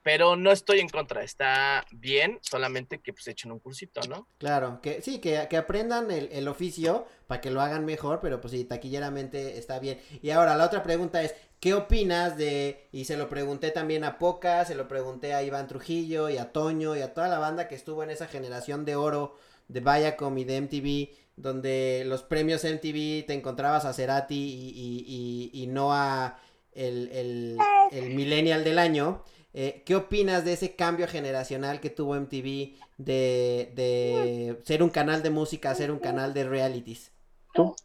Pero 0.04 0.36
no 0.36 0.52
estoy 0.52 0.80
en 0.80 0.90
contra, 0.90 1.24
está 1.24 1.86
bien, 1.92 2.40
solamente 2.42 3.00
que 3.00 3.14
pues 3.14 3.28
echen 3.28 3.52
un 3.52 3.60
cursito, 3.60 4.02
¿no? 4.10 4.28
Claro, 4.40 4.80
que 4.82 5.02
sí, 5.02 5.20
que, 5.20 5.46
que 5.48 5.58
aprendan 5.58 6.10
el, 6.10 6.30
el 6.32 6.48
oficio 6.48 7.06
para 7.28 7.40
que 7.40 7.52
lo 7.52 7.62
hagan 7.62 7.86
mejor, 7.86 8.20
pero 8.20 8.42
pues 8.42 8.52
sí, 8.54 8.66
taquilleramente 8.66 9.60
está 9.60 9.78
bien. 9.78 10.00
Y 10.24 10.32
ahora 10.32 10.56
la 10.58 10.66
otra 10.66 10.82
pregunta 10.82 11.22
es, 11.22 11.36
¿qué 11.60 11.76
opinas 11.76 12.36
de, 12.36 12.88
y 12.92 13.06
se 13.06 13.16
lo 13.16 13.30
pregunté 13.30 13.70
también 13.70 14.04
a 14.04 14.18
Poca, 14.18 14.66
se 14.66 14.74
lo 14.74 14.88
pregunté 14.88 15.36
a 15.36 15.44
Iván 15.44 15.68
Trujillo 15.68 16.30
y 16.30 16.38
a 16.38 16.52
Toño 16.52 16.96
y 16.98 17.02
a 17.02 17.14
toda 17.14 17.28
la 17.28 17.38
banda 17.38 17.68
que 17.68 17.76
estuvo 17.76 18.02
en 18.02 18.10
esa 18.10 18.26
generación 18.28 18.86
de 18.86 18.96
oro 18.96 19.36
de 19.68 19.82
Viacom 19.82 20.36
y 20.40 20.44
de 20.46 20.58
MTV, 20.58 21.10
donde 21.36 22.04
los 22.08 22.24
premios 22.24 22.64
MTV 22.66 23.26
te 23.28 23.34
encontrabas 23.34 23.86
a 23.86 23.94
Cerati 23.94 24.36
y, 24.36 24.70
y- 24.70 25.52
y- 25.54 25.64
y 25.64 25.68
no 25.68 25.94
a 25.94 26.40
el, 26.74 27.10
el, 27.12 27.58
el 27.92 28.16
millennial 28.16 28.64
del 28.64 28.80
año? 28.80 29.24
Eh, 29.54 29.84
¿Qué 29.86 29.96
opinas 29.96 30.46
de 30.46 30.54
ese 30.54 30.76
cambio 30.76 31.08
generacional 31.08 31.82
que 31.82 31.90
tuvo 31.90 32.16
MTV 32.16 32.78
de, 32.98 33.72
de 33.76 34.58
ser 34.64 34.82
un 34.82 34.90
canal 34.90 35.22
de 35.24 35.30
música 35.30 35.72
a 35.72 35.76
ser 35.76 35.92
un 35.92 36.00
canal 36.00 36.34
de 36.34 36.46
realities? 36.46 37.12
¿Tú? 37.54 37.76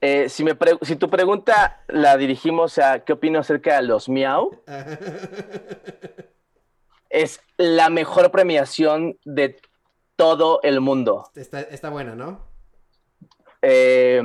Eh, 0.00 0.28
si, 0.28 0.44
me 0.44 0.54
pre- 0.54 0.78
si 0.82 0.94
tu 0.94 1.10
pregunta 1.10 1.82
la 1.88 2.16
dirigimos 2.16 2.78
a 2.78 3.00
qué 3.00 3.14
opino 3.14 3.40
acerca 3.40 3.76
de 3.76 3.82
los 3.82 4.08
Miau, 4.08 4.62
es 7.10 7.40
la 7.56 7.90
mejor 7.90 8.30
premiación 8.30 9.18
de 9.24 9.56
todo 10.14 10.60
el 10.62 10.80
mundo. 10.80 11.28
está, 11.34 11.62
está 11.62 11.90
buena, 11.90 12.14
¿no? 12.14 12.46
Eh, 13.62 14.22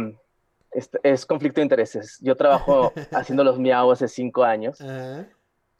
es, 0.72 0.91
es 1.01 1.26
conflicto 1.26 1.59
de 1.59 1.64
intereses. 1.66 2.20
Yo 2.22 2.36
trabajo 2.36 2.93
haciendo 3.11 3.43
los 3.43 3.57
Miau 3.57 3.91
hace 3.91 4.07
cinco 4.07 4.43
años. 4.43 4.80
Ajá. 4.80 5.28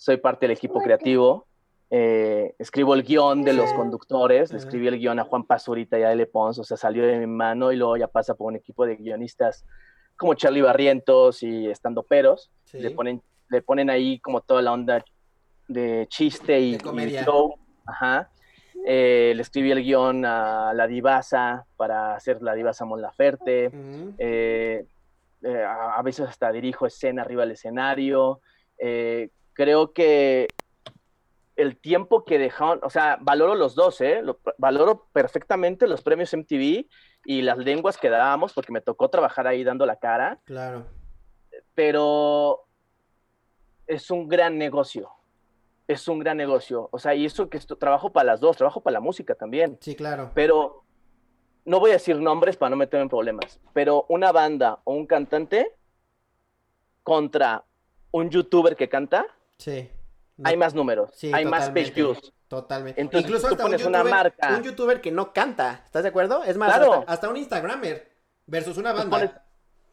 Soy 0.04 0.18
parte 0.18 0.46
del 0.48 0.52
equipo 0.58 0.82
creativo. 0.82 1.48
eh, 1.90 2.56
escribo 2.60 2.94
el 2.94 3.04
guion 3.04 3.46
de 3.46 3.54
los 3.54 3.72
conductores. 3.72 4.52
Le 4.52 4.58
escribí 4.58 4.88
el 4.88 5.00
guion 5.00 5.18
a 5.20 5.24
Juan 5.24 5.46
Pazurita 5.46 5.98
y 5.98 6.04
a 6.04 6.12
L. 6.12 6.26
Pons. 6.26 6.60
O 6.60 6.64
sea, 6.66 6.76
salió 6.76 7.08
de 7.08 7.18
mi 7.20 7.28
mano 7.28 7.72
y 7.72 7.78
luego 7.78 7.96
ya 7.96 8.08
pasa 8.10 8.34
por 8.36 8.48
un 8.48 8.58
equipo 8.58 8.86
de 8.86 8.98
guionistas 8.98 9.64
como 10.18 10.34
Charlie 10.34 10.62
Barrientos 10.62 11.42
y 11.42 11.70
estando 11.70 12.04
peros. 12.04 12.52
Sí. 12.66 12.80
le 12.80 12.92
ponen, 12.92 13.22
le 13.48 13.62
ponen 13.62 13.90
ahí 13.90 14.20
como 14.20 14.42
toda 14.42 14.62
la 14.62 14.74
onda 14.74 15.06
de 15.70 16.06
chiste 16.10 16.60
y, 16.60 16.74
De 16.74 16.80
comedia. 16.84 17.22
y 17.22 17.24
show. 17.24 17.56
Ajá. 17.86 18.30
Eh, 18.86 19.32
le 19.34 19.42
escribí 19.42 19.72
el 19.72 19.84
guion 19.84 20.26
a 20.26 20.74
la 20.74 20.86
divasa 20.86 21.66
para 21.78 22.14
hacer 22.16 22.42
la 22.42 22.56
divasa 22.56 22.84
Mon 22.84 23.02
Laferte. 23.02 23.72
Eh, 24.18 24.86
eh, 25.44 25.64
a, 25.64 25.94
a 25.98 26.02
veces 26.02 26.28
hasta 26.28 26.52
dirijo 26.52 26.88
escena 26.88 27.22
arriba 27.22 27.44
del 27.44 27.52
escenario. 27.52 28.42
Creo 29.54 29.94
que 29.94 30.48
el 31.56 31.78
tiempo 31.78 32.26
que 32.26 32.40
dejaron, 32.40 32.80
o 32.84 32.90
sea, 32.90 33.18
valoro 33.22 33.54
los 33.56 33.76
dos, 33.76 34.02
¿eh? 34.02 34.22
Lo- 34.24 34.40
valoro 34.58 35.08
perfectamente 35.14 35.88
los 35.88 36.02
premios 36.02 36.34
MTV 36.34 36.88
y 37.26 37.42
las 37.44 37.58
lenguas 37.60 37.98
que 37.98 38.10
dábamos, 38.10 38.54
porque 38.54 38.72
me 38.72 38.82
tocó 38.82 39.10
trabajar 39.10 39.46
ahí 39.48 39.64
dando 39.64 39.86
la 39.86 39.98
cara 39.98 40.40
Claro. 40.46 40.86
pero 41.76 42.66
es 43.88 44.10
un 44.10 44.28
gran 44.28 44.58
negocio. 44.58 45.10
Es 45.88 46.08
un 46.08 46.20
gran 46.20 46.38
negocio. 46.38 46.88
O 46.92 46.98
sea, 47.00 47.14
y 47.14 47.26
eso 47.26 47.50
que 47.50 47.58
esto, 47.58 47.76
trabajo 47.76 48.12
para 48.12 48.26
las 48.26 48.40
dos, 48.40 48.56
trabajo 48.58 48.82
para 48.82 48.94
la 48.94 49.00
música 49.02 49.36
también. 49.36 49.78
Sí, 49.82 49.96
claro. 49.96 50.32
Pero 50.34 50.84
no 51.66 51.80
voy 51.80 51.92
a 51.92 51.94
decir 51.94 52.16
nombres 52.20 52.58
para 52.58 52.70
no 52.72 52.78
meterme 52.78 53.04
en 53.04 53.10
problemas. 53.10 53.60
Pero 53.74 54.06
una 54.10 54.32
banda 54.32 54.80
o 54.86 54.94
un 54.94 55.06
cantante 55.06 55.76
contra 57.04 57.64
un 58.12 58.30
youtuber 58.30 58.76
que 58.76 58.88
canta, 58.90 59.26
Sí. 59.58 59.90
No- 60.38 60.50
hay 60.50 60.58
más 60.58 60.74
números, 60.74 61.12
sí, 61.14 61.32
hay 61.34 61.46
más 61.46 61.70
page 61.70 61.92
totalmente, 61.92 62.02
views. 62.02 62.34
Totalmente. 62.48 63.02
Entonces, 63.02 63.28
Incluso 63.30 63.48
tú 63.48 63.54
hasta 63.54 63.64
un 63.66 63.72
pones 63.72 63.86
una 63.86 63.98
youtuber, 64.00 64.14
marca. 64.16 64.56
un 64.58 64.64
youtuber 64.64 65.02
que 65.02 65.12
no 65.12 65.34
canta, 65.34 65.82
¿estás 65.86 66.04
de 66.04 66.10
acuerdo? 66.10 66.44
Es 66.44 66.58
más, 66.58 66.76
Claro. 66.76 66.94
hasta, 66.94 67.12
hasta 67.14 67.30
un 67.30 67.38
Instagramer 67.38 68.12
versus 68.46 68.78
una 68.78 68.92
Tú 68.92 68.98
banda. 68.98 69.18
pones- 69.18 69.32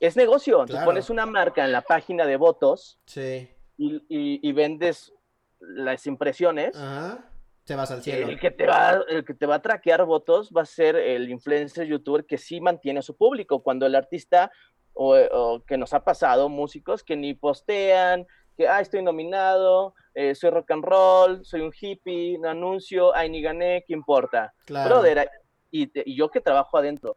Es 0.00 0.16
negocio. 0.16 0.60
Tú 0.64 0.72
Claro. 0.72 0.86
pones 0.86 1.10
una 1.10 1.26
marca 1.26 1.62
en 1.62 1.72
la 1.72 1.82
página 1.82 2.24
de 2.24 2.36
votos 2.36 2.98
Sí. 3.04 3.50
y, 3.76 3.96
y- 4.08 4.40
y 4.48 4.52
vendes 4.52 5.12
las 5.60 6.06
impresiones. 6.06 6.74
Ajá. 6.74 7.26
Te 7.64 7.74
vas 7.76 7.90
al 7.90 8.02
cielo. 8.02 8.28
El 8.28 8.40
que, 8.40 8.50
te 8.50 8.66
va, 8.66 9.02
el 9.08 9.26
que 9.26 9.34
te 9.34 9.44
va 9.44 9.56
a 9.56 9.62
traquear 9.62 10.04
votos 10.06 10.50
va 10.56 10.62
a 10.62 10.66
ser 10.66 10.96
el 10.96 11.28
influencer 11.28 11.86
youtuber 11.86 12.24
que 12.24 12.38
sí 12.38 12.62
mantiene 12.62 13.00
a 13.00 13.02
su 13.02 13.14
público. 13.14 13.62
Cuando 13.62 13.84
el 13.84 13.94
artista, 13.94 14.50
o, 14.94 15.14
o 15.16 15.62
que 15.66 15.76
nos 15.76 15.92
ha 15.92 16.02
pasado, 16.02 16.48
músicos 16.48 17.04
que 17.04 17.14
ni 17.16 17.34
postean, 17.34 18.26
que, 18.56 18.68
ah, 18.68 18.80
estoy 18.80 19.02
nominado, 19.02 19.94
eh, 20.14 20.34
soy 20.34 20.50
rock 20.50 20.70
and 20.72 20.84
roll, 20.84 21.44
soy 21.44 21.60
un 21.60 21.72
hippie, 21.78 22.38
no 22.38 22.48
anuncio, 22.50 23.14
ay, 23.14 23.30
ni 23.30 23.40
gané, 23.42 23.84
¿qué 23.86 23.92
importa? 23.94 24.52
Claro. 24.66 24.88
Brother, 24.96 25.30
y, 25.70 25.86
te- 25.86 26.02
y 26.04 26.16
yo 26.16 26.30
que 26.30 26.40
trabajo 26.40 26.76
adentro, 26.78 27.16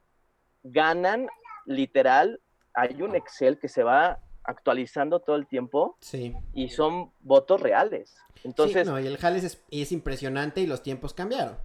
ganan 0.63 1.27
literal, 1.65 2.39
hay 2.73 3.01
un 3.01 3.15
Excel 3.15 3.59
que 3.59 3.67
se 3.67 3.83
va 3.83 4.19
actualizando 4.43 5.21
todo 5.21 5.35
el 5.37 5.47
tiempo 5.47 5.97
Sí. 6.01 6.33
y 6.53 6.69
son 6.69 7.11
votos 7.21 7.61
reales. 7.61 8.15
Entonces, 8.43 8.85
sí, 8.85 8.91
no, 8.91 8.99
y 8.99 9.07
el 9.07 9.17
Jales 9.17 9.43
es, 9.43 9.63
es 9.71 9.91
impresionante 9.91 10.59
y 10.61 10.67
los 10.67 10.83
tiempos 10.83 11.13
cambiaron. 11.13 11.57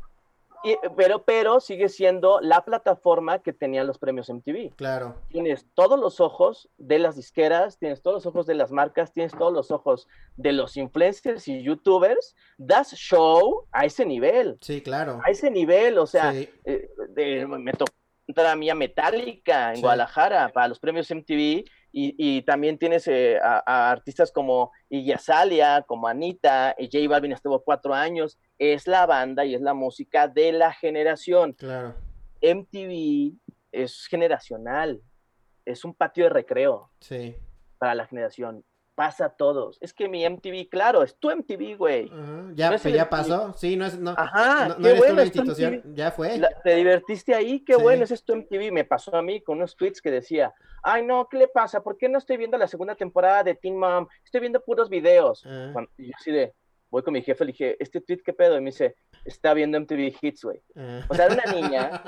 Y- 0.64 0.76
pero, 0.96 1.22
pero 1.24 1.60
sigue 1.60 1.88
siendo 1.88 2.40
la 2.40 2.64
plataforma 2.64 3.38
que 3.40 3.52
tenían 3.52 3.86
los 3.86 3.98
premios 3.98 4.28
MTV. 4.28 4.70
Claro. 4.76 5.14
Tienes 5.28 5.66
todos 5.74 5.98
los 5.98 6.20
ojos 6.20 6.68
de 6.78 6.98
las 6.98 7.14
disqueras, 7.16 7.78
tienes 7.78 8.02
todos 8.02 8.16
los 8.16 8.26
ojos 8.26 8.46
de 8.46 8.54
las 8.54 8.72
marcas, 8.72 9.12
tienes 9.12 9.32
todos 9.32 9.52
los 9.52 9.70
ojos 9.70 10.08
de 10.36 10.52
los 10.52 10.76
influencers 10.76 11.46
y 11.48 11.62
youtubers. 11.62 12.34
Das 12.56 12.92
show 12.94 13.66
a 13.70 13.84
ese 13.84 14.04
nivel, 14.04 14.58
Sí, 14.60 14.82
claro. 14.82 15.20
a 15.24 15.30
ese 15.30 15.50
nivel. 15.50 15.96
O 15.98 16.06
sea, 16.06 16.32
Sí. 16.32 16.48
eh, 16.64 16.90
de- 17.10 17.46
me 17.46 17.72
tocó 17.72 17.92
entrar 18.26 18.48
a 18.48 18.56
mí 18.56 18.68
a 18.68 18.74
Metallica 18.74 19.70
en 19.70 19.76
Sí. 19.76 19.82
Guadalajara 19.82 20.48
para 20.50 20.68
los 20.68 20.78
premios 20.80 21.10
MTV 21.10 21.64
Y, 22.00 22.42
también 22.42 22.78
tienes 22.78 23.08
eh, 23.08 23.38
a, 23.42 23.90
artistas 23.90 24.30
como 24.30 24.70
Iyasalia, 24.88 25.84
como 25.86 26.06
Anita, 26.06 26.74
y 26.78 26.86
J 26.86 27.08
Balvin 27.08 27.32
estuvo 27.32 27.64
cuatro 27.64 27.92
años. 27.92 28.38
Es 28.58 28.86
la 28.86 29.04
banda 29.06 29.44
y 29.44 29.54
es 29.54 29.60
la 29.60 29.74
música 29.74 30.28
de 30.28 30.52
la 30.52 30.72
generación. 30.72 31.54
Claro. 31.54 31.96
MTV 32.40 33.36
es 33.72 34.06
generacional, 34.06 35.02
es 35.64 35.84
un 35.84 35.94
patio 35.94 36.24
de 36.24 36.30
recreo. 36.30 36.90
Sí. 37.00 37.34
Para 37.78 37.94
la 37.94 38.06
generación 38.06 38.64
pasa 38.98 39.26
a 39.26 39.28
todos. 39.28 39.78
Es 39.80 39.94
que 39.94 40.08
mi 40.08 40.28
MTV, 40.28 40.68
claro, 40.68 41.04
es 41.04 41.14
tu 41.20 41.30
MTV, 41.30 41.76
güey. 41.76 42.10
Ya, 42.56 42.70
pues 42.70 42.82
ya 42.82 43.08
pasó. 43.08 43.52
Sí, 43.52 43.76
no 43.76 43.86
es, 43.86 43.96
no, 43.96 44.12
Ajá, 44.18 44.74
no, 44.76 44.88
eres 44.88 44.98
bueno, 44.98 45.22
institución. 45.22 45.84
Ya 45.94 46.10
fue. 46.10 46.40
te 46.64 46.74
divertiste 46.74 47.32
ahí, 47.32 47.60
qué 47.60 47.76
bueno, 47.76 48.02
ese 48.02 48.14
es 48.14 48.24
tu 48.24 48.34
MTV. 48.34 48.72
Me 48.72 48.82
pasó 48.82 49.14
a 49.14 49.22
mí 49.22 49.40
con 49.40 49.58
unos 49.58 49.76
tweets 49.76 50.02
que 50.02 50.10
decía, 50.10 50.52
ay, 50.82 51.06
no, 51.06 51.28
¿qué 51.30 51.36
le 51.36 51.46
pasa? 51.46 51.80
¿Por 51.80 51.96
qué 51.96 52.08
no 52.08 52.18
estoy 52.18 52.38
viendo 52.38 52.58
la 52.58 52.66
segunda 52.66 52.96
temporada 52.96 53.44
de 53.44 53.54
Teen 53.54 53.78
Mom? 53.78 54.08
Estoy 54.24 54.40
viendo 54.40 54.64
puros 54.64 54.88
videos. 54.88 55.46
Y 55.96 56.08
yo 56.08 56.12
así 56.18 56.32
de, 56.32 56.52
voy 56.90 57.02
con 57.02 57.12
mi 57.12 57.22
jefe, 57.22 57.44
le 57.44 57.52
dije, 57.52 57.76
¿este 57.78 58.00
tweet 58.00 58.20
qué 58.24 58.32
pedo? 58.32 58.56
Y 58.56 58.60
me 58.60 58.70
dice, 58.70 58.96
está 59.24 59.54
viendo 59.54 59.78
MTV 59.80 60.14
Hits, 60.20 60.44
güey. 60.44 60.60
O 61.08 61.14
sea, 61.14 61.26
era 61.26 61.34
una 61.34 61.52
niña 61.52 62.02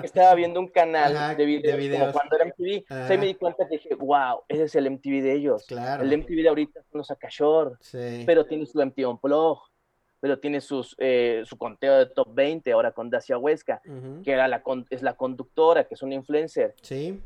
que 0.00 0.06
estaba 0.06 0.34
viendo 0.34 0.60
un 0.60 0.68
canal 0.68 1.36
de, 1.36 1.44
videos, 1.44 2.00
como 2.00 2.12
cuando 2.12 2.36
era 2.36 2.46
MTV. 2.46 2.84
O 2.90 3.06
sea, 3.06 3.14
y 3.14 3.18
me 3.18 3.26
di 3.26 3.34
cuenta 3.34 3.66
que 3.68 3.76
dije, 3.76 3.94
wow, 3.94 4.42
ese 4.48 4.64
es 4.64 4.74
el 4.74 4.90
MTV 4.90 5.22
de 5.22 5.32
ellos. 5.32 5.64
Claro. 5.66 6.02
El 6.02 6.18
MTV 6.18 6.42
de 6.42 6.48
ahorita 6.48 6.82
son 6.90 6.98
los 6.98 7.10
Akashor, 7.10 7.78
sí. 7.80 8.24
pero 8.26 8.46
tiene 8.46 8.66
su 8.66 8.78
MTV 8.84 9.08
Unplugged, 9.08 9.72
pero 10.20 10.38
tiene 10.38 10.60
sus, 10.60 10.94
eh, 10.98 11.42
su 11.44 11.56
conteo 11.56 11.98
de 11.98 12.06
top 12.06 12.28
20 12.34 12.70
ahora 12.72 12.92
con 12.92 13.10
Dacia 13.10 13.38
Huesca, 13.38 13.80
que 14.22 14.30
era 14.30 14.46
la, 14.46 14.62
es 14.90 15.02
la 15.02 15.14
conductora, 15.14 15.84
que 15.84 15.94
es 15.94 16.02
una 16.02 16.14
influencer. 16.14 16.74
Sí. 16.82 17.20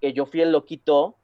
Que 0.00 0.12
yo 0.12 0.26
fui 0.26 0.42
el 0.42 0.52
loquito 0.52 1.16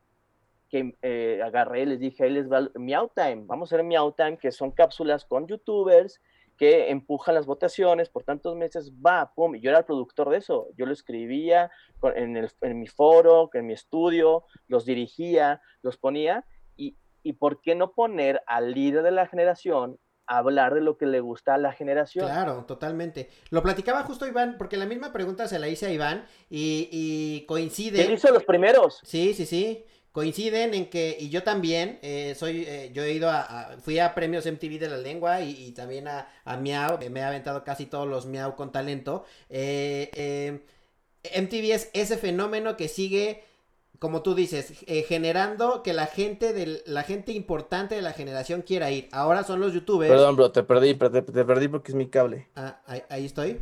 que 0.72 0.96
eh, 1.02 1.38
agarré, 1.44 1.84
les 1.84 2.00
dije, 2.00 2.24
ahí 2.24 2.30
les 2.30 2.50
va 2.50 2.66
Meow 2.74 3.12
Time, 3.14 3.42
vamos 3.44 3.70
a 3.70 3.74
hacer 3.74 3.84
Meow 3.84 4.12
Time, 4.12 4.38
que 4.38 4.50
son 4.50 4.70
cápsulas 4.70 5.26
con 5.26 5.46
youtubers 5.46 6.18
que 6.56 6.90
empujan 6.90 7.34
las 7.34 7.44
votaciones 7.44 8.08
por 8.08 8.24
tantos 8.24 8.56
meses, 8.56 8.90
va, 8.90 9.34
pum, 9.34 9.54
y 9.54 9.60
yo 9.60 9.68
era 9.68 9.80
el 9.80 9.84
productor 9.84 10.30
de 10.30 10.38
eso, 10.38 10.68
yo 10.74 10.86
lo 10.86 10.94
escribía 10.94 11.70
en, 12.16 12.38
el, 12.38 12.50
en 12.62 12.80
mi 12.80 12.86
foro, 12.86 13.50
en 13.52 13.66
mi 13.66 13.74
estudio, 13.74 14.46
los 14.66 14.86
dirigía, 14.86 15.60
los 15.82 15.98
ponía, 15.98 16.46
y, 16.74 16.96
y 17.22 17.34
¿por 17.34 17.60
qué 17.60 17.74
no 17.74 17.92
poner 17.92 18.40
al 18.46 18.72
líder 18.72 19.02
de 19.02 19.10
la 19.10 19.26
generación 19.26 19.98
a 20.26 20.38
hablar 20.38 20.72
de 20.72 20.80
lo 20.80 20.96
que 20.96 21.04
le 21.04 21.20
gusta 21.20 21.54
a 21.54 21.58
la 21.58 21.72
generación. 21.72 22.24
Claro, 22.26 22.64
totalmente. 22.64 23.28
Lo 23.50 23.60
platicaba 23.60 24.04
justo 24.04 24.26
Iván, 24.26 24.54
porque 24.56 24.76
la 24.76 24.86
misma 24.86 25.12
pregunta 25.12 25.48
se 25.48 25.58
la 25.58 25.68
hice 25.68 25.86
a 25.86 25.92
Iván 25.92 26.24
y, 26.48 26.88
y 26.92 27.44
coincide. 27.46 28.02
Él 28.02 28.12
hizo 28.12 28.32
los 28.32 28.44
primeros. 28.44 29.00
Sí, 29.02 29.34
sí, 29.34 29.44
sí 29.44 29.84
coinciden 30.12 30.74
en 30.74 30.86
que, 30.90 31.16
y 31.18 31.30
yo 31.30 31.42
también, 31.42 31.98
eh, 32.02 32.34
soy, 32.38 32.64
eh, 32.66 32.90
yo 32.92 33.02
he 33.02 33.12
ido 33.12 33.30
a, 33.30 33.76
fui 33.82 33.98
a 33.98 34.14
premios 34.14 34.44
MTV 34.44 34.78
de 34.78 34.88
la 34.88 34.98
lengua 34.98 35.40
y, 35.40 35.72
también 35.72 36.06
a, 36.06 36.28
a, 36.44 36.56
Miau, 36.58 36.98
me 37.10 37.20
he 37.20 37.24
aventado 37.24 37.64
casi 37.64 37.86
todos 37.86 38.06
los 38.06 38.26
Miau 38.26 38.54
con 38.54 38.70
talento. 38.70 39.24
Eh, 39.48 40.60
MTV 41.24 41.72
es 41.72 41.90
ese 41.94 42.18
fenómeno 42.18 42.76
que 42.76 42.88
sigue, 42.88 43.44
como 43.98 44.22
tú 44.22 44.34
dices, 44.34 44.74
generando 45.08 45.82
que 45.82 45.94
la 45.94 46.06
gente, 46.06 46.52
de, 46.52 46.82
la 46.84 47.04
gente 47.04 47.32
importante 47.32 47.94
de 47.94 48.02
la 48.02 48.12
generación 48.12 48.62
quiera 48.62 48.90
ir. 48.90 49.08
Ahora 49.12 49.44
son 49.44 49.60
los 49.60 49.72
youtubers. 49.72 50.10
Perdón, 50.10 50.36
bro, 50.36 50.52
te 50.52 50.62
perdí, 50.62 50.94
te, 50.94 51.22
te 51.22 51.44
perdí 51.44 51.68
porque 51.68 51.92
es 51.92 51.96
mi 51.96 52.08
cable. 52.08 52.48
Ah, 52.54 52.82
ahí 53.08 53.24
estoy. 53.24 53.60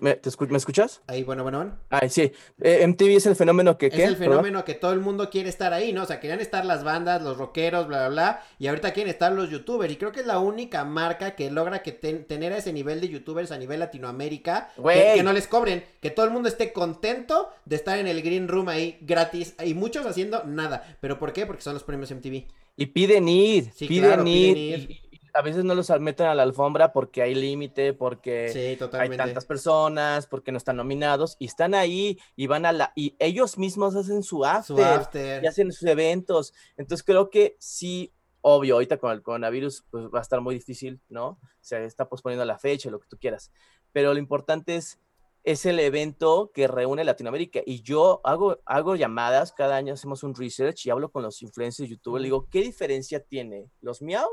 ¿Me, 0.00 0.20
escuchas? 0.56 1.02
Ahí, 1.06 1.24
bueno, 1.24 1.42
bueno. 1.42 1.76
Ay, 1.90 2.08
sí. 2.08 2.32
Eh, 2.60 2.86
MTV 2.86 3.16
es 3.16 3.26
el 3.26 3.36
fenómeno 3.36 3.76
que... 3.76 3.86
Es 3.86 3.98
el 3.98 4.16
fenómeno 4.16 4.64
que 4.64 4.74
todo 4.74 4.92
el 4.92 5.00
mundo 5.00 5.28
quiere 5.28 5.48
estar 5.48 5.72
ahí, 5.72 5.92
¿no? 5.92 6.04
O 6.04 6.06
sea, 6.06 6.20
querían 6.20 6.40
estar 6.40 6.64
las 6.64 6.84
bandas, 6.84 7.22
los 7.22 7.36
rockeros, 7.36 7.88
bla, 7.88 7.98
bla, 7.98 8.08
bla. 8.08 8.42
Y 8.58 8.68
ahorita 8.68 8.92
quieren 8.92 9.10
estar 9.10 9.32
los 9.32 9.50
youtubers. 9.50 9.92
Y 9.92 9.96
creo 9.96 10.12
que 10.12 10.20
es 10.20 10.26
la 10.26 10.38
única 10.38 10.84
marca 10.84 11.34
que 11.34 11.50
logra 11.50 11.82
que 11.82 11.92
tener 11.92 12.52
ese 12.52 12.72
nivel 12.72 13.00
de 13.00 13.08
youtubers 13.08 13.50
a 13.50 13.58
nivel 13.58 13.80
Latinoamérica. 13.80 14.70
Que, 14.76 15.12
que, 15.16 15.22
no 15.22 15.32
les 15.32 15.48
cobren. 15.48 15.84
Que 16.00 16.10
todo 16.10 16.26
el 16.26 16.32
mundo 16.32 16.48
esté 16.48 16.72
contento 16.72 17.50
de 17.64 17.76
estar 17.76 17.98
en 17.98 18.06
el 18.06 18.22
green 18.22 18.48
room 18.48 18.68
ahí 18.68 18.98
gratis. 19.00 19.54
Y 19.64 19.74
muchos 19.74 20.06
haciendo 20.06 20.44
nada. 20.44 20.96
¿Pero 21.00 21.18
por 21.18 21.32
qué? 21.32 21.46
Porque 21.46 21.62
son 21.62 21.74
los 21.74 21.82
premios 21.82 22.10
MTV. 22.10 22.44
Y 22.76 22.86
piden 22.86 23.28
ir. 23.28 23.72
piden, 23.78 24.26
ir 24.26 25.11
a 25.34 25.42
veces 25.42 25.64
no 25.64 25.74
los 25.74 25.90
meten 26.00 26.26
a 26.26 26.34
la 26.34 26.42
alfombra 26.42 26.92
porque 26.92 27.22
hay 27.22 27.34
límite, 27.34 27.92
porque 27.94 28.76
hay 28.92 29.16
tantas 29.16 29.44
personas, 29.44 30.26
porque 30.26 30.52
no 30.52 30.58
están 30.58 30.76
nominados 30.76 31.36
y 31.38 31.46
están 31.46 31.74
ahí 31.74 32.18
y 32.36 32.46
van 32.46 32.66
a 32.66 32.72
la 32.72 32.92
y 32.94 33.16
ellos 33.18 33.58
mismos 33.58 33.96
hacen 33.96 34.22
su 34.22 34.44
after, 34.44 35.42
y 35.42 35.46
hacen 35.46 35.72
sus 35.72 35.88
eventos. 35.88 36.52
Entonces 36.76 37.04
creo 37.04 37.30
que 37.30 37.56
sí, 37.58 38.12
obvio, 38.40 38.74
ahorita 38.74 38.98
con 38.98 39.12
el 39.12 39.22
coronavirus 39.22 39.84
pues 39.90 40.04
va 40.06 40.18
a 40.18 40.22
estar 40.22 40.40
muy 40.40 40.54
difícil, 40.54 41.00
¿no? 41.08 41.38
Se 41.60 41.84
está 41.84 42.08
posponiendo 42.08 42.44
la 42.44 42.58
fecha, 42.58 42.90
lo 42.90 43.00
que 43.00 43.08
tú 43.08 43.16
quieras. 43.18 43.52
Pero 43.92 44.12
lo 44.12 44.18
importante 44.18 44.76
es 44.76 44.98
es 45.44 45.66
el 45.66 45.80
evento 45.80 46.52
que 46.54 46.68
reúne 46.68 47.02
Latinoamérica. 47.02 47.62
Y 47.66 47.82
yo 47.82 48.20
hago, 48.22 48.60
hago 48.64 48.94
llamadas, 48.94 49.52
cada 49.52 49.74
año 49.74 49.94
hacemos 49.94 50.22
un 50.22 50.36
research 50.36 50.86
y 50.86 50.90
hablo 50.90 51.10
con 51.10 51.24
los 51.24 51.42
influencers 51.42 51.90
YouTube. 51.90 52.18
Le 52.18 52.24
digo, 52.24 52.46
¿qué 52.48 52.60
diferencia 52.60 53.18
tiene 53.18 53.68
los 53.80 54.02
Miau 54.02 54.28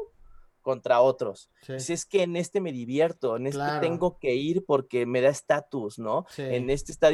contra 0.62 1.01
otros. 1.01 1.49
Si 1.78 1.93
es 1.93 2.05
que 2.05 2.24
en 2.24 2.36
este 2.36 2.62
me 2.62 2.72
divierto, 2.72 3.38
en 3.38 3.47
este 3.47 3.80
tengo 3.82 4.18
que 4.20 4.36
ir 4.36 4.66
porque 4.66 5.05
me 5.05 5.22
da 5.22 5.30
estatus, 5.30 5.99
¿no? 5.99 6.26
En 6.38 6.70
este 6.70 6.91
está 6.91 7.10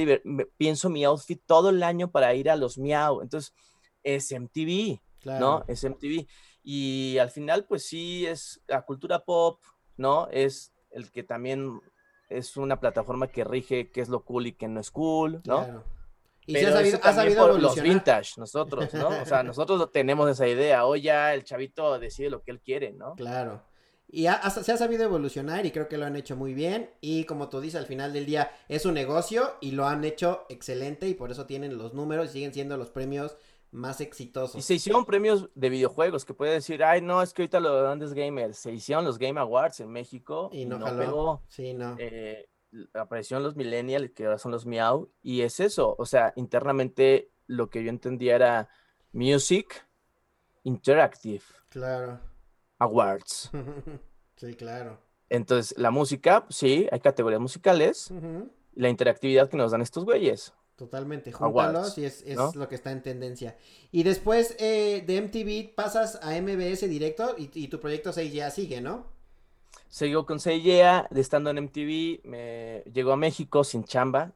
pienso 0.58 0.90
mi 0.90 1.04
outfit 1.04 1.42
todo 1.46 1.70
el 1.70 1.84
año 1.84 2.12
para 2.12 2.34
ir 2.34 2.50
a 2.50 2.56
los 2.56 2.78
miau. 2.78 3.22
Entonces, 3.22 3.54
es 4.04 4.32
MTV, 4.32 5.00
¿no? 5.26 5.64
Es 5.68 5.84
MTV. 5.84 6.28
Y 6.64 7.18
al 7.20 7.30
final, 7.30 7.66
pues 7.66 7.86
sí, 7.86 8.26
es 8.26 8.62
la 8.68 8.82
cultura 8.82 9.24
pop, 9.24 9.62
¿no? 9.98 10.28
Es 10.30 10.74
el 10.92 11.12
que 11.12 11.24
también 11.24 11.80
es 12.30 12.58
una 12.58 12.80
plataforma 12.80 13.28
que 13.28 13.44
rige 13.44 13.92
qué 13.92 14.02
es 14.02 14.10
lo 14.10 14.24
cool 14.24 14.48
y 14.48 14.54
qué 14.54 14.68
no 14.68 14.80
es 14.80 14.90
cool, 14.92 15.42
¿no? 15.46 15.84
Y 16.46 16.54
Pero 16.54 16.78
si 16.78 16.94
has 16.94 17.16
sabido, 17.16 17.46
ha 17.46 17.58
los 17.58 17.82
vintage, 17.82 18.34
nosotros, 18.38 18.94
¿no? 18.94 19.10
O 19.10 19.26
sea, 19.26 19.42
nosotros 19.44 19.92
tenemos 19.92 20.30
esa 20.30 20.48
idea, 20.48 20.86
o 20.86 20.96
ya 20.96 21.34
el 21.34 21.44
chavito 21.44 21.98
decide 21.98 22.30
lo 22.30 22.42
que 22.44 22.52
él 22.52 22.62
quiere, 22.62 22.92
¿no? 22.92 23.16
Claro. 23.16 23.64
Y 24.08 24.24
se 24.24 24.72
ha 24.72 24.78
sabido 24.78 25.04
evolucionar 25.04 25.66
y 25.66 25.72
creo 25.72 25.88
que 25.88 25.98
lo 25.98 26.06
han 26.06 26.16
hecho 26.16 26.36
muy 26.36 26.54
bien. 26.54 26.92
Y 27.02 27.26
como 27.26 27.50
tú 27.50 27.60
dices, 27.60 27.80
al 27.80 27.88
final 27.88 28.14
del 28.14 28.26
día 28.26 28.52
es 28.70 28.86
un 28.86 28.94
negocio 28.94 29.56
y 29.62 29.72
lo 29.72 29.88
han 29.88 30.04
hecho 30.04 30.46
excelente 30.48 31.08
y 31.08 31.16
por 31.16 31.32
eso 31.32 31.46
tienen 31.46 31.78
los 31.78 31.94
números 31.94 32.30
y 32.30 32.34
siguen 32.34 32.54
siendo 32.54 32.78
los 32.78 32.92
premios 32.92 33.36
más 33.72 34.00
exitosos. 34.02 34.56
Y 34.56 34.62
se 34.62 34.76
hicieron 34.76 35.06
premios 35.06 35.50
de 35.54 35.70
videojuegos 35.70 36.24
que 36.24 36.34
puede 36.34 36.54
decir, 36.54 36.84
ay, 36.84 37.02
no, 37.02 37.22
es 37.22 37.34
que 37.34 37.42
ahorita 37.42 37.60
los 37.60 37.82
grandes 37.82 38.14
gamers. 38.14 38.58
Se 38.58 38.72
hicieron 38.72 39.04
los 39.06 39.18
Game 39.18 39.40
Awards 39.40 39.80
en 39.82 39.90
México 39.90 40.50
y 40.54 40.66
no, 40.66 40.80
pegó. 40.80 41.42
Sí, 41.48 41.74
no. 41.74 41.96
Eh, 42.00 42.48
aparecieron 42.94 43.44
los 43.44 43.56
millennials, 43.56 44.12
que 44.12 44.26
ahora 44.26 44.38
son 44.38 44.52
los 44.52 44.66
miau, 44.66 45.10
y 45.22 45.42
es 45.42 45.60
eso, 45.60 45.96
o 45.98 46.06
sea, 46.06 46.34
internamente 46.36 47.32
lo 47.48 47.70
que 47.70 47.84
yo 47.84 47.90
entendía 47.90 48.36
era 48.36 48.70
Music 49.12 49.88
Interactive. 50.64 51.44
Claro. 51.70 52.20
Awards. 52.80 53.52
sí, 54.36 54.54
claro. 54.56 55.00
Entonces, 55.30 55.78
la 55.78 55.92
música, 55.92 56.46
sí, 56.50 56.88
hay 56.92 57.00
categorías 57.00 57.42
musicales, 57.42 58.12
la 58.74 58.90
interactividad 58.90 59.50
que 59.50 59.58
nos 59.58 59.72
dan 59.72 59.82
estos 59.82 60.06
güeyes. 60.06 60.54
Totalmente, 60.76 61.32
júntalos 61.32 61.98
y 61.98 62.04
es, 62.04 62.26
lo 62.56 62.68
que 62.68 62.76
está 62.76 62.92
en 62.92 63.02
tendencia. 63.02 63.58
Y 63.92 64.04
después 64.04 64.56
eh, 64.60 65.04
de 65.08 65.22
MTV 65.22 65.74
pasas 65.74 66.20
a 66.22 66.40
MBS 66.40 66.82
directo 66.90 67.36
y, 67.38 67.50
y 67.54 67.70
tu 67.70 67.80
proyecto 67.80 68.12
6 68.12 68.34
ya 68.34 68.52
sigue, 68.52 68.82
¿no? 68.82 69.15
Seguió 69.96 70.26
con 70.26 70.42
Seiyea, 70.42 71.08
de 71.10 71.22
estando 71.22 71.50
en 71.52 71.58
MTV, 71.58 72.20
me 72.26 72.84
llegó 72.92 73.14
a 73.14 73.16
México 73.16 73.64
sin 73.64 73.86
chamba, 73.86 74.34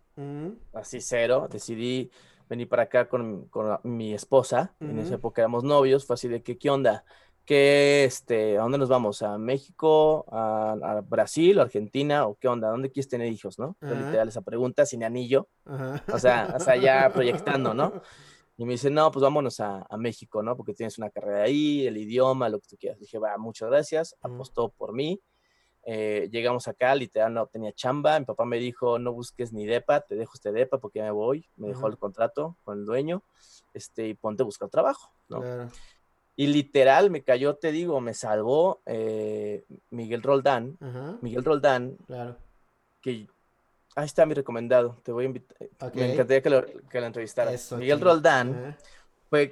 así 0.72 1.01
cero, 1.01 1.49
decidí 1.51 2.12
venir 2.47 2.70
para 2.70 2.84
acá 2.84 3.10
con, 3.10 3.49
mi 3.84 4.14
esposa, 4.14 4.74
en 4.80 4.99
esa 4.99 5.16
época 5.16 5.41
éramos 5.41 5.66
novios, 5.66 6.05
fue 6.05 6.14
así 6.14 6.30
de 6.30 6.41
que, 6.43 6.57
¿qué 6.57 6.70
onda? 6.70 7.03
¿Qué, 7.43 8.05
este, 8.05 8.57
¿A 8.57 8.62
dónde 8.62 8.78
nos 8.78 8.88
vamos? 8.88 9.22
¿A 9.22 9.38
México? 9.38 10.24
¿A, 10.32 11.01
Brasil? 11.05 11.60
¿O 11.60 11.62
Argentina? 11.62 12.26
¿O 12.26 12.36
qué 12.36 12.47
onda? 12.47 12.70
¿Dónde 12.70 12.89
quieres 12.89 13.10
tener 13.10 13.28
hijos, 13.30 13.60
no? 13.60 13.76
Literal 13.82 14.30
esa 14.30 14.41
pregunta, 14.41 14.86
sin 14.86 15.03
anillo, 15.03 15.49
o 15.66 16.20
sea, 16.20 16.53
o 16.55 16.60
sea, 16.62 16.78
ya 16.78 17.10
proyectando, 17.14 17.74
¿no? 17.74 18.01
Y 18.55 18.64
me 18.64 18.74
dice, 18.74 18.89
no, 18.89 19.12
pues 19.12 19.24
vámonos 19.24 19.60
a, 19.60 19.86
México, 19.97 20.41
¿no? 20.41 20.55
Porque 20.55 20.74
tienes 20.74 20.97
una 20.97 21.10
carrera 21.10 21.43
ahí, 21.43 21.86
el 21.86 21.97
idioma, 21.97 22.47
lo 22.47 22.62
que 22.62 22.68
tú 22.70 22.78
quieras. 22.78 22.99
Dije, 22.99 23.18
va, 23.18 23.38
muchas 23.38 23.70
gracias, 23.70 24.16
apostó 24.22 24.70
por 24.70 24.93
mí. 24.93 25.20
Eh, 25.92 26.30
llegamos 26.32 26.68
acá, 26.68 26.94
literal, 26.94 27.34
no 27.34 27.48
tenía 27.48 27.74
chamba. 27.74 28.20
Mi 28.20 28.26
papá 28.26 28.46
me 28.46 28.60
dijo, 28.60 29.00
no 29.00 29.12
busques 29.12 29.52
ni 29.52 29.66
DEPA, 29.66 30.02
te 30.02 30.14
dejo 30.14 30.34
este 30.36 30.52
DEPA 30.52 30.78
porque 30.78 31.00
ya 31.00 31.06
me 31.06 31.12
voy. 31.12 31.50
Me 31.58 31.70
dejó 31.70 31.88
el 31.88 31.98
contrato 31.98 32.58
con 32.64 32.78
el 32.78 32.86
dueño 32.86 33.24
este, 33.74 34.08
y 34.08 34.14
ponte 34.14 34.44
a 34.44 34.46
buscar 34.46 34.70
trabajo, 34.70 35.12
¿no? 35.30 35.42
Y 36.36 36.46
literal 36.46 37.10
me 37.10 37.24
cayó, 37.24 37.56
te 37.56 37.72
digo, 37.72 38.02
me 38.02 38.14
salvó 38.14 38.84
eh, 38.86 39.66
Miguel 39.90 40.22
Roldán. 40.22 40.78
Miguel 41.22 41.44
Roldán, 41.44 41.98
claro. 42.06 42.38
que 43.02 43.28
ahí 43.96 44.06
está 44.06 44.28
mi 44.28 44.36
recomendado, 44.36 44.96
te 45.02 45.12
voy 45.12 45.24
a 45.24 45.28
invitar. 45.28 45.58
Me 45.96 46.14
encantaría 46.14 46.44
que 46.44 46.50
lo, 46.52 46.66
que 46.88 47.00
lo 47.02 47.08
entrevistaras. 47.08 47.72
Miguel 47.72 48.00
Roldán 48.00 48.78
fue 49.28 49.52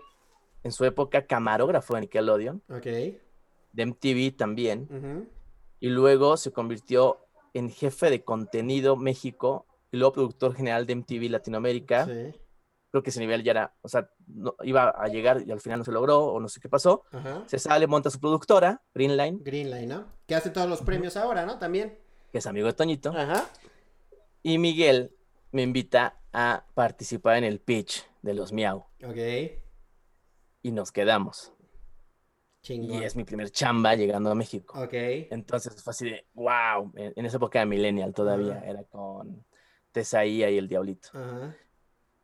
en 0.64 0.72
su 0.72 0.86
época 0.86 1.26
camarógrafo 1.26 1.96
de 1.96 2.02
Nickelodeon. 2.02 2.62
Ok. 2.70 2.86
De 2.86 3.86
MTV 3.88 4.38
también. 4.38 4.88
Y 5.80 5.90
luego 5.90 6.38
se 6.38 6.52
convirtió 6.52 7.28
en 7.54 7.70
jefe 7.70 8.10
de 8.10 8.24
contenido 8.24 8.96
México 8.96 9.66
y 9.92 9.98
luego 9.98 10.14
productor 10.14 10.56
general 10.56 10.86
de 10.86 10.96
MTV 10.96 11.30
Latinoamérica. 11.30 12.06
Sí. 12.06 12.34
Creo 12.92 13.04
que 13.04 13.10
ese 13.10 13.20
nivel 13.20 13.44
ya 13.44 13.52
era, 13.52 13.76
o 13.82 13.90
sea, 13.90 14.10
no, 14.28 14.56
iba 14.64 14.90
a 14.90 15.08
llegar 15.08 15.44
y 15.46 15.52
al 15.52 15.60
final 15.60 15.80
no 15.80 15.86
se 15.86 15.92
logró 15.92 16.26
o 16.26 16.40
no 16.40 16.48
sé 16.48 16.60
qué 16.62 16.70
pasó. 16.70 17.04
Se 17.46 17.60
sale, 17.60 17.86
monta 17.86 18.10
su 18.10 18.20
productora, 18.20 18.82
Greenline. 18.94 19.44
Greenline, 19.44 19.90
¿no? 19.90 20.06
Que 20.26 20.36
hace 20.36 20.50
todos 20.50 20.70
los 20.70 20.82
premios 20.82 21.18
ahora, 21.18 21.46
¿no? 21.46 21.60
También. 21.60 22.00
Que 22.32 22.38
es 22.38 22.48
amigo 22.48 22.68
de 22.68 22.74
Toñito. 22.74 23.10
Ajá. 23.10 23.50
Y 24.42 24.58
Miguel 24.58 25.16
me 25.52 25.64
invita 25.64 26.22
a 26.32 26.66
participar 26.74 27.38
en 27.38 27.44
el 27.44 27.60
pitch 27.60 28.08
de 28.22 28.34
los 28.34 28.54
Miau. 28.54 28.86
Ok. 29.04 29.18
Y 30.62 30.72
nos 30.72 30.92
quedamos. 30.92 31.52
Y 32.70 33.04
es 33.04 33.16
mi 33.16 33.24
primer 33.24 33.50
chamba 33.52 33.96
llegando 33.96 34.32
a 34.32 34.36
México. 34.36 34.80
Ok. 34.82 34.94
Entonces 34.94 35.82
fue 35.82 35.92
así 35.92 36.10
de, 36.10 36.28
wow, 36.34 36.92
en, 36.96 37.26
esa 37.26 37.38
época 37.38 37.60
de 37.60 37.66
Millennial 37.66 38.14
todavía, 38.14 38.64
era 38.66 38.84
con 38.84 39.46
Tesaía 39.92 40.50
y 40.50 40.58
el 40.58 40.68
Diablito. 40.68 41.10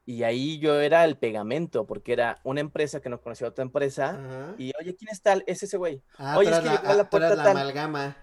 Y 0.05 0.23
ahí 0.23 0.59
yo 0.59 0.81
era 0.81 1.05
el 1.05 1.17
pegamento, 1.17 1.85
porque 1.85 2.11
era 2.11 2.39
una 2.43 2.59
empresa 2.59 2.99
que 2.99 3.09
no 3.09 3.21
conocía 3.21 3.47
otra 3.47 3.63
empresa. 3.63 4.55
Y, 4.57 4.71
oye, 4.79 4.95
¿quién 4.95 5.09
es 5.09 5.21
tal? 5.21 5.43
Es 5.47 5.63
ese 5.63 5.77
güey. 5.77 6.03
Ah, 6.17 6.37
oye, 6.37 6.49
es 6.49 6.59
que 6.59 6.65
la, 6.65 7.09
puerta 7.09 7.35
la 7.35 7.51
amalgama 7.51 8.17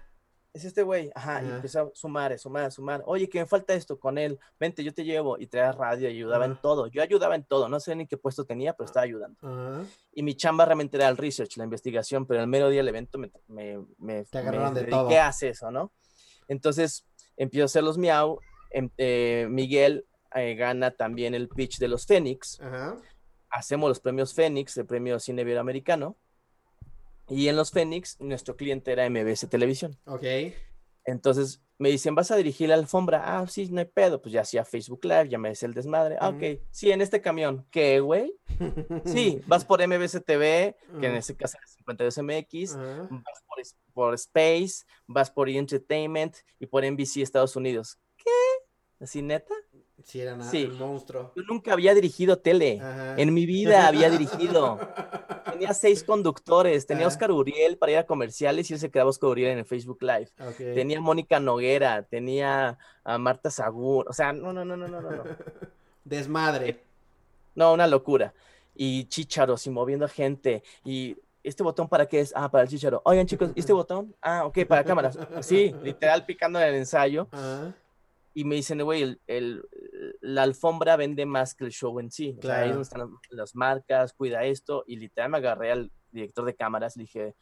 es 0.53 0.65
este 0.65 0.83
güey, 0.83 1.11
ajá, 1.15 1.41
y 1.43 1.49
empezó 1.49 1.79
a 1.81 1.91
sumar, 1.93 2.37
sumar, 2.37 2.71
sumar, 2.71 3.03
oye, 3.05 3.29
que 3.29 3.39
me 3.39 3.45
falta 3.45 3.73
esto 3.73 3.97
con 3.97 4.17
él, 4.17 4.37
vente, 4.59 4.83
yo 4.83 4.93
te 4.93 5.05
llevo, 5.05 5.39
y 5.39 5.47
traía 5.47 5.71
radio, 5.71 6.09
y 6.09 6.13
ayudaba 6.13 6.45
en 6.45 6.57
todo, 6.57 6.87
yo 6.87 7.01
ayudaba 7.01 7.35
en 7.35 7.45
todo, 7.45 7.69
no 7.69 7.79
sé 7.79 7.95
ni 7.95 8.05
qué 8.05 8.17
puesto 8.17 8.45
tenía, 8.45 8.73
pero 8.73 8.85
estaba 8.85 9.05
ayudando. 9.05 9.87
Y 10.11 10.23
mi 10.23 10.35
chamba 10.35 10.65
realmente 10.65 10.97
era 10.97 11.07
el 11.07 11.15
research, 11.15 11.55
la 11.55 11.63
investigación, 11.63 12.25
pero 12.25 12.41
el 12.41 12.47
mero 12.47 12.69
día 12.69 12.81
del 12.81 12.89
evento 12.89 13.17
me, 13.17 13.31
me, 13.47 13.85
me, 13.97 14.25
te 14.25 14.39
agarraron 14.39 14.73
de 14.73 14.83
todo. 14.83 15.07
¿Qué 15.07 15.19
hace 15.19 15.49
eso, 15.49 15.71
no? 15.71 15.93
Entonces, 16.47 17.05
empiezo 17.37 17.63
a 17.63 17.65
hacer 17.65 17.83
los 17.83 17.97
miau, 17.97 18.39
em, 18.71 18.89
eh, 18.97 19.47
Miguel 19.49 20.05
eh, 20.35 20.55
gana 20.55 20.91
también 20.91 21.33
el 21.33 21.47
pitch 21.47 21.77
de 21.77 21.87
los 21.87 22.05
Fénix, 22.05 22.59
hacemos 23.49 23.89
los 23.89 23.99
premios 24.01 24.33
Fénix, 24.33 24.75
el 24.77 24.85
premio 24.85 25.17
Cine 25.19 25.43
Iberoamericano, 25.43 26.17
y 27.31 27.47
en 27.47 27.55
los 27.55 27.71
Fénix, 27.71 28.19
nuestro 28.19 28.57
cliente 28.57 28.91
era 28.91 29.09
MBS 29.09 29.47
Televisión. 29.49 29.97
Ok. 30.05 30.23
Entonces 31.05 31.63
me 31.77 31.89
dicen, 31.89 32.13
¿vas 32.13 32.29
a 32.29 32.35
dirigir 32.35 32.69
la 32.69 32.75
alfombra? 32.75 33.23
Ah, 33.25 33.47
sí, 33.47 33.67
no 33.71 33.79
hay 33.79 33.87
pedo. 33.87 34.21
Pues 34.21 34.33
ya 34.33 34.41
hacía 34.41 34.65
Facebook 34.65 35.03
Live, 35.03 35.29
ya 35.29 35.37
me 35.37 35.49
decía 35.49 35.67
el 35.67 35.73
desmadre. 35.73 36.17
Ah, 36.19 36.29
ok. 36.29 36.61
Sí, 36.69 36.91
en 36.91 37.01
este 37.01 37.21
camión. 37.21 37.65
¿Qué, 37.71 38.01
güey? 38.01 38.35
sí, 39.05 39.41
vas 39.47 39.65
por 39.65 39.85
MBS 39.85 40.23
TV, 40.23 40.75
que 40.99 41.07
en 41.07 41.15
ese 41.15 41.35
caso 41.35 41.57
es 41.63 41.77
52MX, 41.85 42.77
vas 43.09 43.43
por, 43.47 43.63
por, 43.93 44.13
Space, 44.13 44.83
vas 45.07 45.31
por! 45.31 45.49
Entertainment 45.49 46.35
y 46.59 46.67
por 46.67 46.85
NBC 46.85 47.17
Estados 47.17 47.55
Unidos. 47.55 47.97
¿Qué? 48.15 48.29
¿Así 48.99 49.21
neta? 49.21 49.55
Sí, 50.05 50.21
era 50.21 50.35
nada, 50.35 50.49
sí. 50.49 50.67
monstruo. 50.67 51.31
Yo 51.35 51.43
nunca 51.43 51.73
había 51.73 51.93
dirigido 51.93 52.37
tele. 52.37 52.81
En 53.17 53.33
mi 53.33 53.45
vida 53.45 53.87
había 53.87 54.09
dirigido. 54.09 54.79
tenía 55.51 55.73
seis 55.73 56.03
conductores. 56.03 56.85
Tenía 56.85 57.07
Oscar 57.07 57.31
Uriel 57.31 57.77
para 57.77 57.91
ir 57.91 57.97
a 57.99 58.05
comerciales 58.05 58.69
y 58.69 58.73
él 58.73 58.79
se 58.79 58.89
quedaba 58.89 59.09
Oscar 59.09 59.29
Uriel 59.29 59.51
en 59.51 59.59
el 59.59 59.65
Facebook 59.65 60.01
Live. 60.01 60.29
Tenía 60.57 60.97
a 60.97 61.01
Mónica 61.01 61.39
Noguera, 61.39 62.03
tenía 62.03 62.77
a 63.03 63.17
Marta 63.17 63.51
Sagún. 63.51 64.05
O 64.07 64.13
sea, 64.13 64.33
no, 64.33 64.51
no, 64.53 64.65
no, 64.65 64.75
no, 64.75 64.87
no, 64.87 65.01
no. 65.01 65.23
Desmadre. 66.03 66.79
No, 67.55 67.73
una 67.73 67.87
locura. 67.87 68.33
Y 68.75 69.05
chícharos 69.05 69.67
y 69.67 69.69
moviendo 69.69 70.07
gente. 70.07 70.63
Y 70.83 71.17
¿este 71.43 71.63
botón 71.63 71.87
para 71.87 72.05
qué 72.05 72.21
es? 72.21 72.33
Ah, 72.35 72.49
para 72.49 72.63
el 72.63 72.69
chicharo. 72.69 73.01
Oigan, 73.05 73.25
chicos, 73.25 73.51
¿este 73.55 73.73
botón? 73.73 74.15
Ah, 74.21 74.45
ok, 74.45 74.65
para 74.67 74.83
cámaras. 74.83 75.17
Sí, 75.41 75.75
literal 75.83 76.25
picando 76.25 76.59
en 76.59 76.67
el 76.69 76.75
ensayo. 76.75 77.27
Y 78.33 78.45
me 78.45 78.55
dicen, 78.55 78.81
güey, 78.83 79.19
el, 79.27 79.67
la 80.21 80.43
alfombra 80.43 80.95
vende 80.95 81.25
más 81.25 81.53
que 81.53 81.65
el 81.65 81.71
show 81.71 81.99
en 81.99 82.11
sí. 82.11 82.35
O 82.39 82.41
sea, 82.41 82.61
ahí 82.61 82.69
donde 82.69 82.83
están 82.83 83.09
las, 83.29 83.55
marcas, 83.55 84.13
cuida 84.13 84.45
esto. 84.45 84.83
Y 84.87 84.95
literal 84.95 85.29
me 85.29 85.37
agarré 85.37 85.71
al 85.71 85.91
director 86.11 86.45
de 86.45 86.55
cámaras 86.55 86.95
y 86.95 86.99
le 86.99 87.03
dije, 87.03 87.35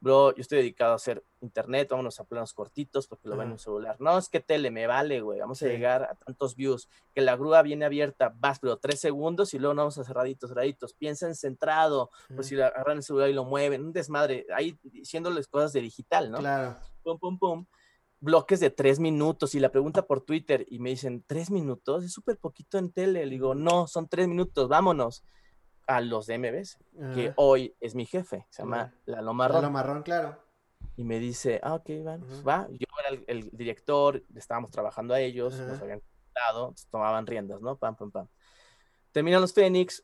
bro, 0.00 0.34
yo 0.34 0.42
estoy 0.42 0.58
dedicado 0.58 0.92
a 0.92 0.96
hacer 0.96 1.24
internet, 1.40 1.88
vámonos 1.90 2.20
a 2.20 2.24
planos 2.24 2.52
cortitos 2.52 3.06
porque 3.06 3.26
lo 3.26 3.38
ven 3.38 3.46
en 3.46 3.52
un 3.52 3.58
celular. 3.58 3.96
No, 4.00 4.18
es 4.18 4.28
que 4.28 4.40
tele, 4.40 4.70
me 4.70 4.86
vale, 4.86 5.22
güey, 5.22 5.40
vamos 5.40 5.62
a 5.62 5.66
llegar 5.66 6.02
a 6.02 6.14
tantos 6.14 6.56
views, 6.56 6.90
que 7.14 7.22
la 7.22 7.36
grúa 7.36 7.62
viene 7.62 7.86
abierta, 7.86 8.34
vas, 8.36 8.58
pero 8.58 8.76
tres 8.76 9.00
segundos 9.00 9.54
y 9.54 9.58
luego 9.58 9.72
no 9.72 9.82
vamos 9.82 9.96
a 9.96 10.04
cerraditos, 10.04 10.50
cerraditos. 10.50 10.92
Piensa 10.92 11.26
en 11.26 11.34
centrado, 11.34 12.10
pues 12.34 12.48
si 12.48 12.60
agarran 12.60 12.98
el 12.98 13.02
celular 13.02 13.30
y 13.30 13.32
lo 13.32 13.44
mueven, 13.44 13.82
un 13.82 13.92
desmadre, 13.94 14.46
ahí 14.54 14.78
diciéndoles 14.82 15.48
cosas 15.48 15.72
de 15.72 15.80
digital, 15.80 16.30
¿no? 16.30 16.38
Claro. 16.38 16.76
Pum, 17.02 17.18
pum, 17.18 17.38
pum 17.38 17.66
bloques 18.24 18.58
de 18.58 18.70
tres 18.70 18.98
minutos 18.98 19.54
y 19.54 19.60
la 19.60 19.70
pregunta 19.70 20.06
por 20.06 20.22
Twitter 20.22 20.66
y 20.68 20.78
me 20.78 20.90
dicen, 20.90 21.22
¿tres 21.26 21.50
minutos? 21.50 22.04
Es 22.04 22.12
súper 22.12 22.38
poquito 22.38 22.78
en 22.78 22.90
tele. 22.90 23.24
Le 23.26 23.30
digo, 23.30 23.54
no, 23.54 23.86
son 23.86 24.08
tres 24.08 24.26
minutos, 24.26 24.68
vámonos 24.68 25.24
a 25.86 26.00
los 26.00 26.26
de 26.26 26.38
MBS, 26.38 26.78
que 27.14 27.34
hoy 27.36 27.76
es 27.78 27.94
mi 27.94 28.06
jefe, 28.06 28.46
se 28.48 28.62
llama 28.62 28.94
Lalo 29.04 29.34
Marrón. 29.34 29.56
Lalo 29.56 29.70
Marrón, 29.70 30.02
claro. 30.02 30.38
Y 30.96 31.04
me 31.04 31.18
dice, 31.18 31.60
ah, 31.62 31.74
ok, 31.74 31.90
van, 32.02 32.20
pues 32.22 32.46
va. 32.46 32.66
Yo 32.70 32.86
era 33.06 33.22
el, 33.26 33.50
director, 33.52 34.24
estábamos 34.34 34.70
trabajando 34.70 35.12
a 35.12 35.20
ellos, 35.20 35.58
nos 35.60 35.82
habían 35.82 36.00
dado, 36.34 36.74
tomaban 36.90 37.26
riendas, 37.26 37.60
¿no? 37.60 37.76
Pam, 37.76 37.96
pam, 37.96 38.10
pam. 38.10 38.28
Terminan 39.12 39.42
los 39.42 39.52
Fénix 39.52 40.02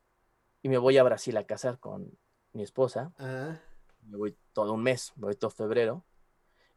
y 0.60 0.68
me 0.68 0.76
voy 0.76 0.98
a 0.98 1.02
Brasil 1.02 1.34
a 1.38 1.44
casar 1.44 1.78
con 1.78 2.10
mi 2.52 2.62
esposa. 2.62 3.14
Me 4.02 4.18
voy 4.18 4.36
todo 4.52 4.74
un 4.74 4.82
mes, 4.82 5.14
me 5.16 5.28
voy 5.28 5.36
todo 5.36 5.50
febrero 5.50 6.04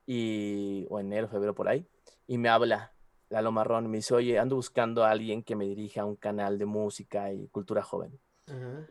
y, 0.05 0.85
o 0.89 0.99
enero, 0.99 1.27
febrero 1.27 1.55
por 1.55 1.67
ahí, 1.67 1.85
y 2.27 2.37
me 2.37 2.49
habla 2.49 2.93
Lalo 3.33 3.51
Marrón, 3.51 3.89
me 3.89 3.97
dice, 3.97 4.13
oye, 4.13 4.37
ando 4.37 4.55
buscando 4.55 5.03
a 5.03 5.09
alguien 5.09 5.41
que 5.41 5.55
me 5.55 5.65
dirija 5.65 6.01
a 6.01 6.05
un 6.05 6.15
canal 6.15 6.59
de 6.59 6.65
música 6.65 7.33
y 7.33 7.47
cultura 7.47 7.81
joven. 7.81 8.19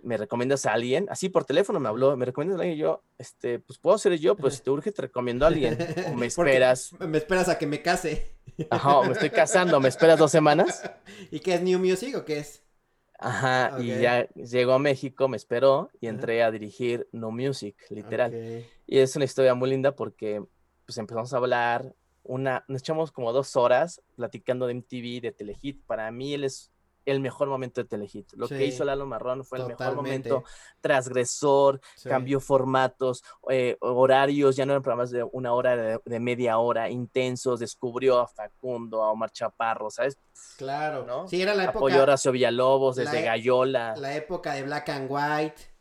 ¿Me 0.03 0.17
recomiendas 0.17 0.67
a 0.67 0.73
alguien? 0.73 1.07
Así 1.11 1.29
por 1.29 1.45
teléfono 1.45 1.79
me 1.79 1.89
habló, 1.89 2.17
¿me 2.17 2.25
recomiendas 2.25 2.59
a 2.59 2.63
alguien? 2.63 2.79
Y 2.79 2.81
yo, 2.81 3.05
este, 3.19 3.61
pues 3.61 3.79
puedo 3.79 3.97
ser 3.99 4.19
yo, 4.19 4.35
pues 4.35 4.55
si 4.55 4.63
te 4.63 4.71
urge 4.71 4.91
te 4.91 5.03
recomiendo 5.03 5.45
a 5.45 5.49
alguien. 5.49 5.79
O 6.13 6.17
me 6.17 6.27
esperas. 6.27 6.93
me 6.99 7.19
esperas 7.19 7.49
a 7.49 7.59
que 7.59 7.67
me 7.67 7.83
case. 7.83 8.35
Ajá, 8.71 9.03
me 9.03 9.13
estoy 9.13 9.31
casando, 9.31 9.79
¿me 9.79 9.89
esperas 9.89 10.19
dos 10.19 10.33
semanas? 10.33 10.83
¿Y 11.31 11.41
qué 11.41 11.55
es 11.55 11.63
New 11.63 11.79
Music 11.79 12.17
o 12.17 12.25
qué 12.25 12.39
es? 12.39 12.65
Ajá, 13.19 13.81
y 13.81 14.01
ya 14.01 14.27
llegó 14.31 14.73
a 14.73 14.79
México, 14.81 15.29
me 15.29 15.37
esperó 15.37 15.91
y 16.01 16.09
entré 16.09 16.43
a 16.43 16.51
dirigir 16.51 17.07
No 17.13 17.31
Music, 17.31 17.77
literal. 17.91 18.65
Y 18.87 18.99
es 18.99 19.15
una 19.15 19.25
historia 19.25 19.55
muy 19.55 19.71
linda 19.71 19.95
porque 19.95 20.43
pues 20.93 20.99
empezamos 20.99 21.33
a 21.33 21.39
hablar, 21.39 21.95
una, 22.23 22.67
nos 22.69 22.83
echamos 22.83 23.13
como 23.13 23.33
dos 23.33 23.57
horas 23.57 24.03
platicando 24.15 24.67
de 24.67 24.75
MTV, 24.75 25.23
de 25.23 25.33
Telehit. 25.33 25.83
Para 25.87 26.11
mí 26.11 26.35
él 26.35 26.45
es 26.45 26.71
el 27.07 27.21
mejor 27.21 27.49
momento 27.49 27.81
de 27.81 27.89
Telehit. 27.89 28.31
Lo 28.35 28.47
que 28.47 28.67
hizo 28.67 28.85
Lalo 28.85 29.07
Marrón 29.07 29.43
fue 29.43 29.59
el 29.59 29.67
mejor 29.69 29.95
momento, 29.95 30.45
transgresor, 30.83 31.81
cambió 32.05 32.41
formatos, 32.41 33.25
eh, 33.49 33.79
horarios, 33.81 34.55
ya 34.55 34.67
no 34.67 34.73
eran 34.75 34.83
programas 34.83 35.11
de 35.11 35.23
una 35.33 35.55
hora, 35.55 35.99
de, 36.05 36.21
media 36.21 36.59
hora, 36.59 36.91
intensos, 36.91 37.59
descubrió 37.61 38.21
a 38.21 38.29
Facundo, 38.29 39.03
a 39.03 39.11
Omar 39.11 39.31
Chaparro, 39.31 39.89
¿sabes? 39.89 40.19
Claro, 40.59 41.07
¿no? 41.07 41.27
Sí, 41.27 41.41
era 41.41 41.55
la 41.55 41.65
época. 41.65 41.79
Apoyó 41.79 42.01
a 42.01 42.03
Horacio 42.03 42.33
Villalobos 42.33 42.97
desde 42.97 43.21
e 43.21 43.23
Gallola. 43.23 43.95
La 43.97 44.15
época 44.15 44.53
de 44.53 44.63
Black 44.63 44.91
and 44.91 45.09
White. 45.11 45.72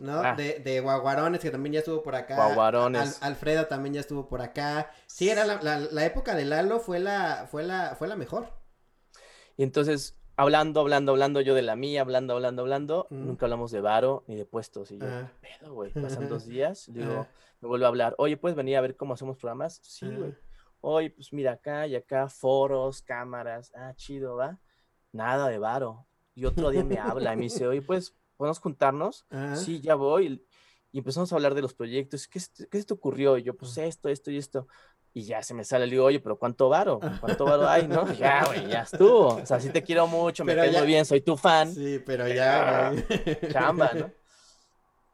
¿No? 0.00 0.20
Ah. 0.20 0.34
De, 0.34 0.58
de 0.58 0.80
Guaguarones, 0.80 1.40
que 1.40 1.50
también 1.50 1.74
ya 1.74 1.78
estuvo 1.80 2.02
por 2.02 2.14
acá. 2.14 2.36
Guaguarones. 2.36 3.22
Alfredo 3.22 3.66
también 3.66 3.94
ya 3.94 4.00
estuvo 4.00 4.28
por 4.28 4.42
acá. 4.42 4.90
Sí, 5.06 5.28
era 5.28 5.44
la, 5.44 5.60
la, 5.60 6.04
época 6.04 6.34
de 6.34 6.44
Lalo 6.44 6.80
fue 6.80 6.98
la, 6.98 7.46
fue 7.50 7.62
la, 7.62 7.94
fue 7.98 8.08
la 8.08 8.16
mejor. 8.16 8.52
Y 9.56 9.62
entonces, 9.62 10.18
hablando, 10.36 10.80
hablando, 10.80 11.12
hablando 11.12 11.40
yo 11.40 11.54
de 11.54 11.62
la 11.62 11.76
mía, 11.76 12.00
hablando, 12.00 12.34
hablando, 12.34 12.62
hablando, 12.62 13.06
nunca 13.10 13.46
hablamos 13.46 13.70
de 13.70 13.80
varo 13.80 14.24
ni 14.26 14.36
de 14.36 14.46
puestos. 14.46 14.90
Y 14.90 14.98
yo, 14.98 15.06
ah. 15.06 15.30
pedo, 15.40 15.74
güey, 15.74 15.92
pasan 15.92 16.28
dos 16.28 16.46
días, 16.48 16.86
digo, 16.92 17.26
me 17.60 17.68
vuelve 17.68 17.84
a 17.84 17.88
hablar, 17.88 18.14
oye, 18.18 18.36
¿puedes 18.36 18.56
venir 18.56 18.76
a 18.76 18.80
ver 18.80 18.96
cómo 18.96 19.14
hacemos 19.14 19.36
programas? 19.36 19.80
Sí, 19.82 20.06
güey. 20.06 20.34
Oye, 20.82 21.10
pues 21.10 21.32
mira 21.32 21.52
acá 21.52 21.86
y 21.86 21.94
acá, 21.94 22.28
foros, 22.28 23.02
cámaras, 23.02 23.70
ah, 23.74 23.92
chido, 23.96 24.36
¿va? 24.36 24.58
Nada 25.12 25.48
de 25.48 25.58
varo. 25.58 26.06
Y 26.34 26.46
otro 26.46 26.70
día 26.70 26.84
me 26.84 26.98
habla 26.98 27.34
y 27.34 27.36
me 27.36 27.42
dice, 27.42 27.66
oye, 27.66 27.82
pues 27.82 28.16
¿podemos 28.40 28.58
juntarnos? 28.58 29.26
Sí, 29.54 29.82
ya 29.82 29.96
voy. 29.96 30.42
Y 30.92 30.98
empezamos 30.98 31.30
a 31.30 31.34
hablar 31.34 31.52
de 31.52 31.60
los 31.60 31.74
proyectos. 31.74 32.26
¿Qué, 32.26 32.40
¿Qué, 32.70 32.78
se 32.78 32.86
te 32.86 32.94
ocurrió? 32.94 33.36
Y 33.36 33.42
yo, 33.42 33.54
pues 33.54 33.76
esto, 33.76 34.08
esto 34.08 34.30
y 34.30 34.38
esto. 34.38 34.66
Y 35.12 35.24
ya 35.24 35.42
se 35.42 35.52
me 35.52 35.62
sale, 35.62 35.84
le 35.84 35.90
digo, 35.90 36.06
oye, 36.06 36.20
pero 36.20 36.38
¿cuánto 36.38 36.70
varo? 36.70 37.00
¿Cuánto 37.20 37.44
varo 37.44 37.68
hay, 37.68 37.86
no? 37.86 38.10
Ya, 38.14 38.46
güey, 38.46 38.66
ya 38.66 38.80
estuvo. 38.84 39.34
O 39.34 39.44
sea, 39.44 39.60
sí 39.60 39.68
te 39.68 39.82
quiero 39.82 40.06
mucho, 40.06 40.42
me 40.46 40.56
caes 40.56 40.74
muy 40.74 40.86
bien, 40.86 41.04
soy 41.04 41.20
tu 41.20 41.36
fan. 41.36 41.70
Sí, 41.70 42.02
pero 42.06 42.26
ya, 42.28 42.92
güey. 42.92 43.52
Chamba, 43.52 43.92
¿no? 43.92 44.10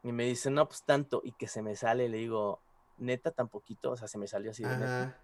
Y 0.03 0.13
me 0.13 0.23
dice, 0.23 0.49
no, 0.49 0.65
pues 0.65 0.85
tanto. 0.85 1.19
Y 1.21 1.33
que 1.33 1.49
se 1.49 1.61
me 1.61 1.75
sale, 1.75 2.07
le 2.07 2.19
digo, 2.19 2.61
neta, 2.97 3.31
tan 3.31 3.49
poquito. 3.49 3.91
O 3.91 3.97
sea, 3.97 4.07
se 4.07 4.17
me 4.17 4.27
salió 4.27 4.51
así 4.51 4.63
de 4.63 4.69
neta. 4.69 5.19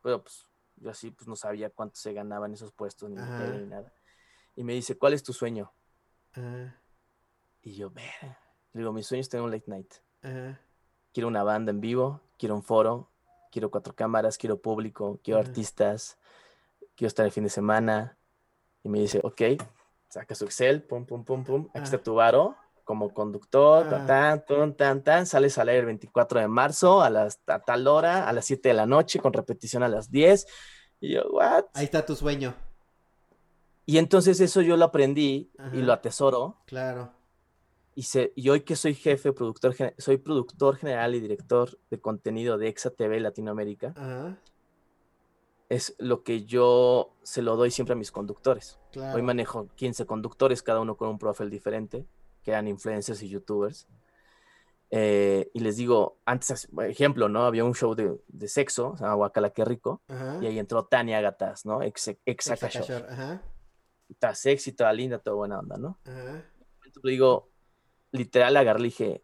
Pero 0.00 0.22
pues, 0.22 0.46
Yo 0.76 0.90
así, 0.90 1.10
pues 1.10 1.26
no 1.26 1.34
sabía 1.34 1.70
cuánto 1.70 1.96
se 1.96 2.12
ganaban 2.12 2.52
esos 2.52 2.70
puestos, 2.70 3.10
ni, 3.10 3.16
ni 3.16 3.66
nada. 3.66 3.92
Y 4.54 4.62
me 4.62 4.74
dice, 4.74 4.96
¿cuál 4.96 5.14
es 5.14 5.24
tu 5.24 5.32
sueño? 5.32 5.72
Y 7.62 7.74
yo, 7.74 7.90
ve, 7.90 8.02
digo, 8.72 8.92
mi 8.92 9.02
sueño 9.02 9.20
es 9.20 9.28
tener 9.28 9.44
un 9.44 9.50
late 9.50 9.64
night. 9.68 9.94
Quiero 11.12 11.28
una 11.28 11.42
banda 11.44 11.70
en 11.70 11.80
vivo, 11.80 12.20
quiero 12.38 12.54
un 12.54 12.62
foro, 12.62 13.10
quiero 13.50 13.70
cuatro 13.70 13.94
cámaras, 13.94 14.36
quiero 14.36 14.60
público, 14.60 15.20
quiero 15.22 15.38
artistas, 15.38 16.18
quiero 16.96 17.08
estar 17.08 17.24
el 17.24 17.32
fin 17.32 17.44
de 17.44 17.50
semana. 17.50 18.18
Y 18.82 18.88
me 18.88 18.98
dice, 18.98 19.20
ok, 19.22 19.42
saca 20.08 20.34
su 20.34 20.44
Excel, 20.44 20.82
pum, 20.82 21.06
pum, 21.06 21.24
pum, 21.24 21.44
pum, 21.44 21.68
aquí 21.72 21.84
está 21.84 21.98
tu 21.98 22.14
varo 22.14 22.56
como 22.84 23.14
conductor, 23.14 23.88
tan, 24.06 24.44
tan, 24.44 24.74
tan, 24.74 25.02
tan, 25.04 25.26
sales 25.26 25.56
a 25.56 25.64
leer 25.64 25.80
el 25.80 25.86
24 25.86 26.40
de 26.40 26.48
marzo 26.48 27.00
a, 27.00 27.10
las, 27.10 27.40
a 27.46 27.60
tal 27.60 27.86
hora, 27.86 28.28
a 28.28 28.32
las 28.32 28.44
7 28.46 28.68
de 28.68 28.74
la 28.74 28.86
noche, 28.86 29.20
con 29.20 29.32
repetición 29.32 29.84
a 29.84 29.88
las 29.88 30.10
10. 30.10 30.46
Y 31.00 31.14
yo, 31.14 31.22
¿what? 31.30 31.66
Ahí 31.74 31.84
está 31.84 32.04
tu 32.04 32.16
sueño. 32.16 32.54
Y 33.86 33.98
entonces 33.98 34.40
eso 34.40 34.62
yo 34.62 34.76
lo 34.76 34.84
aprendí 34.84 35.52
y 35.72 35.82
lo 35.82 35.92
atesoro. 35.92 36.58
Claro. 36.66 37.12
Y, 37.94 38.04
se, 38.04 38.32
y 38.34 38.48
hoy 38.48 38.60
que 38.60 38.74
soy 38.74 38.94
jefe, 38.94 39.32
productor, 39.32 39.74
soy 39.98 40.16
productor 40.16 40.76
general 40.76 41.14
y 41.14 41.20
director 41.20 41.78
de 41.90 42.00
contenido 42.00 42.56
de 42.56 42.68
Exa 42.68 42.90
TV 42.90 43.20
Latinoamérica, 43.20 43.94
es 45.68 45.94
lo 45.98 46.22
que 46.22 46.44
yo 46.44 47.14
se 47.22 47.42
lo 47.42 47.56
doy 47.56 47.70
siempre 47.70 47.94
a 47.94 47.96
mis 47.96 48.10
conductores. 48.10 48.78
Hoy 49.14 49.22
manejo 49.22 49.68
15 49.74 50.06
conductores, 50.06 50.62
cada 50.62 50.80
uno 50.80 50.96
con 50.96 51.08
un 51.08 51.18
profil 51.18 51.50
diferente, 51.50 52.06
que 52.42 52.50
eran 52.50 52.68
influencers 52.68 53.22
y 53.22 53.28
youtubers. 53.28 53.86
Eh, 54.90 55.50
y 55.54 55.60
les 55.60 55.78
digo, 55.78 56.18
antes, 56.26 56.68
por 56.74 56.84
ejemplo, 56.84 57.30
¿no? 57.30 57.44
Había 57.46 57.64
un 57.64 57.74
show 57.74 57.94
de, 57.94 58.20
de 58.28 58.48
sexo, 58.48 58.94
se 58.98 59.04
llama 59.04 59.14
Guacala 59.14 59.50
Qué 59.50 59.64
Rico, 59.64 60.02
y 60.42 60.46
ahí 60.46 60.58
entró 60.58 60.84
Tania 60.84 61.22
Gatas, 61.22 61.64
¿no? 61.64 61.80
Ex, 61.80 62.08
ex, 62.26 62.50
Está 64.10 64.34
sexy, 64.34 64.72
toda 64.72 64.92
linda, 64.92 65.18
toda 65.18 65.36
buena 65.36 65.58
onda, 65.58 65.78
¿no? 65.78 65.98
Ajá. 66.04 66.44
digo, 67.02 67.48
literal 68.12 68.56
agarré 68.56 68.80
y 68.80 68.84
dije, 68.84 69.22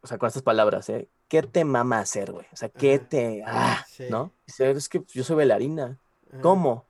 o 0.00 0.06
sea, 0.06 0.18
con 0.18 0.28
estas 0.28 0.42
palabras, 0.42 0.88
¿eh? 0.90 1.08
¿Qué 1.26 1.42
te 1.42 1.64
mama 1.64 1.98
hacer, 1.98 2.32
güey? 2.32 2.46
O 2.52 2.56
sea, 2.56 2.68
¿qué 2.68 2.98
te... 2.98 3.42
Ah, 3.44 3.84
¿no? 4.08 4.32
Dice, 4.46 4.70
es 4.70 4.88
que 4.88 5.02
yo 5.08 5.24
soy 5.24 5.36
bailarina. 5.36 5.98
¿Cómo? 6.40 6.86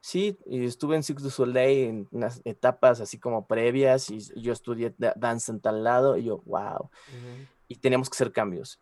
Sí, 0.00 0.38
y 0.46 0.64
estuve 0.64 0.96
en 0.96 1.02
Cirque 1.02 1.22
du 1.22 1.30
Soleil 1.30 1.88
en 1.88 2.08
unas 2.10 2.40
etapas 2.44 3.00
así 3.00 3.18
como 3.18 3.46
previas 3.46 4.10
y, 4.10 4.20
yo 4.40 4.52
estudié 4.52 4.94
danza 5.16 5.52
en 5.52 5.60
tal 5.60 5.84
lado 5.84 6.16
y 6.16 6.24
yo, 6.24 6.42
wow. 6.46 6.90
Y 7.68 7.76
teníamos 7.76 8.08
que 8.08 8.14
hacer 8.14 8.32
cambios. 8.32 8.80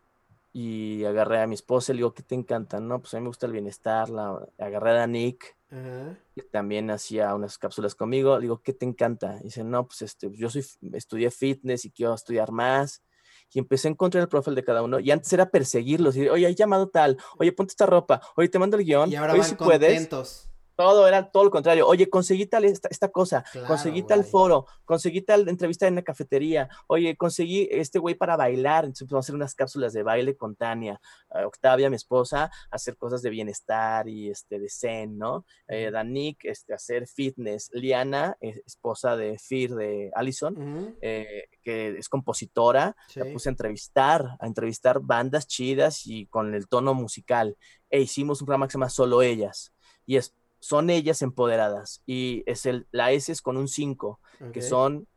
Y 0.53 1.03
agarré 1.05 1.41
a 1.41 1.47
mi 1.47 1.55
esposa 1.55 1.91
y 1.91 1.95
le 1.95 1.99
digo, 1.99 2.13
¿qué 2.13 2.23
te 2.23 2.35
encanta? 2.35 2.79
No, 2.79 2.99
pues 2.99 3.13
a 3.13 3.17
mí 3.17 3.21
me 3.21 3.29
gusta 3.29 3.45
el 3.45 3.51
bienestar. 3.51 4.09
La, 4.09 4.47
agarré 4.57 4.99
a 4.99 5.07
Nick, 5.07 5.55
que 5.69 6.41
también 6.51 6.89
hacía 6.89 7.33
unas 7.35 7.57
cápsulas 7.57 7.95
conmigo. 7.95 8.39
Digo, 8.39 8.61
¿qué 8.61 8.73
te 8.73 8.85
encanta? 8.85 9.37
Y 9.41 9.45
dice, 9.45 9.63
no, 9.63 9.87
pues 9.87 10.01
este, 10.01 10.29
yo 10.35 10.49
soy, 10.49 10.65
estudié 10.93 11.31
fitness 11.31 11.85
y 11.85 11.91
quiero 11.91 12.13
estudiar 12.13 12.51
más. 12.51 13.03
Y 13.51 13.59
empecé 13.59 13.87
a 13.87 13.91
encontrar 13.91 14.21
el 14.21 14.29
profile 14.29 14.55
de 14.55 14.63
cada 14.63 14.83
uno. 14.83 14.99
Y 14.99 15.09
antes 15.11 15.31
era 15.33 15.49
perseguirlos. 15.49 16.15
Y, 16.15 16.27
oye, 16.29 16.45
hay 16.45 16.55
llamado 16.55 16.89
tal. 16.89 17.17
Oye, 17.39 17.51
ponte 17.51 17.71
esta 17.71 17.85
ropa. 17.85 18.21
Oye, 18.35 18.47
te 18.49 18.59
mando 18.59 18.77
el 18.77 18.83
guion. 18.83 19.11
Y 19.11 19.15
ahora 19.15 19.33
oye, 19.33 19.41
van 19.41 19.49
si 19.49 19.55
contentos. 19.55 19.89
puedes 19.89 20.48
todo 20.79 21.09
era 21.09 21.29
todo 21.29 21.43
lo 21.43 21.51
contrario. 21.51 21.85
Oye, 21.85 22.09
conseguí 22.09 22.45
tal 22.45 22.63
esta, 22.63 22.87
esta 22.89 23.09
cosa, 23.09 23.43
conseguí 23.67 24.03
tal 24.03 24.23
foro, 24.23 24.65
conseguí 24.85 25.21
tal 25.21 25.49
entrevista 25.49 25.87
en 25.87 25.95
la 25.95 26.03
cafetería, 26.03 26.69
oye, 26.87 27.17
conseguí 27.17 27.67
este 27.69 27.99
güey 27.99 28.15
para 28.15 28.37
bailar, 28.37 28.85
entonces 28.85 29.09
vamos 29.09 29.25
a 29.25 29.25
hacer 29.25 29.35
unas 29.35 29.55
cápsulas 29.55 29.91
de 29.91 30.03
baile 30.03 30.37
con 30.37 30.55
Tania, 30.55 31.01
eh, 31.35 31.43
Octavia, 31.43 31.89
mi 31.89 31.97
esposa, 31.97 32.49
hacer 32.71 32.95
cosas 32.95 33.21
de 33.21 33.29
bienestar 33.29 34.07
y 34.07 34.29
este 34.29 34.57
de 34.57 34.69
zen, 34.69 35.17
¿no? 35.17 35.43
Eh, 35.67 35.91
Danik, 35.91 36.45
este, 36.45 36.73
hacer 36.73 37.07
fitness, 37.07 37.69
Liana, 37.73 38.37
esposa 38.39 39.17
de 39.17 39.37
Fir 39.37 39.75
de 39.75 40.11
Allison, 40.15 40.95
eh, 41.01 41.49
que 41.61 41.97
es 41.97 42.07
compositora, 42.07 42.95
la 43.15 43.25
puse 43.33 43.49
a 43.49 43.51
entrevistar, 43.51 44.37
a 44.39 44.47
entrevistar 44.47 45.01
bandas 45.01 45.45
chidas 45.45 46.07
y 46.07 46.27
con 46.27 46.55
el 46.55 46.69
tono 46.69 46.93
musical. 46.93 47.57
E 47.89 47.99
hicimos 47.99 48.39
un 48.39 48.45
programa 48.45 48.65
que 48.65 48.71
se 48.71 48.77
llama 48.77 48.89
Solo 48.89 49.21
Ellas. 49.21 49.73
Y 50.05 50.15
es 50.15 50.33
son 50.59 50.89
ellas 50.89 51.21
empoderadas 51.21 52.01
y 52.05 52.43
es 52.45 52.65
el, 52.65 52.87
la 52.91 53.11
S 53.11 53.31
es 53.31 53.41
con 53.41 53.57
un 53.57 53.67
5, 53.67 54.19
que 54.53 54.61
son, 54.61 55.07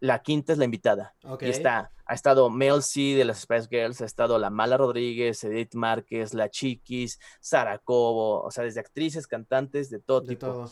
la 0.00 0.22
quinta 0.22 0.52
es 0.52 0.58
la 0.58 0.64
invitada. 0.64 1.14
Y 1.40 1.46
está, 1.46 1.90
ha 2.04 2.14
estado 2.14 2.50
Mel 2.50 2.82
C 2.82 3.14
de 3.14 3.24
las 3.24 3.40
Spice 3.40 3.68
Girls, 3.70 4.00
ha 4.02 4.04
estado 4.04 4.38
La 4.38 4.50
Mala 4.50 4.76
Rodríguez, 4.76 5.42
Edith 5.44 5.74
Márquez, 5.74 6.34
La 6.34 6.50
Chiquis, 6.50 7.18
Sara 7.40 7.78
Cobo, 7.78 8.42
o 8.42 8.50
sea, 8.50 8.64
desde 8.64 8.80
actrices, 8.80 9.26
cantantes, 9.26 9.90
de 9.90 9.98
todo 9.98 10.22
tipo. 10.22 10.68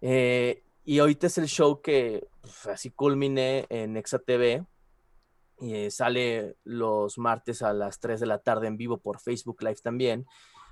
Eh, 0.00 0.64
y 0.84 0.98
ahorita 0.98 1.26
es 1.28 1.38
el 1.38 1.46
show 1.46 1.80
que 1.80 2.26
pues, 2.40 2.66
así 2.66 2.90
culminé 2.90 3.66
en 3.68 3.96
Exa 3.96 4.18
TV. 4.18 4.64
Y 5.60 5.74
eh, 5.74 5.90
sale 5.90 6.56
los 6.64 7.18
martes 7.18 7.60
a 7.60 7.74
las 7.74 8.00
3 8.00 8.18
de 8.18 8.26
la 8.26 8.38
tarde 8.38 8.66
en 8.66 8.78
vivo 8.78 8.96
por 8.96 9.20
Facebook 9.20 9.62
Live 9.62 9.80
también. 9.82 10.26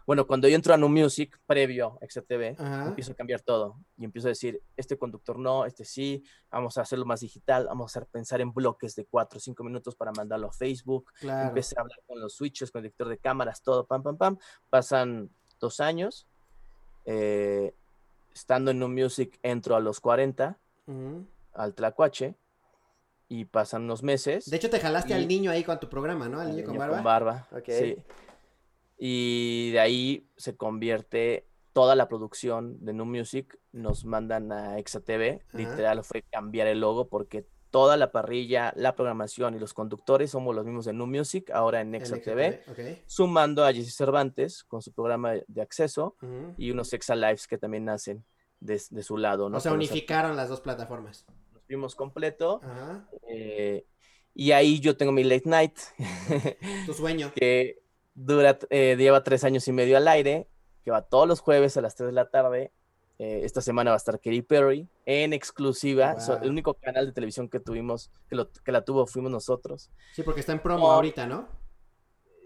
Bueno, 0.09 0.27
cuando 0.27 0.49
yo 0.49 0.57
entro 0.57 0.73
a 0.73 0.79
New 0.79 0.89
Music, 0.89 1.39
previo 1.45 1.99
a 2.01 2.07
XTV, 2.07 2.57
empiezo 2.87 3.13
a 3.13 3.15
cambiar 3.15 3.43
todo 3.43 3.77
y 3.99 4.07
empiezo 4.07 4.29
a 4.29 4.31
decir, 4.31 4.59
este 4.75 4.97
conductor 4.97 5.39
no, 5.39 5.67
este 5.67 5.85
sí, 5.85 6.25
vamos 6.51 6.79
a 6.79 6.81
hacerlo 6.81 7.05
más 7.05 7.21
digital, 7.21 7.67
vamos 7.67 7.95
a 7.95 7.99
hacer, 7.99 8.09
pensar 8.09 8.41
en 8.41 8.55
bloques 8.55 8.97
de 8.97 9.05
4 9.05 9.37
o 9.37 9.41
5 9.41 9.63
minutos 9.65 9.95
para 9.97 10.11
mandarlo 10.13 10.49
a 10.49 10.53
Facebook. 10.55 11.13
Empecé 11.21 11.75
a 11.77 11.83
hablar 11.83 11.99
con 12.07 12.19
los 12.23 12.33
switches, 12.33 12.71
con 12.71 12.79
el 12.79 12.85
director 12.85 13.07
de 13.07 13.19
cámaras, 13.19 13.63
todo, 13.63 13.85
pam, 13.85 14.03
pam, 14.03 14.17
pam. 14.17 14.39
Pasan 14.71 15.29
dos 15.61 15.79
años. 15.79 16.27
Eh, 17.05 17.75
estando 18.33 18.71
en 18.71 18.79
New 18.79 18.89
Music, 18.89 19.39
entro 19.43 19.77
a 19.77 19.81
los 19.81 20.01
40, 20.01 20.59
al 21.53 21.75
Tlacuache 21.75 22.35
y 23.29 23.45
pasan 23.45 23.83
unos 23.83 24.03
meses. 24.03 24.49
De 24.49 24.57
hecho, 24.57 24.71
te 24.71 24.81
jalaste 24.81 25.13
al 25.13 25.29
niño 25.29 25.51
ahí 25.51 25.65
con 25.65 25.79
tu 25.79 25.91
programa, 25.91 26.31
¿no? 26.31 26.41
Al 26.41 26.57
niño, 26.57 26.65
con 26.65 26.79
barba. 26.79 26.95
Con 26.95 27.05
barba, 27.05 27.49
sí. 27.67 28.03
Y 28.99 29.71
de 29.71 29.81
ahí 29.81 30.29
se 30.37 30.57
convierte 30.57 31.47
toda 31.73 31.95
la 31.95 32.09
producción 32.09 32.85
de 32.85 32.93
New 32.93 33.07
Music, 33.07 33.57
nos 33.73 34.05
mandan 34.05 34.51
a 34.51 34.79
ExaTV, 34.79 35.43
literal 35.53 36.03
fue 36.03 36.23
cambiar 36.23 36.67
el 36.67 36.81
logo 36.81 37.09
porque 37.09 37.47
toda 37.71 37.97
la 37.97 38.11
parrilla, 38.11 38.73
la 38.77 38.95
programación 38.97 39.55
y 39.55 39.59
los 39.59 39.75
conductores 39.75 40.31
somos 40.31 40.55
los 40.55 40.65
mismos 40.65 40.87
de 40.87 40.93
New 40.93 41.07
Music, 41.07 41.51
ahora 41.53 41.81
en 41.81 41.95
Exa 41.95 42.17
TV, 42.19 42.63
sumando 43.07 43.65
a 43.65 43.73
Jesse 43.73 43.95
Cervantes 43.95 44.65
con 44.65 44.83
su 44.83 44.93
programa 44.93 45.35
de 45.47 45.63
acceso 45.63 46.17
y 46.57 46.71
unos 46.71 46.93
Exa 46.93 47.15
Lives 47.15 47.47
que 47.47 47.59
también 47.59 47.85
nacen 47.85 48.25
de, 48.61 48.79
su 48.79 49.17
lado. 49.17 49.49
¿no? 49.49 49.59
O 49.59 49.61
sea, 49.61 49.73
unificaron 49.73 50.37
las 50.37 50.49
dos 50.49 50.61
plataformas. 50.61 51.27
Nos 51.53 51.67
vimos 51.67 51.95
completo. 51.95 52.61
Eh, 53.29 53.87
y 54.35 54.53
ahí 54.53 54.81
yo 54.81 54.97
tengo 54.97 55.13
mi 55.13 55.25
late 55.25 55.49
night. 55.49 55.79
Tu 56.87 56.95
sueño. 56.95 57.33
que 57.35 57.83
Dura, 58.21 58.59
eh, 58.71 58.97
lleva 58.99 59.23
tres 59.23 59.45
años 59.45 59.69
y 59.69 59.73
medio 59.73 59.97
al 59.97 60.09
aire, 60.09 60.49
que 60.83 60.91
va 60.91 61.03
todos 61.03 61.29
los 61.29 61.39
jueves 61.39 61.77
a 61.77 61.81
las 61.81 61.95
3 61.95 62.09
de 62.09 62.13
la 62.13 62.29
tarde. 62.29 62.73
Eh, 63.21 63.43
esta 63.45 63.61
semana 63.61 63.93
va 63.93 63.95
a 63.95 63.99
estar 63.99 64.19
Katy 64.19 64.43
Perry 64.43 64.89
en 65.07 65.33
exclusiva. 65.33 66.17
el 66.43 66.51
único 66.51 66.75
canal 66.75 67.07
de 67.07 67.13
televisión 67.13 67.49
que 67.49 67.61
tuvimos, 67.61 68.11
que, 68.29 68.35
lo, 68.35 68.51
que 68.51 68.73
la 68.73 68.85
tuvo, 68.85 69.07
fuimos 69.07 69.31
nosotros. 69.31 69.91
Sí, 70.15 70.25
porque 70.25 70.41
está 70.41 70.53
en 70.53 70.61
promo 70.61 70.91
ahorita, 70.91 71.27
¿no? 71.27 71.49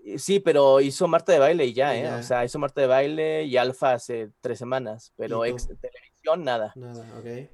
Eh, 0.05 0.19
sí, 0.19 0.41
pero 0.41 0.83
hizo 0.83 1.09
Marta 1.09 1.33
de 1.33 1.39
baile 1.39 1.65
y 1.65 1.73
ya, 1.73 1.97
¿eh? 1.97 2.13
O 2.13 2.23
sea, 2.23 2.45
hizo 2.45 2.59
Marta 2.59 2.83
de 2.83 2.87
baile 2.87 3.45
y 3.45 3.57
Alfa 3.57 3.95
hace 3.95 4.31
tres 4.43 4.59
semanas, 4.59 5.15
pero 5.17 5.47
ex 5.47 5.69
televisión, 5.69 6.45
nada. 6.45 6.73
Nada, 6.77 7.19
ok. 7.19 7.49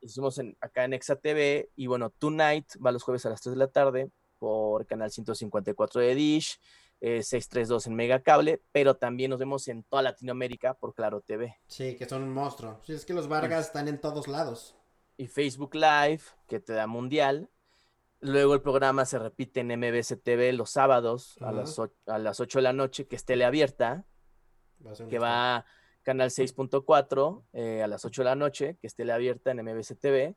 hicimos 0.00 0.40
acá 0.60 0.84
en 0.84 0.94
Exa 0.94 1.14
TV 1.14 1.70
y 1.76 1.86
bueno, 1.86 2.10
Tonight 2.10 2.66
va 2.84 2.90
los 2.90 3.04
jueves 3.04 3.24
a 3.26 3.30
las 3.30 3.40
3 3.42 3.54
de 3.54 3.58
la 3.58 3.68
tarde 3.68 4.10
por 4.40 4.86
canal 4.86 5.12
154 5.12 6.00
de 6.00 6.14
Dish. 6.16 6.58
632 7.00 7.86
eh, 7.86 7.88
en 7.88 7.96
Megacable, 7.96 8.62
pero 8.72 8.96
también 8.96 9.30
nos 9.30 9.38
vemos 9.38 9.66
en 9.68 9.82
toda 9.84 10.02
Latinoamérica 10.02 10.74
por 10.74 10.94
Claro 10.94 11.22
TV. 11.22 11.58
Sí, 11.66 11.96
que 11.96 12.06
son 12.06 12.22
un 12.22 12.32
monstruo. 12.32 12.80
Sí, 12.84 12.92
es 12.92 13.04
que 13.04 13.14
los 13.14 13.28
Vargas 13.28 13.66
están 13.66 13.88
en 13.88 14.00
todos 14.00 14.28
lados. 14.28 14.76
Y 15.16 15.26
Facebook 15.26 15.74
Live, 15.74 16.22
que 16.46 16.60
te 16.60 16.72
da 16.72 16.86
mundial. 16.86 17.50
Luego 18.20 18.52
el 18.54 18.60
programa 18.60 19.06
se 19.06 19.18
repite 19.18 19.60
en 19.60 19.68
MBC 19.68 20.22
TV 20.22 20.52
los 20.52 20.70
sábados 20.70 21.38
a, 21.40 21.52
las 21.52 21.78
a 22.06 22.18
las 22.18 22.38
8 22.38 22.58
de 22.58 22.62
la 22.62 22.72
noche, 22.74 23.06
que 23.06 23.16
es 23.16 23.24
teleabierta, 23.24 24.04
que 25.08 25.18
va 25.18 25.56
a 25.56 25.64
Canal 26.02 26.30
6.4 26.30 27.44
eh, 27.52 27.82
a 27.82 27.86
las 27.86 28.04
8 28.04 28.22
de 28.22 28.24
la 28.24 28.34
noche, 28.34 28.76
que 28.80 28.86
es 28.86 28.94
teleabierta 28.94 29.50
en 29.50 29.62
MBC 29.62 29.98
TV. 29.98 30.36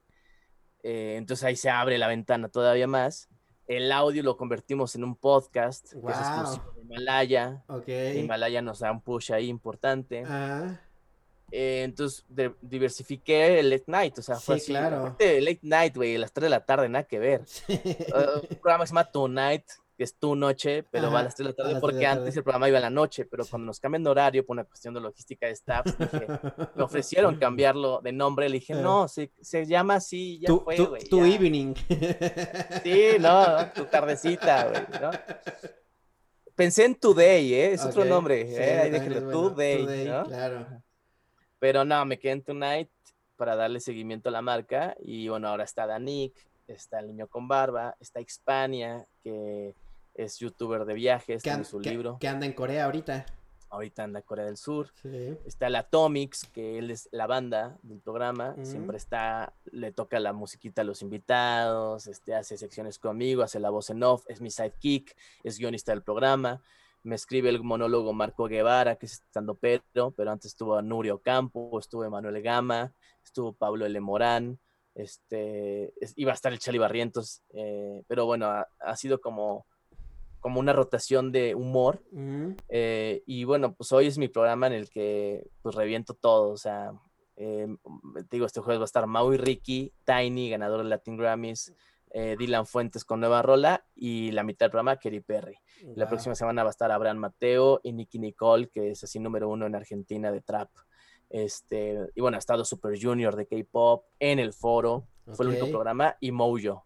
Eh, 0.84 1.16
entonces 1.18 1.43
ahí 1.45 1.55
se 1.55 1.70
abre 1.70 1.97
la 1.97 2.07
ventana 2.07 2.49
todavía 2.49 2.88
más. 2.88 3.30
El 3.68 3.91
audio 3.91 4.24
lo 4.24 4.36
convertimos 4.36 4.95
en 4.95 5.03
un 5.03 5.16
podcast 5.16 5.91
que 5.91 5.97
es 6.11 6.18
exclusivo 6.18 6.72
de 6.76 6.82
Himalaya. 6.82 7.64
Himalaya 8.16 8.61
nos 8.61 8.80
da 8.80 8.91
un 8.91 9.01
push 9.01 9.32
ahí 9.32 9.47
importante. 9.47 10.24
Ah. 10.28 10.80
Eh, 11.51 11.84
entonces 11.84 12.26
diversifiqué 12.61 13.59
el 13.59 13.70
late 13.70 13.84
night, 13.86 14.18
o 14.18 14.22
sea, 14.24 14.38
fue 14.38 14.59
Claro. 14.59 15.16
late 15.20 15.59
night, 15.61 15.95
güey, 15.95 16.16
a 16.16 16.20
las 16.20 16.34
3 16.34 16.45
de 16.45 16.49
la 16.49 16.66
tarde, 16.66 16.89
nada 16.89 17.03
que 17.03 17.20
ver. 17.20 17.45
un 17.70 18.57
programa 18.57 18.84
que 18.84 18.88
se 18.88 18.91
llama 18.91 19.11
Tonight, 19.11 19.64
que 19.95 20.03
es 20.03 20.17
tu 20.17 20.35
noche, 20.35 20.83
pero 20.83 21.11
va 21.11 21.19
a 21.19 21.23
las 21.23 21.35
3 21.35 21.45
de 21.45 21.51
la 21.51 21.55
tarde, 21.55 21.79
porque 21.79 22.05
antes 22.05 22.35
el 22.35 22.43
programa 22.43 22.67
iba 22.67 22.79
a 22.79 22.81
la 22.81 22.89
noche, 22.89 23.25
pero 23.25 23.45
cuando 23.45 23.67
nos 23.67 23.79
cambian 23.79 24.03
de 24.03 24.09
horario 24.09 24.45
por 24.45 24.55
una 24.55 24.63
cuestión 24.63 24.93
de 24.93 25.01
logística 25.01 25.45
de 25.45 25.53
staff, 25.53 25.85
me 26.75 26.83
ofrecieron 26.83 27.37
cambiarlo 27.37 28.01
de 28.01 28.11
nombre, 28.11 28.49
le 28.49 28.59
dije, 28.59 28.73
no, 28.73 29.07
se, 29.07 29.31
se 29.41 29.65
llama 29.65 29.95
así, 29.95 30.39
ya 30.39 30.53
fue, 30.55 30.77
güey. 30.77 31.03
Tu, 31.07 31.23
evening. 31.23 31.75
Sí, 32.83 33.17
no, 33.19 33.71
tu 33.73 33.85
tardecita, 33.85 34.69
güey, 34.69 35.01
¿no? 35.01 35.11
Pensé 36.55 36.85
en 36.85 36.95
Today, 36.95 37.53
¿eh? 37.53 37.73
Es 37.73 37.85
otro 37.85 38.05
nombre, 38.05 38.41
¿eh? 38.41 38.79
Ahí 38.79 38.89
déjenlo, 38.91 39.29
Today, 39.31 40.05
¿no? 40.05 40.23
Claro. 40.25 40.83
Pero 41.59 41.85
no, 41.85 42.05
me 42.05 42.19
quedé 42.19 42.33
en 42.33 42.43
Tonight 42.43 42.89
para 43.35 43.55
darle 43.55 43.79
seguimiento 43.79 44.29
a 44.29 44.31
la 44.31 44.41
marca 44.41 44.95
y 44.99 45.27
bueno, 45.27 45.47
ahora 45.47 45.63
está 45.63 45.87
Danik, 45.87 46.33
está 46.67 46.99
el 46.99 47.07
niño 47.07 47.27
con 47.27 47.47
barba, 47.47 47.95
está 47.99 48.21
Hispania, 48.21 49.05
que 49.23 49.75
es 50.14 50.39
youtuber 50.39 50.86
de 50.86 50.93
viajes, 50.93 51.43
tiene 51.43 51.64
su 51.64 51.80
libro. 51.80 52.18
Que 52.20 52.28
anda 52.28 52.45
en 52.45 52.53
Corea 52.53 52.86
ahorita. 52.86 53.26
Ahorita 53.70 54.03
anda 54.03 54.20
en 54.20 54.26
Corea 54.26 54.45
del 54.45 54.57
Sur. 54.57 54.91
Está 55.45 55.68
el 55.68 55.76
Atomics, 55.76 56.45
que 56.53 56.78
él 56.78 56.91
es 56.91 57.09
la 57.11 57.26
banda 57.26 57.80
del 57.82 57.99
programa. 57.99 58.55
Siempre 58.61 58.97
está, 58.97 59.53
le 59.72 59.91
toca 59.91 60.20
la 60.20 60.32
musiquita 60.32 60.82
a 60.82 60.86
los 60.86 61.01
invitados, 61.01 62.05
este, 62.05 62.36
hace 62.36 62.57
secciones 62.57 62.99
conmigo, 62.99 63.41
hace 63.41 63.59
la 63.59 63.72
voz 63.72 63.89
en 63.89 64.03
off, 64.03 64.26
es 64.28 64.41
mi 64.41 64.51
sidekick, 64.51 65.16
es 65.43 65.57
guionista 65.57 65.91
del 65.91 66.03
programa. 66.03 66.61
Me 67.01 67.16
escribe 67.16 67.49
el 67.49 67.64
monólogo 67.64 68.14
Marco 68.14 68.47
Guevara, 68.47 68.95
que 68.95 69.07
es 69.07 69.14
estando 69.14 69.55
pero, 69.55 70.11
pero 70.11 70.32
antes 70.32 70.51
estuvo 70.51 70.80
Nurio 70.82 71.20
Campo, 71.20 71.78
estuvo 71.80 72.07
Manuel 72.09 72.41
Gama, 72.43 72.93
estuvo 73.24 73.53
Pablo 73.53 73.88
L. 73.88 73.99
Morán, 73.99 74.59
este, 74.95 75.93
iba 76.16 76.32
a 76.32 76.36
estar 76.36 76.53
el 76.53 76.59
Chali 76.59 76.78
Barrientos, 76.78 77.41
eh, 77.49 78.03
pero 78.07 78.26
bueno, 78.26 78.47
ha, 78.47 78.95
sido 78.95 79.20
como, 79.20 79.66
como 80.43 80.59
una 80.59 80.73
rotación 80.73 81.31
de 81.31 81.55
humor. 81.55 82.03
Eh, 82.69 83.23
y 83.25 83.45
bueno, 83.45 83.73
pues 83.73 83.91
hoy 83.91 84.07
es 84.07 84.19
mi 84.19 84.27
programa 84.27 84.67
en 84.67 84.73
el 84.73 84.89
que 84.89 85.49
pues 85.63 85.73
reviento 85.73 86.13
todo, 86.13 86.49
o 86.51 86.57
sea, 86.57 86.91
eh, 87.37 87.67
digo, 88.29 88.45
este 88.45 88.59
jueves 88.59 88.79
va 88.79 88.83
a 88.83 88.85
estar 88.85 89.07
Maui 89.07 89.37
Ricky, 89.37 89.91
Tiny, 90.05 90.49
ganador 90.51 90.83
de 90.83 90.89
Latin 90.89 91.17
Grammys, 91.17 91.73
Dylan 92.13 92.67
Fuentes 92.67 93.05
con 93.05 93.21
nueva 93.21 93.41
rola 93.41 93.87
y 93.95 94.29
la 94.33 94.43
mitad 94.43 94.67
del 94.67 94.71
programa 94.71 94.97
Kerry 94.97 95.21
Perry. 95.21 95.55
La 95.95 96.07
próxima 96.07 96.35
semana 96.35 96.61
va 96.61 96.69
a 96.69 96.75
estar 96.75 96.91
Abraham 96.91 97.17
Mateo 97.17 97.79
y 97.81 97.91
Nicky 97.91 98.19
Nicole, 98.19 98.69
que 98.69 98.91
es 98.91 99.03
así 99.03 99.17
número 99.17 99.49
uno 99.49 99.65
en 99.65 99.73
Argentina 99.73 100.31
de 100.31 100.41
trap. 100.41 100.69
Este, 101.31 101.97
y 102.13 102.21
bueno, 102.21 102.35
ha 102.35 102.39
estado 102.39 102.65
Super 102.65 103.01
Junior 103.01 103.35
de 103.35 103.47
K-pop 103.47 104.05
en 104.19 104.37
el 104.37 104.53
foro. 104.53 105.07
Fue 105.32 105.45
el 105.45 105.51
único 105.51 105.69
programa 105.69 106.17
y 106.19 106.32
Mojo. 106.32 106.86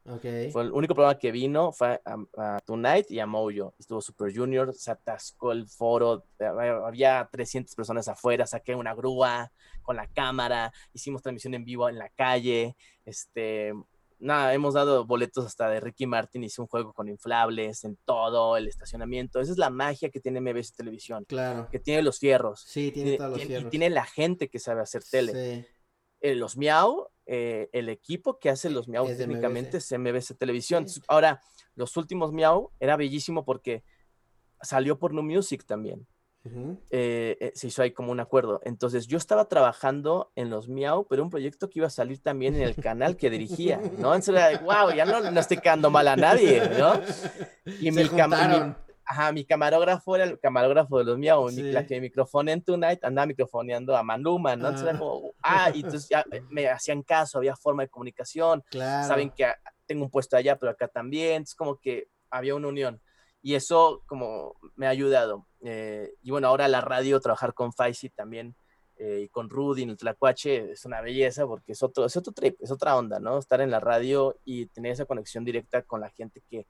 Fue 0.52 0.62
el 0.62 0.72
único 0.72 0.94
programa 0.94 1.18
que 1.18 1.32
vino, 1.32 1.72
fue 1.72 2.00
a, 2.06 2.60
Tonight 2.66 3.10
y 3.10 3.20
a 3.20 3.26
Mojo. 3.26 3.74
Estuvo 3.80 4.02
Super 4.02 4.36
Junior, 4.36 4.74
se 4.74 4.92
atascó 4.92 5.52
el 5.52 5.68
foro, 5.68 6.24
había 6.40 7.28
300 7.32 7.74
personas 7.76 8.08
afuera, 8.08 8.46
saqué 8.46 8.76
una 8.76 8.94
grúa 8.94 9.52
con 9.82 9.96
la 9.96 10.08
cámara, 10.08 10.72
hicimos 10.94 11.22
transmisión 11.22 11.54
en 11.56 11.66
vivo 11.66 11.90
en 11.90 11.98
la 11.98 12.10
calle, 12.10 12.76
este, 13.06 13.74
nada, 14.20 14.54
hemos 14.54 14.74
dado 14.74 15.06
boletos 15.06 15.46
hasta 15.46 15.70
de 15.70 15.80
Ricky 15.80 16.06
Martin, 16.06 16.44
hizo 16.44 16.62
un 16.62 16.68
juego 16.68 16.94
con 16.94 17.08
inflables 17.08 17.84
en 17.84 17.98
todo 18.06 18.58
el 18.58 18.68
estacionamiento. 18.68 19.40
Esa 19.40 19.52
es 19.52 19.58
la 19.58 19.70
magia 19.70 20.10
que 20.10 20.20
tiene 20.20 20.42
MBS 20.42 20.74
Televisión. 20.74 21.26
Claro. 21.26 21.70
Que 21.72 21.80
tiene 21.80 22.02
los 22.02 22.20
fierros. 22.20 22.64
Sí, 22.68 22.92
tiene, 22.92 23.18
todos 23.18 23.32
los 23.32 23.44
fierros. 23.44 23.68
Y 23.68 23.70
tiene 23.70 23.90
la 23.90 24.06
gente 24.06 24.50
que 24.50 24.60
sabe 24.60 24.82
hacer 24.82 25.04
tele. 25.04 25.34
Sí. 25.34 25.68
Eh, 26.22 26.36
los 26.36 26.58
Miau, 26.58 27.08
eh, 27.26 27.70
el 27.74 27.90
equipo 27.90 28.40
que 28.40 28.50
hace 28.50 28.70
los 28.70 28.88
Miau 28.88 29.06
técnicamente 29.06 29.78
es 29.78 29.92
MBS 29.92 30.36
Televisión. 30.38 30.86
Ahora, 31.08 31.42
los 31.76 31.96
últimos 31.98 32.32
Miau 32.32 32.72
era 32.80 32.96
bellísimo 32.96 33.46
porque 33.46 33.84
salió 34.62 34.98
por 34.98 35.14
New 35.14 35.24
Music 35.24 35.66
también. 35.66 36.08
Eh, 36.92 37.38
eh, 37.40 37.52
se 37.56 37.68
hizo 37.68 37.82
ahí 37.82 37.92
como 37.92 38.12
un 38.12 38.20
acuerdo. 38.20 38.62
Entonces 38.64 39.08
yo 39.08 39.18
estaba 39.18 39.50
trabajando 39.50 40.32
en 40.36 40.50
los 40.50 40.70
Miau, 40.70 41.06
pero 41.08 41.24
un 41.24 41.30
proyecto 41.30 41.70
que 41.70 41.80
iba 41.80 41.88
a 41.88 41.92
salir 41.92 42.20
también 42.20 42.56
en 42.56 42.62
el 42.62 42.76
canal 42.76 43.18
que 43.18 43.30
dirigía, 43.30 43.78
¿no? 43.98 44.16
Entonces 44.16 44.30
era, 44.30 44.60
wow, 44.60 44.96
ya 44.96 45.06
no, 45.06 45.30
no 45.30 45.40
estoy 45.40 45.58
quedando 45.58 45.90
mal 45.90 46.08
a 46.08 46.16
nadie, 46.16 46.62
¿no? 46.78 46.94
Y 47.82 47.92
mi, 47.92 48.08
ajá, 49.08 49.32
mi 49.32 49.46
camarógrafo 49.46 50.16
era 50.16 50.26
el 50.26 50.40
camarógrafo 50.40 51.00
de 51.00 51.06
los 51.06 51.18
Miau, 51.18 51.50
la 51.50 51.86
que 51.86 52.02
micrófono 52.02 52.52
en 52.52 52.62
Tonight 52.62 53.04
andaba 53.04 53.26
microfoneando 53.26 53.96
a 53.96 54.04
Manuma, 54.04 54.56
¿no? 54.56 54.68
Entonces 54.68 54.90
era 54.90 55.00
como, 55.00 55.32
ah, 55.42 55.72
y 55.74 55.78
entonces 55.78 56.10
ya 56.10 56.26
me 56.50 56.68
hacían 56.68 57.04
caso, 57.04 57.38
había 57.38 57.56
forma 57.56 57.84
de 57.84 57.90
comunicación, 57.90 58.64
saben 58.72 59.32
que 59.32 59.48
tengo 59.86 60.04
un 60.04 60.12
puesto 60.12 60.36
allá, 60.36 60.58
pero 60.58 60.72
acá 60.72 60.90
también, 60.90 61.44
es 61.44 61.56
como 61.56 61.80
que 61.80 62.10
había 62.30 62.56
una 62.56 62.68
unión 62.68 63.02
y 63.42 63.56
eso 63.56 64.04
como 64.08 64.56
me 64.76 64.88
ha 64.88 64.90
ayudado. 64.90 65.48
Eh, 65.62 66.14
y 66.22 66.32
bueno, 66.32 66.50
ahora 66.50 66.68
la 66.68 66.82
radio, 66.82 67.20
trabajar 67.22 67.54
con 67.54 67.72
Faisy 67.72 68.10
también 68.10 68.56
eh, 68.98 69.22
y 69.24 69.30
con 69.30 69.50
Rudy 69.50 69.84
en 69.84 69.92
el 69.92 69.98
Tlacuache 69.98 70.72
es 70.72 70.84
una 70.84 71.00
belleza 71.00 71.48
porque 71.48 71.72
es 71.72 71.82
otro, 71.82 72.06
es 72.06 72.18
otro 72.18 72.34
trip, 72.34 72.58
es 72.60 72.72
otra 72.72 72.98
onda, 72.98 73.20
¿no? 73.20 73.38
Estar 73.38 73.62
en 73.62 73.72
la 73.72 73.80
radio 73.80 74.38
y 74.44 74.66
tener 74.66 74.92
esa 74.92 75.06
conexión 75.06 75.46
directa 75.46 75.84
con 75.84 76.02
la 76.02 76.10
gente 76.10 76.42
que 76.50 76.68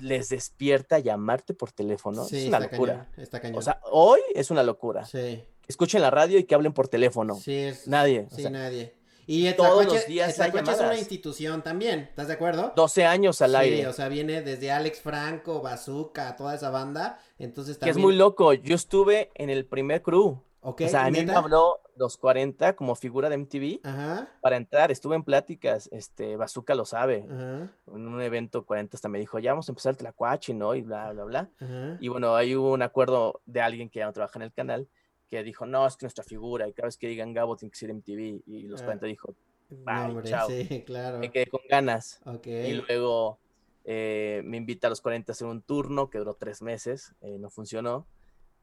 les 0.00 0.28
despierta 0.28 0.98
llamarte 0.98 1.54
por 1.54 1.72
teléfono. 1.72 2.26
es 2.30 2.46
una 2.46 2.60
locura. 2.60 3.08
está 3.16 3.40
cañón. 3.40 3.58
O 3.58 3.62
sea, 3.62 3.80
hoy 3.90 4.20
es 4.34 4.50
una 4.50 4.62
locura. 4.62 5.04
Sí. 5.04 5.44
Escuchen 5.68 6.02
la 6.02 6.10
radio 6.10 6.38
y 6.38 6.44
que 6.44 6.54
hablen 6.54 6.72
por 6.72 6.88
teléfono. 6.88 7.36
Sí, 7.36 7.54
es, 7.54 7.86
nadie. 7.86 8.26
Sí, 8.34 8.42
nadie. 8.50 9.00
Y 9.32 9.52
todos 9.52 9.84
los 9.86 10.06
días 10.06 10.36
es 10.36 10.80
una 10.80 10.96
institución 10.96 11.62
también, 11.62 12.00
¿estás 12.00 12.26
de 12.26 12.34
acuerdo? 12.34 12.72
12 12.74 13.04
años 13.04 13.40
al 13.42 13.54
aire. 13.54 13.78
Sí, 13.78 13.86
o 13.86 13.92
sea, 13.92 14.08
viene 14.08 14.42
desde 14.42 14.72
Alex 14.72 15.00
Franco, 15.00 15.62
Bazooka, 15.62 16.34
toda 16.34 16.56
esa 16.56 16.70
banda, 16.70 17.20
entonces 17.38 17.78
también... 17.78 17.94
Que 17.94 18.00
es 18.00 18.02
muy 18.04 18.16
loco, 18.16 18.52
yo 18.54 18.74
estuve 18.74 19.30
en 19.36 19.48
el 19.48 19.66
primer 19.66 20.02
crew. 20.02 20.42
Okay, 20.62 20.88
o 20.88 20.90
sea, 20.90 21.04
a 21.04 21.10
mí 21.12 21.24
me 21.24 21.32
habló 21.32 21.80
los 22.00 22.16
40 22.16 22.76
como 22.76 22.94
figura 22.94 23.28
de 23.28 23.36
MTV 23.36 23.80
Ajá. 23.84 24.30
para 24.40 24.56
entrar, 24.56 24.90
estuve 24.90 25.16
en 25.16 25.22
pláticas, 25.22 25.90
este, 25.92 26.34
Bazooka 26.36 26.74
lo 26.74 26.86
sabe, 26.86 27.26
Ajá. 27.30 27.70
en 27.88 28.08
un 28.08 28.22
evento 28.22 28.64
40 28.64 28.96
hasta 28.96 29.10
me 29.10 29.18
dijo, 29.18 29.38
ya 29.38 29.52
vamos 29.52 29.68
a 29.68 29.72
empezar 29.72 29.90
el 29.90 29.98
Tlacuache, 29.98 30.54
¿no? 30.54 30.74
Y 30.74 30.80
bla, 30.80 31.12
bla, 31.12 31.24
bla. 31.24 31.50
Ajá. 31.60 31.98
Y 32.00 32.08
bueno, 32.08 32.34
ahí 32.34 32.56
hubo 32.56 32.72
un 32.72 32.80
acuerdo 32.80 33.42
de 33.44 33.60
alguien 33.60 33.90
que 33.90 33.98
ya 33.98 34.06
no 34.06 34.14
trabaja 34.14 34.38
en 34.38 34.44
el 34.44 34.52
canal, 34.52 34.88
que 35.28 35.42
dijo, 35.42 35.66
no, 35.66 35.86
es 35.86 35.98
que 35.98 36.06
nuestra 36.06 36.24
figura, 36.24 36.66
y 36.66 36.72
cada 36.72 36.86
vez 36.86 36.96
que 36.96 37.06
digan 37.06 37.34
Gabo 37.34 37.54
tiene 37.54 37.70
que 37.70 37.78
ser 37.78 37.92
MTV, 37.92 38.44
y 38.46 38.62
los 38.62 38.80
40 38.80 39.04
ah. 39.04 39.08
dijo, 39.08 39.34
bye, 39.68 40.22
chao. 40.24 40.48
Sí, 40.48 40.82
claro. 40.86 41.18
Me 41.18 41.30
quedé 41.30 41.48
con 41.48 41.60
ganas. 41.68 42.22
Okay. 42.24 42.70
Y 42.70 42.74
luego 42.80 43.38
eh, 43.84 44.40
me 44.46 44.56
invita 44.56 44.86
a 44.86 44.90
los 44.90 45.02
40 45.02 45.30
a 45.30 45.34
hacer 45.34 45.46
un 45.46 45.60
turno 45.60 46.08
que 46.08 46.16
duró 46.16 46.32
tres 46.32 46.62
meses, 46.62 47.14
eh, 47.20 47.36
no 47.38 47.50
funcionó, 47.50 48.06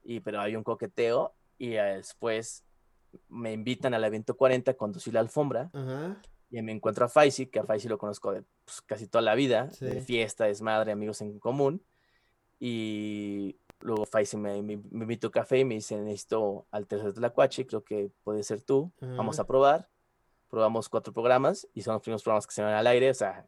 y, 0.03 0.21
pero 0.21 0.41
hay 0.41 0.55
un 0.55 0.63
coqueteo, 0.63 1.35
y 1.59 1.69
después 1.69 2.63
me 3.29 3.53
invitan 3.53 3.93
al 3.93 4.03
evento 4.03 4.35
40 4.35 4.71
a 4.71 4.73
conducir 4.75 5.13
la 5.13 5.19
alfombra. 5.19 5.71
Y 6.49 6.61
me 6.61 6.71
encuentro 6.71 7.05
a 7.05 7.09
Faisy, 7.09 7.47
que 7.47 7.59
a 7.59 7.63
Faisy 7.63 7.89
lo 7.89 7.97
conozco 7.97 8.31
de 8.31 8.43
pues, 8.63 8.81
casi 8.81 9.07
toda 9.07 9.21
la 9.21 9.35
vida, 9.35 9.69
de 9.79 10.01
fiesta, 10.01 10.45
desmadre, 10.45 10.91
amigos 10.91 11.21
en 11.21 11.39
común. 11.39 11.83
Y 12.59 13.57
Luego 13.79 14.05
Faisy 14.05 14.37
me, 14.37 14.61
me, 14.63 14.77
me 14.77 15.03
invitó 15.03 15.27
a 15.27 15.31
café 15.31 15.59
y 15.59 15.65
me 15.65 15.75
dice, 15.75 15.97
necesito 15.97 16.65
al 16.71 16.87
tercer 16.87 17.13
de 17.13 17.21
la 17.21 17.29
cuache, 17.29 17.67
creo 17.67 17.83
que 17.83 18.11
puede 18.23 18.41
ser 18.43 18.61
tú, 18.61 18.91
vamos 18.99 19.39
a 19.39 19.45
probar. 19.45 19.89
Probamos 20.49 20.87
cuatro 20.87 21.11
programas 21.11 21.67
y 21.73 21.81
son 21.81 21.93
los 21.93 22.01
primeros 22.01 22.23
programas 22.23 22.47
que 22.47 22.53
se 22.53 22.61
van 22.61 22.73
al 22.73 22.87
aire, 22.87 23.09
o 23.09 23.13
sea, 23.13 23.45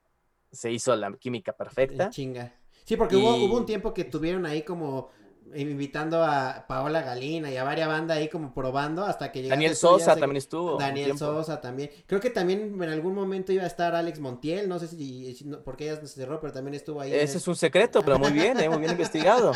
se 0.51 0.70
hizo 0.70 0.93
la 0.97 1.13
química 1.13 1.53
perfecta. 1.53 2.09
Chinga. 2.09 2.53
Sí, 2.84 2.97
porque 2.97 3.15
hubo, 3.15 3.36
hubo 3.38 3.55
un 3.55 3.65
tiempo 3.65 3.93
que 3.93 4.03
tuvieron 4.03 4.45
ahí 4.45 4.63
como 4.63 5.09
invitando 5.56 6.24
a 6.24 6.66
Paola 6.68 7.02
Galina 7.02 7.52
y 7.52 7.58
a 7.58 7.64
varias 7.64 7.88
bandas 7.88 8.18
ahí 8.18 8.30
como 8.30 8.54
probando 8.54 9.06
hasta 9.06 9.32
que 9.32 9.47
Daniel 9.47 9.76
Sosa 9.76 10.16
también 10.16 10.38
estuvo. 10.38 10.78
Daniel 10.78 11.18
Sosa 11.18 11.62
también. 11.62 11.89
Creo 12.06 12.20
que 12.20 12.30
también 12.30 12.82
en 12.82 12.89
algún 12.89 13.14
momento 13.14 13.52
iba 13.52 13.64
a 13.64 13.68
estar 13.68 13.95
Alex 13.95 14.20
Montiel, 14.20 14.68
no 14.68 14.80
sé 14.80 14.88
si, 14.88 15.43
porque 15.64 15.89
ella 15.89 16.00
se 16.02 16.08
cerró, 16.08 16.39
pero 16.39 16.54
también 16.54 16.76
estuvo 16.76 17.02
ahí. 17.02 17.14
Ese 17.14 17.38
es 17.38 17.47
un 17.47 17.56
secreto, 17.56 18.02
pero 18.04 18.20
muy 18.20 18.32
bien, 18.32 18.60
eh, 18.60 18.70
muy 18.70 18.80
bien 18.80 18.91
investigado. 18.91 19.52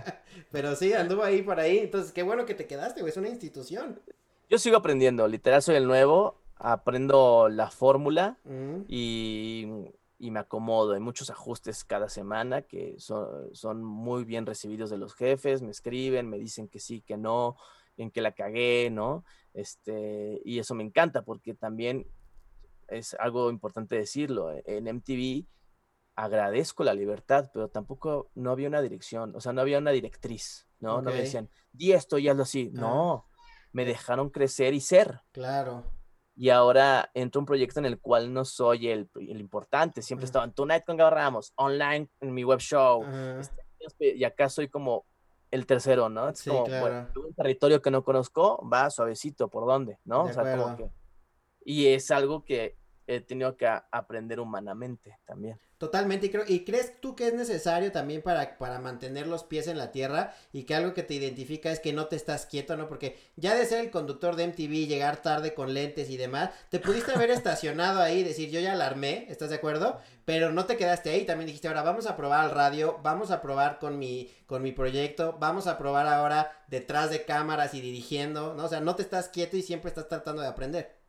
pero 0.50 0.76
sí, 0.76 0.92
anduvo 0.92 1.22
ahí 1.22 1.42
por 1.42 1.60
ahí, 1.60 1.78
entonces 1.78 2.12
qué 2.12 2.22
bueno 2.22 2.46
que 2.46 2.54
te 2.54 2.66
quedaste, 2.66 3.00
güey, 3.00 3.10
es 3.10 3.16
una 3.16 3.28
institución. 3.28 4.00
Yo 4.48 4.58
sigo 4.58 4.76
aprendiendo, 4.76 5.26
literal 5.26 5.62
soy 5.62 5.76
el 5.76 5.86
nuevo, 5.86 6.40
aprendo 6.56 7.48
la 7.48 7.70
fórmula 7.70 8.38
y 8.88 9.66
y 10.18 10.30
me 10.30 10.40
acomodo. 10.40 10.94
Hay 10.94 11.00
muchos 11.00 11.30
ajustes 11.30 11.84
cada 11.84 12.08
semana 12.08 12.62
que 12.62 12.94
son, 12.98 13.54
son, 13.54 13.82
muy 13.82 14.24
bien 14.24 14.46
recibidos 14.46 14.90
de 14.90 14.98
los 14.98 15.14
jefes, 15.14 15.62
me 15.62 15.70
escriben, 15.70 16.28
me 16.28 16.38
dicen 16.38 16.68
que 16.68 16.80
sí, 16.80 17.00
que 17.02 17.16
no, 17.16 17.56
en 17.96 18.10
que 18.10 18.20
la 18.20 18.32
cagué, 18.32 18.90
¿no? 18.90 19.24
Este, 19.52 20.40
y 20.44 20.58
eso 20.58 20.74
me 20.74 20.84
encanta 20.84 21.22
porque 21.22 21.54
también 21.54 22.06
es 22.88 23.14
algo 23.14 23.50
importante 23.50 23.96
decirlo. 23.96 24.52
E, 24.52 24.62
en 24.66 24.88
MTV 24.88 25.46
agradezco 26.16 26.84
la 26.84 26.94
libertad, 26.94 27.50
pero 27.52 27.68
tampoco 27.68 28.30
no 28.34 28.50
había 28.50 28.68
una 28.68 28.82
dirección, 28.82 29.34
o 29.34 29.40
sea, 29.40 29.52
no 29.52 29.60
había 29.60 29.78
una 29.78 29.90
directriz, 29.90 30.66
¿no? 30.78 31.02
No 31.02 31.10
me 31.10 31.16
decían, 31.16 31.50
di 31.72 31.92
esto 31.92 32.18
y 32.18 32.28
hazlo 32.28 32.44
así. 32.44 32.70
No, 32.72 33.28
me 33.72 33.84
dejaron 33.84 34.30
crecer 34.30 34.74
y 34.74 34.80
ser. 34.80 35.22
Claro. 35.32 35.84
Y 36.36 36.48
ahora 36.50 37.10
entro 37.14 37.38
a 37.38 37.42
un 37.42 37.46
proyecto 37.46 37.78
en 37.78 37.86
el 37.86 38.00
cual 38.00 38.32
no 38.32 38.44
soy 38.44 38.88
el, 38.88 39.08
el 39.14 39.40
importante. 39.40 40.02
Siempre 40.02 40.26
estaba 40.26 40.44
en 40.44 40.52
Tonight 40.52 40.84
con 40.84 40.96
Gabo 40.96 41.10
Ramos, 41.10 41.52
online 41.56 42.08
en 42.20 42.34
mi 42.34 42.44
web 42.44 42.58
show. 42.60 43.04
Este, 43.78 44.16
y 44.16 44.24
acá 44.24 44.48
soy 44.48 44.68
como 44.68 45.06
el 45.50 45.66
tercero, 45.66 46.08
¿no? 46.08 46.30
Es 46.30 46.42
como, 46.42 46.64
un 46.64 47.34
territorio 47.36 47.80
que 47.80 47.90
no 47.90 48.02
conozco, 48.02 48.68
va 48.68 48.90
suavecito, 48.90 49.48
¿por 49.48 49.66
dónde? 49.66 49.98
¿No? 50.04 50.24
o 50.24 50.32
sea, 50.32 50.56
como 50.56 50.76
que... 50.76 50.90
Y 51.64 51.86
es 51.86 52.10
algo 52.10 52.44
que 52.44 52.76
he 53.06 53.20
tenido 53.20 53.56
que 53.56 53.66
aprender 53.66 54.40
humanamente 54.40 55.18
también. 55.24 55.58
Totalmente, 55.78 56.26
y, 56.26 56.30
creo, 56.30 56.44
y 56.46 56.64
crees 56.64 57.00
tú 57.00 57.14
que 57.14 57.26
es 57.26 57.34
necesario 57.34 57.92
también 57.92 58.22
para, 58.22 58.56
para 58.56 58.78
mantener 58.78 59.26
los 59.26 59.44
pies 59.44 59.66
en 59.66 59.76
la 59.76 59.92
tierra 59.92 60.32
y 60.52 60.62
que 60.62 60.74
algo 60.74 60.94
que 60.94 61.02
te 61.02 61.14
identifica 61.14 61.70
es 61.70 61.80
que 61.80 61.92
no 61.92 62.06
te 62.06 62.16
estás 62.16 62.46
quieto, 62.46 62.76
¿no? 62.76 62.88
Porque 62.88 63.18
ya 63.36 63.54
de 63.54 63.66
ser 63.66 63.80
el 63.80 63.90
conductor 63.90 64.36
de 64.36 64.46
MTV, 64.46 64.86
llegar 64.86 65.20
tarde 65.20 65.52
con 65.52 65.74
lentes 65.74 66.08
y 66.08 66.16
demás, 66.16 66.50
te 66.70 66.78
pudiste 66.78 67.12
haber 67.12 67.30
estacionado 67.32 68.00
ahí 68.00 68.20
y 68.20 68.24
decir, 68.24 68.50
yo 68.50 68.60
ya 68.60 68.74
la 68.76 68.86
armé, 68.86 69.26
¿estás 69.28 69.50
de 69.50 69.56
acuerdo? 69.56 70.00
Pero 70.24 70.52
no 70.52 70.64
te 70.64 70.76
quedaste 70.76 71.10
ahí, 71.10 71.26
también 71.26 71.48
dijiste, 71.48 71.68
ahora 71.68 71.82
vamos 71.82 72.06
a 72.06 72.16
probar 72.16 72.44
al 72.44 72.52
radio, 72.52 72.98
vamos 73.02 73.30
a 73.30 73.42
probar 73.42 73.78
con 73.78 73.98
mi, 73.98 74.32
con 74.46 74.62
mi 74.62 74.72
proyecto, 74.72 75.36
vamos 75.38 75.66
a 75.66 75.76
probar 75.76 76.06
ahora 76.06 76.52
detrás 76.68 77.10
de 77.10 77.24
cámaras 77.24 77.74
y 77.74 77.80
dirigiendo, 77.82 78.54
¿no? 78.54 78.64
O 78.64 78.68
sea, 78.68 78.80
no 78.80 78.94
te 78.96 79.02
estás 79.02 79.28
quieto 79.28 79.56
y 79.56 79.62
siempre 79.62 79.88
estás 79.88 80.08
tratando 80.08 80.40
de 80.40 80.48
aprender. 80.48 81.03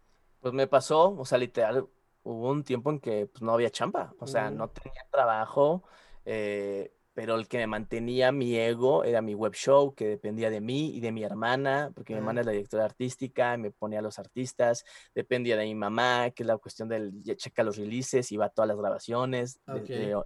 Pues 0.46 0.54
me 0.54 0.68
pasó, 0.68 1.18
o 1.18 1.26
sea, 1.26 1.40
literal, 1.40 1.90
hubo 2.22 2.52
un 2.52 2.64
tiempo 2.64 2.92
en 2.92 3.00
que 3.00 3.26
pues, 3.26 3.42
no 3.42 3.52
había 3.54 3.72
chamba, 3.72 4.14
o 4.20 4.28
sea, 4.28 4.52
no 4.52 4.70
tenía 4.70 5.02
trabajo, 5.10 5.82
eh, 6.24 6.95
pero 7.16 7.36
el 7.36 7.48
que 7.48 7.58
me 7.58 7.66
mantenía 7.68 8.34
mi 8.34 8.58
ego 8.58 9.06
era 9.06 9.22
mi 9.22 9.34
web 9.34 9.54
show, 9.54 9.96
que 9.96 10.06
dependía 10.06 10.50
de 10.50 10.60
mí 10.60 10.92
y 10.94 11.00
de 11.00 11.14
mi 11.14 11.24
hermana, 11.24 11.92
porque 11.96 12.14
mi 12.14 12.18
hermana 12.18 12.42
es 12.42 12.46
la 12.46 12.52
directora 12.52 12.84
artística, 12.84 13.56
me 13.56 13.72
ponía 13.72 14.00
a 14.00 14.02
los 14.02 14.20
artistas, 14.20 14.84
dependía 15.16 15.56
de 15.56 15.64
mi 15.64 15.76
mamá, 15.76 16.30
que 16.32 16.44
es 16.44 16.48
la 16.48 16.58
cuestión 16.58 16.90
del 16.90 17.14
checa 17.38 17.64
los 17.64 17.78
releases, 17.78 18.34
iba 18.34 18.46
a 18.46 18.50
todas 18.50 18.68
las 18.68 18.78
grabaciones 18.78 19.62
de, 19.66 19.80
de, 19.82 20.24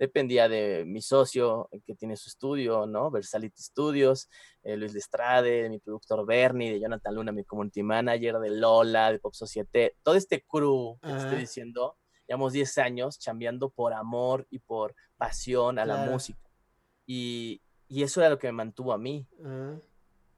dependía 0.00 0.48
de 0.48 0.84
mi 0.84 1.00
socio, 1.00 1.70
que 1.86 1.94
tiene 1.94 2.16
su 2.16 2.28
estudio, 2.28 2.86
¿no? 2.86 3.12
Versality 3.12 3.62
Studios, 3.62 4.28
eh, 4.64 4.76
Luis 4.76 4.92
Lestrade, 4.92 5.62
de 5.62 5.68
mi 5.68 5.78
productor 5.78 6.26
Bernie, 6.26 6.72
de 6.72 6.80
Jonathan 6.80 7.14
Luna, 7.14 7.30
mi 7.30 7.44
community 7.44 7.84
manager, 7.84 8.40
de 8.40 8.50
Lola, 8.50 9.12
de 9.12 9.20
Pop 9.20 9.34
Societe, 9.34 9.96
todo 10.02 10.16
este 10.16 10.44
crew 10.44 10.98
que 11.00 11.10
te 11.10 11.16
estoy 11.16 11.38
diciendo, 11.38 11.96
llevamos 12.30 12.52
10 12.52 12.78
años 12.78 13.18
chambeando 13.18 13.70
por 13.70 13.92
amor 13.92 14.46
y 14.50 14.60
por 14.60 14.94
pasión 15.16 15.80
a 15.80 15.84
la 15.84 16.06
música. 16.06 16.48
Y, 17.04 17.60
eso 17.88 18.20
era 18.20 18.30
lo 18.30 18.38
que 18.38 18.46
me 18.46 18.52
mantuvo 18.52 18.92
a 18.92 18.98
mí. 18.98 19.26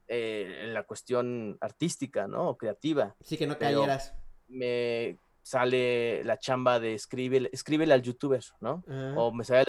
Eh, 0.07 0.61
en 0.63 0.73
la 0.73 0.83
cuestión 0.83 1.55
artística, 1.61 2.27
¿no? 2.27 2.49
O 2.49 2.57
creativa. 2.57 3.15
Sí, 3.21 3.37
que 3.37 3.45
no 3.45 3.59
cayeras. 3.59 4.15
Me 4.47 5.19
sale 5.43 6.23
la 6.23 6.39
chamba 6.39 6.79
de 6.79 6.95
escribe, 6.95 7.47
escríbele 7.53 7.93
al 7.93 8.01
youtuber, 8.01 8.43
¿no? 8.59 8.83
O 9.15 9.31
me 9.31 9.43
sale 9.43 9.65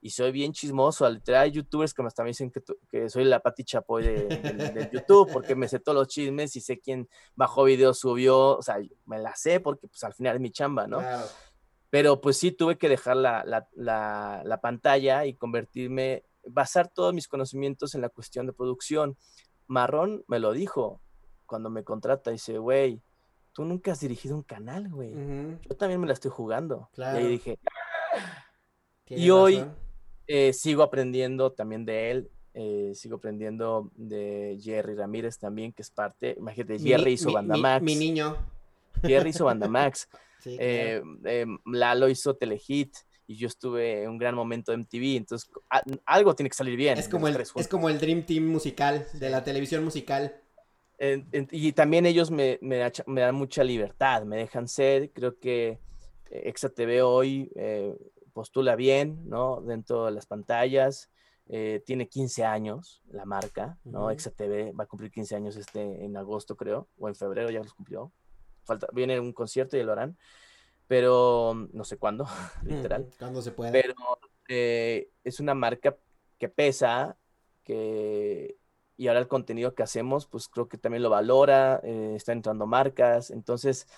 y 0.00 0.10
soy 0.10 0.32
bien 0.32 0.52
chismoso. 0.52 1.06
Hay 1.06 1.50
youtubers 1.50 1.94
que 1.94 2.02
hasta 2.02 2.22
me 2.22 2.30
dicen 2.30 2.52
que, 2.90 3.08
soy 3.08 3.24
la 3.24 3.40
Pati 3.40 3.64
Chapoy 3.64 4.04
de, 4.04 4.90
YouTube 4.92 5.30
porque 5.32 5.54
me 5.54 5.68
sé 5.68 5.78
todos 5.78 5.96
los 5.96 6.08
chismes 6.08 6.56
y 6.56 6.60
sé 6.60 6.78
quién 6.78 7.08
bajó 7.34 7.64
video, 7.64 7.94
subió, 7.94 8.58
o 8.58 8.62
sea, 8.62 8.78
me 9.06 9.18
la 9.18 9.34
sé 9.34 9.60
porque 9.60 9.88
pues 9.88 10.02
al 10.04 10.14
final 10.14 10.36
es 10.36 10.40
mi 10.40 10.50
chamba, 10.50 10.86
¿no? 10.86 11.00
Pero 11.90 12.20
pues 12.20 12.36
sí 12.36 12.52
tuve 12.52 12.76
que 12.76 12.88
dejar 12.88 13.16
la, 13.16 13.44
la, 13.72 14.42
la, 14.44 14.60
pantalla 14.60 15.24
y 15.24 15.34
convertirme, 15.34 16.24
basar 16.44 16.88
todos 16.88 17.14
mis 17.14 17.28
conocimientos 17.28 17.94
en 17.94 18.02
la 18.02 18.10
cuestión 18.10 18.46
de 18.46 18.52
producción. 18.52 19.16
Marrón 19.66 20.22
me 20.28 20.38
lo 20.38 20.52
dijo 20.52 21.00
cuando 21.46 21.70
me 21.70 21.84
contrata, 21.84 22.30
dice, 22.30 22.58
güey, 22.58 23.00
tú 23.52 23.64
nunca 23.64 23.92
has 23.92 24.00
dirigido 24.00 24.36
un 24.36 24.42
canal, 24.42 24.88
güey. 24.88 25.14
Yo 25.68 25.76
también 25.76 26.00
me 26.00 26.06
la 26.06 26.12
estoy 26.12 26.30
jugando. 26.30 26.90
Y 26.96 27.02
ahí 27.02 27.26
dije, 27.26 27.58
y 29.10 29.30
hoy 29.30 29.64
eh, 30.26 30.52
sigo 30.52 30.82
aprendiendo 30.82 31.52
también 31.52 31.84
de 31.84 32.10
él. 32.10 32.30
Eh, 32.54 32.92
sigo 32.94 33.16
aprendiendo 33.16 33.90
de 33.94 34.58
Jerry 34.62 34.94
Ramírez 34.94 35.38
también, 35.38 35.72
que 35.72 35.82
es 35.82 35.90
parte. 35.90 36.34
Imagínate, 36.38 36.78
Jerry 36.78 37.12
hizo 37.12 37.32
Banda 37.32 37.56
Max. 37.56 37.82
Mi, 37.82 37.94
niño. 37.94 38.36
Jerry 39.02 39.30
hizo 39.30 39.46
Banda 39.46 39.68
Max. 39.68 40.08
Eh, 40.44 41.02
Lalo 41.66 42.08
hizo 42.08 42.36
Telehit 42.36 42.94
y 43.26 43.34
yo 43.34 43.48
estuve 43.48 44.04
en 44.04 44.10
un 44.10 44.18
gran 44.18 44.36
momento 44.36 44.70
de 44.70 44.78
MTV, 44.78 45.16
entonces 45.16 45.50
algo 46.06 46.34
tiene 46.36 46.48
que 46.48 46.56
salir 46.56 46.76
bien. 46.76 46.96
Es 46.96 47.08
como, 47.08 47.26
el, 47.26 47.36
es 47.36 47.68
como 47.68 47.88
el 47.88 47.98
Dream 47.98 48.22
Team 48.22 48.46
musical, 48.46 49.04
de 49.14 49.30
la 49.30 49.42
televisión 49.42 49.82
musical. 49.84 50.40
y 51.50 51.72
también 51.72 52.06
ellos 52.06 52.30
me, 52.30 52.56
me, 52.62 52.90
me, 53.06 53.20
dan 53.20 53.34
mucha 53.34 53.64
libertad, 53.64 54.22
me 54.22 54.36
dejan 54.36 54.68
ser, 54.68 55.10
creo 55.10 55.38
que 55.40 55.80
Exa 56.30 56.68
TV 56.68 57.02
hoy 57.02 57.50
postula 58.38 58.76
bien, 58.76 59.28
¿no? 59.28 59.60
Dentro 59.62 60.06
de 60.06 60.12
las 60.12 60.26
pantallas. 60.26 61.10
Eh, 61.48 61.82
tiene 61.84 62.06
15 62.06 62.44
años 62.44 63.02
la 63.10 63.24
marca, 63.24 63.76
¿no? 63.82 64.06
Uh 64.06 64.14
TV 64.14 64.70
va 64.78 64.84
a 64.84 64.86
cumplir 64.86 65.10
15 65.10 65.34
años 65.34 65.56
este 65.56 66.04
en 66.04 66.16
agosto, 66.16 66.56
creo, 66.56 66.86
o 67.00 67.08
en 67.08 67.16
febrero 67.16 67.50
ya 67.50 67.58
los 67.58 67.74
cumplió. 67.74 68.12
Falta, 68.62 68.86
viene 68.92 69.18
un 69.18 69.32
concierto 69.32 69.76
y 69.76 69.82
lo 69.82 69.90
harán, 69.90 70.16
pero 70.86 71.52
mm, 71.52 71.70
no 71.72 71.82
sé 71.82 71.96
cuándo, 71.96 72.26
literal. 72.62 73.10
Cuándo 73.18 73.42
se 73.42 73.50
puede. 73.50 73.72
Pero 73.72 73.96
eh, 74.46 75.10
es 75.24 75.40
una 75.40 75.54
marca 75.54 75.96
que 76.38 76.48
pesa, 76.48 77.16
que 77.64 78.56
y 78.96 79.08
ahora 79.08 79.18
el 79.18 79.26
contenido 79.26 79.74
que 79.74 79.82
hacemos, 79.82 80.28
pues 80.28 80.46
creo 80.46 80.68
que 80.68 80.78
también 80.78 81.02
lo 81.02 81.10
valora, 81.10 81.80
eh, 81.82 82.12
están 82.14 82.38
entrando 82.38 82.68
marcas, 82.68 83.32
entonces 83.32 83.88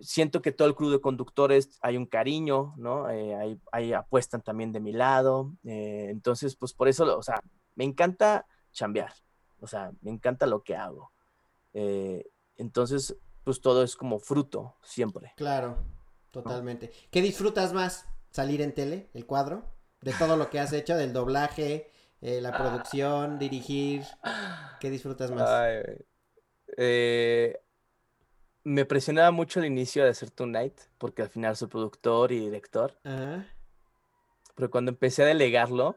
siento 0.00 0.42
que 0.42 0.52
todo 0.52 0.68
el 0.68 0.74
club 0.74 0.92
de 0.92 1.00
conductores 1.00 1.78
hay 1.80 1.96
un 1.96 2.06
cariño, 2.06 2.74
¿no? 2.76 3.10
Eh, 3.10 3.58
hay, 3.70 3.92
apuestan 3.92 4.42
también 4.42 4.72
de 4.72 4.80
mi 4.80 4.92
lado. 4.92 5.52
Eh, 5.64 6.08
entonces, 6.10 6.56
pues 6.56 6.72
por 6.72 6.88
eso, 6.88 7.16
o 7.16 7.22
sea, 7.22 7.40
me 7.74 7.84
encanta 7.84 8.46
chambear. 8.72 9.12
O 9.60 9.66
sea, 9.66 9.92
me 10.00 10.10
encanta 10.10 10.46
lo 10.46 10.62
que 10.62 10.76
hago. 10.76 11.12
Eh, 11.72 12.26
entonces, 12.56 13.16
pues 13.44 13.60
todo 13.60 13.82
es 13.82 13.96
como 13.96 14.18
fruto, 14.18 14.76
siempre. 14.82 15.32
Claro, 15.36 15.78
totalmente. 16.30 16.92
¿Qué 17.10 17.22
disfrutas 17.22 17.72
más? 17.72 18.06
¿Salir 18.30 18.60
en 18.62 18.74
tele, 18.74 19.10
el 19.14 19.26
cuadro? 19.26 19.64
De 20.00 20.12
todo 20.14 20.36
lo 20.36 20.50
que 20.50 20.58
has 20.58 20.72
hecho, 20.72 20.96
del 20.96 21.12
doblaje, 21.12 21.90
la 22.20 22.48
ah. 22.48 22.58
producción, 22.58 23.38
dirigir. 23.38 24.02
¿Qué 24.80 24.90
disfrutas 24.90 25.30
más? 25.30 25.48
eh, 26.76 27.60
me 28.64 28.84
presionaba 28.84 29.30
mucho 29.30 29.60
el 29.60 29.66
inicio 29.66 30.04
de 30.04 30.10
hacer 30.10 30.30
Tonight, 30.30 30.78
porque 30.98 31.22
al 31.22 31.28
final 31.28 31.56
soy 31.56 31.68
productor 31.68 32.32
y 32.32 32.40
director. 32.40 32.94
Pero 34.54 34.70
cuando 34.70 34.90
empecé 34.90 35.22
a 35.22 35.26
delegarlo 35.26 35.96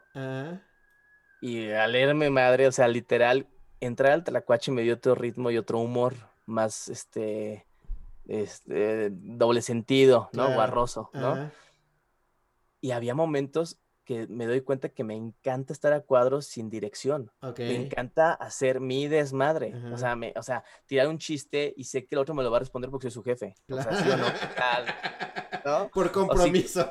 y 1.41 1.69
a 1.71 1.87
leerme 1.87 2.29
madre, 2.29 2.67
o 2.67 2.71
sea, 2.71 2.87
literal, 2.87 3.47
entrar 3.79 4.13
al 4.13 4.23
Tlacuache 4.23 4.71
me 4.71 4.81
dio 4.81 4.95
otro 4.95 5.15
ritmo 5.15 5.51
y 5.51 5.57
otro 5.57 5.79
humor 5.79 6.15
más, 6.45 6.89
este, 6.89 7.65
este 8.27 9.09
doble 9.11 9.61
sentido, 9.61 10.29
¿no? 10.33 10.53
Guarroso, 10.53 11.09
¿no? 11.13 11.51
Y 12.81 12.91
había 12.91 13.15
momentos 13.15 13.79
que 14.05 14.27
me 14.27 14.45
doy 14.45 14.61
cuenta 14.61 14.89
que 14.89 15.03
me 15.03 15.15
encanta 15.15 15.73
estar 15.73 15.91
a 15.91 16.01
cuadros 16.01 16.45
sin 16.45 16.69
dirección. 16.69 17.31
Me 17.57 17.75
encanta 17.75 18.33
hacer 18.33 18.79
mi 18.79 19.07
desmadre. 19.07 19.73
O 19.91 19.97
sea, 19.97 20.15
me, 20.15 20.33
o 20.37 20.43
sea, 20.43 20.63
tirar 20.85 21.07
un 21.07 21.17
chiste 21.17 21.73
y 21.75 21.85
sé 21.85 22.05
que 22.05 22.15
el 22.15 22.19
otro 22.19 22.35
me 22.35 22.43
lo 22.43 22.51
va 22.51 22.57
a 22.57 22.59
responder 22.61 22.89
porque 22.89 23.09
soy 23.09 23.11
su 23.11 23.23
jefe. 23.23 23.55
O 23.69 23.81
sea, 23.81 24.03
¿sí 24.03 24.09
o 24.09 24.17
no? 24.17 24.25
Por 25.93 26.11
compromiso. 26.11 26.87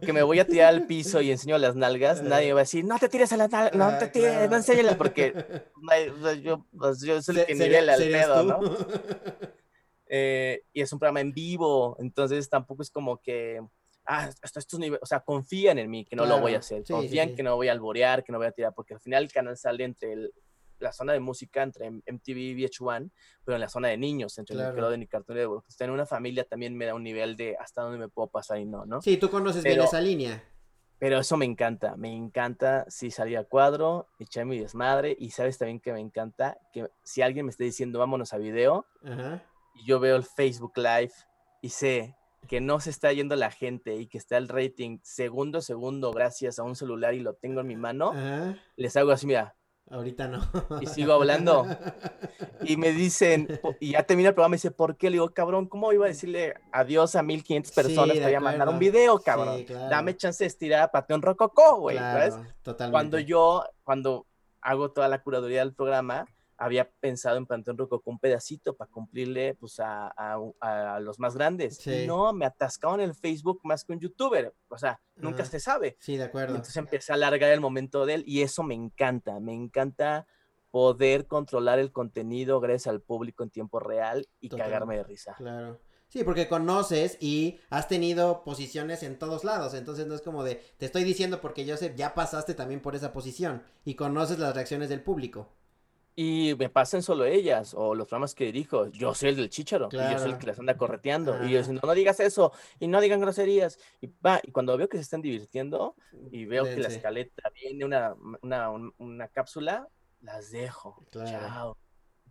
que 0.00 0.12
me 0.12 0.22
voy 0.22 0.40
a 0.40 0.46
tirar 0.46 0.68
al 0.74 0.86
piso 0.86 1.20
y 1.20 1.30
enseño 1.30 1.58
las 1.58 1.76
nalgas, 1.76 2.22
nadie 2.22 2.48
me 2.48 2.54
va 2.54 2.60
a 2.60 2.62
decir, 2.62 2.84
no 2.84 2.98
te 2.98 3.08
tires 3.08 3.32
a 3.32 3.36
la 3.36 3.46
nalga, 3.46 3.76
no 3.76 3.84
ah, 3.84 3.98
te 3.98 4.08
tires, 4.08 4.50
no 4.50 4.56
enséñalas, 4.56 4.96
porque 4.96 5.32
yo, 6.42 6.66
yo 7.04 7.22
soy 7.22 7.38
el 7.38 7.46
que 7.46 7.54
nivela 7.54 7.94
el 7.94 8.10
pedo, 8.10 8.42
¿no? 8.42 8.60
Eh, 10.08 10.62
y 10.72 10.82
es 10.82 10.92
un 10.92 11.00
programa 11.00 11.20
en 11.20 11.32
vivo, 11.32 11.96
entonces 11.98 12.48
tampoco 12.48 12.80
es 12.80 12.90
como 12.90 13.20
que 13.20 13.60
ah, 14.06 14.30
hasta 14.42 14.60
estos 14.60 14.78
niveles, 14.78 15.02
o 15.02 15.06
sea, 15.06 15.20
confían 15.20 15.78
en 15.78 15.90
mí 15.90 16.04
que 16.04 16.16
no 16.16 16.26
lo 16.26 16.40
voy 16.40 16.54
a 16.54 16.58
hacer, 16.58 16.84
confían 16.84 17.34
que 17.34 17.42
no 17.42 17.56
voy 17.56 17.68
a 17.68 17.72
alborear, 17.72 18.24
que 18.24 18.32
no 18.32 18.38
voy 18.38 18.46
a 18.46 18.52
tirar, 18.52 18.74
porque 18.74 18.94
al 18.94 19.00
final 19.00 19.24
el 19.24 19.32
canal 19.32 19.56
sale 19.56 19.84
entre 19.84 20.30
la 20.78 20.92
zona 20.92 21.12
de 21.12 21.20
música, 21.20 21.62
entre 21.62 21.90
MTV 21.90 22.36
y 22.36 22.54
VH1, 22.54 23.10
pero 23.44 23.56
en 23.56 23.60
la 23.60 23.68
zona 23.68 23.88
de 23.88 23.96
niños, 23.96 24.36
entre 24.38 24.56
el 24.56 24.66
Nickelodeon 24.66 25.02
y 25.02 25.06
Cartoon 25.06 25.38
Network. 25.38 25.64
Estar 25.68 25.88
en 25.88 25.94
una 25.94 26.06
familia 26.06 26.44
también 26.44 26.76
me 26.76 26.86
da 26.86 26.94
un 26.94 27.02
nivel 27.02 27.36
de 27.36 27.56
hasta 27.58 27.82
dónde 27.82 27.98
me 27.98 28.08
puedo 28.08 28.28
pasar 28.28 28.58
y 28.58 28.66
no, 28.66 28.84
¿no? 28.84 29.00
Sí, 29.00 29.16
tú 29.16 29.30
conoces 29.30 29.62
bien 29.62 29.80
esa 29.80 30.00
línea. 30.00 30.42
Pero 30.98 31.18
eso 31.18 31.36
me 31.36 31.44
encanta, 31.44 31.94
me 31.96 32.14
encanta 32.14 32.86
si 32.88 33.10
salir 33.10 33.36
a 33.36 33.44
cuadro, 33.44 34.08
echar 34.18 34.46
mi 34.46 34.58
desmadre 34.58 35.14
y 35.18 35.30
sabes 35.30 35.58
también 35.58 35.78
que 35.78 35.92
me 35.92 36.00
encanta 36.00 36.58
que 36.72 36.88
si 37.02 37.20
alguien 37.20 37.44
me 37.44 37.50
esté 37.50 37.64
diciendo 37.64 37.98
vámonos 37.98 38.32
a 38.32 38.38
video 38.38 38.86
y 39.74 39.84
yo 39.84 40.00
veo 40.00 40.16
el 40.16 40.24
Facebook 40.24 40.72
Live 40.76 41.12
y 41.60 41.68
sé 41.68 42.15
que 42.46 42.60
no 42.60 42.80
se 42.80 42.90
está 42.90 43.12
yendo 43.12 43.36
la 43.36 43.50
gente 43.50 43.96
y 43.96 44.06
que 44.06 44.18
está 44.18 44.36
el 44.36 44.48
rating 44.48 44.98
segundo 45.02 45.58
a 45.58 45.62
segundo 45.62 46.12
gracias 46.12 46.58
a 46.58 46.62
un 46.62 46.76
celular 46.76 47.14
y 47.14 47.20
lo 47.20 47.34
tengo 47.34 47.60
en 47.60 47.66
mi 47.66 47.76
mano, 47.76 48.12
les 48.76 48.96
hago 48.96 49.10
así, 49.10 49.26
mira, 49.26 49.56
Ahorita 49.88 50.26
no. 50.26 50.40
Y 50.80 50.86
sigo 50.86 51.12
hablando. 51.12 51.64
Y 52.62 52.76
me 52.76 52.90
dicen, 52.90 53.60
y 53.78 53.92
ya 53.92 54.02
termina 54.02 54.30
el 54.30 54.34
programa 54.34 54.56
y 54.56 54.58
dice, 54.58 54.72
¿por 54.72 54.96
qué? 54.96 55.10
Le 55.10 55.14
digo, 55.14 55.30
cabrón, 55.32 55.66
¿cómo 55.66 55.92
iba 55.92 56.06
a 56.06 56.08
decirle 56.08 56.54
adiós 56.72 57.14
a 57.14 57.22
1500 57.22 57.72
personas 57.72 58.18
para 58.18 58.40
mandar 58.40 58.68
un 58.68 58.78
video, 58.78 59.20
cabrón? 59.20 59.64
Dame 59.88 60.16
chance 60.16 60.42
de 60.42 60.48
estirar 60.48 60.82
a 60.82 60.90
Pateón 60.90 61.22
Rococó, 61.22 61.76
güey, 61.76 61.98
¿sabes? 61.98 62.34
Totalmente. 62.62 62.92
Cuando 62.92 63.18
yo, 63.20 63.64
cuando 63.84 64.26
hago 64.60 64.90
toda 64.90 65.06
la 65.06 65.22
curaduría 65.22 65.60
del 65.60 65.72
programa, 65.72 66.26
había 66.58 66.90
pensado 66.90 67.36
en 67.36 67.46
Panteón 67.46 67.78
Rococó 67.78 68.10
un 68.10 68.18
pedacito 68.18 68.74
para 68.74 68.90
cumplirle 68.90 69.54
pues 69.54 69.78
a, 69.80 70.08
a, 70.08 71.00
los 71.00 71.18
más 71.18 71.34
grandes. 71.34 71.86
Y 71.86 72.06
no, 72.06 72.32
me 72.32 72.46
atascaban 72.46 73.00
en 73.00 73.10
el 73.10 73.14
Facebook 73.14 73.60
más 73.64 73.84
que 73.84 73.92
un 73.92 74.00
youtuber. 74.00 74.54
O 74.68 74.78
sea, 74.78 75.00
nunca 75.16 75.44
se 75.44 75.60
sabe. 75.60 75.96
Sí, 76.00 76.16
de 76.16 76.24
acuerdo. 76.24 76.54
entonces 76.54 76.76
empecé 76.76 77.12
a 77.12 77.16
alargar 77.16 77.50
el 77.50 77.60
momento 77.60 78.06
de 78.06 78.14
él 78.14 78.24
y 78.26 78.42
eso 78.42 78.62
me 78.62 78.74
encanta. 78.74 79.40
Me 79.40 79.54
encanta 79.54 80.26
poder 80.70 81.26
controlar 81.26 81.78
el 81.78 81.92
contenido 81.92 82.60
gracias 82.60 82.88
al 82.88 83.00
público 83.00 83.42
en 83.42 83.50
tiempo 83.50 83.80
real 83.80 84.28
y 84.40 84.48
cagarme 84.48 84.96
de 84.96 85.04
risa. 85.04 85.34
Claro. 85.36 85.80
Sí, 86.08 86.22
porque 86.22 86.48
conoces 86.48 87.18
y 87.20 87.58
has 87.68 87.88
tenido 87.88 88.44
posiciones 88.44 89.02
en 89.02 89.18
todos 89.18 89.42
lados, 89.42 89.74
entonces 89.74 90.06
no 90.06 90.14
es 90.14 90.22
como 90.22 90.44
de, 90.44 90.62
te 90.78 90.86
estoy 90.86 91.02
diciendo 91.02 91.40
porque 91.40 91.64
yo 91.64 91.76
sé, 91.76 91.94
ya 91.96 92.14
pasaste 92.14 92.54
también 92.54 92.80
por 92.80 92.94
esa 92.94 93.12
posición 93.12 93.62
y 93.84 93.94
conoces 93.94 94.38
las 94.38 94.54
reacciones 94.54 94.88
del 94.88 95.02
público. 95.02 95.48
Y 96.18 96.54
me 96.58 96.70
pasan 96.70 97.02
solo 97.02 97.26
ellas 97.26 97.74
o 97.74 97.94
los 97.94 98.06
programas 98.06 98.34
que 98.34 98.46
dirijo. 98.46 98.88
Yo 98.88 99.14
soy 99.14 99.28
el 99.28 99.36
del 99.36 99.50
chicharo 99.50 99.90
y 99.92 99.96
yo 99.96 100.18
soy 100.18 100.30
el 100.32 100.38
que 100.38 100.46
las 100.46 100.58
anda 100.58 100.76
correteando. 100.78 101.44
Y 101.44 101.50
yo 101.50 101.58
diciendo, 101.58 101.82
no, 101.84 101.92
digas 101.92 102.20
eso 102.20 102.52
y 102.80 102.88
no 102.88 103.02
digan 103.02 103.20
groserías. 103.20 103.78
Y, 104.00 104.06
va, 104.24 104.40
y 104.42 104.50
cuando 104.50 104.74
veo 104.78 104.88
que 104.88 104.96
se 104.96 105.02
están 105.02 105.20
divirtiendo 105.20 105.94
y 106.30 106.46
veo 106.46 106.64
que 106.64 106.78
la 106.78 106.88
escaleta 106.88 107.50
viene 107.54 107.84
una, 107.84 108.14
una, 108.40 108.70
una, 108.96 109.28
cápsula, 109.28 109.88
las 110.22 110.50
dejo. 110.50 111.04
Chao 111.12 111.76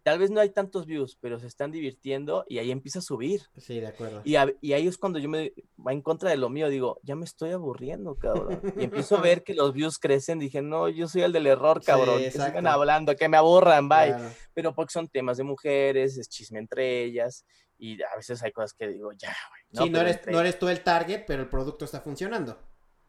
tal 0.05 0.19
vez 0.19 0.29
no 0.29 0.39
hay 0.39 0.51
tantos 0.51 0.85
views, 0.85 1.17
pero 1.19 1.39
se 1.39 1.47
están 1.47 1.71
divirtiendo 1.71 2.45
y 2.47 2.59
ahí 2.59 2.69
empieza 2.69 2.99
a 2.99 3.01
subir. 3.01 3.41
Sí, 3.57 3.79
de 3.79 3.87
acuerdo. 3.87 4.21
Y, 4.23 4.35
ahí 4.35 4.87
es 4.87 4.99
cuando 4.99 5.17
yo 5.17 5.27
me 5.27 5.51
va 5.75 5.93
en 5.93 6.03
contra 6.03 6.29
de 6.29 6.37
lo 6.37 6.47
mío, 6.47 6.69
digo, 6.69 6.99
ya 7.01 7.15
me 7.15 7.25
estoy 7.25 7.49
aburriendo, 7.49 8.13
cabrón. 8.13 8.61
Y 8.77 8.83
empiezo 8.83 9.17
a 9.17 9.21
ver 9.21 9.43
que 9.43 9.55
los 9.55 9.73
views 9.73 9.97
crecen, 9.97 10.37
dije, 10.37 10.61
no, 10.61 10.89
yo 10.89 11.07
soy 11.07 11.23
el 11.23 11.31
del 11.31 11.47
error, 11.47 11.81
cabrón. 11.83 12.19
que 12.19 12.29
sigan 12.29 12.67
hablando, 12.67 13.15
que 13.15 13.27
me 13.27 13.37
aburran, 13.37 13.89
bye. 13.89 14.15
Pero 14.53 14.75
porque 14.75 14.91
son 14.91 15.07
temas 15.07 15.37
de 15.37 15.43
mujeres, 15.43 16.19
es 16.19 16.29
chisme 16.29 16.59
entre 16.59 17.03
ellas. 17.03 17.43
Y 17.79 17.99
a 18.03 18.15
veces 18.15 18.43
hay 18.43 18.51
cosas 18.51 18.73
que 18.73 18.87
digo, 18.87 19.11
ya, 19.13 19.35
güey. 19.49 19.87
sí, 19.87 19.89
no 19.91 20.01
eres, 20.01 20.19
no 20.27 20.39
eres 20.39 20.59
tú 20.59 20.69
el 20.69 20.83
target, 20.83 21.23
pero 21.25 21.41
el 21.41 21.49
producto 21.49 21.83
está 21.83 21.99
funcionando. 21.99 22.59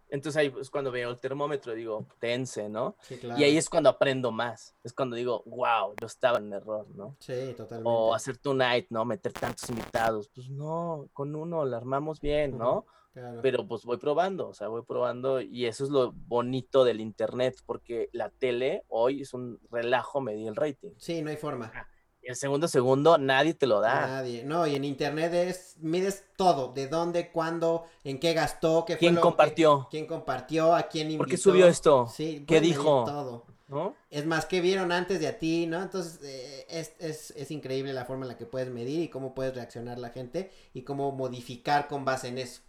Entonces 0.09 0.37
ahí 0.37 0.55
es 0.61 0.71
cuando 0.71 0.91
veo 0.91 1.11
el 1.11 1.21
termómetro 1.21 1.73
y 1.75 1.79
digo, 1.79 2.07
tense, 2.19 2.69
¿no? 2.69 2.97
Sí, 3.03 3.17
claro. 3.17 3.41
Y 3.41 3.45
ahí 3.45 3.57
es 3.57 3.69
cuando 3.69 3.91
aprendo 3.91 4.31
más. 4.31 4.77
Es 4.85 4.93
cuando 4.93 5.17
digo, 5.17 5.43
wow, 5.47 5.95
yo 6.01 6.07
estaba 6.07 6.39
en 6.39 6.53
error, 6.53 6.87
¿no? 6.95 7.17
Sí, 7.19 7.55
totalmente. 7.57 7.91
O 7.91 8.15
hacer 8.15 8.39
tonight, 8.39 8.87
¿no? 8.91 9.05
Meter 9.05 9.33
tantos 9.33 9.69
invitados. 9.69 10.29
Pues 10.35 10.49
no, 10.49 11.09
con 11.13 11.35
uno 11.35 11.65
la 11.65 11.77
armamos 11.77 12.21
bien, 12.21 12.57
¿no? 12.57 12.87
Claro. 13.13 13.41
Pero 13.41 13.67
pues 13.67 13.85
voy 13.85 13.97
probando, 13.97 14.49
o 14.49 14.53
sea, 14.53 14.69
voy 14.69 14.83
probando 14.83 15.41
y 15.41 15.65
eso 15.65 15.85
es 15.85 15.91
lo 15.91 16.13
bonito 16.13 16.85
del 16.85 17.01
internet, 17.01 17.57
porque 17.65 18.11
la 18.13 18.29
tele 18.29 18.85
hoy 18.89 19.23
es 19.23 19.33
un 19.33 19.59
relajo 19.71 20.21
medir 20.21 20.49
el 20.49 20.55
rating. 20.55 20.91
Sí, 20.99 21.23
no 21.23 21.31
hay 21.31 21.39
forma 21.39 21.73
el 22.27 22.37
segundo 22.37 22.69
segundo 22.69 23.19
nadie 23.19 23.55
te 23.55 23.67
lo 23.67 23.81
da. 23.81 24.07
Nadie. 24.07 24.45
No, 24.45 24.67
y 24.67 24.75
en 24.75 24.85
internet 24.85 25.33
es, 25.35 25.77
mides 25.79 26.25
todo, 26.37 26.73
de 26.73 26.89
dónde, 26.89 27.31
cuándo, 27.31 27.85
en 28.05 28.19
qué 28.19 28.35
gastó, 28.35 28.85
qué 28.87 28.97
¿Quién 28.97 29.17
compartió? 29.17 29.89
quién 29.91 30.07
compartió, 30.07 30.75
a 30.75 30.85
quién 30.85 31.07
invitó. 31.07 31.19
¿Por 31.19 31.29
qué 31.29 31.37
subió 31.37 31.67
esto? 31.67 32.09
Sí, 32.13 32.45
¿Qué 32.47 32.61
dijo? 32.61 33.05
Todo. 33.05 33.45
¿No? 33.69 33.97
Es 34.11 34.25
más, 34.27 34.47
¿qué 34.47 34.61
vieron 34.61 34.93
antes 34.93 35.19
de 35.19 35.27
a 35.27 35.41
ti, 35.41 35.67
no? 35.67 35.83
Entonces, 35.83 36.21
eh, 36.23 36.67
es, 36.69 36.93
es, 37.01 37.33
es 37.33 37.51
increíble 37.51 37.93
la 37.93 38.05
forma 38.05 38.25
en 38.25 38.29
la 38.29 38.39
que 38.39 38.47
puedes 38.47 38.71
medir 38.71 39.01
y 39.01 39.09
cómo 39.09 39.35
puedes 39.35 39.57
reaccionar 39.57 39.99
la 39.99 40.11
gente 40.11 40.53
y 40.73 40.83
cómo 40.83 41.11
modificar 41.11 41.89
con 41.89 42.05
base 42.05 42.29
en 42.29 42.39
eso. 42.39 42.63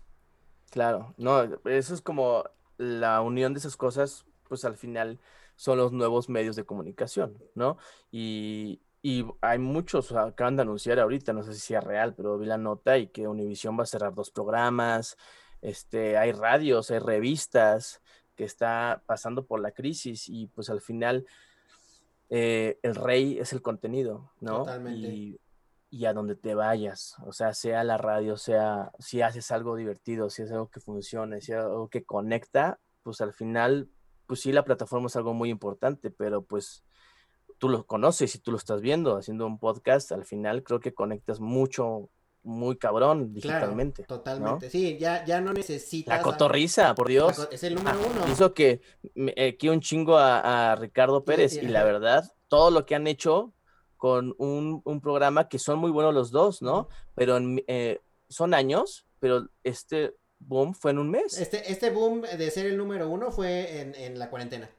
Claro, 0.71 1.13
no, 1.17 1.43
eso 1.65 1.93
es 1.93 2.01
como 2.01 2.45
la 2.77 3.21
unión 3.21 3.53
de 3.53 3.59
esas 3.59 3.77
cosas, 3.77 4.25
pues 4.47 4.65
al 4.65 4.75
final 4.75 5.19
son 5.55 5.77
los 5.77 5.91
nuevos 5.91 6.29
medios 6.29 6.55
de 6.55 6.65
comunicación, 6.65 7.37
¿no? 7.55 7.77
Y, 8.11 8.81
y 9.01 9.25
hay 9.41 9.59
muchos, 9.59 10.11
acaban 10.11 10.55
de 10.55 10.63
anunciar 10.63 10.99
ahorita, 10.99 11.33
no 11.33 11.43
sé 11.43 11.53
si 11.53 11.59
sea 11.59 11.81
real, 11.81 12.15
pero 12.15 12.37
vi 12.37 12.45
la 12.45 12.57
nota 12.57 12.97
y 12.97 13.07
que 13.07 13.27
Univision 13.27 13.77
va 13.77 13.83
a 13.83 13.87
cerrar 13.87 14.13
dos 14.13 14.31
programas, 14.31 15.17
este, 15.61 16.17
hay 16.17 16.31
radios, 16.31 16.91
hay 16.91 16.99
revistas 16.99 18.01
que 18.35 18.43
está 18.43 19.03
pasando 19.05 19.45
por 19.45 19.59
la 19.59 19.71
crisis 19.71 20.29
y 20.29 20.47
pues 20.47 20.69
al 20.69 20.81
final 20.81 21.25
eh, 22.29 22.79
el 22.83 22.95
rey 22.95 23.39
es 23.39 23.53
el 23.53 23.61
contenido, 23.61 24.31
¿no? 24.39 24.59
Totalmente. 24.59 25.07
Y, 25.07 25.39
y, 25.89 26.05
a 26.05 26.13
donde 26.13 26.35
te 26.35 26.53
vayas, 26.53 27.15
o 27.25 27.31
sea, 27.31 27.53
sea 27.53 27.83
la 27.83 27.97
radio, 27.97 28.35
sea 28.35 28.91
si 28.99 29.21
haces 29.21 29.51
algo 29.51 29.75
divertido, 29.75 30.29
si 30.29 30.41
es 30.41 30.51
algo 30.51 30.69
que 30.69 30.79
funcione, 30.79 31.41
si 31.41 31.53
es 31.53 31.59
algo 31.59 31.87
que 31.89 32.03
conecta, 32.03 32.79
pues 33.03 33.21
al 33.21 33.33
final, 33.33 33.89
pues 34.25 34.41
sí, 34.41 34.51
la 34.51 34.65
plataforma 34.65 35.07
es 35.07 35.15
algo 35.15 35.33
muy 35.33 35.49
importante, 35.49 36.11
pero 36.11 36.41
pues 36.41 36.83
tú 37.57 37.69
lo 37.69 37.85
conoces 37.85 38.33
y 38.35 38.39
tú 38.39 38.51
lo 38.51 38.57
estás 38.57 38.81
viendo 38.81 39.17
haciendo 39.17 39.45
un 39.45 39.59
podcast, 39.59 40.11
al 40.11 40.25
final 40.25 40.63
creo 40.63 40.79
que 40.79 40.93
conectas 40.93 41.39
mucho, 41.39 42.09
muy 42.43 42.77
cabrón 42.77 43.33
digitalmente. 43.33 44.03
totalmente, 44.03 44.69
sí, 44.69 44.97
ya, 44.97 45.25
ya 45.25 45.41
no 45.41 45.53
necesitas. 45.53 46.17
La 46.17 46.23
cotorriza, 46.23 46.95
por 46.95 47.07
Dios. 47.07 47.47
Es 47.51 47.63
el 47.63 47.75
número 47.75 47.99
ah, 47.99 48.07
uno. 48.09 48.31
Hizo 48.31 48.53
que 48.53 48.81
eh, 49.15 49.57
un 49.63 49.81
chingo 49.81 50.17
a, 50.17 50.75
Ricardo 50.75 51.23
Pérez 51.25 51.55
y, 51.55 51.67
la 51.67 51.83
verdad, 51.83 52.31
todo 52.47 52.71
lo 52.71 52.85
que 52.85 52.95
han 52.95 53.07
hecho 53.07 53.53
con 53.97 54.35
un, 54.37 54.81
programa 55.01 55.49
que 55.49 55.59
son 55.59 55.79
muy 55.79 55.91
buenos 55.91 56.13
los 56.13 56.31
dos, 56.31 56.61
¿no? 56.61 56.87
Pero 57.15 57.37
eh, 57.67 57.99
son 58.29 58.53
años, 58.53 59.05
pero 59.19 59.49
este 59.63 60.15
boom 60.39 60.73
fue 60.73 60.91
en 60.91 60.99
un 60.99 61.09
mes. 61.09 61.37
Este, 61.39 61.71
este 61.71 61.89
boom 61.89 62.21
de 62.21 62.51
ser 62.51 62.67
el 62.67 62.77
número 62.77 63.09
uno 63.09 63.31
fue 63.31 63.81
en, 63.81 63.95
en 63.95 64.19
la 64.19 64.29
cuarentena 64.29 64.69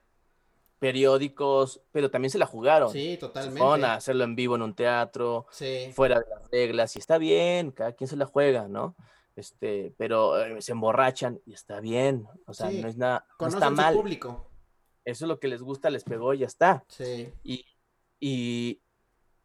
periódicos, 0.78 1.80
pero 1.92 2.10
también 2.10 2.30
se 2.30 2.38
la 2.38 2.46
jugaron. 2.46 2.90
Sí, 2.90 3.16
totalmente. 3.18 3.60
Van 3.60 3.84
a 3.84 3.94
hacerlo 3.94 4.24
en 4.24 4.34
vivo 4.34 4.56
en 4.56 4.62
un 4.62 4.74
teatro, 4.74 5.46
fuera 5.94 6.20
de 6.20 6.26
las 6.28 6.50
reglas, 6.50 6.96
y 6.96 6.98
está 6.98 7.18
bien, 7.18 7.70
cada 7.70 7.92
quien 7.92 8.08
se 8.08 8.16
la 8.16 8.26
juega, 8.26 8.68
¿no? 8.68 8.94
Este, 9.36 9.94
pero 9.96 10.40
eh, 10.42 10.60
se 10.60 10.72
emborrachan 10.72 11.40
y 11.46 11.52
está 11.52 11.80
bien, 11.80 12.26
o 12.46 12.54
sea, 12.54 12.70
no 12.70 12.88
es 12.88 12.96
nada, 12.96 13.24
no 13.38 13.46
está 13.46 13.70
mal. 13.70 13.94
público. 13.94 14.50
Eso 15.04 15.24
es 15.24 15.28
lo 15.28 15.38
que 15.38 15.48
les 15.48 15.62
gusta, 15.62 15.90
les 15.90 16.04
pegó 16.04 16.34
y 16.34 16.38
ya 16.38 16.46
está. 16.46 16.84
Sí. 16.88 17.32
Y, 17.42 17.64
y, 18.20 18.82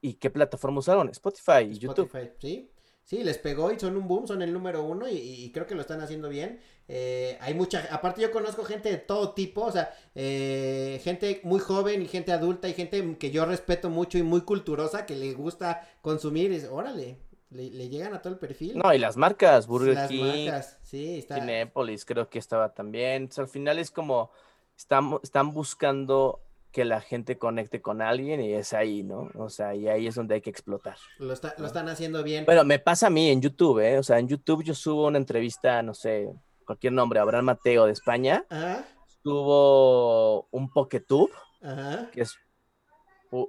y 0.01 0.15
qué 0.15 0.29
plataforma 0.29 0.79
usaron? 0.79 1.09
Spotify 1.09 1.61
y 1.69 1.77
YouTube. 1.77 2.11
Sí. 2.39 2.69
Sí, 3.03 3.23
les 3.23 3.37
pegó 3.37 3.71
y 3.71 3.79
son 3.79 3.97
un 3.97 4.07
boom, 4.07 4.27
son 4.27 4.41
el 4.41 4.53
número 4.53 4.83
uno 4.83 5.07
y, 5.09 5.51
creo 5.53 5.67
que 5.67 5.75
lo 5.75 5.81
están 5.81 6.01
haciendo 6.01 6.29
bien. 6.29 6.59
Eh, 6.87 7.37
hay 7.41 7.53
mucha, 7.53 7.87
aparte 7.91 8.21
yo 8.21 8.31
conozco 8.31 8.63
gente 8.63 8.89
de 8.89 8.97
todo 8.97 9.33
tipo, 9.33 9.61
o 9.61 9.71
sea, 9.71 9.93
eh, 10.15 11.01
gente 11.03 11.41
muy 11.43 11.59
joven 11.59 12.01
y 12.01 12.07
gente 12.07 12.31
adulta 12.31 12.67
y 12.69 12.73
gente 12.73 13.17
que 13.17 13.31
yo 13.31 13.45
respeto 13.45 13.89
mucho 13.89 14.17
y 14.17 14.23
muy 14.23 14.41
culturosa, 14.41 15.05
que 15.05 15.15
le 15.15 15.33
gusta 15.33 15.87
consumir, 16.01 16.67
órale, 16.71 17.17
le, 17.51 17.89
llegan 17.89 18.13
a 18.13 18.21
todo 18.21 18.33
el 18.33 18.39
perfil. 18.39 18.77
No, 18.77 18.93
y 18.93 18.99
las 18.99 19.17
marcas, 19.17 19.67
Burger 19.67 19.95
las 19.95 20.09
King, 20.09 20.45
marcas, 20.45 20.79
sí, 20.83 21.19
está... 21.19 21.35
Cinepolis 21.35 22.05
creo 22.05 22.29
que 22.29 22.39
estaba 22.39 22.73
también, 22.73 23.29
al 23.37 23.47
final 23.47 23.79
es 23.79 23.91
como, 23.91 24.31
están, 24.77 25.19
están 25.23 25.51
buscando 25.51 26.41
que 26.73 26.83
la 26.85 27.01
gente 27.01 27.37
conecte 27.37 27.81
con 27.81 28.01
alguien 28.01 28.41
y 28.41 28.51
es 28.53 28.73
ahí, 28.73 29.03
¿no? 29.03 29.29
O 29.35 29.47
sea, 29.47 29.75
y 29.75 29.87
ahí 29.87 30.07
es 30.07 30.15
donde 30.15 30.35
hay 30.35 30.41
que 30.41 30.49
explotar. 30.49 30.97
Lo, 31.19 31.31
están 31.31 31.87
haciendo 31.87 32.23
bien. 32.23 32.45
Pero 32.45 32.65
me 32.65 32.79
pasa 32.79 33.07
a 33.07 33.09
mí 33.11 33.29
en 33.29 33.41
YouTube, 33.41 33.79
¿eh? 33.79 33.99
O 33.99 34.03
sea, 34.03 34.17
en 34.17 34.27
YouTube 34.27 34.63
yo 34.63 34.73
subo 34.73 35.05
una 35.05 35.19
entrevista, 35.19 35.83
no 35.83 35.93
sé, 35.93 36.33
cualquier 36.65 36.93
nombre, 36.93 37.19
Abraham 37.19 37.45
Mateo 37.45 37.85
de 37.85 37.91
España. 37.91 38.43
Ajá. 38.49 38.87
Subo 39.21 40.47
un 40.49 40.71
Poketube, 40.71 41.31
Ajá. 41.61 42.09
que 42.11 42.21
es 42.21 42.35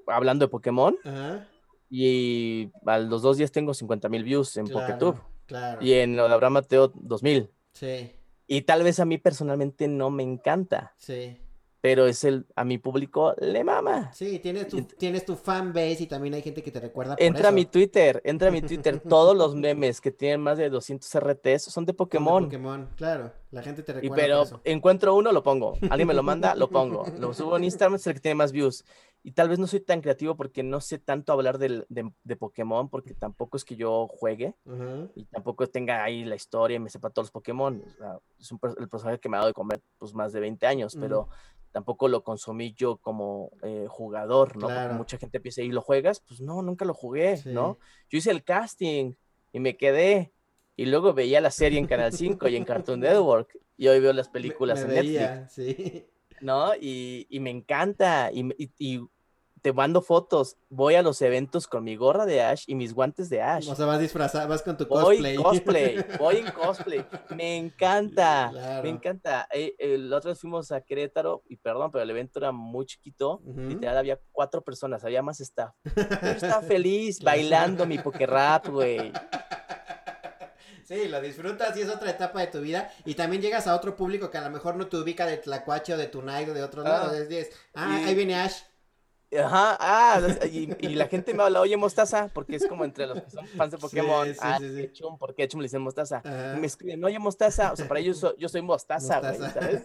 hablando 0.06 0.44
de 0.44 0.50
Pokémon. 0.50 0.94
Ajá. 1.02 1.48
Y 1.88 2.70
a 2.84 2.98
los 2.98 3.22
dos 3.22 3.38
días 3.38 3.50
tengo 3.50 3.72
50 3.72 4.10
mil 4.10 4.22
views 4.22 4.54
en 4.58 4.66
Poketube. 4.66 5.18
Claro. 5.46 5.82
Y 5.82 5.94
en 5.94 6.14
lo 6.14 6.28
de 6.28 6.34
Abraham 6.34 6.54
Mateo, 6.54 6.92
2000. 6.94 7.50
Sí. 7.72 8.12
Y 8.46 8.62
tal 8.62 8.82
vez 8.82 9.00
a 9.00 9.06
mí 9.06 9.16
personalmente 9.16 9.88
no 9.88 10.10
me 10.10 10.22
encanta. 10.22 10.94
Sí 10.98 11.38
pero 11.84 12.06
es 12.06 12.24
el 12.24 12.46
a 12.56 12.64
mi 12.64 12.78
público 12.78 13.34
le 13.38 13.62
mama. 13.62 14.10
Sí, 14.14 14.38
tienes 14.38 14.68
tu, 14.68 14.84
tienes 14.84 15.26
tu 15.26 15.36
fan 15.36 15.74
base 15.74 16.04
y 16.04 16.06
también 16.06 16.32
hay 16.32 16.40
gente 16.40 16.62
que 16.62 16.70
te 16.70 16.80
recuerda 16.80 17.14
por 17.14 17.22
Entra 17.22 17.50
a 17.50 17.52
mi 17.52 17.66
Twitter, 17.66 18.22
entra 18.24 18.48
a 18.48 18.50
mi 18.50 18.62
Twitter, 18.62 19.00
todos 19.06 19.36
los 19.36 19.54
memes 19.54 20.00
que 20.00 20.10
tienen 20.10 20.40
más 20.40 20.56
de 20.56 20.70
200 20.70 21.06
RTs 21.20 21.64
son 21.64 21.84
de 21.84 21.92
Pokémon. 21.92 22.44
Pokémon, 22.44 22.88
claro, 22.96 23.32
la 23.50 23.62
gente 23.62 23.82
te 23.82 23.92
recuerda 23.92 24.16
y 24.16 24.18
pero 24.18 24.60
encuentro 24.64 25.14
uno, 25.14 25.30
lo 25.30 25.42
pongo. 25.42 25.76
Alguien 25.90 26.08
me 26.08 26.14
lo 26.14 26.22
manda, 26.22 26.54
lo 26.54 26.70
pongo. 26.70 27.04
Lo 27.18 27.34
subo 27.34 27.58
en 27.58 27.64
Instagram, 27.64 27.96
es 27.96 28.06
el 28.06 28.14
que 28.14 28.20
tiene 28.20 28.36
más 28.36 28.50
views. 28.50 28.82
Y 29.22 29.32
tal 29.32 29.48
vez 29.48 29.58
no 29.58 29.66
soy 29.66 29.80
tan 29.80 30.02
creativo 30.02 30.36
porque 30.36 30.62
no 30.62 30.82
sé 30.82 30.98
tanto 30.98 31.32
hablar 31.32 31.56
de, 31.56 31.84
de, 31.88 32.36
Pokémon, 32.36 32.90
porque 32.90 33.14
tampoco 33.14 33.56
es 33.56 33.64
que 33.64 33.74
yo 33.74 34.06
juegue 34.06 34.54
y 35.14 35.24
tampoco 35.24 35.66
tenga 35.66 36.04
ahí 36.04 36.24
la 36.24 36.34
historia 36.34 36.76
y 36.76 36.80
me 36.80 36.90
sepa 36.90 37.08
todos 37.08 37.26
los 37.26 37.30
Pokémon. 37.30 37.82
es 38.38 38.52
un, 38.52 38.60
el 38.78 38.88
personaje 38.88 39.18
que 39.18 39.30
me 39.30 39.36
ha 39.36 39.40
dado 39.40 39.48
de 39.48 39.54
comer 39.54 39.80
pues 39.98 40.12
más 40.12 40.32
de 40.34 40.40
20 40.40 40.66
años, 40.66 40.94
pero 41.00 41.28
tampoco 41.74 42.06
lo 42.06 42.22
consumí 42.22 42.72
yo 42.72 42.98
como 42.98 43.50
eh, 43.64 43.86
jugador, 43.88 44.56
¿no? 44.56 44.68
Porque 44.68 44.94
mucha 44.94 45.18
gente 45.18 45.40
piensa, 45.40 45.60
¿y 45.60 45.72
lo 45.72 45.80
juegas? 45.80 46.20
Pues 46.20 46.40
no, 46.40 46.62
nunca 46.62 46.84
lo 46.84 46.94
jugué, 46.94 47.40
¿no? 47.46 47.80
Yo 48.08 48.18
hice 48.18 48.30
el 48.30 48.44
casting 48.44 49.14
y 49.52 49.58
me 49.58 49.76
quedé. 49.76 50.32
Y 50.76 50.86
luego 50.86 51.14
veía 51.14 51.40
la 51.40 51.50
serie 51.50 51.80
en 51.80 51.88
Canal 51.88 52.12
5 52.12 52.46
y 52.46 52.54
en 52.54 52.64
Cartoon 52.64 53.00
Network. 53.00 53.58
Y 53.76 53.88
hoy 53.88 53.98
veo 53.98 54.12
las 54.12 54.28
películas 54.28 54.82
en 54.82 54.88
Netflix. 54.90 55.52
Sí. 55.52 56.06
¿No? 56.40 56.76
Y, 56.80 57.26
me 57.40 57.50
encanta. 57.50 58.30
y, 58.32 59.00
te 59.64 59.72
mando 59.72 60.02
fotos, 60.02 60.58
voy 60.68 60.94
a 60.94 61.00
los 61.00 61.22
eventos 61.22 61.66
con 61.66 61.84
mi 61.84 61.96
gorra 61.96 62.26
de 62.26 62.42
Ash 62.42 62.64
y 62.66 62.74
mis 62.74 62.92
guantes 62.92 63.30
de 63.30 63.40
Ash. 63.40 63.66
O 63.70 63.74
sea, 63.74 63.86
vas 63.86 63.98
disfrazado, 63.98 64.46
vas 64.46 64.60
con 64.60 64.76
tu 64.76 64.86
cosplay. 64.86 65.38
Voy 65.38 65.42
cosplay, 65.42 66.04
voy 66.18 66.36
en 66.36 66.50
cosplay. 66.52 67.06
Me 67.34 67.56
encanta, 67.56 68.52
me 68.82 68.90
encanta. 68.90 69.48
Eh, 69.50 69.74
el 69.78 70.12
otro 70.12 70.32
vez 70.32 70.38
fuimos 70.38 70.70
a 70.70 70.82
Querétaro 70.82 71.44
y 71.48 71.56
perdón, 71.56 71.90
pero 71.90 72.04
el 72.04 72.10
evento 72.10 72.40
era 72.40 72.52
muy 72.52 72.84
chiquito. 72.84 73.40
Literal, 73.56 73.96
había 73.96 74.20
cuatro 74.32 74.60
personas, 74.62 75.02
había 75.02 75.22
más 75.22 75.40
staff. 75.40 75.74
Yo 75.82 75.92
estaba 76.28 76.60
feliz 76.60 77.22
bailando 77.22 77.86
mi 77.86 77.96
poker 77.96 78.28
rap, 78.28 78.68
güey. 78.68 79.12
Sí, 80.84 81.08
lo 81.08 81.18
disfrutas 81.22 81.74
y 81.78 81.80
es 81.80 81.88
otra 81.88 82.10
etapa 82.10 82.40
de 82.40 82.48
tu 82.48 82.60
vida. 82.60 82.92
Y 83.06 83.14
también 83.14 83.40
llegas 83.40 83.66
a 83.66 83.74
otro 83.74 83.96
público 83.96 84.30
que 84.30 84.36
a 84.36 84.42
lo 84.42 84.50
mejor 84.50 84.76
no 84.76 84.86
te 84.86 84.98
ubica 84.98 85.24
de 85.24 85.38
Tlacuache 85.38 85.94
o 85.94 85.96
de 85.96 86.08
Tunay 86.08 86.50
o 86.50 86.52
de 86.52 86.62
otros 86.62 86.84
ah, 86.84 86.88
lados. 86.90 87.14
Es, 87.14 87.48
ah, 87.72 88.02
ahí 88.04 88.14
viene 88.14 88.34
Ash. 88.34 88.64
Ajá, 89.38 89.76
ah, 89.80 90.20
y, 90.50 90.66
la 90.94 91.06
gente 91.06 91.34
me 91.34 91.42
habla, 91.42 91.60
oye, 91.60 91.76
Mostaza, 91.76 92.30
porque 92.32 92.56
es 92.56 92.66
como 92.66 92.84
entre 92.84 93.06
los 93.06 93.22
que 93.22 93.30
son 93.30 93.46
fans 93.48 93.72
de 93.72 93.78
Pokémon. 93.78 94.26
Sí, 94.26 94.38
ah, 94.40 94.58
sí, 94.58 94.90
Chum, 94.92 95.18
¿por 95.18 95.34
qué 95.34 95.48
Chum 95.48 95.60
le 95.60 95.64
dicen 95.64 95.82
Mostaza? 95.82 96.22
Y 96.56 96.60
me 96.60 96.66
escriben, 96.66 97.04
oye, 97.04 97.18
Mostaza, 97.18 97.72
o 97.72 97.76
sea, 97.76 97.88
para 97.88 98.00
ellos 98.00 98.24
yo 98.38 98.48
soy 98.48 98.62
Mostaza, 98.62 99.20
güey, 99.20 99.38
¿sabes? 99.50 99.82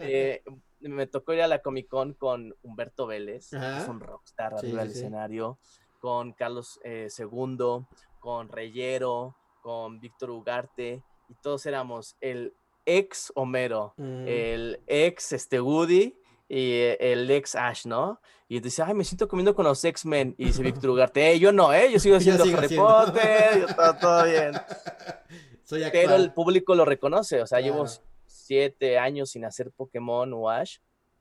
Eh, 0.00 0.42
me 0.80 1.06
tocó 1.06 1.32
ir 1.32 1.42
a 1.42 1.48
la 1.48 1.60
Comic 1.60 1.88
Con 1.88 2.14
con 2.14 2.54
Humberto 2.62 3.06
Vélez, 3.06 3.50
que 3.50 3.56
es 3.56 3.88
un 3.88 4.00
rockstar 4.00 4.54
arriba 4.54 4.82
del 4.82 4.92
escenario, 4.92 5.58
con 5.98 6.32
Carlos 6.32 6.80
eh, 6.84 7.08
II, 7.16 7.84
con 8.20 8.48
Reyero, 8.48 9.36
con 9.60 10.00
Víctor 10.00 10.30
Ugarte, 10.30 11.02
y 11.28 11.34
todos 11.34 11.66
éramos 11.66 12.16
el 12.20 12.54
ex 12.86 13.32
Homero, 13.34 13.94
mm. 13.96 14.26
el 14.26 14.80
ex 14.86 15.32
este 15.32 15.60
Woody 15.60 16.14
y 16.48 16.72
eh, 16.72 16.96
el 17.00 17.30
ex 17.30 17.54
Ash, 17.54 17.86
¿no? 17.86 18.20
Y 18.48 18.60
dice, 18.60 18.82
ay, 18.82 18.94
me 18.94 19.04
siento 19.04 19.28
comiendo 19.28 19.54
con 19.54 19.64
los 19.66 19.84
X-Men. 19.84 20.34
Y 20.38 20.46
dice 20.46 20.62
Víctor 20.62 20.90
Ugarte, 20.90 21.32
eh, 21.32 21.38
yo 21.38 21.52
no, 21.52 21.72
¿eh? 21.72 21.92
Yo 21.92 21.98
sigo 21.98 22.16
haciendo 22.18 22.44
Harry 22.44 22.74
Potter, 22.74 23.60
yo 23.60 23.74
todo, 23.74 23.94
todo 23.96 24.24
bien. 24.24 24.52
Pero 25.92 26.14
el 26.14 26.32
público 26.32 26.74
lo 26.74 26.86
reconoce, 26.86 27.42
o 27.42 27.46
sea, 27.46 27.60
llevo 27.60 27.84
siete 28.26 28.98
años 28.98 29.30
sin 29.30 29.44
hacer 29.44 29.70
Pokémon 29.70 30.32
o 30.32 30.48
Ash. 30.48 30.78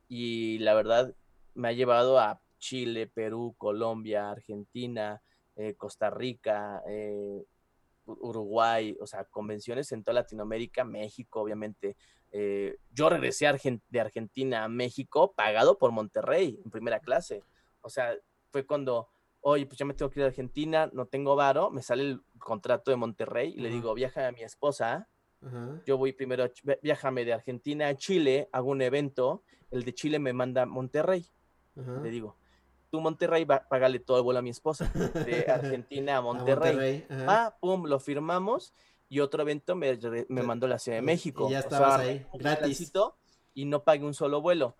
Y 0.07 0.59
la 0.59 0.73
verdad, 0.73 1.13
me 1.53 1.67
ha 1.67 1.73
llevado 1.73 2.17
a 2.17 2.39
Chile, 2.57 3.07
Perú, 3.07 3.55
Colombia, 3.57 4.29
Argentina, 4.29 5.21
eh, 5.55 5.73
Costa 5.75 6.09
Rica, 6.09 6.81
eh, 6.87 7.43
Uruguay, 8.05 8.95
o 9.01 9.07
sea, 9.07 9.25
convenciones 9.25 9.91
en 9.91 10.03
toda 10.03 10.21
Latinoamérica, 10.21 10.85
México, 10.85 11.41
obviamente, 11.41 11.97
eh, 12.31 12.77
yo 12.91 13.09
regresé 13.09 13.47
de 13.89 13.99
Argentina 13.99 14.63
a 14.63 14.67
México 14.67 15.33
pagado 15.33 15.77
por 15.77 15.91
Monterrey 15.91 16.59
en 16.63 16.71
primera 16.71 16.99
clase. 16.99 17.43
O 17.81 17.89
sea, 17.89 18.15
fue 18.49 18.65
cuando, 18.65 19.09
oye, 19.41 19.65
pues 19.65 19.77
ya 19.77 19.85
me 19.85 19.93
tengo 19.93 20.11
que 20.11 20.19
ir 20.19 20.25
a 20.25 20.27
Argentina, 20.27 20.89
no 20.93 21.05
tengo 21.05 21.35
varo, 21.35 21.69
me 21.69 21.81
sale 21.81 22.03
el 22.03 22.21
contrato 22.39 22.91
de 22.91 22.97
Monterrey 22.97 23.53
y 23.55 23.61
le 23.61 23.69
digo, 23.69 23.93
viaja 23.93 24.27
a 24.27 24.31
mi 24.31 24.41
esposa. 24.41 25.07
Yo 25.85 25.97
voy 25.97 26.13
primero, 26.13 26.51
viajame 26.81 27.23
de 27.23 27.33
Argentina 27.33 27.87
a 27.87 27.95
Chile, 27.95 28.49
hago 28.51 28.71
un 28.71 28.81
evento, 28.81 29.43
el 29.69 29.83
de 29.83 29.93
Chile 29.93 30.19
me 30.19 30.33
manda 30.33 30.63
a 30.63 30.65
Monterrey. 30.65 31.25
Le 31.75 32.09
digo, 32.09 32.35
tú 32.89 32.99
Monterrey, 32.99 33.45
va, 33.45 33.67
págale 33.69 33.99
todo 33.99 34.17
el 34.17 34.23
vuelo 34.23 34.39
a 34.39 34.41
mi 34.41 34.49
esposa, 34.49 34.91
de 34.93 35.45
Argentina 35.47 36.17
a 36.17 36.21
Monterrey. 36.21 37.05
ah, 37.09 37.55
pum, 37.61 37.85
lo 37.85 37.99
firmamos 37.99 38.73
y 39.09 39.19
otro 39.19 39.41
evento 39.41 39.75
me, 39.75 39.97
me 40.29 40.43
mandó 40.43 40.67
la 40.67 40.79
Ciudad 40.79 40.97
de 40.97 41.01
México. 41.01 41.47
Y 41.47 41.51
ya 41.51 41.59
estabas 41.59 41.99
ahí, 41.99 42.25
gratis. 42.34 42.91
Y 43.53 43.65
no 43.65 43.84
pagué 43.84 44.05
un 44.05 44.13
solo 44.13 44.41
vuelo. 44.41 44.75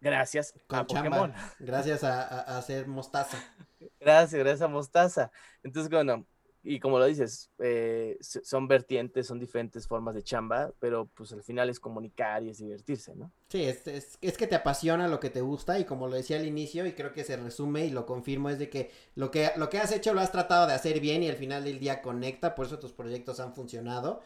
Gracias 0.00 0.54
a 0.68 0.86
Pokémon. 0.86 1.32
Gracias 1.58 2.04
a, 2.04 2.22
a, 2.22 2.58
hacer 2.58 2.86
mostaza. 2.86 3.38
Gracias, 4.00 4.40
gracias 4.40 4.62
a 4.62 4.68
mostaza. 4.68 5.30
Entonces, 5.62 5.90
bueno, 5.90 6.26
y 6.68 6.80
como 6.80 6.98
lo 6.98 7.04
dices, 7.04 7.48
eh, 7.60 8.18
son 8.20 8.66
vertientes, 8.66 9.28
son 9.28 9.38
diferentes 9.38 9.86
formas 9.86 10.16
de 10.16 10.22
chamba, 10.22 10.72
pero 10.80 11.08
pues 11.14 11.32
al 11.32 11.44
final 11.44 11.70
es 11.70 11.78
comunicar 11.78 12.42
y 12.42 12.50
es 12.50 12.58
divertirse, 12.58 13.14
¿no? 13.14 13.30
Sí, 13.48 13.62
es, 13.62 13.86
es, 13.86 14.18
es, 14.20 14.36
que 14.36 14.48
te 14.48 14.56
apasiona 14.56 15.06
lo 15.06 15.20
que 15.20 15.30
te 15.30 15.42
gusta 15.42 15.78
y 15.78 15.84
como 15.84 16.08
lo 16.08 16.16
decía 16.16 16.38
al 16.38 16.44
inicio 16.44 16.84
y 16.84 16.92
creo 16.92 17.12
que 17.12 17.22
se 17.22 17.36
resume 17.36 17.86
y 17.86 17.90
lo 17.90 18.04
confirmo 18.04 18.50
es 18.50 18.58
de 18.58 18.68
que 18.68 18.90
lo 19.14 19.30
que, 19.30 19.52
lo 19.56 19.70
que 19.70 19.78
has 19.78 19.92
hecho 19.92 20.12
lo 20.12 20.20
has 20.20 20.32
tratado 20.32 20.66
de 20.66 20.72
hacer 20.72 20.98
bien 20.98 21.22
y 21.22 21.28
al 21.28 21.36
final 21.36 21.62
del 21.62 21.78
día 21.78 22.02
conecta, 22.02 22.56
por 22.56 22.66
eso 22.66 22.80
tus 22.80 22.92
proyectos 22.92 23.38
han 23.38 23.54
funcionado. 23.54 24.22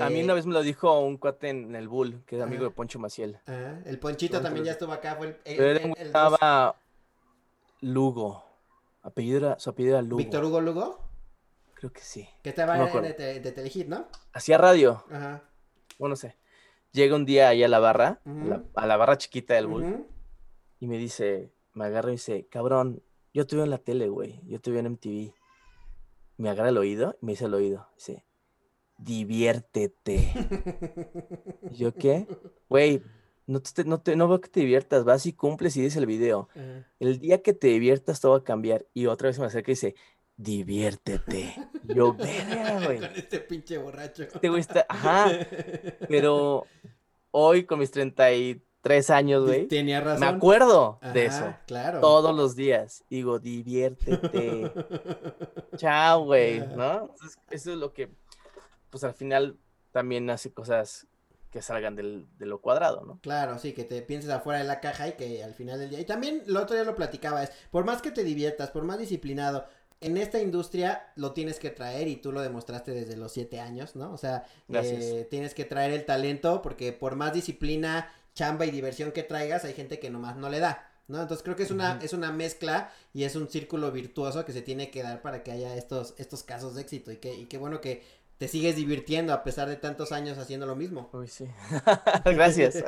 A 0.00 0.10
mí 0.10 0.22
una 0.22 0.32
eh, 0.32 0.36
vez 0.36 0.46
me 0.46 0.54
lo 0.54 0.62
dijo 0.62 0.98
un 0.98 1.16
cuate 1.18 1.50
en 1.50 1.76
el 1.76 1.88
Bull, 1.88 2.24
que 2.26 2.36
es 2.36 2.42
amigo 2.42 2.64
de 2.64 2.70
Poncho 2.70 2.98
Maciel. 2.98 3.38
el 3.84 3.98
Ponchito 4.00 4.40
también 4.40 4.64
ya 4.64 4.72
estuvo 4.72 4.92
acá, 4.92 5.14
fue 5.14 5.38
el... 5.44 5.56
Pero 5.56 6.74
Lugo, 7.82 8.42
apellido 9.02 9.54
su 9.58 9.70
apellido 9.70 9.98
era 9.98 10.02
Lugo. 10.02 10.16
¿Víctor 10.16 10.44
Hugo 10.44 10.60
Lugo? 10.60 11.03
Creo 11.84 11.92
que 11.92 12.00
sí. 12.00 12.26
Que 12.42 12.48
estaba 12.48 12.78
no 12.78 13.02
de, 13.02 13.12
de, 13.12 13.52
Telehit, 13.52 13.86
¿no? 13.88 14.08
Hacía 14.32 14.56
radio. 14.56 15.04
Ajá. 15.10 15.42
Bueno, 15.98 16.12
no 16.12 16.16
sé. 16.16 16.34
Llega 16.92 17.14
un 17.14 17.26
día 17.26 17.48
ahí 17.48 17.62
a 17.62 17.68
la 17.68 17.78
barra, 17.78 18.22
a, 18.74 18.86
la, 18.86 18.96
barra 18.96 19.18
chiquita 19.18 19.52
del 19.52 19.66
Bull, 19.66 20.06
y 20.80 20.86
me 20.86 20.96
dice, 20.96 21.52
me 21.74 21.84
agarra 21.84 22.08
y 22.08 22.12
dice, 22.12 22.46
cabrón, 22.46 23.02
yo 23.34 23.46
te 23.46 23.56
veo 23.56 23.66
en 23.66 23.70
la 23.70 23.76
tele, 23.76 24.08
güey, 24.08 24.40
yo 24.46 24.62
te 24.62 24.70
veo 24.70 24.80
en 24.80 24.92
MTV. 24.92 25.34
Me 26.38 26.48
agarra 26.48 26.70
el 26.70 26.78
oído 26.78 27.18
y 27.20 27.26
me 27.26 27.32
dice 27.32 27.44
el 27.44 27.52
oído, 27.52 27.86
dice, 27.96 28.24
diviértete. 28.96 30.32
¿Yo 31.70 31.92
qué? 31.92 32.26
Güey, 32.70 33.02
no, 33.46 33.60
te, 33.60 33.84
no, 33.84 34.00
te, 34.00 34.16
no 34.16 34.26
veo 34.26 34.40
que 34.40 34.48
te 34.48 34.60
diviertas, 34.60 35.04
vas 35.04 35.26
y 35.26 35.34
cumples 35.34 35.76
y 35.76 35.82
dices 35.82 35.98
el 35.98 36.06
video. 36.06 36.48
El 36.98 37.18
día 37.18 37.42
que 37.42 37.52
te 37.52 37.66
diviertas 37.66 38.20
todo 38.20 38.32
va 38.32 38.38
a 38.38 38.44
cambiar. 38.44 38.86
Y 38.94 39.04
otra 39.06 39.28
vez 39.28 39.38
me 39.38 39.44
acerca 39.44 39.70
y 39.70 39.74
dice, 39.74 39.94
diviértete. 40.36 41.54
Yo, 41.84 42.14
verga, 42.18 42.84
güey. 42.84 43.00
Con 43.00 43.16
este 43.16 43.40
pinche 43.40 43.78
borracho. 43.78 44.26
Te 44.28 44.48
gusta, 44.48 44.86
ajá. 44.88 45.30
Pero 46.08 46.66
hoy 47.30 47.64
con 47.64 47.78
mis 47.78 47.90
33 47.90 49.10
años, 49.10 49.44
güey. 49.46 49.66
Tenía 49.68 50.00
razón. 50.00 50.20
Me 50.20 50.26
acuerdo 50.26 50.98
de 51.12 51.26
eso. 51.26 51.54
Claro. 51.66 52.00
Todos 52.00 52.34
los 52.34 52.56
días. 52.56 53.04
Digo, 53.10 53.38
diviértete. 53.38 54.72
Chao, 55.76 56.24
güey, 56.24 56.60
¿no? 56.60 57.14
eso 57.50 57.72
es 57.72 57.78
lo 57.78 57.92
que, 57.92 58.10
pues 58.90 59.04
al 59.04 59.14
final 59.14 59.58
también 59.90 60.28
hace 60.30 60.52
cosas 60.52 61.06
que 61.54 61.62
salgan 61.62 61.94
del, 61.94 62.26
de 62.36 62.46
lo 62.46 62.60
cuadrado, 62.60 63.02
¿no? 63.02 63.20
Claro, 63.20 63.60
sí, 63.60 63.74
que 63.74 63.84
te 63.84 64.02
pienses 64.02 64.28
afuera 64.30 64.58
de 64.58 64.64
la 64.64 64.80
caja 64.80 65.06
y 65.06 65.12
que 65.12 65.44
al 65.44 65.54
final 65.54 65.78
del 65.78 65.88
día. 65.88 66.00
Y 66.00 66.04
también 66.04 66.42
lo 66.46 66.60
otro 66.60 66.74
día 66.74 66.84
lo 66.84 66.96
platicaba, 66.96 67.44
es 67.44 67.52
por 67.70 67.84
más 67.84 68.02
que 68.02 68.10
te 68.10 68.24
diviertas, 68.24 68.72
por 68.72 68.82
más 68.82 68.98
disciplinado, 68.98 69.64
en 70.00 70.16
esta 70.16 70.40
industria 70.40 71.12
lo 71.16 71.32
tienes 71.32 71.58
que 71.58 71.70
traer 71.70 72.08
y 72.08 72.16
tú 72.16 72.32
lo 72.32 72.42
demostraste 72.42 72.92
desde 72.92 73.16
los 73.16 73.32
siete 73.32 73.60
años, 73.60 73.96
¿no? 73.96 74.12
O 74.12 74.18
sea, 74.18 74.44
eh, 74.72 75.26
tienes 75.30 75.54
que 75.54 75.64
traer 75.64 75.92
el 75.92 76.04
talento 76.04 76.62
porque 76.62 76.92
por 76.92 77.16
más 77.16 77.32
disciplina, 77.32 78.12
chamba 78.34 78.66
y 78.66 78.70
diversión 78.70 79.12
que 79.12 79.22
traigas, 79.22 79.64
hay 79.64 79.72
gente 79.72 79.98
que 79.98 80.10
nomás 80.10 80.36
no 80.36 80.48
le 80.50 80.60
da. 80.60 80.90
¿no? 81.08 81.20
Entonces 81.20 81.42
creo 81.42 81.56
que 81.56 81.64
es 81.64 81.70
una, 81.70 81.98
es 82.02 82.12
una 82.12 82.32
mezcla 82.32 82.90
y 83.12 83.24
es 83.24 83.36
un 83.36 83.48
círculo 83.48 83.92
virtuoso 83.92 84.44
que 84.44 84.52
se 84.52 84.62
tiene 84.62 84.90
que 84.90 85.02
dar 85.02 85.22
para 85.22 85.42
que 85.42 85.52
haya 85.52 85.76
estos, 85.76 86.14
estos 86.18 86.42
casos 86.42 86.74
de 86.74 86.82
éxito 86.82 87.12
y 87.12 87.16
que, 87.16 87.34
y 87.34 87.44
qué 87.46 87.58
bueno 87.58 87.80
que 87.80 88.02
te 88.38 88.48
sigues 88.48 88.76
divirtiendo 88.76 89.32
a 89.32 89.44
pesar 89.44 89.68
de 89.68 89.76
tantos 89.76 90.12
años 90.12 90.38
haciendo 90.38 90.66
lo 90.66 90.76
mismo. 90.76 91.08
Uy, 91.12 91.28
sí. 91.28 91.46
Gracias. 92.24 92.82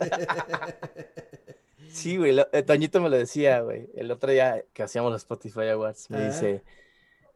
sí, 1.88 2.16
güey, 2.16 2.36
eh, 2.52 2.62
Toñito 2.62 3.00
me 3.00 3.08
lo 3.08 3.16
decía, 3.16 3.60
güey, 3.60 3.88
el 3.94 4.10
otro 4.10 4.30
día 4.30 4.64
que 4.72 4.82
hacíamos 4.82 5.12
los 5.12 5.22
Spotify 5.22 5.68
Awards, 5.68 6.10
me 6.10 6.26
dice, 6.26 6.62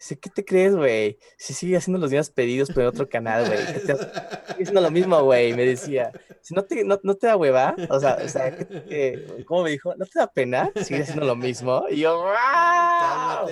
Dice, 0.01 0.19
¿qué 0.19 0.31
te 0.31 0.43
crees, 0.47 0.75
güey? 0.75 1.19
Si 1.37 1.53
sigue 1.53 1.77
haciendo 1.77 2.01
los 2.01 2.11
días 2.11 2.31
pedidos, 2.31 2.71
en 2.71 2.87
otro 2.87 3.07
canal, 3.07 3.47
güey. 3.47 3.59
Sigue 3.77 4.63
haciendo 4.63 4.81
lo 4.81 4.91
mismo, 4.91 5.23
güey. 5.23 5.53
Me 5.53 5.67
decía, 5.67 6.11
si 6.41 6.55
no 6.55 6.65
te, 6.65 6.85
no, 6.85 6.97
te 6.97 7.27
da 7.27 7.37
hueva, 7.37 7.77
o 7.91 8.01
sea, 8.01 8.17
o 8.25 8.27
sea 8.27 8.57
¿cómo 9.45 9.65
me 9.65 9.71
dijo? 9.71 9.95
¿No 9.97 10.07
te 10.07 10.19
da 10.19 10.27
pena? 10.27 10.73
Sigue 10.75 11.03
haciendo 11.03 11.27
lo 11.27 11.37
mismo. 11.37 11.85
Y 11.91 12.01
yo, 12.01 12.17
¡wow! 12.17 13.51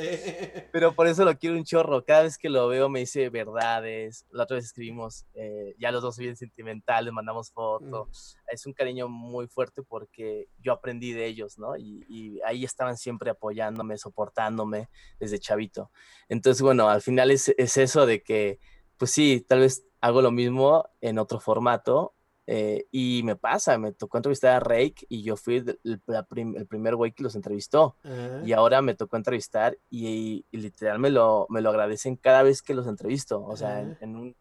Pero 0.73 0.95
por 0.95 1.07
eso 1.07 1.23
lo 1.27 1.37
quiero 1.37 1.55
un 1.55 1.65
chorro. 1.65 2.03
Cada 2.03 2.23
vez 2.23 2.39
que 2.39 2.49
lo 2.49 2.66
veo 2.66 2.89
me 2.89 3.01
dice 3.01 3.29
verdades. 3.29 4.25
La 4.31 4.45
otra 4.45 4.55
vez 4.55 4.65
escribimos, 4.65 5.27
eh, 5.35 5.75
ya 5.79 5.93
los 5.93 6.01
dos 6.01 6.16
bien 6.16 6.35
sentimentales, 6.35 7.12
mandamos 7.12 7.53
fotos. 7.53 8.38
Es 8.51 8.66
un 8.66 8.73
cariño 8.73 9.09
muy 9.09 9.47
fuerte 9.47 9.83
porque 9.83 10.49
yo 10.59 10.73
aprendí 10.73 11.12
de 11.12 11.27
ellos, 11.27 11.59
¿no? 11.59 11.77
Y, 11.77 12.05
y 12.09 12.41
ahí 12.45 12.65
estaban 12.65 12.97
siempre 12.97 13.31
apoyándome, 13.31 13.99
soportándome 13.99 14.89
desde 15.19 15.39
chavito. 15.39 15.91
Entonces, 16.29 16.62
bueno, 16.62 16.89
al 16.89 17.03
final 17.03 17.31
es, 17.31 17.49
eso 17.57 18.07
de 18.07 18.23
que, 18.23 18.59
pues 18.97 19.11
sí, 19.11 19.45
tal 19.47 19.61
vez 19.61 19.85
hago 20.01 20.23
lo 20.23 20.31
mismo 20.31 20.89
en 21.01 21.19
otro 21.19 21.41
formato, 21.41 22.15
Eh, 22.51 22.87
y 22.91 23.20
me 23.25 23.37
pasa, 23.37 23.77
me 23.77 23.93
tocó 23.93 24.16
entrevistar 24.16 24.55
a 24.55 24.61
Rake 24.61 25.05
y 25.11 25.23
yo 25.23 25.37
fui 25.37 25.57
el, 25.85 26.66
primer 26.66 26.97
güey 26.97 27.12
que 27.12 27.23
los 27.23 27.35
entrevistó. 27.35 27.95
Y 28.43 28.53
ahora 28.53 28.81
me 28.81 28.95
tocó 28.95 29.19
entrevistar 29.19 29.77
y, 29.91 30.47
literal 30.51 30.99
me 30.99 31.11
lo, 31.11 31.47
me 31.51 31.61
lo 31.61 31.69
agradecen 31.69 32.16
cada 32.16 32.43
vez 32.43 32.62
que 32.62 32.73
los 32.73 32.87
entrevisto. 32.87 33.45
O 33.45 33.55
sea, 33.55 33.83
en, 34.01 34.16
un, 34.16 34.35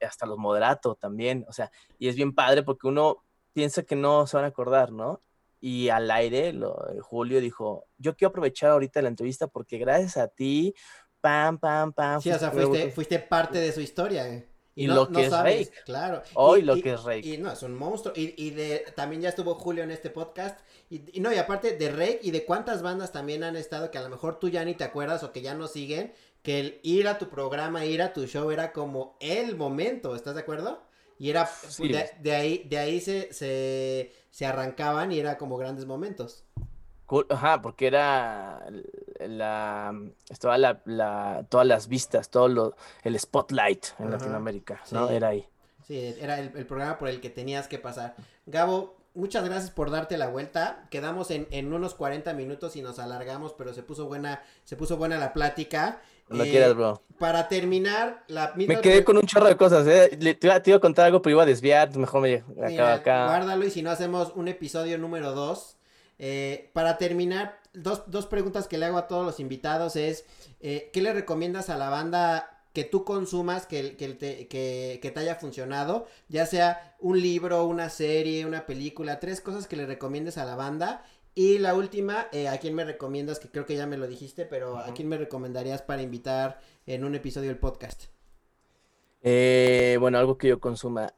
hasta 0.00 0.24
los 0.24 0.38
moderato 0.38 0.94
también. 0.94 1.44
O 1.46 1.52
sea, 1.52 1.70
y 1.98 2.08
es 2.08 2.16
bien 2.16 2.34
padre 2.34 2.62
porque 2.62 2.88
uno 2.88 3.22
piensa 3.56 3.84
que 3.84 3.96
no 3.96 4.26
se 4.26 4.36
van 4.36 4.44
a 4.44 4.48
acordar, 4.48 4.92
¿no? 4.92 5.22
Y 5.62 5.88
al 5.88 6.10
aire, 6.10 6.52
lo, 6.52 6.76
Julio 7.00 7.40
dijo, 7.40 7.86
yo 7.96 8.14
quiero 8.14 8.28
aprovechar 8.28 8.68
ahorita 8.68 9.00
la 9.00 9.08
entrevista 9.08 9.46
porque 9.46 9.78
gracias 9.78 10.18
a 10.18 10.28
ti, 10.28 10.74
pam, 11.22 11.56
pam, 11.56 11.94
pam. 11.94 12.20
Sí, 12.20 12.30
o 12.30 12.38
sea, 12.38 12.50
fuiste, 12.50 13.18
parte 13.18 13.56
de 13.56 13.72
su 13.72 13.80
historia. 13.80 14.28
Eh. 14.28 14.46
Y, 14.74 14.88
lo 14.88 15.08
que 15.08 15.24
es 15.24 15.32
Rake. 15.32 15.70
Claro. 15.86 16.22
Hoy 16.34 16.60
lo 16.60 16.74
que 16.74 16.92
es 16.92 17.02
Rake. 17.02 17.26
Y 17.26 17.38
no, 17.38 17.50
es 17.50 17.62
un 17.62 17.74
monstruo. 17.74 18.12
Y, 18.14 18.50
de, 18.50 18.84
también 18.94 19.22
ya 19.22 19.30
estuvo 19.30 19.54
Julio 19.54 19.84
en 19.84 19.90
este 19.90 20.10
podcast. 20.10 20.60
Y, 20.90 21.18
no, 21.20 21.32
y 21.32 21.38
aparte 21.38 21.78
de 21.78 21.90
Rake 21.90 22.20
y 22.20 22.32
de 22.32 22.44
cuántas 22.44 22.82
bandas 22.82 23.10
también 23.10 23.42
han 23.42 23.56
estado 23.56 23.90
que 23.90 23.96
a 23.96 24.02
lo 24.02 24.10
mejor 24.10 24.38
tú 24.38 24.50
ya 24.50 24.66
ni 24.66 24.74
te 24.74 24.84
acuerdas 24.84 25.22
o 25.22 25.32
que 25.32 25.40
ya 25.40 25.54
no 25.54 25.66
siguen. 25.66 26.12
Que 26.42 26.60
el 26.60 26.80
ir 26.82 27.08
a 27.08 27.16
tu 27.16 27.30
programa, 27.30 27.86
ir 27.86 28.02
a 28.02 28.12
tu 28.12 28.26
show 28.26 28.50
era 28.50 28.74
como 28.74 29.16
el 29.18 29.56
momento, 29.56 30.14
¿estás 30.14 30.34
de 30.34 30.42
acuerdo? 30.42 30.85
Y 31.18 31.30
era, 31.30 31.48
de, 32.20 32.34
ahí, 32.34 32.64
de 32.68 32.78
ahí 32.78 33.00
se, 33.00 33.32
se, 33.32 34.12
se 34.30 34.46
arrancaban 34.46 35.12
y 35.12 35.18
era 35.18 35.38
como 35.38 35.56
grandes 35.56 35.86
momentos. 35.86 36.44
Ajá, 37.28 37.62
porque 37.62 37.86
era 37.86 38.66
la, 39.20 39.94
estaba 40.28 40.58
la, 40.58 41.46
todas 41.48 41.66
las 41.66 41.86
vistas, 41.86 42.30
todo 42.30 42.48
lo, 42.48 42.76
el 43.04 43.18
spotlight 43.18 43.86
en 44.00 44.10
Latinoamérica, 44.10 44.82
¿no? 44.90 45.08
Era 45.08 45.28
ahí. 45.28 45.46
Sí, 45.86 46.16
era 46.20 46.40
el, 46.40 46.66
programa 46.66 46.98
por 46.98 47.08
el 47.08 47.20
que 47.20 47.30
tenías 47.30 47.68
que 47.68 47.78
pasar. 47.78 48.16
Gabo, 48.46 48.96
muchas 49.14 49.44
gracias 49.44 49.70
por 49.70 49.92
darte 49.92 50.18
la 50.18 50.26
vuelta. 50.26 50.88
Quedamos 50.90 51.30
en, 51.30 51.46
en 51.52 51.72
unos 51.72 51.94
40 51.94 52.34
minutos 52.34 52.74
y 52.74 52.82
nos 52.82 52.98
alargamos, 52.98 53.52
pero 53.52 53.72
se 53.72 53.84
puso 53.84 54.06
buena, 54.06 54.42
se 54.64 54.76
puso 54.76 54.96
buena 54.96 55.16
la 55.16 55.32
plática. 55.32 56.02
Eh, 56.30 56.50
quieras, 56.50 56.74
bro. 56.74 57.02
Para 57.18 57.48
terminar, 57.48 58.24
la 58.28 58.52
Me 58.56 58.80
quedé 58.80 59.04
con 59.04 59.16
un 59.16 59.24
chorro 59.24 59.46
de 59.46 59.56
cosas, 59.56 59.86
¿eh? 59.86 60.16
Te 60.38 60.46
iba, 60.46 60.76
a 60.76 60.80
contar 60.80 61.06
algo, 61.06 61.22
pero 61.22 61.36
iba 61.36 61.42
a 61.44 61.46
desviar, 61.46 61.96
mejor 61.96 62.20
me 62.20 62.44
acaba 62.62 62.94
acá. 62.94 63.26
Guárdalo 63.26 63.64
y 63.64 63.70
si 63.70 63.82
no 63.82 63.90
hacemos 63.90 64.32
un 64.34 64.48
episodio 64.48 64.98
número 64.98 65.32
2 65.32 65.76
eh, 66.18 66.70
para 66.72 66.98
terminar, 66.98 67.60
dos, 67.74 68.04
dos, 68.06 68.26
preguntas 68.26 68.68
que 68.68 68.78
le 68.78 68.86
hago 68.86 68.98
a 68.98 69.06
todos 69.06 69.24
los 69.24 69.40
invitados 69.40 69.96
es, 69.96 70.24
eh, 70.60 70.90
¿qué 70.92 71.02
le 71.02 71.12
recomiendas 71.12 71.68
a 71.68 71.76
la 71.76 71.90
banda 71.90 72.64
que 72.72 72.84
tú 72.84 73.04
consumas 73.04 73.66
que, 73.66 73.96
que, 73.96 74.08
te, 74.08 74.48
que, 74.48 74.98
que, 75.00 75.10
te 75.10 75.20
haya 75.20 75.36
funcionado? 75.36 76.06
Ya 76.28 76.46
sea 76.46 76.96
un 77.00 77.20
libro, 77.20 77.64
una 77.64 77.90
serie, 77.90 78.46
una 78.46 78.66
película, 78.66 79.20
tres 79.20 79.40
cosas 79.40 79.66
que 79.66 79.76
le 79.76 79.86
recomiendes 79.86 80.38
a 80.38 80.44
la 80.44 80.56
banda. 80.56 81.04
Y 81.36 81.58
la 81.58 81.74
última, 81.74 82.26
eh, 82.32 82.48
¿a 82.48 82.58
quién 82.58 82.74
me 82.74 82.84
recomiendas? 82.84 83.38
Que 83.38 83.48
creo 83.48 83.64
que 83.64 83.76
ya 83.76 83.86
me 83.86 83.96
lo 83.96 84.08
dijiste, 84.08 84.44
pero 84.44 84.78
¿a 84.78 84.92
quién 84.92 85.06
me 85.06 85.18
recomendarías 85.18 85.82
para 85.82 86.02
invitar 86.02 86.58
en 86.86 87.04
un 87.04 87.14
episodio 87.14 87.50
del 87.50 87.58
podcast? 87.58 88.06
bueno, 90.00 90.18
algo 90.18 90.38
que 90.38 90.48
yo 90.48 90.60
consuma, 90.60 91.12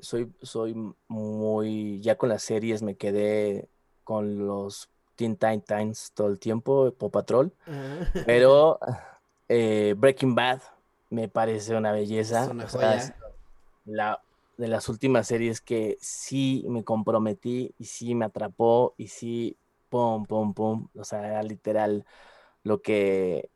soy, 0.00 0.30
soy 0.42 0.76
muy, 1.08 2.00
ya 2.00 2.16
con 2.16 2.28
las 2.28 2.42
series 2.42 2.82
me 2.82 2.94
quedé 2.94 3.68
con 4.04 4.46
los 4.46 4.90
Teen 5.16 5.36
Titans 5.36 6.12
todo 6.14 6.28
el 6.28 6.38
tiempo, 6.38 6.92
Paw 6.92 7.10
Patrol, 7.10 7.52
pero 8.26 8.78
eh, 9.48 9.94
Breaking 9.96 10.34
Bad 10.34 10.60
me 11.10 11.28
parece 11.28 11.74
una 11.74 11.92
belleza. 11.92 12.50
la, 13.84 14.20
de 14.56 14.68
las 14.68 14.88
últimas 14.88 15.26
series 15.26 15.60
que 15.60 15.98
sí 16.00 16.64
me 16.68 16.84
comprometí 16.84 17.74
y 17.78 17.84
sí 17.84 18.14
me 18.14 18.24
atrapó 18.24 18.94
y 18.96 19.08
sí, 19.08 19.56
pum, 19.94 20.26
pum, 20.26 20.52
pum, 20.54 20.88
o 20.96 21.04
sea, 21.04 21.24
era 21.24 21.42
literal 21.44 22.04
lo 22.64 22.82
que 22.82 23.48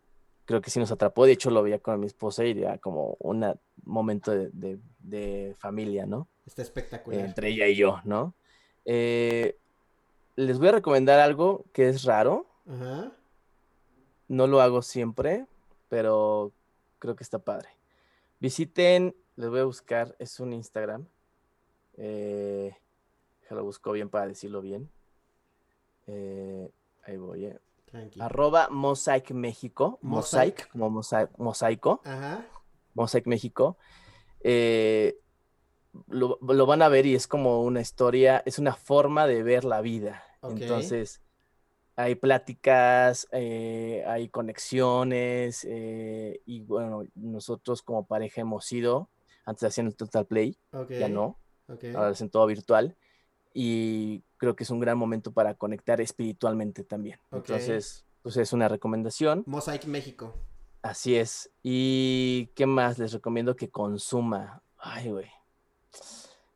creo 0.44 0.60
que 0.60 0.70
sí 0.70 0.78
nos 0.78 0.92
atrapó. 0.92 1.26
De 1.26 1.32
hecho, 1.32 1.50
lo 1.50 1.64
veía 1.64 1.80
con 1.80 1.98
mi 1.98 2.06
esposa 2.06 2.44
y 2.44 2.52
era 2.52 2.78
como 2.78 3.16
un 3.18 3.44
momento 3.82 4.30
de, 4.30 5.56
familia, 5.58 6.06
¿no? 6.06 6.28
Está 6.46 6.62
espectacular. 6.62 7.24
entre 7.24 7.48
ella 7.48 7.66
y 7.66 7.74
yo, 7.74 8.00
¿no? 8.04 8.34
Eh, 8.84 9.58
les 10.36 10.60
voy 10.60 10.68
a 10.68 10.72
recomendar 10.72 11.18
algo 11.18 11.64
que 11.72 11.88
es 11.88 12.04
raro. 12.04 12.46
No 14.28 14.46
lo 14.46 14.60
hago 14.60 14.82
siempre, 14.82 15.44
pero 15.88 16.52
creo 17.00 17.16
que 17.16 17.24
está 17.24 17.40
padre. 17.40 17.70
Visiten, 18.38 19.12
les 19.34 19.50
voy 19.50 19.58
a 19.58 19.64
buscar, 19.64 20.14
es 20.20 20.38
un 20.38 20.52
Instagram. 20.52 21.04
Eh, 21.96 22.76
lo 23.50 23.64
busco 23.64 23.90
bien 23.90 24.08
para 24.08 24.28
decirlo 24.28 24.60
bien. 24.60 24.88
Eh, 26.08 26.70
ahí 27.04 27.16
voy, 27.16 27.44
eh. 27.46 27.58
Arroba 28.18 28.68
Mosaic 28.70 29.30
México. 29.30 29.98
Mosaic, 30.02 30.68
como 30.70 30.90
mosaico. 31.38 32.02
Ajá. 32.04 32.44
Mosaic 32.94 33.26
México. 33.26 33.78
Eh, 34.40 35.18
lo, 36.08 36.38
lo, 36.42 36.66
van 36.66 36.82
a 36.82 36.88
ver 36.88 37.06
y 37.06 37.14
es 37.14 37.26
como 37.26 37.62
una 37.62 37.80
historia, 37.80 38.42
es 38.44 38.58
una 38.58 38.74
forma 38.74 39.26
de 39.26 39.42
ver 39.42 39.64
la 39.64 39.80
vida. 39.80 40.22
Entonces, 40.42 41.22
hay 41.96 42.14
pláticas, 42.14 43.26
eh, 43.32 44.04
hay 44.06 44.28
conexiones 44.28 45.66
eh, 45.68 46.40
y 46.46 46.60
bueno, 46.60 47.04
nosotros 47.16 47.82
como 47.82 48.06
pareja 48.06 48.42
hemos 48.42 48.70
ido, 48.72 49.10
antes 49.44 49.64
hacían 49.64 49.88
el 49.88 49.96
Total 49.96 50.24
Play, 50.24 50.56
ya 50.90 51.08
no, 51.08 51.38
ahora 51.66 52.10
hacen 52.10 52.30
todo 52.30 52.46
virtual 52.46 52.96
y 53.52 54.22
creo 54.38 54.56
que 54.56 54.64
es 54.64 54.70
un 54.70 54.80
gran 54.80 54.96
momento 54.96 55.32
para 55.32 55.54
conectar 55.54 56.00
espiritualmente 56.00 56.84
también. 56.84 57.20
Entonces, 57.30 58.06
pues 58.22 58.36
es 58.38 58.52
una 58.52 58.68
recomendación. 58.68 59.44
Mosaic 59.46 59.84
México. 59.84 60.34
Así 60.80 61.16
es. 61.16 61.50
¿Y 61.62 62.46
qué 62.54 62.66
más 62.66 62.98
les 62.98 63.12
recomiendo 63.12 63.56
que 63.56 63.68
consuma? 63.68 64.62
Ay, 64.78 65.10
güey 65.10 65.28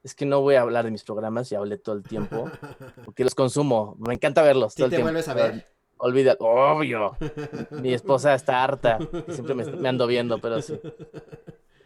es 0.03 0.15
que 0.15 0.27
no 0.27 0.41
voy 0.41 0.57
a 0.57 0.63
hablar 0.63 0.85
de 0.85 0.91
mis 0.91 1.05
programas, 1.05 1.49
ya 1.49 1.59
hablé 1.59 1.79
todo 1.79 1.95
el 1.95 2.03
tiempo, 2.03 2.51
porque 3.05 3.25
los 3.25 3.35
consumo, 3.35 3.97
me 3.99 4.15
encanta 4.15 4.43
verlos. 4.43 4.75
todo 4.75 4.87
el 4.87 4.91
te 4.91 4.97
tiempo. 4.97 5.07
vuelves 5.07 5.29
a 5.29 5.35
ver? 5.35 5.67
Olvida, 5.99 6.37
obvio. 6.41 7.17
Mi 7.71 7.95
esposa 7.95 8.35
está 8.35 8.65
harta, 8.65 8.99
siempre 9.29 9.55
me, 9.55 9.89
ando 9.89 10.07
viendo, 10.07 10.39
pero 10.39 10.61
sí. 10.61 10.79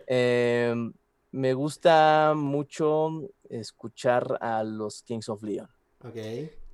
Em, 0.09 0.93
me 1.32 1.52
gusta 1.55 2.35
mucho 2.36 3.10
escuchar 3.51 4.39
a 4.40 4.62
los 4.62 5.02
Kings 5.02 5.28
of 5.28 5.43
Leon. 5.43 5.68
Ok. 6.05 6.16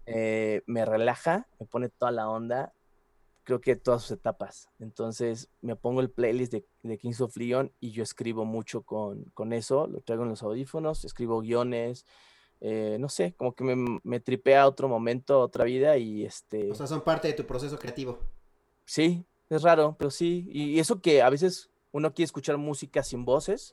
Eh, 0.07 0.62
me 0.66 0.85
relaja, 0.85 1.47
me 1.61 1.66
pone 1.66 1.89
toda 1.89 2.11
la 2.11 2.28
onda 2.28 2.73
creo 3.44 3.61
que 3.61 3.77
todas 3.77 4.03
sus 4.03 4.12
etapas. 4.12 4.69
Entonces 4.78 5.49
me 5.61 5.77
pongo 5.77 6.01
el 6.01 6.11
playlist 6.11 6.53
de, 6.53 6.99
Kings 6.99 7.20
of 7.20 7.36
Leon 7.36 7.73
y 7.81 7.90
yo 7.90 8.03
escribo 8.03 8.44
mucho 8.44 8.82
con, 8.82 9.24
con, 9.35 9.53
eso, 9.53 9.86
lo 9.86 10.01
traigo 10.01 10.24
en 10.24 10.31
los 10.31 10.43
audífonos, 10.43 11.05
escribo 11.05 11.40
guiones, 11.40 12.07
eh, 12.61 12.97
no 13.01 13.09
sé, 13.09 13.35
como 13.36 13.55
que 13.55 13.65
me, 13.65 14.01
me 14.05 14.20
tripea 14.20 14.66
otro 14.66 14.89
momento, 14.89 15.40
otra 15.40 15.65
vida 15.65 15.97
y 15.97 16.24
este... 16.24 16.70
O 16.70 16.74
sea, 16.74 16.86
son 16.86 17.03
parte 17.03 17.28
de 17.28 17.35
tu 17.35 17.44
proceso 17.44 17.78
creativo. 17.78 18.19
Sí, 18.85 19.24
es 19.51 19.62
raro, 19.62 19.97
pero 19.99 20.11
sí. 20.11 20.49
Y, 20.53 20.78
eso 20.78 21.01
que 21.01 21.23
a 21.23 21.31
veces 21.31 21.70
uno 21.90 22.15
quiere 22.15 22.27
escuchar 22.27 22.57
música 22.59 23.03
sin 23.03 23.24
voces 23.24 23.73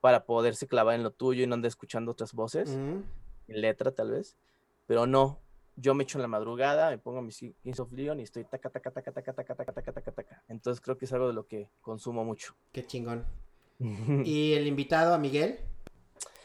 para 0.00 0.24
poderse 0.24 0.68
clavar 0.68 0.94
en 0.94 1.02
lo 1.02 1.10
tuyo 1.10 1.42
y 1.42 1.46
no 1.46 1.54
andar 1.54 1.68
escuchando 1.68 2.12
otras 2.12 2.32
voces, 2.32 2.70
en 2.70 3.04
letra 3.60 3.90
tal 3.90 4.12
vez, 4.12 4.36
pero 4.86 5.06
no, 5.06 5.40
yo 5.76 5.94
me 5.94 6.04
echo 6.04 6.18
en 6.18 6.22
la 6.22 6.28
madrugada, 6.28 6.90
me 6.90 6.98
pongo 6.98 7.20
mis 7.22 7.38
Kings 7.62 7.80
of 7.80 7.92
Leon 7.92 8.20
y 8.20 8.22
estoy 8.22 8.44
taca, 8.44 8.70
taca, 8.70 8.90
taca, 8.90 9.12
taca, 9.12 9.32
taca, 9.32 9.54
taca, 9.54 9.72
taca, 9.72 9.92
taca, 9.92 10.12
taca. 10.12 10.44
Entonces 10.48 10.80
creo 10.80 10.96
que 10.96 11.04
es 11.04 11.12
algo 11.12 11.28
de 11.28 11.34
lo 11.34 11.46
que 11.46 11.70
consumo 11.80 12.24
mucho. 12.24 12.56
Qué 12.72 12.86
chingón. 12.86 13.24
¿Y 14.24 14.54
el 14.54 14.66
invitado 14.66 15.14
a 15.14 15.18
Miguel? 15.18 15.58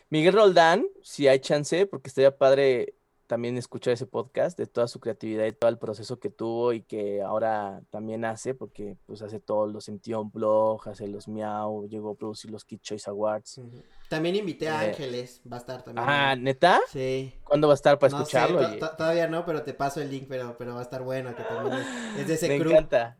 Miguel 0.10 0.34
Roldán, 0.34 0.86
si 1.02 1.28
hay 1.30 1.40
chance, 1.40 1.86
porque 1.86 2.10
estaría 2.10 2.38
padre 2.38 2.96
también 3.32 3.56
escuchar 3.56 3.94
ese 3.94 4.08
podcast 4.08 4.58
de 4.58 4.68
toda 4.68 4.90
su 4.90 5.00
creatividad 5.00 5.46
y 5.46 5.54
todo 5.54 5.70
el 5.70 5.78
proceso 5.78 6.20
que 6.20 6.30
tuvo 6.30 6.74
y 6.74 6.82
que 6.82 7.22
ahora 7.22 7.82
también 7.90 8.26
hace, 8.26 8.54
porque 8.54 8.98
pues 9.06 9.22
hace 9.22 9.40
todos 9.40 9.72
los 9.72 9.86
Sentión 9.86 10.30
Blog, 10.30 10.86
hace 10.90 11.08
los 11.08 11.30
Miau, 11.30 11.88
llegó 11.88 12.12
a 12.12 12.16
producir 12.16 12.52
los 12.52 12.66
Kid 12.66 12.82
Choice 12.82 13.10
Awards. 13.10 13.62
También 14.10 14.36
invité 14.36 14.68
a 14.68 14.84
eh, 14.84 14.90
Ángeles, 14.90 15.42
va 15.50 15.56
a 15.56 15.60
estar 15.62 15.82
también. 15.82 16.06
Ah, 16.10 16.36
¿neta? 16.36 16.82
Sí. 16.90 17.34
¿Cuándo 17.46 17.70
va 17.70 17.74
a 17.74 17.76
estar 17.76 17.98
para 17.98 18.18
escucharlo? 18.18 18.60
todavía 18.98 19.30
no, 19.30 19.46
pero 19.46 19.64
te 19.64 19.74
paso 19.74 20.02
el 20.02 20.12
link, 20.12 20.26
pero, 20.28 20.58
pero 20.58 20.74
va 20.74 20.82
a 20.82 20.84
estar 20.84 21.02
bueno, 21.02 21.34
que 21.34 21.44
también 21.44 21.86
es, 22.18 22.28
de 22.28 22.34
ese 22.34 22.50
Me 22.50 22.58
encanta. 22.58 23.18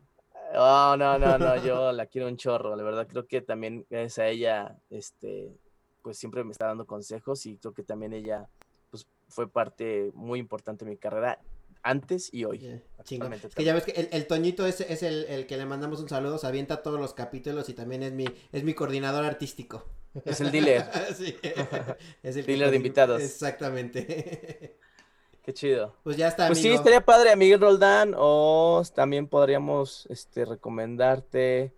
Oh, 0.54 0.94
no, 0.98 1.18
no, 1.18 1.38
no, 1.38 1.56
yo 1.64 1.90
la 1.92 2.04
quiero 2.04 2.28
un 2.28 2.36
chorro, 2.36 2.76
la 2.76 2.82
verdad 2.82 3.06
creo 3.08 3.26
que 3.26 3.40
también 3.40 3.86
gracias 3.88 4.18
a 4.18 4.28
ella, 4.28 4.76
este, 4.90 5.56
pues 6.02 6.18
siempre 6.18 6.44
me 6.44 6.52
está 6.52 6.66
dando 6.66 6.84
consejos 6.84 7.46
y 7.46 7.56
creo 7.56 7.72
que 7.72 7.82
también 7.82 8.12
ella 8.12 8.50
fue 9.32 9.50
parte 9.50 10.10
muy 10.14 10.38
importante 10.38 10.84
de 10.84 10.92
mi 10.92 10.96
carrera 10.96 11.40
antes 11.82 12.32
y 12.32 12.44
hoy. 12.44 12.80
que 13.04 13.64
ya 13.64 13.74
ves 13.74 13.84
que 13.84 14.08
el, 14.12 14.26
Toñito 14.26 14.66
es, 14.66 14.80
es 14.80 15.02
el, 15.02 15.24
el, 15.24 15.46
que 15.46 15.56
le 15.56 15.66
mandamos 15.66 16.00
un 16.00 16.08
saludo, 16.08 16.38
se 16.38 16.46
avienta 16.46 16.82
todos 16.82 17.00
los 17.00 17.14
capítulos 17.14 17.68
y 17.68 17.74
también 17.74 18.02
es 18.02 18.12
mi, 18.12 18.26
es 18.52 18.62
mi 18.62 18.74
coordinador 18.74 19.24
artístico. 19.24 19.84
Es 20.24 20.40
el 20.40 20.50
dealer. 20.50 20.84
sí. 21.14 21.36
Es 22.22 22.36
el 22.36 22.46
dealer 22.46 22.70
de 22.70 22.76
invitados. 22.76 23.22
Exactamente. 23.22 24.78
Qué 25.42 25.52
chido. 25.52 25.96
Pues 26.04 26.16
ya 26.16 26.28
está. 26.28 26.46
Pues 26.46 26.60
sí, 26.60 26.70
estaría 26.70 27.04
padre, 27.04 27.34
Miguel 27.34 27.60
Roldán. 27.60 28.14
O 28.16 28.82
también 28.94 29.26
podríamos 29.26 30.06
este, 30.08 30.44
recomendarte. 30.44 31.74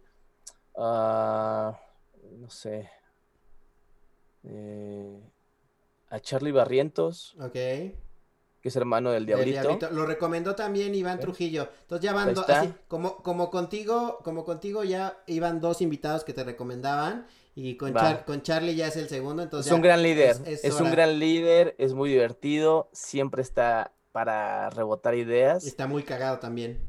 Uh, 0.74 1.72
no 2.36 2.51
sé. 2.51 2.90
Eh, 4.43 5.18
a 6.15 6.20
Charlie 6.20 6.53
Barrientos. 6.53 7.35
Ok. 7.41 7.53
Que 7.53 8.69
es 8.69 8.77
hermano 8.77 9.11
del 9.11 9.27
Diablito. 9.27 9.91
Lo 9.91 10.07
recomendó 10.07 10.55
también 10.55 10.95
Iván 10.95 11.19
Trujillo. 11.19 11.69
Entonces 11.82 12.05
ya 12.05 12.15
van 12.15 12.32
dos. 12.32 12.47
Como, 12.89 13.16
como 13.16 13.51
contigo, 13.51 14.20
como 14.23 14.45
contigo 14.45 14.85
ya 14.85 15.23
iban 15.27 15.61
dos 15.61 15.82
invitados 15.82 16.24
que 16.24 16.32
te 16.32 16.45
recomendaban. 16.45 17.27
Y 17.57 17.77
con, 17.77 17.95
con 18.27 18.43
Charlie 18.43 18.74
ya 18.77 18.86
es 18.86 18.97
el 18.97 19.09
segundo. 19.09 19.43
Entonces 19.43 19.70
es 19.70 19.77
un 19.77 19.82
gran 19.82 20.03
líder. 20.03 20.36
Es, 20.47 20.81
un 20.81 20.91
gran 20.91 21.19
líder. 21.19 21.74
Es 21.78 21.95
muy 21.95 22.11
divertido. 22.11 22.89
Siempre 22.93 23.43
está 23.43 23.93
para 24.12 24.70
rebotar 24.70 25.16
ideas. 25.16 25.65
Está 25.66 25.89
muy 25.89 26.05
cagado 26.05 26.39
también. 26.39 26.81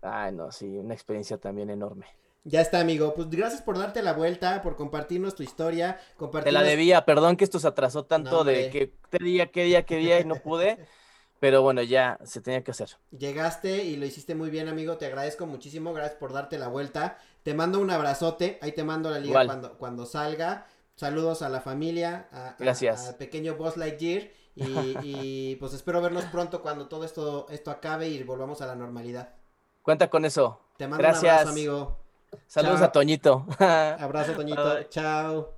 Ay, 0.00 0.32
no, 0.32 0.52
sí, 0.52 0.78
una 0.78 0.94
experiencia 0.94 1.36
también 1.36 1.68
enorme. 1.68 2.06
Ya 2.44 2.60
está, 2.60 2.80
amigo. 2.80 3.14
Pues 3.14 3.28
gracias 3.28 3.62
por 3.62 3.78
darte 3.78 4.02
la 4.02 4.12
vuelta, 4.12 4.62
por 4.62 4.76
compartirnos 4.76 5.34
tu 5.34 5.42
historia. 5.42 5.98
Te 6.44 6.52
la 6.52 6.62
debía, 6.62 7.04
perdón 7.04 7.36
que 7.36 7.44
esto 7.44 7.58
se 7.58 7.68
atrasó 7.68 8.04
tanto 8.04 8.44
de 8.44 8.70
que 8.70 8.94
qué 9.10 9.24
día, 9.24 9.50
qué 9.50 9.64
día, 9.64 9.84
qué 9.84 9.96
día 9.96 10.20
y 10.20 10.24
no 10.24 10.36
pude. 10.36 10.78
Pero 11.40 11.62
bueno, 11.62 11.82
ya 11.82 12.18
se 12.24 12.40
tenía 12.40 12.64
que 12.64 12.72
hacer. 12.72 12.96
Llegaste 13.16 13.84
y 13.84 13.96
lo 13.96 14.06
hiciste 14.06 14.34
muy 14.34 14.50
bien, 14.50 14.68
amigo. 14.68 14.96
Te 14.96 15.06
agradezco 15.06 15.46
muchísimo. 15.46 15.92
Gracias 15.92 16.18
por 16.18 16.32
darte 16.32 16.58
la 16.58 16.66
vuelta. 16.66 17.18
Te 17.44 17.54
mando 17.54 17.78
un 17.78 17.90
abrazote. 17.90 18.58
Ahí 18.60 18.72
te 18.72 18.82
mando 18.82 19.10
la 19.10 19.20
liga 19.20 19.46
cuando, 19.46 19.78
cuando 19.78 20.04
salga. 20.04 20.66
Saludos 20.96 21.42
a 21.42 21.48
la 21.48 21.60
familia. 21.60 22.28
A, 22.32 22.56
Gracias. 22.58 23.08
Al 23.08 23.16
pequeño 23.16 23.54
Boss 23.54 23.76
Lightyear. 23.76 24.30
Y, 24.56 24.96
y 25.02 25.56
pues 25.56 25.72
espero 25.74 26.02
vernos 26.02 26.24
pronto 26.24 26.60
cuando 26.60 26.88
todo 26.88 27.04
esto, 27.04 27.46
esto 27.50 27.70
acabe 27.70 28.08
y 28.08 28.20
volvamos 28.24 28.60
a 28.60 28.66
la 28.66 28.74
normalidad. 28.74 29.34
Cuenta 29.82 30.10
con 30.10 30.24
eso. 30.24 30.60
Te 30.76 30.88
mando 30.88 31.08
un 31.08 31.14
abrazo, 31.14 31.50
amigo. 31.50 32.07
Saludos 32.46 32.80
a 32.82 32.92
Toñito. 32.92 33.46
Abrazo, 33.58 34.32
Toñito. 34.32 34.82
Chao. 34.84 35.54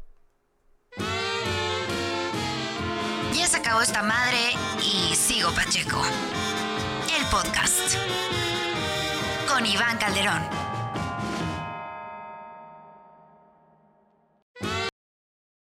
Ya 3.34 3.46
se 3.46 3.56
acabó 3.56 3.80
esta 3.80 4.02
madre 4.02 4.38
y 4.78 5.14
sigo 5.14 5.50
Pacheco. 5.52 6.02
El 7.16 7.24
podcast 7.26 7.96
con 9.48 9.64
Iván 9.66 9.98
Calderón. 9.98 10.59